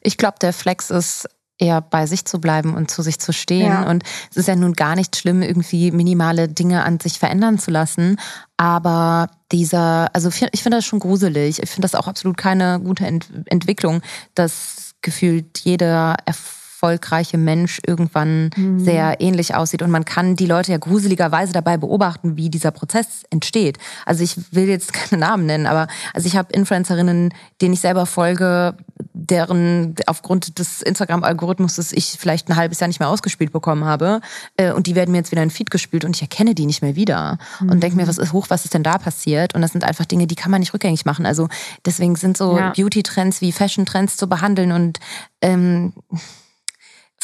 Ich 0.01 0.17
glaube, 0.17 0.37
der 0.41 0.53
Flex 0.53 0.89
ist 0.89 1.27
eher 1.57 1.79
bei 1.79 2.05
sich 2.05 2.25
zu 2.25 2.41
bleiben 2.41 2.75
und 2.75 2.91
zu 2.91 3.01
sich 3.01 3.17
zu 3.19 3.31
stehen. 3.31 3.71
Ja. 3.71 3.89
Und 3.89 4.03
es 4.29 4.37
ist 4.37 4.47
ja 4.47 4.55
nun 4.55 4.73
gar 4.73 4.95
nicht 4.95 5.15
schlimm, 5.15 5.41
irgendwie 5.41 5.91
minimale 5.91 6.49
Dinge 6.49 6.83
an 6.83 6.99
sich 6.99 7.17
verändern 7.17 7.59
zu 7.59 7.71
lassen. 7.71 8.17
Aber 8.57 9.29
dieser, 9.53 10.13
also 10.13 10.29
ich 10.29 10.61
finde 10.61 10.77
das 10.77 10.85
schon 10.85 10.99
gruselig. 10.99 11.63
Ich 11.63 11.69
finde 11.69 11.85
das 11.85 11.95
auch 11.95 12.07
absolut 12.07 12.35
keine 12.35 12.81
gute 12.81 13.05
Ent 13.05 13.27
Entwicklung, 13.45 14.01
dass 14.33 14.95
gefühlt 15.01 15.59
jeder 15.59 16.17
Erfolg 16.25 16.64
erfolgreiche 16.85 17.39
Mensch 17.39 17.79
irgendwann 17.85 18.51
mhm. 18.55 18.79
sehr 18.79 19.19
ähnlich 19.19 19.55
aussieht. 19.55 19.81
Und 19.81 19.89
man 19.89 20.05
kann 20.05 20.35
die 20.35 20.45
Leute 20.45 20.71
ja 20.71 20.77
gruseligerweise 20.77 21.51
dabei 21.51 21.77
beobachten, 21.77 22.37
wie 22.37 22.51
dieser 22.51 22.69
Prozess 22.69 23.23
entsteht. 23.31 23.79
Also 24.05 24.23
ich 24.23 24.35
will 24.51 24.67
jetzt 24.67 24.93
keine 24.93 25.19
Namen 25.19 25.47
nennen, 25.47 25.65
aber 25.65 25.87
also 26.13 26.27
ich 26.27 26.35
habe 26.35 26.53
Influencerinnen, 26.53 27.33
denen 27.59 27.73
ich 27.73 27.79
selber 27.79 28.05
folge, 28.05 28.75
deren 29.13 29.95
aufgrund 30.05 30.59
des 30.59 30.83
Instagram-Algorithmus 30.83 31.91
ich 31.91 32.17
vielleicht 32.19 32.49
ein 32.49 32.55
halbes 32.55 32.79
Jahr 32.79 32.87
nicht 32.87 32.99
mehr 32.99 33.09
ausgespielt 33.09 33.51
bekommen 33.51 33.85
habe. 33.85 34.21
Äh, 34.57 34.71
und 34.71 34.85
die 34.85 34.93
werden 34.93 35.11
mir 35.11 35.17
jetzt 35.17 35.31
wieder 35.31 35.41
in 35.41 35.49
Feed 35.49 35.71
gespielt 35.71 36.05
und 36.05 36.15
ich 36.15 36.21
erkenne 36.21 36.53
die 36.53 36.67
nicht 36.67 36.83
mehr 36.83 36.95
wieder. 36.95 37.39
Mhm. 37.59 37.69
Und 37.71 37.81
denke 37.81 37.97
mir, 37.97 38.07
was 38.07 38.19
ist 38.19 38.31
hoch, 38.31 38.45
was 38.49 38.65
ist 38.65 38.75
denn 38.75 38.83
da 38.83 38.99
passiert? 38.99 39.55
Und 39.55 39.61
das 39.61 39.71
sind 39.71 39.83
einfach 39.83 40.05
Dinge, 40.05 40.27
die 40.27 40.35
kann 40.35 40.51
man 40.51 40.59
nicht 40.59 40.73
rückgängig 40.73 41.05
machen. 41.05 41.25
Also 41.25 41.47
deswegen 41.83 42.15
sind 42.15 42.37
so 42.37 42.57
ja. 42.57 42.73
Beauty-Trends 42.75 43.41
wie 43.41 43.51
Fashion-Trends 43.51 44.17
zu 44.17 44.27
behandeln 44.27 44.71
und 44.71 44.99
ähm, 45.41 45.93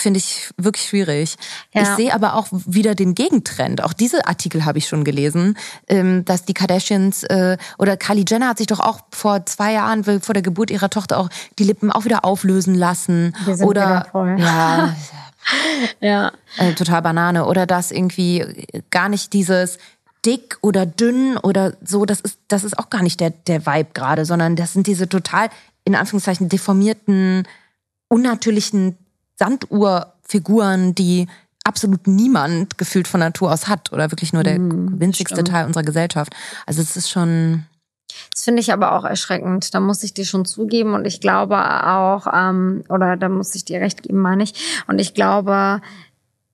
finde 0.01 0.19
ich 0.19 0.49
wirklich 0.57 0.87
schwierig. 0.87 1.35
Ja. 1.73 1.83
Ich 1.83 1.87
sehe 1.89 2.13
aber 2.13 2.35
auch 2.35 2.47
wieder 2.51 2.95
den 2.95 3.15
Gegentrend. 3.15 3.83
Auch 3.83 3.93
diese 3.93 4.27
Artikel 4.27 4.65
habe 4.65 4.77
ich 4.77 4.87
schon 4.87 5.03
gelesen, 5.03 5.57
ähm, 5.87 6.25
dass 6.25 6.45
die 6.45 6.53
Kardashians 6.53 7.23
äh, 7.23 7.57
oder 7.77 7.97
Kylie 7.97 8.25
Jenner 8.27 8.49
hat 8.49 8.57
sich 8.57 8.67
doch 8.67 8.79
auch 8.79 9.01
vor 9.11 9.45
zwei 9.45 9.73
Jahren 9.73 10.03
vor 10.03 10.33
der 10.33 10.43
Geburt 10.43 10.71
ihrer 10.71 10.89
Tochter 10.89 11.19
auch 11.19 11.29
die 11.59 11.63
Lippen 11.63 11.91
auch 11.91 12.05
wieder 12.05 12.25
auflösen 12.25 12.75
lassen. 12.75 13.35
Oder 13.61 14.07
ja. 14.37 14.95
ja. 15.99 16.31
Äh, 16.57 16.73
total 16.73 17.01
Banane. 17.01 17.45
Oder 17.45 17.65
dass 17.65 17.91
irgendwie 17.91 18.67
gar 18.89 19.09
nicht 19.09 19.33
dieses 19.33 19.77
dick 20.25 20.57
oder 20.61 20.85
dünn 20.85 21.37
oder 21.37 21.73
so, 21.83 22.05
das 22.05 22.21
ist, 22.21 22.39
das 22.47 22.63
ist 22.63 22.77
auch 22.77 22.89
gar 22.89 23.01
nicht 23.01 23.19
der, 23.19 23.31
der 23.31 23.65
Vibe 23.65 23.89
gerade, 23.93 24.25
sondern 24.25 24.55
das 24.55 24.73
sind 24.73 24.87
diese 24.87 25.09
total, 25.09 25.49
in 25.83 25.95
Anführungszeichen, 25.95 26.49
deformierten, 26.49 27.47
unnatürlichen 28.07 28.97
Sanduhrfiguren, 29.41 30.93
die 30.93 31.27
absolut 31.63 32.07
niemand 32.07 32.77
gefühlt 32.77 33.07
von 33.07 33.19
Natur 33.19 33.51
aus 33.51 33.67
hat 33.67 33.91
oder 33.91 34.11
wirklich 34.11 34.33
nur 34.33 34.43
der 34.43 34.59
mm, 34.59 34.99
winzigste 34.99 35.35
stimmt. 35.35 35.47
Teil 35.49 35.65
unserer 35.65 35.83
Gesellschaft. 35.83 36.33
Also 36.65 36.81
es 36.81 36.95
ist 36.95 37.09
schon. 37.09 37.65
Das 38.33 38.43
finde 38.43 38.61
ich 38.61 38.71
aber 38.71 38.93
auch 38.93 39.05
erschreckend. 39.05 39.73
Da 39.73 39.79
muss 39.79 40.03
ich 40.03 40.13
dir 40.13 40.25
schon 40.25 40.45
zugeben 40.45 40.93
und 40.93 41.05
ich 41.05 41.21
glaube 41.21 41.57
auch, 41.57 42.27
ähm, 42.33 42.83
oder 42.89 43.17
da 43.17 43.29
muss 43.29 43.55
ich 43.55 43.65
dir 43.65 43.79
recht 43.79 44.03
geben, 44.03 44.19
meine 44.19 44.43
ich. 44.43 44.83
Und 44.87 44.99
ich 44.99 45.13
glaube, 45.13 45.81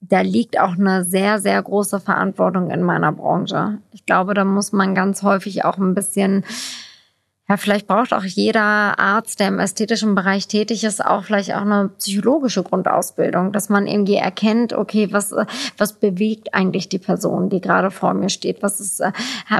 da 0.00 0.20
liegt 0.20 0.60
auch 0.60 0.78
eine 0.78 1.04
sehr, 1.04 1.40
sehr 1.40 1.60
große 1.60 2.00
Verantwortung 2.00 2.70
in 2.70 2.82
meiner 2.82 3.12
Branche. 3.12 3.78
Ich 3.92 4.06
glaube, 4.06 4.34
da 4.34 4.44
muss 4.44 4.72
man 4.72 4.94
ganz 4.94 5.22
häufig 5.22 5.64
auch 5.64 5.78
ein 5.78 5.94
bisschen 5.94 6.44
ja, 7.48 7.56
vielleicht 7.56 7.86
braucht 7.86 8.12
auch 8.12 8.24
jeder 8.24 8.98
Arzt, 8.98 9.40
der 9.40 9.48
im 9.48 9.58
ästhetischen 9.58 10.14
Bereich 10.14 10.48
tätig 10.48 10.84
ist, 10.84 11.02
auch 11.02 11.24
vielleicht 11.24 11.54
auch 11.54 11.62
eine 11.62 11.88
psychologische 11.96 12.62
Grundausbildung, 12.62 13.52
dass 13.52 13.70
man 13.70 13.86
irgendwie 13.86 14.16
erkennt, 14.16 14.74
okay, 14.74 15.08
was, 15.12 15.34
was 15.78 15.94
bewegt 15.94 16.52
eigentlich 16.52 16.90
die 16.90 16.98
Person, 16.98 17.48
die 17.48 17.62
gerade 17.62 17.90
vor 17.90 18.12
mir 18.12 18.28
steht? 18.28 18.62
Was 18.62 18.80
ist, 18.80 19.00
äh, 19.00 19.12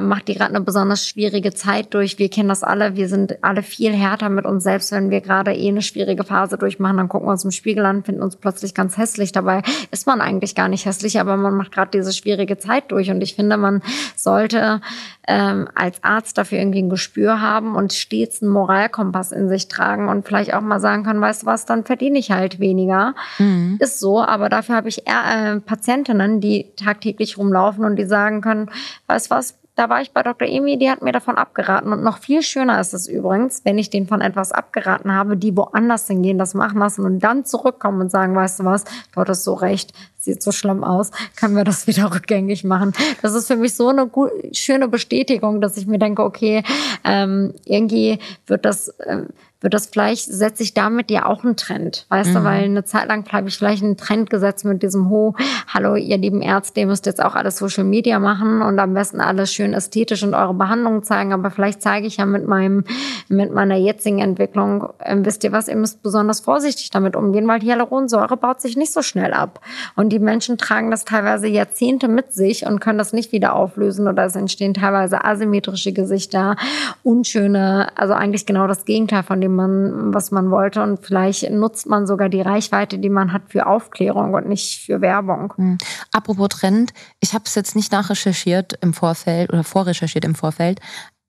macht 0.02 0.28
die 0.28 0.34
gerade 0.34 0.54
eine 0.54 0.60
besonders 0.60 1.06
schwierige 1.06 1.54
Zeit 1.54 1.94
durch? 1.94 2.18
Wir 2.18 2.28
kennen 2.28 2.50
das 2.50 2.62
alle. 2.62 2.94
Wir 2.94 3.08
sind 3.08 3.42
alle 3.42 3.62
viel 3.62 3.94
härter 3.94 4.28
mit 4.28 4.44
uns 4.44 4.64
selbst, 4.64 4.92
wenn 4.92 5.08
wir 5.08 5.22
gerade 5.22 5.54
eh 5.54 5.68
eine 5.68 5.80
schwierige 5.80 6.24
Phase 6.24 6.58
durchmachen. 6.58 6.98
Dann 6.98 7.08
gucken 7.08 7.26
wir 7.26 7.32
uns 7.32 7.44
im 7.44 7.52
Spiegel 7.52 7.86
an, 7.86 8.04
finden 8.04 8.22
uns 8.22 8.36
plötzlich 8.36 8.74
ganz 8.74 8.98
hässlich. 8.98 9.32
Dabei 9.32 9.62
ist 9.90 10.06
man 10.06 10.20
eigentlich 10.20 10.54
gar 10.54 10.68
nicht 10.68 10.84
hässlich, 10.84 11.20
aber 11.20 11.38
man 11.38 11.54
macht 11.54 11.72
gerade 11.72 11.92
diese 11.92 12.12
schwierige 12.12 12.58
Zeit 12.58 12.92
durch. 12.92 13.10
Und 13.10 13.22
ich 13.22 13.34
finde, 13.34 13.56
man 13.56 13.80
sollte 14.14 14.82
ähm, 15.26 15.68
als 15.74 16.04
Arzt 16.04 16.36
dafür 16.36 16.58
irgendwie 16.58 16.82
ein 16.82 16.90
Gespür 16.90 17.40
haben 17.40 17.77
und 17.78 17.92
stets 17.92 18.42
einen 18.42 18.50
Moralkompass 18.50 19.32
in 19.32 19.48
sich 19.48 19.68
tragen 19.68 20.08
und 20.08 20.26
vielleicht 20.26 20.52
auch 20.52 20.60
mal 20.60 20.80
sagen 20.80 21.04
kann, 21.04 21.20
weißt 21.20 21.42
du 21.42 21.46
was, 21.46 21.64
dann 21.64 21.84
verdiene 21.84 22.18
ich 22.18 22.30
halt 22.30 22.58
weniger. 22.58 23.14
Mhm. 23.38 23.76
Ist 23.78 24.00
so, 24.00 24.20
aber 24.20 24.48
dafür 24.48 24.74
habe 24.74 24.88
ich 24.88 25.06
eher 25.06 25.54
äh, 25.54 25.60
Patientinnen, 25.60 26.40
die 26.40 26.72
tagtäglich 26.76 27.38
rumlaufen 27.38 27.84
und 27.84 27.96
die 27.96 28.04
sagen 28.04 28.40
können, 28.40 28.70
weißt 29.06 29.30
du 29.30 29.34
was, 29.34 29.54
da 29.78 29.88
war 29.88 30.02
ich 30.02 30.10
bei 30.10 30.24
Dr. 30.24 30.48
Emi, 30.48 30.76
die 30.76 30.90
hat 30.90 31.02
mir 31.02 31.12
davon 31.12 31.36
abgeraten. 31.36 31.92
Und 31.92 32.02
noch 32.02 32.18
viel 32.18 32.42
schöner 32.42 32.80
ist 32.80 32.94
es 32.94 33.06
übrigens, 33.06 33.64
wenn 33.64 33.78
ich 33.78 33.90
denen 33.90 34.08
von 34.08 34.20
etwas 34.20 34.50
abgeraten 34.50 35.12
habe, 35.12 35.36
die 35.36 35.56
woanders 35.56 36.08
hingehen, 36.08 36.36
das 36.36 36.54
machen 36.54 36.80
lassen 36.80 37.04
und 37.04 37.20
dann 37.20 37.44
zurückkommen 37.44 38.00
und 38.00 38.10
sagen, 38.10 38.34
weißt 38.34 38.58
du 38.58 38.64
was, 38.64 38.82
du 38.84 39.20
hattest 39.20 39.44
so 39.44 39.54
recht, 39.54 39.92
sieht 40.18 40.42
so 40.42 40.50
schlimm 40.50 40.82
aus, 40.82 41.12
können 41.36 41.54
wir 41.54 41.62
das 41.62 41.86
wieder 41.86 42.12
rückgängig 42.12 42.64
machen. 42.64 42.92
Das 43.22 43.34
ist 43.34 43.46
für 43.46 43.54
mich 43.54 43.74
so 43.74 43.88
eine 43.88 44.08
gut, 44.08 44.32
schöne 44.52 44.88
Bestätigung, 44.88 45.60
dass 45.60 45.76
ich 45.76 45.86
mir 45.86 46.00
denke, 46.00 46.24
okay, 46.24 46.64
ähm, 47.04 47.54
irgendwie 47.64 48.18
wird 48.46 48.64
das... 48.64 48.92
Ähm, 49.06 49.28
wird 49.60 49.74
das 49.74 49.86
vielleicht, 49.86 50.32
setze 50.32 50.62
ich 50.62 50.72
damit 50.72 51.10
ja 51.10 51.26
auch 51.26 51.42
einen 51.42 51.56
Trend, 51.56 52.06
weißt 52.10 52.30
mhm. 52.30 52.34
du, 52.34 52.44
weil 52.44 52.64
eine 52.64 52.84
Zeit 52.84 53.08
lang 53.08 53.26
habe 53.32 53.48
ich 53.48 53.56
vielleicht 53.56 53.82
einen 53.82 53.96
Trend 53.96 54.30
gesetzt 54.30 54.64
mit 54.64 54.84
diesem 54.84 55.10
Ho, 55.10 55.34
hallo, 55.66 55.96
ihr 55.96 56.16
lieben 56.16 56.42
Ärzte, 56.42 56.80
ihr 56.80 56.86
müsst 56.86 57.06
jetzt 57.06 57.22
auch 57.22 57.34
alles 57.34 57.56
Social 57.58 57.82
Media 57.82 58.20
machen 58.20 58.62
und 58.62 58.78
am 58.78 58.94
besten 58.94 59.20
alles 59.20 59.52
schön 59.52 59.74
ästhetisch 59.74 60.22
und 60.22 60.34
eure 60.34 60.54
Behandlungen 60.54 61.02
zeigen, 61.02 61.32
aber 61.32 61.50
vielleicht 61.50 61.82
zeige 61.82 62.06
ich 62.06 62.18
ja 62.18 62.26
mit 62.26 62.46
meinem, 62.46 62.84
mit 63.28 63.52
meiner 63.52 63.74
jetzigen 63.74 64.20
Entwicklung, 64.20 64.90
äh, 65.00 65.16
wisst 65.18 65.42
ihr 65.42 65.50
was, 65.50 65.66
ihr 65.66 65.76
müsst 65.76 66.04
besonders 66.04 66.38
vorsichtig 66.38 66.90
damit 66.90 67.16
umgehen, 67.16 67.48
weil 67.48 67.60
Hyaluronsäure 67.60 68.36
baut 68.36 68.60
sich 68.60 68.76
nicht 68.76 68.92
so 68.92 69.02
schnell 69.02 69.32
ab 69.32 69.60
und 69.96 70.10
die 70.10 70.20
Menschen 70.20 70.56
tragen 70.56 70.92
das 70.92 71.04
teilweise 71.04 71.48
Jahrzehnte 71.48 72.06
mit 72.06 72.32
sich 72.32 72.64
und 72.64 72.78
können 72.78 72.98
das 72.98 73.12
nicht 73.12 73.32
wieder 73.32 73.56
auflösen 73.56 74.06
oder 74.06 74.24
es 74.24 74.36
entstehen 74.36 74.72
teilweise 74.72 75.24
asymmetrische 75.24 75.92
Gesichter, 75.92 76.54
unschöne, 77.02 77.88
also 77.96 78.14
eigentlich 78.14 78.46
genau 78.46 78.68
das 78.68 78.84
Gegenteil 78.84 79.24
von 79.24 79.40
dem 79.40 79.47
dem 79.48 79.56
man, 79.56 80.14
was 80.14 80.30
man 80.30 80.50
wollte. 80.50 80.82
Und 80.82 81.04
vielleicht 81.04 81.50
nutzt 81.50 81.86
man 81.86 82.06
sogar 82.06 82.28
die 82.28 82.40
Reichweite, 82.40 82.98
die 82.98 83.08
man 83.08 83.32
hat, 83.32 83.42
für 83.48 83.66
Aufklärung 83.66 84.34
und 84.34 84.48
nicht 84.48 84.84
für 84.84 85.00
Werbung. 85.00 85.54
Mhm. 85.56 85.78
Apropos 86.12 86.48
Trend, 86.48 86.92
ich 87.20 87.34
habe 87.34 87.44
es 87.46 87.54
jetzt 87.54 87.74
nicht 87.74 87.90
nachrecherchiert 87.92 88.78
im 88.80 88.94
Vorfeld 88.94 89.52
oder 89.52 89.64
vorrecherchiert 89.64 90.24
im 90.24 90.34
Vorfeld. 90.34 90.80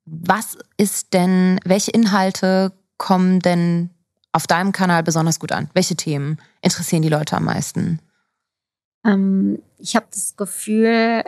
Was 0.05 0.57
ist 0.77 1.13
denn, 1.13 1.59
welche 1.65 1.91
Inhalte 1.91 2.73
kommen 2.97 3.39
denn 3.39 3.89
auf 4.31 4.47
deinem 4.47 4.71
Kanal 4.71 5.03
besonders 5.03 5.39
gut 5.39 5.51
an? 5.51 5.69
Welche 5.73 5.95
Themen 5.95 6.37
interessieren 6.61 7.01
die 7.01 7.09
Leute 7.09 7.37
am 7.37 7.45
meisten? 7.45 7.99
Ähm, 9.05 9.61
ich 9.77 9.95
habe 9.95 10.07
das 10.11 10.35
Gefühl, 10.35 11.23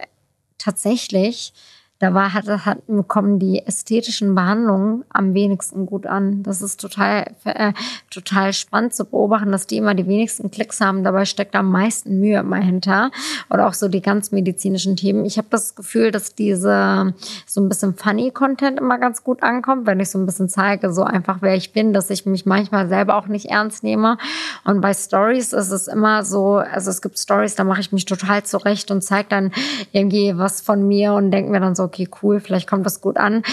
tatsächlich, 0.58 1.54
da 2.02 2.16
war, 2.16 2.34
hat, 2.34 2.48
hat, 2.48 2.80
kommen 3.08 3.38
die 3.38 3.64
ästhetischen 3.64 4.34
Behandlungen 4.34 5.06
am 5.10 5.36
wenigsten 5.36 5.86
gut 5.86 6.08
an. 6.08 6.42
Das 6.42 6.64
ist 6.64 6.82
total, 6.82 7.26
äh, 7.46 7.74
total 8.10 8.54
spannend 8.54 8.96
zu 8.96 9.06
beobachten, 9.06 9.52
dass 9.52 9.68
die 9.68 9.78
immer 9.78 9.94
die 9.94 10.08
wenigsten 10.08 10.50
Klicks 10.50 10.82
haben. 10.82 11.04
Dabei 11.04 11.26
steckt 11.26 11.56
am 11.56 11.70
meisten 11.70 12.20
Mühe 12.20 12.40
immer 12.40 12.56
hinter. 12.56 13.12
Oder 13.52 13.68
auch 13.68 13.76
so 13.76 13.88
die 13.88 14.02
ganz 14.02 14.32
medizinischen 14.32 14.96
Themen. 14.96 15.26
Ich 15.26 15.38
habe 15.38 15.48
das 15.52 15.76
Gefühl, 15.76 16.10
dass 16.10 16.34
diese 16.34 17.14
so 17.46 17.62
ein 17.62 17.70
bisschen 17.70 17.94
funny 17.94 18.32
Content 18.32 18.80
immer 18.80 18.98
ganz 18.98 19.24
gut 19.24 19.44
ankommt, 19.44 19.86
wenn 19.86 20.00
ich 20.00 20.10
so 20.10 20.18
ein 20.18 20.26
bisschen 20.26 20.50
zeige, 20.50 20.92
so 20.92 21.04
einfach 21.04 21.44
wer 21.44 21.56
ich 21.56 21.72
bin, 21.72 21.94
dass 21.94 22.10
ich 22.10 22.26
mich 22.26 22.48
manchmal 22.48 22.90
selber 22.90 23.16
auch 23.16 23.28
nicht 23.28 23.46
ernst 23.46 23.84
nehme. 23.84 24.18
Und 24.66 24.82
bei 24.82 24.96
Stories 24.96 25.54
ist 25.54 25.70
es 25.70 25.88
immer 25.88 26.26
so, 26.26 26.56
also 26.56 26.90
es 26.90 27.04
gibt 27.04 27.20
Stories, 27.20 27.54
da 27.54 27.64
mache 27.64 27.82
ich 27.82 27.92
mich 27.92 28.06
total 28.06 28.42
zurecht 28.42 28.90
und 28.90 29.04
zeige 29.04 29.30
dann 29.30 29.52
irgendwie 29.92 30.36
was 30.36 30.62
von 30.62 30.88
mir 30.88 31.14
und 31.14 31.30
denke 31.30 31.52
mir 31.52 31.60
dann 31.60 31.76
so, 31.76 31.91
okay, 31.92 32.08
cool, 32.22 32.40
vielleicht 32.40 32.68
kommt 32.70 32.86
das 32.86 33.02
gut 33.02 33.18
an 33.18 33.44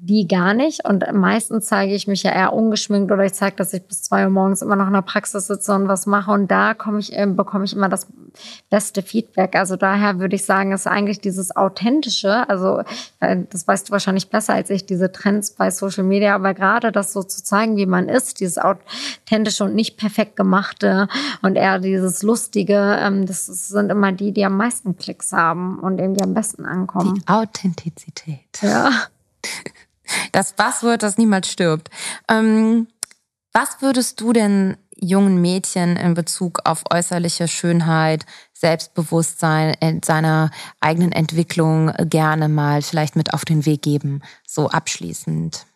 die 0.00 0.28
gar 0.28 0.54
nicht. 0.54 0.84
Und 0.84 1.04
meistens 1.12 1.66
zeige 1.66 1.94
ich 1.94 2.06
mich 2.06 2.22
ja 2.22 2.30
eher 2.30 2.52
ungeschminkt 2.52 3.10
oder 3.10 3.24
ich 3.24 3.34
zeige, 3.34 3.56
dass 3.56 3.74
ich 3.74 3.82
bis 3.82 4.02
zwei 4.02 4.24
Uhr 4.24 4.30
morgens 4.30 4.62
immer 4.62 4.76
noch 4.76 4.86
in 4.86 4.92
der 4.92 5.02
Praxis 5.02 5.48
sitze 5.48 5.74
und 5.74 5.88
was 5.88 6.06
mache. 6.06 6.30
Und 6.30 6.50
da 6.50 6.74
komme 6.74 7.00
ich, 7.00 7.12
äh, 7.16 7.26
bekomme 7.26 7.64
ich 7.64 7.74
immer 7.74 7.88
das 7.88 8.06
beste 8.70 9.02
Feedback. 9.02 9.56
Also 9.56 9.76
daher 9.76 10.20
würde 10.20 10.36
ich 10.36 10.44
sagen, 10.44 10.72
ist 10.72 10.86
eigentlich 10.86 11.20
dieses 11.20 11.56
Authentische, 11.56 12.48
also 12.48 12.82
äh, 13.20 13.38
das 13.50 13.66
weißt 13.66 13.88
du 13.88 13.92
wahrscheinlich 13.92 14.30
besser 14.30 14.54
als 14.54 14.70
ich, 14.70 14.86
diese 14.86 15.10
Trends 15.10 15.50
bei 15.50 15.70
Social 15.70 16.04
Media, 16.04 16.34
aber 16.34 16.54
gerade 16.54 16.92
das 16.92 17.12
so 17.12 17.22
zu 17.24 17.42
zeigen, 17.42 17.76
wie 17.76 17.86
man 17.86 18.08
ist, 18.08 18.38
dieses 18.40 18.58
Authentische 18.58 19.64
und 19.64 19.74
nicht 19.74 19.96
perfekt 19.96 20.36
gemachte 20.36 21.08
und 21.42 21.56
eher 21.56 21.80
dieses 21.80 22.22
Lustige, 22.22 22.98
ähm, 23.00 23.26
das 23.26 23.46
sind 23.46 23.90
immer 23.90 24.12
die, 24.12 24.32
die 24.32 24.44
am 24.44 24.56
meisten 24.56 24.96
Klicks 24.96 25.32
haben 25.32 25.80
und 25.80 25.98
irgendwie 25.98 26.22
am 26.22 26.34
besten 26.34 26.64
ankommen. 26.66 27.14
Die 27.16 27.28
Authentizität. 27.28 28.38
Ja. 28.62 28.90
Das 30.32 30.52
Buzzword, 30.52 31.02
das 31.02 31.18
niemals 31.18 31.50
stirbt. 31.50 31.90
Ähm, 32.28 32.88
was 33.52 33.80
würdest 33.80 34.20
du 34.20 34.32
denn 34.32 34.76
jungen 35.00 35.40
Mädchen 35.40 35.96
in 35.96 36.14
Bezug 36.14 36.60
auf 36.64 36.84
äußerliche 36.92 37.48
Schönheit, 37.48 38.26
Selbstbewusstsein, 38.52 39.74
in 39.80 40.02
seiner 40.02 40.50
eigenen 40.80 41.12
Entwicklung 41.12 41.92
gerne 42.08 42.48
mal 42.48 42.82
vielleicht 42.82 43.16
mit 43.16 43.32
auf 43.32 43.44
den 43.44 43.64
Weg 43.64 43.82
geben, 43.82 44.22
so 44.46 44.68
abschließend? 44.68 45.66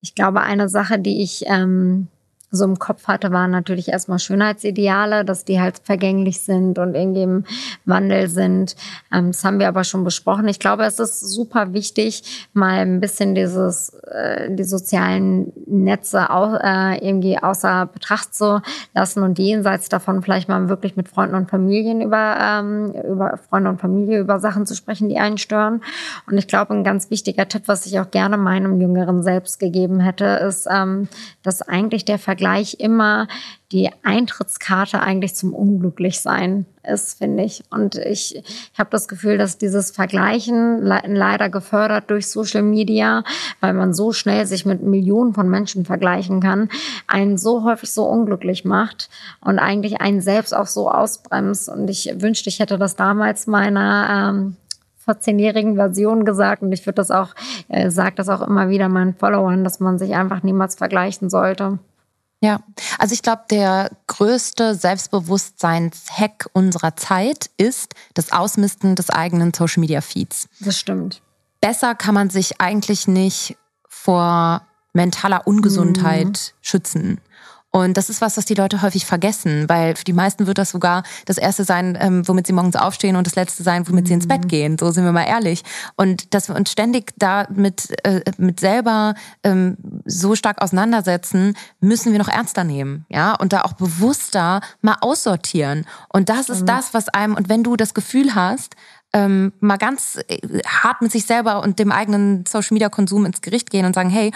Ich 0.00 0.14
glaube, 0.14 0.42
eine 0.42 0.68
Sache, 0.68 0.98
die 0.98 1.22
ich 1.22 1.44
ähm, 1.46 2.08
so 2.52 2.66
im 2.66 2.78
Kopf 2.78 3.08
hatte, 3.08 3.32
waren 3.32 3.50
natürlich 3.50 3.88
erstmal 3.88 4.18
Schönheitsideale, 4.18 5.24
dass 5.24 5.46
die 5.46 5.58
halt 5.58 5.80
vergänglich 5.82 6.42
sind 6.42 6.78
und 6.78 6.94
irgendwie 6.94 7.22
im 7.22 7.44
Wandel 7.86 8.28
sind. 8.28 8.76
Ähm, 9.10 9.28
das 9.28 9.42
haben 9.42 9.58
wir 9.58 9.68
aber 9.68 9.84
schon 9.84 10.04
besprochen. 10.04 10.46
Ich 10.48 10.60
glaube, 10.60 10.84
es 10.84 11.00
ist 11.00 11.20
super 11.20 11.72
wichtig, 11.72 12.48
mal 12.52 12.80
ein 12.80 13.00
bisschen 13.00 13.34
dieses, 13.34 13.94
äh, 14.04 14.54
die 14.54 14.64
sozialen 14.64 15.52
Netze 15.66 16.28
auch, 16.30 16.60
äh, 16.62 16.98
irgendwie 16.98 17.38
außer 17.38 17.86
Betracht 17.86 18.34
zu 18.34 18.60
lassen 18.94 19.22
und 19.22 19.38
jenseits 19.38 19.88
davon 19.88 20.22
vielleicht 20.22 20.50
mal 20.50 20.68
wirklich 20.68 20.94
mit 20.94 21.08
Freunden 21.08 21.36
und 21.36 21.50
Familien 21.50 22.02
über, 22.02 22.36
ähm, 22.38 22.92
über 23.10 23.38
Freunde 23.48 23.70
und 23.70 23.80
Familie 23.80 24.20
über 24.20 24.38
Sachen 24.38 24.66
zu 24.66 24.76
sprechen, 24.76 25.08
die 25.08 25.16
einen 25.18 25.38
stören. 25.38 25.80
Und 26.26 26.36
ich 26.36 26.48
glaube, 26.48 26.74
ein 26.74 26.84
ganz 26.84 27.08
wichtiger 27.08 27.48
Tipp, 27.48 27.62
was 27.64 27.86
ich 27.86 27.98
auch 27.98 28.10
gerne 28.10 28.36
meinem 28.36 28.78
Jüngeren 28.78 29.22
selbst 29.22 29.58
gegeben 29.58 30.00
hätte, 30.00 30.26
ist, 30.26 30.68
ähm, 30.70 31.08
dass 31.42 31.62
eigentlich 31.62 32.04
der 32.04 32.18
Vergleich 32.18 32.41
Vergleich 32.42 32.80
immer 32.80 33.28
die 33.70 33.88
Eintrittskarte 34.02 35.00
eigentlich 35.00 35.36
zum 35.36 35.54
Unglücklichsein 35.54 36.66
ist, 36.82 37.18
finde 37.18 37.44
ich. 37.44 37.62
Und 37.70 37.94
ich, 37.94 38.34
ich 38.34 38.78
habe 38.78 38.90
das 38.90 39.06
Gefühl, 39.06 39.38
dass 39.38 39.58
dieses 39.58 39.92
Vergleichen 39.92 40.82
le 40.82 41.00
leider 41.06 41.48
gefördert 41.50 42.10
durch 42.10 42.26
Social 42.26 42.64
Media, 42.64 43.22
weil 43.60 43.74
man 43.74 43.94
so 43.94 44.12
schnell 44.12 44.44
sich 44.46 44.66
mit 44.66 44.82
Millionen 44.82 45.34
von 45.34 45.48
Menschen 45.48 45.84
vergleichen 45.84 46.40
kann, 46.40 46.68
einen 47.06 47.38
so 47.38 47.62
häufig 47.62 47.92
so 47.92 48.06
unglücklich 48.06 48.64
macht 48.64 49.08
und 49.40 49.60
eigentlich 49.60 50.00
einen 50.00 50.20
selbst 50.20 50.52
auch 50.52 50.66
so 50.66 50.90
ausbremst. 50.90 51.68
Und 51.68 51.88
ich 51.88 52.12
wünschte, 52.16 52.48
ich 52.48 52.58
hätte 52.58 52.76
das 52.76 52.96
damals 52.96 53.46
meiner 53.46 54.32
ähm, 54.34 54.56
14-jährigen 55.06 55.76
Version 55.76 56.24
gesagt 56.24 56.62
und 56.62 56.72
ich 56.72 56.84
würde 56.86 56.96
das 56.96 57.12
auch, 57.12 57.36
äh, 57.68 57.88
sage 57.88 58.16
das 58.16 58.28
auch 58.28 58.42
immer 58.42 58.68
wieder 58.68 58.88
meinen 58.88 59.14
Followern, 59.14 59.62
dass 59.62 59.78
man 59.78 60.00
sich 60.00 60.16
einfach 60.16 60.42
niemals 60.42 60.74
vergleichen 60.74 61.30
sollte. 61.30 61.78
Ja, 62.42 62.58
also 62.98 63.14
ich 63.14 63.22
glaube, 63.22 63.42
der 63.50 63.92
größte 64.08 64.74
Selbstbewusstseins-Hack 64.74 66.50
unserer 66.52 66.96
Zeit 66.96 67.50
ist 67.56 67.94
das 68.14 68.32
Ausmisten 68.32 68.96
des 68.96 69.10
eigenen 69.10 69.54
Social-Media-Feeds. 69.54 70.48
Das 70.58 70.76
stimmt. 70.76 71.22
Besser 71.60 71.94
kann 71.94 72.14
man 72.14 72.30
sich 72.30 72.60
eigentlich 72.60 73.06
nicht 73.06 73.56
vor 73.88 74.66
mentaler 74.92 75.46
Ungesundheit 75.46 76.26
mhm. 76.26 76.56
schützen. 76.60 77.20
Und 77.72 77.96
das 77.96 78.10
ist 78.10 78.20
was, 78.20 78.36
was 78.36 78.44
die 78.44 78.54
Leute 78.54 78.82
häufig 78.82 79.06
vergessen, 79.06 79.68
weil 79.68 79.96
für 79.96 80.04
die 80.04 80.12
meisten 80.12 80.46
wird 80.46 80.58
das 80.58 80.70
sogar 80.70 81.02
das 81.24 81.38
erste 81.38 81.64
sein, 81.64 81.96
ähm, 81.98 82.28
womit 82.28 82.46
sie 82.46 82.52
morgens 82.52 82.76
aufstehen 82.76 83.16
und 83.16 83.26
das 83.26 83.34
letzte 83.34 83.62
sein, 83.62 83.88
womit 83.88 84.04
mhm. 84.04 84.08
sie 84.08 84.14
ins 84.14 84.28
Bett 84.28 84.44
mhm. 84.44 84.48
gehen. 84.48 84.76
So 84.78 84.90
sind 84.90 85.04
wir 85.04 85.12
mal 85.12 85.24
ehrlich. 85.24 85.62
Und 85.96 86.34
dass 86.34 86.48
wir 86.48 86.54
uns 86.54 86.70
ständig 86.70 87.12
da 87.16 87.46
mit, 87.50 87.88
äh, 88.04 88.20
mit 88.36 88.60
selber 88.60 89.14
ähm, 89.42 89.78
so 90.04 90.34
stark 90.34 90.60
auseinandersetzen, 90.60 91.56
müssen 91.80 92.12
wir 92.12 92.18
noch 92.18 92.28
ernster 92.28 92.62
nehmen. 92.62 93.06
Ja, 93.08 93.34
und 93.34 93.54
da 93.54 93.62
auch 93.62 93.72
bewusster 93.72 94.60
mal 94.82 94.98
aussortieren. 95.00 95.86
Und 96.10 96.28
das 96.28 96.50
ist 96.50 96.62
mhm. 96.62 96.66
das, 96.66 96.92
was 96.92 97.08
einem, 97.08 97.34
und 97.34 97.48
wenn 97.48 97.64
du 97.64 97.76
das 97.76 97.94
Gefühl 97.94 98.34
hast, 98.34 98.76
ähm, 99.14 99.52
mal 99.60 99.76
ganz 99.76 100.18
äh, 100.28 100.38
hart 100.66 101.02
mit 101.02 101.12
sich 101.12 101.26
selber 101.26 101.62
und 101.62 101.78
dem 101.78 101.92
eigenen 101.92 102.44
Social 102.46 102.74
Media 102.74 102.88
Konsum 102.88 103.26
ins 103.26 103.40
Gericht 103.40 103.70
gehen 103.70 103.84
und 103.84 103.94
sagen, 103.94 104.10
hey, 104.10 104.32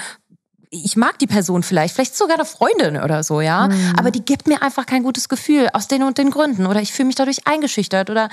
ich 0.71 0.97
mag 0.97 1.19
die 1.19 1.27
Person 1.27 1.63
vielleicht, 1.63 1.95
vielleicht 1.95 2.17
sogar 2.17 2.37
eine 2.37 2.45
Freundin 2.45 2.97
oder 2.97 3.23
so, 3.23 3.41
ja, 3.41 3.69
mhm. 3.69 3.95
aber 3.97 4.11
die 4.11 4.25
gibt 4.25 4.47
mir 4.47 4.63
einfach 4.63 4.87
kein 4.87 5.03
gutes 5.03 5.29
Gefühl 5.29 5.69
aus 5.73 5.89
den 5.89 6.03
und 6.03 6.19
den 6.19 6.31
Gründen 6.31 6.67
oder 6.67 6.81
ich 6.81 6.93
fühle 6.93 7.07
mich 7.07 7.17
dadurch 7.17 7.47
eingeschüchtert 7.47 8.11
oder 8.11 8.29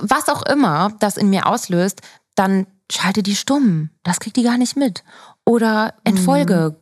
was 0.00 0.28
auch 0.28 0.42
immer 0.46 0.92
das 1.00 1.16
in 1.16 1.30
mir 1.30 1.46
auslöst, 1.46 2.00
dann 2.34 2.66
schalte 2.90 3.22
die 3.22 3.36
stumm. 3.36 3.90
Das 4.02 4.20
kriegt 4.20 4.36
die 4.36 4.42
gar 4.42 4.58
nicht 4.58 4.76
mit. 4.76 5.04
Oder 5.44 5.94
entfolge 6.04 6.74
mhm. 6.74 6.76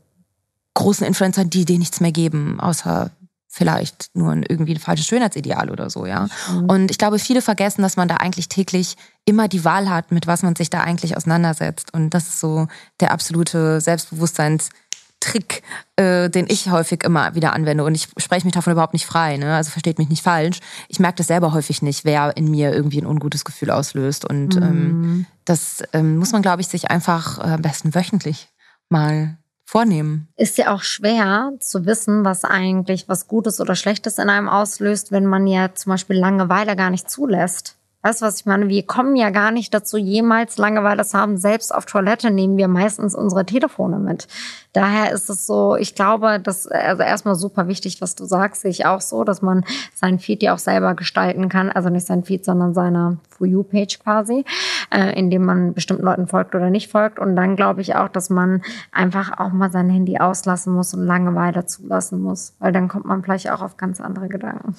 großen 0.75 1.07
Influencern, 1.07 1.51
die 1.51 1.65
dir 1.65 1.79
nichts 1.79 2.01
mehr 2.01 2.13
geben, 2.13 2.61
außer 2.61 3.11
vielleicht 3.55 4.09
nur 4.15 4.33
ein, 4.33 4.45
irgendwie 4.49 4.73
ein 4.73 4.81
falsches 4.81 5.07
Schönheitsideal 5.07 5.69
oder 5.69 5.91
so, 5.91 6.07
ja. 6.07 6.27
Mhm. 6.51 6.65
Und 6.71 6.91
ich 6.91 6.97
glaube, 6.97 7.19
viele 7.19 7.43
vergessen, 7.43 7.83
dass 7.83 7.99
man 7.99 8.09
da 8.09 8.17
eigentlich 8.17 8.49
täglich 8.49 8.97
immer 9.27 9.47
die 9.47 9.63
Wahl 9.63 9.91
hat, 9.91 10.11
mit 10.11 10.27
was 10.27 10.43
man 10.43 10.57
sich 10.57 10.71
da 10.71 10.81
eigentlich 10.81 11.19
auseinandersetzt. 11.19 11.93
Und 11.93 12.15
das 12.15 12.29
ist 12.29 12.41
so 12.41 12.67
der 13.01 13.11
absolute 13.11 13.83
Selbstbewusstseinstrick, 13.83 15.63
äh, 15.97 16.31
den 16.31 16.47
ich 16.49 16.71
häufig 16.71 17.05
immer 17.05 17.35
wieder 17.35 17.53
anwende. 17.53 17.85
Und 17.85 17.95
ich 17.95 18.09
spreche 18.17 18.47
mich 18.47 18.55
davon 18.55 18.73
überhaupt 18.73 18.95
nicht 18.95 19.05
frei, 19.05 19.37
ne? 19.37 19.55
Also 19.55 19.71
versteht 19.71 19.99
mich 19.99 20.09
nicht 20.09 20.23
falsch. 20.23 20.61
Ich 20.89 20.99
merke 20.99 21.17
das 21.17 21.27
selber 21.27 21.53
häufig 21.53 21.83
nicht, 21.83 22.07
wer 22.07 22.35
in 22.35 22.51
mir 22.51 22.73
irgendwie 22.73 23.03
ein 23.03 23.07
ungutes 23.07 23.45
Gefühl 23.45 23.71
auslöst. 23.71 24.25
Und 24.25 24.57
ähm, 24.57 24.63
mhm. 24.63 25.05
ähm, 25.05 25.27
das 25.45 25.83
ähm, 25.93 26.17
muss 26.17 26.33
man, 26.33 26.41
glaube 26.41 26.63
ich, 26.63 26.69
sich 26.69 26.91
einfach 26.91 27.37
äh, 27.39 27.53
am 27.53 27.61
besten 27.61 27.95
wöchentlich 27.95 28.49
mal 28.89 29.37
vornehmen. 29.73 30.29
Ist 30.37 30.59
ja 30.59 30.75
auch 30.75 30.83
schwer 30.83 31.53
zu 31.59 31.87
wissen, 31.87 32.27
was 32.27 32.45
eigentlich 32.45 33.09
was 33.09 33.27
Gutes 33.27 33.59
oder 33.59 33.75
Schlechtes 33.75 34.19
in 34.19 34.29
einem 34.29 34.51
auslöst, 34.51 35.13
wenn 35.13 35.25
man 35.25 35.47
ja 35.47 35.75
zum 35.75 35.91
Beispiel 35.91 36.17
Langeweile 36.17 36.77
gar 36.77 36.91
nicht 36.91 37.11
zulässt. 37.11 37.79
Weißt 38.03 38.21
du, 38.21 38.27
was 38.27 38.41
ich 38.41 38.47
meine? 38.47 38.69
Wir 38.69 38.85
kommen 38.85 39.15
ja 39.15 39.31
gar 39.31 39.53
nicht 39.53 39.73
dazu, 39.73 39.97
jemals 39.97 40.59
Langeweile 40.59 41.05
zu 41.05 41.17
haben. 41.17 41.37
Selbst 41.37 41.73
auf 41.73 41.87
Toilette 41.87 42.33
nehmen 42.33 42.57
wir 42.57 42.67
meistens 42.67 43.15
unsere 43.15 43.47
Telefone 43.47 44.01
mit. 44.01 44.27
Daher 44.73 45.13
ist 45.13 45.31
es 45.31 45.47
so, 45.47 45.77
ich 45.77 45.95
glaube, 45.95 46.41
das 46.41 46.67
also 46.67 47.05
erstmal 47.05 47.37
super 47.37 47.69
wichtig, 47.69 48.01
was 48.01 48.17
du 48.17 48.25
sagst, 48.25 48.63
sehe 48.63 48.73
ich 48.73 48.87
auch 48.87 49.01
so, 49.01 49.23
dass 49.23 49.41
man 49.41 49.65
sein 49.95 50.19
Feed 50.19 50.43
ja 50.43 50.53
auch 50.53 50.59
selber 50.59 50.95
gestalten 50.95 51.49
kann. 51.49 51.71
Also 51.71 51.91
nicht 51.91 52.07
sein 52.07 52.25
Feed, 52.25 52.45
sondern 52.45 52.75
seine 52.75 53.19
For 53.29 53.47
You-Page 53.47 54.01
quasi, 54.01 54.45
äh, 54.91 55.17
indem 55.17 55.45
man 55.45 55.73
bestimmten 55.73 56.03
Leuten 56.03 56.27
folgt 56.27 56.57
oder 56.57 56.71
nicht 56.71 56.91
folgt. 56.91 57.21
Und 57.21 57.37
dann 57.37 57.55
glaube 57.55 57.83
ich 57.83 57.95
auch, 57.95 58.09
dass 58.09 58.31
man 58.31 58.63
einfach 58.91 59.39
auch 59.39 59.53
mal 59.53 59.71
sein 59.71 59.89
Handy 59.89 60.19
auslassen 60.19 60.73
muss 60.73 60.93
und 60.93 61.07
Langeweile 61.07 61.67
zulassen 61.67 62.21
muss. 62.21 62.55
Weil 62.59 62.73
dann 62.73 62.89
kommt 62.89 63.05
man 63.05 63.23
vielleicht 63.23 63.49
auch 63.49 63.63
auf 63.63 63.77
ganz 63.77 64.01
andere 64.01 64.29
Gedanken. 64.29 64.75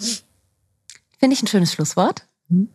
Finde 1.19 1.35
ich 1.35 1.41
ein 1.41 1.47
schönes 1.47 1.71
Schlusswort. 1.71 2.27
Hm? 2.49 2.67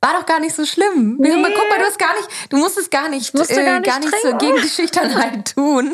War 0.00 0.12
doch 0.12 0.26
gar 0.26 0.40
nicht 0.40 0.54
so 0.54 0.64
schlimm. 0.64 1.16
Nee. 1.18 1.30
Guck 1.30 1.42
mal, 1.42 1.78
du 1.78 1.84
hast 1.84 1.98
gar 1.98 2.14
nicht, 2.14 2.28
du 2.52 2.56
musstest 2.56 2.90
gar 2.90 3.08
nicht, 3.08 3.34
äh, 3.34 3.64
gar 3.64 3.80
nicht, 3.80 3.86
gar 3.86 3.98
nicht 4.00 4.14
so 4.22 4.36
gegen 4.36 4.56
die 4.62 4.68
Schüchternheit 4.68 5.54
tun. 5.54 5.92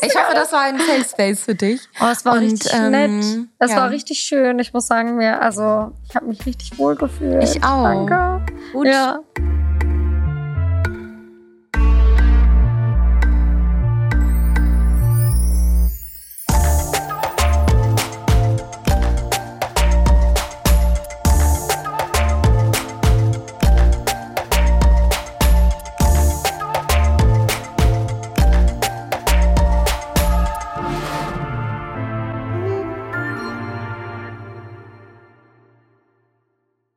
ich 0.00 0.16
hoffe, 0.16 0.34
das 0.34 0.52
war 0.52 0.62
ein 0.62 0.78
Safe 0.78 1.04
Space 1.04 1.40
für 1.44 1.54
dich. 1.54 1.80
Oh, 2.00 2.06
es 2.10 2.24
war 2.24 2.34
Und, 2.34 2.44
richtig 2.44 2.72
ähm, 2.72 2.90
nett. 2.90 3.48
Es 3.58 3.70
ja. 3.70 3.76
war 3.76 3.90
richtig 3.90 4.20
schön. 4.20 4.58
Ich 4.58 4.72
muss 4.72 4.86
sagen, 4.86 5.16
mir, 5.16 5.40
also 5.42 5.92
ich 6.08 6.16
habe 6.16 6.26
mich 6.26 6.44
richtig 6.46 6.78
wohl 6.78 6.96
gefühlt. 6.96 7.42
Ich 7.44 7.62
auch. 7.62 7.82
Danke. 7.82 8.46
Gut. 8.72 8.86
Ja. 8.86 9.20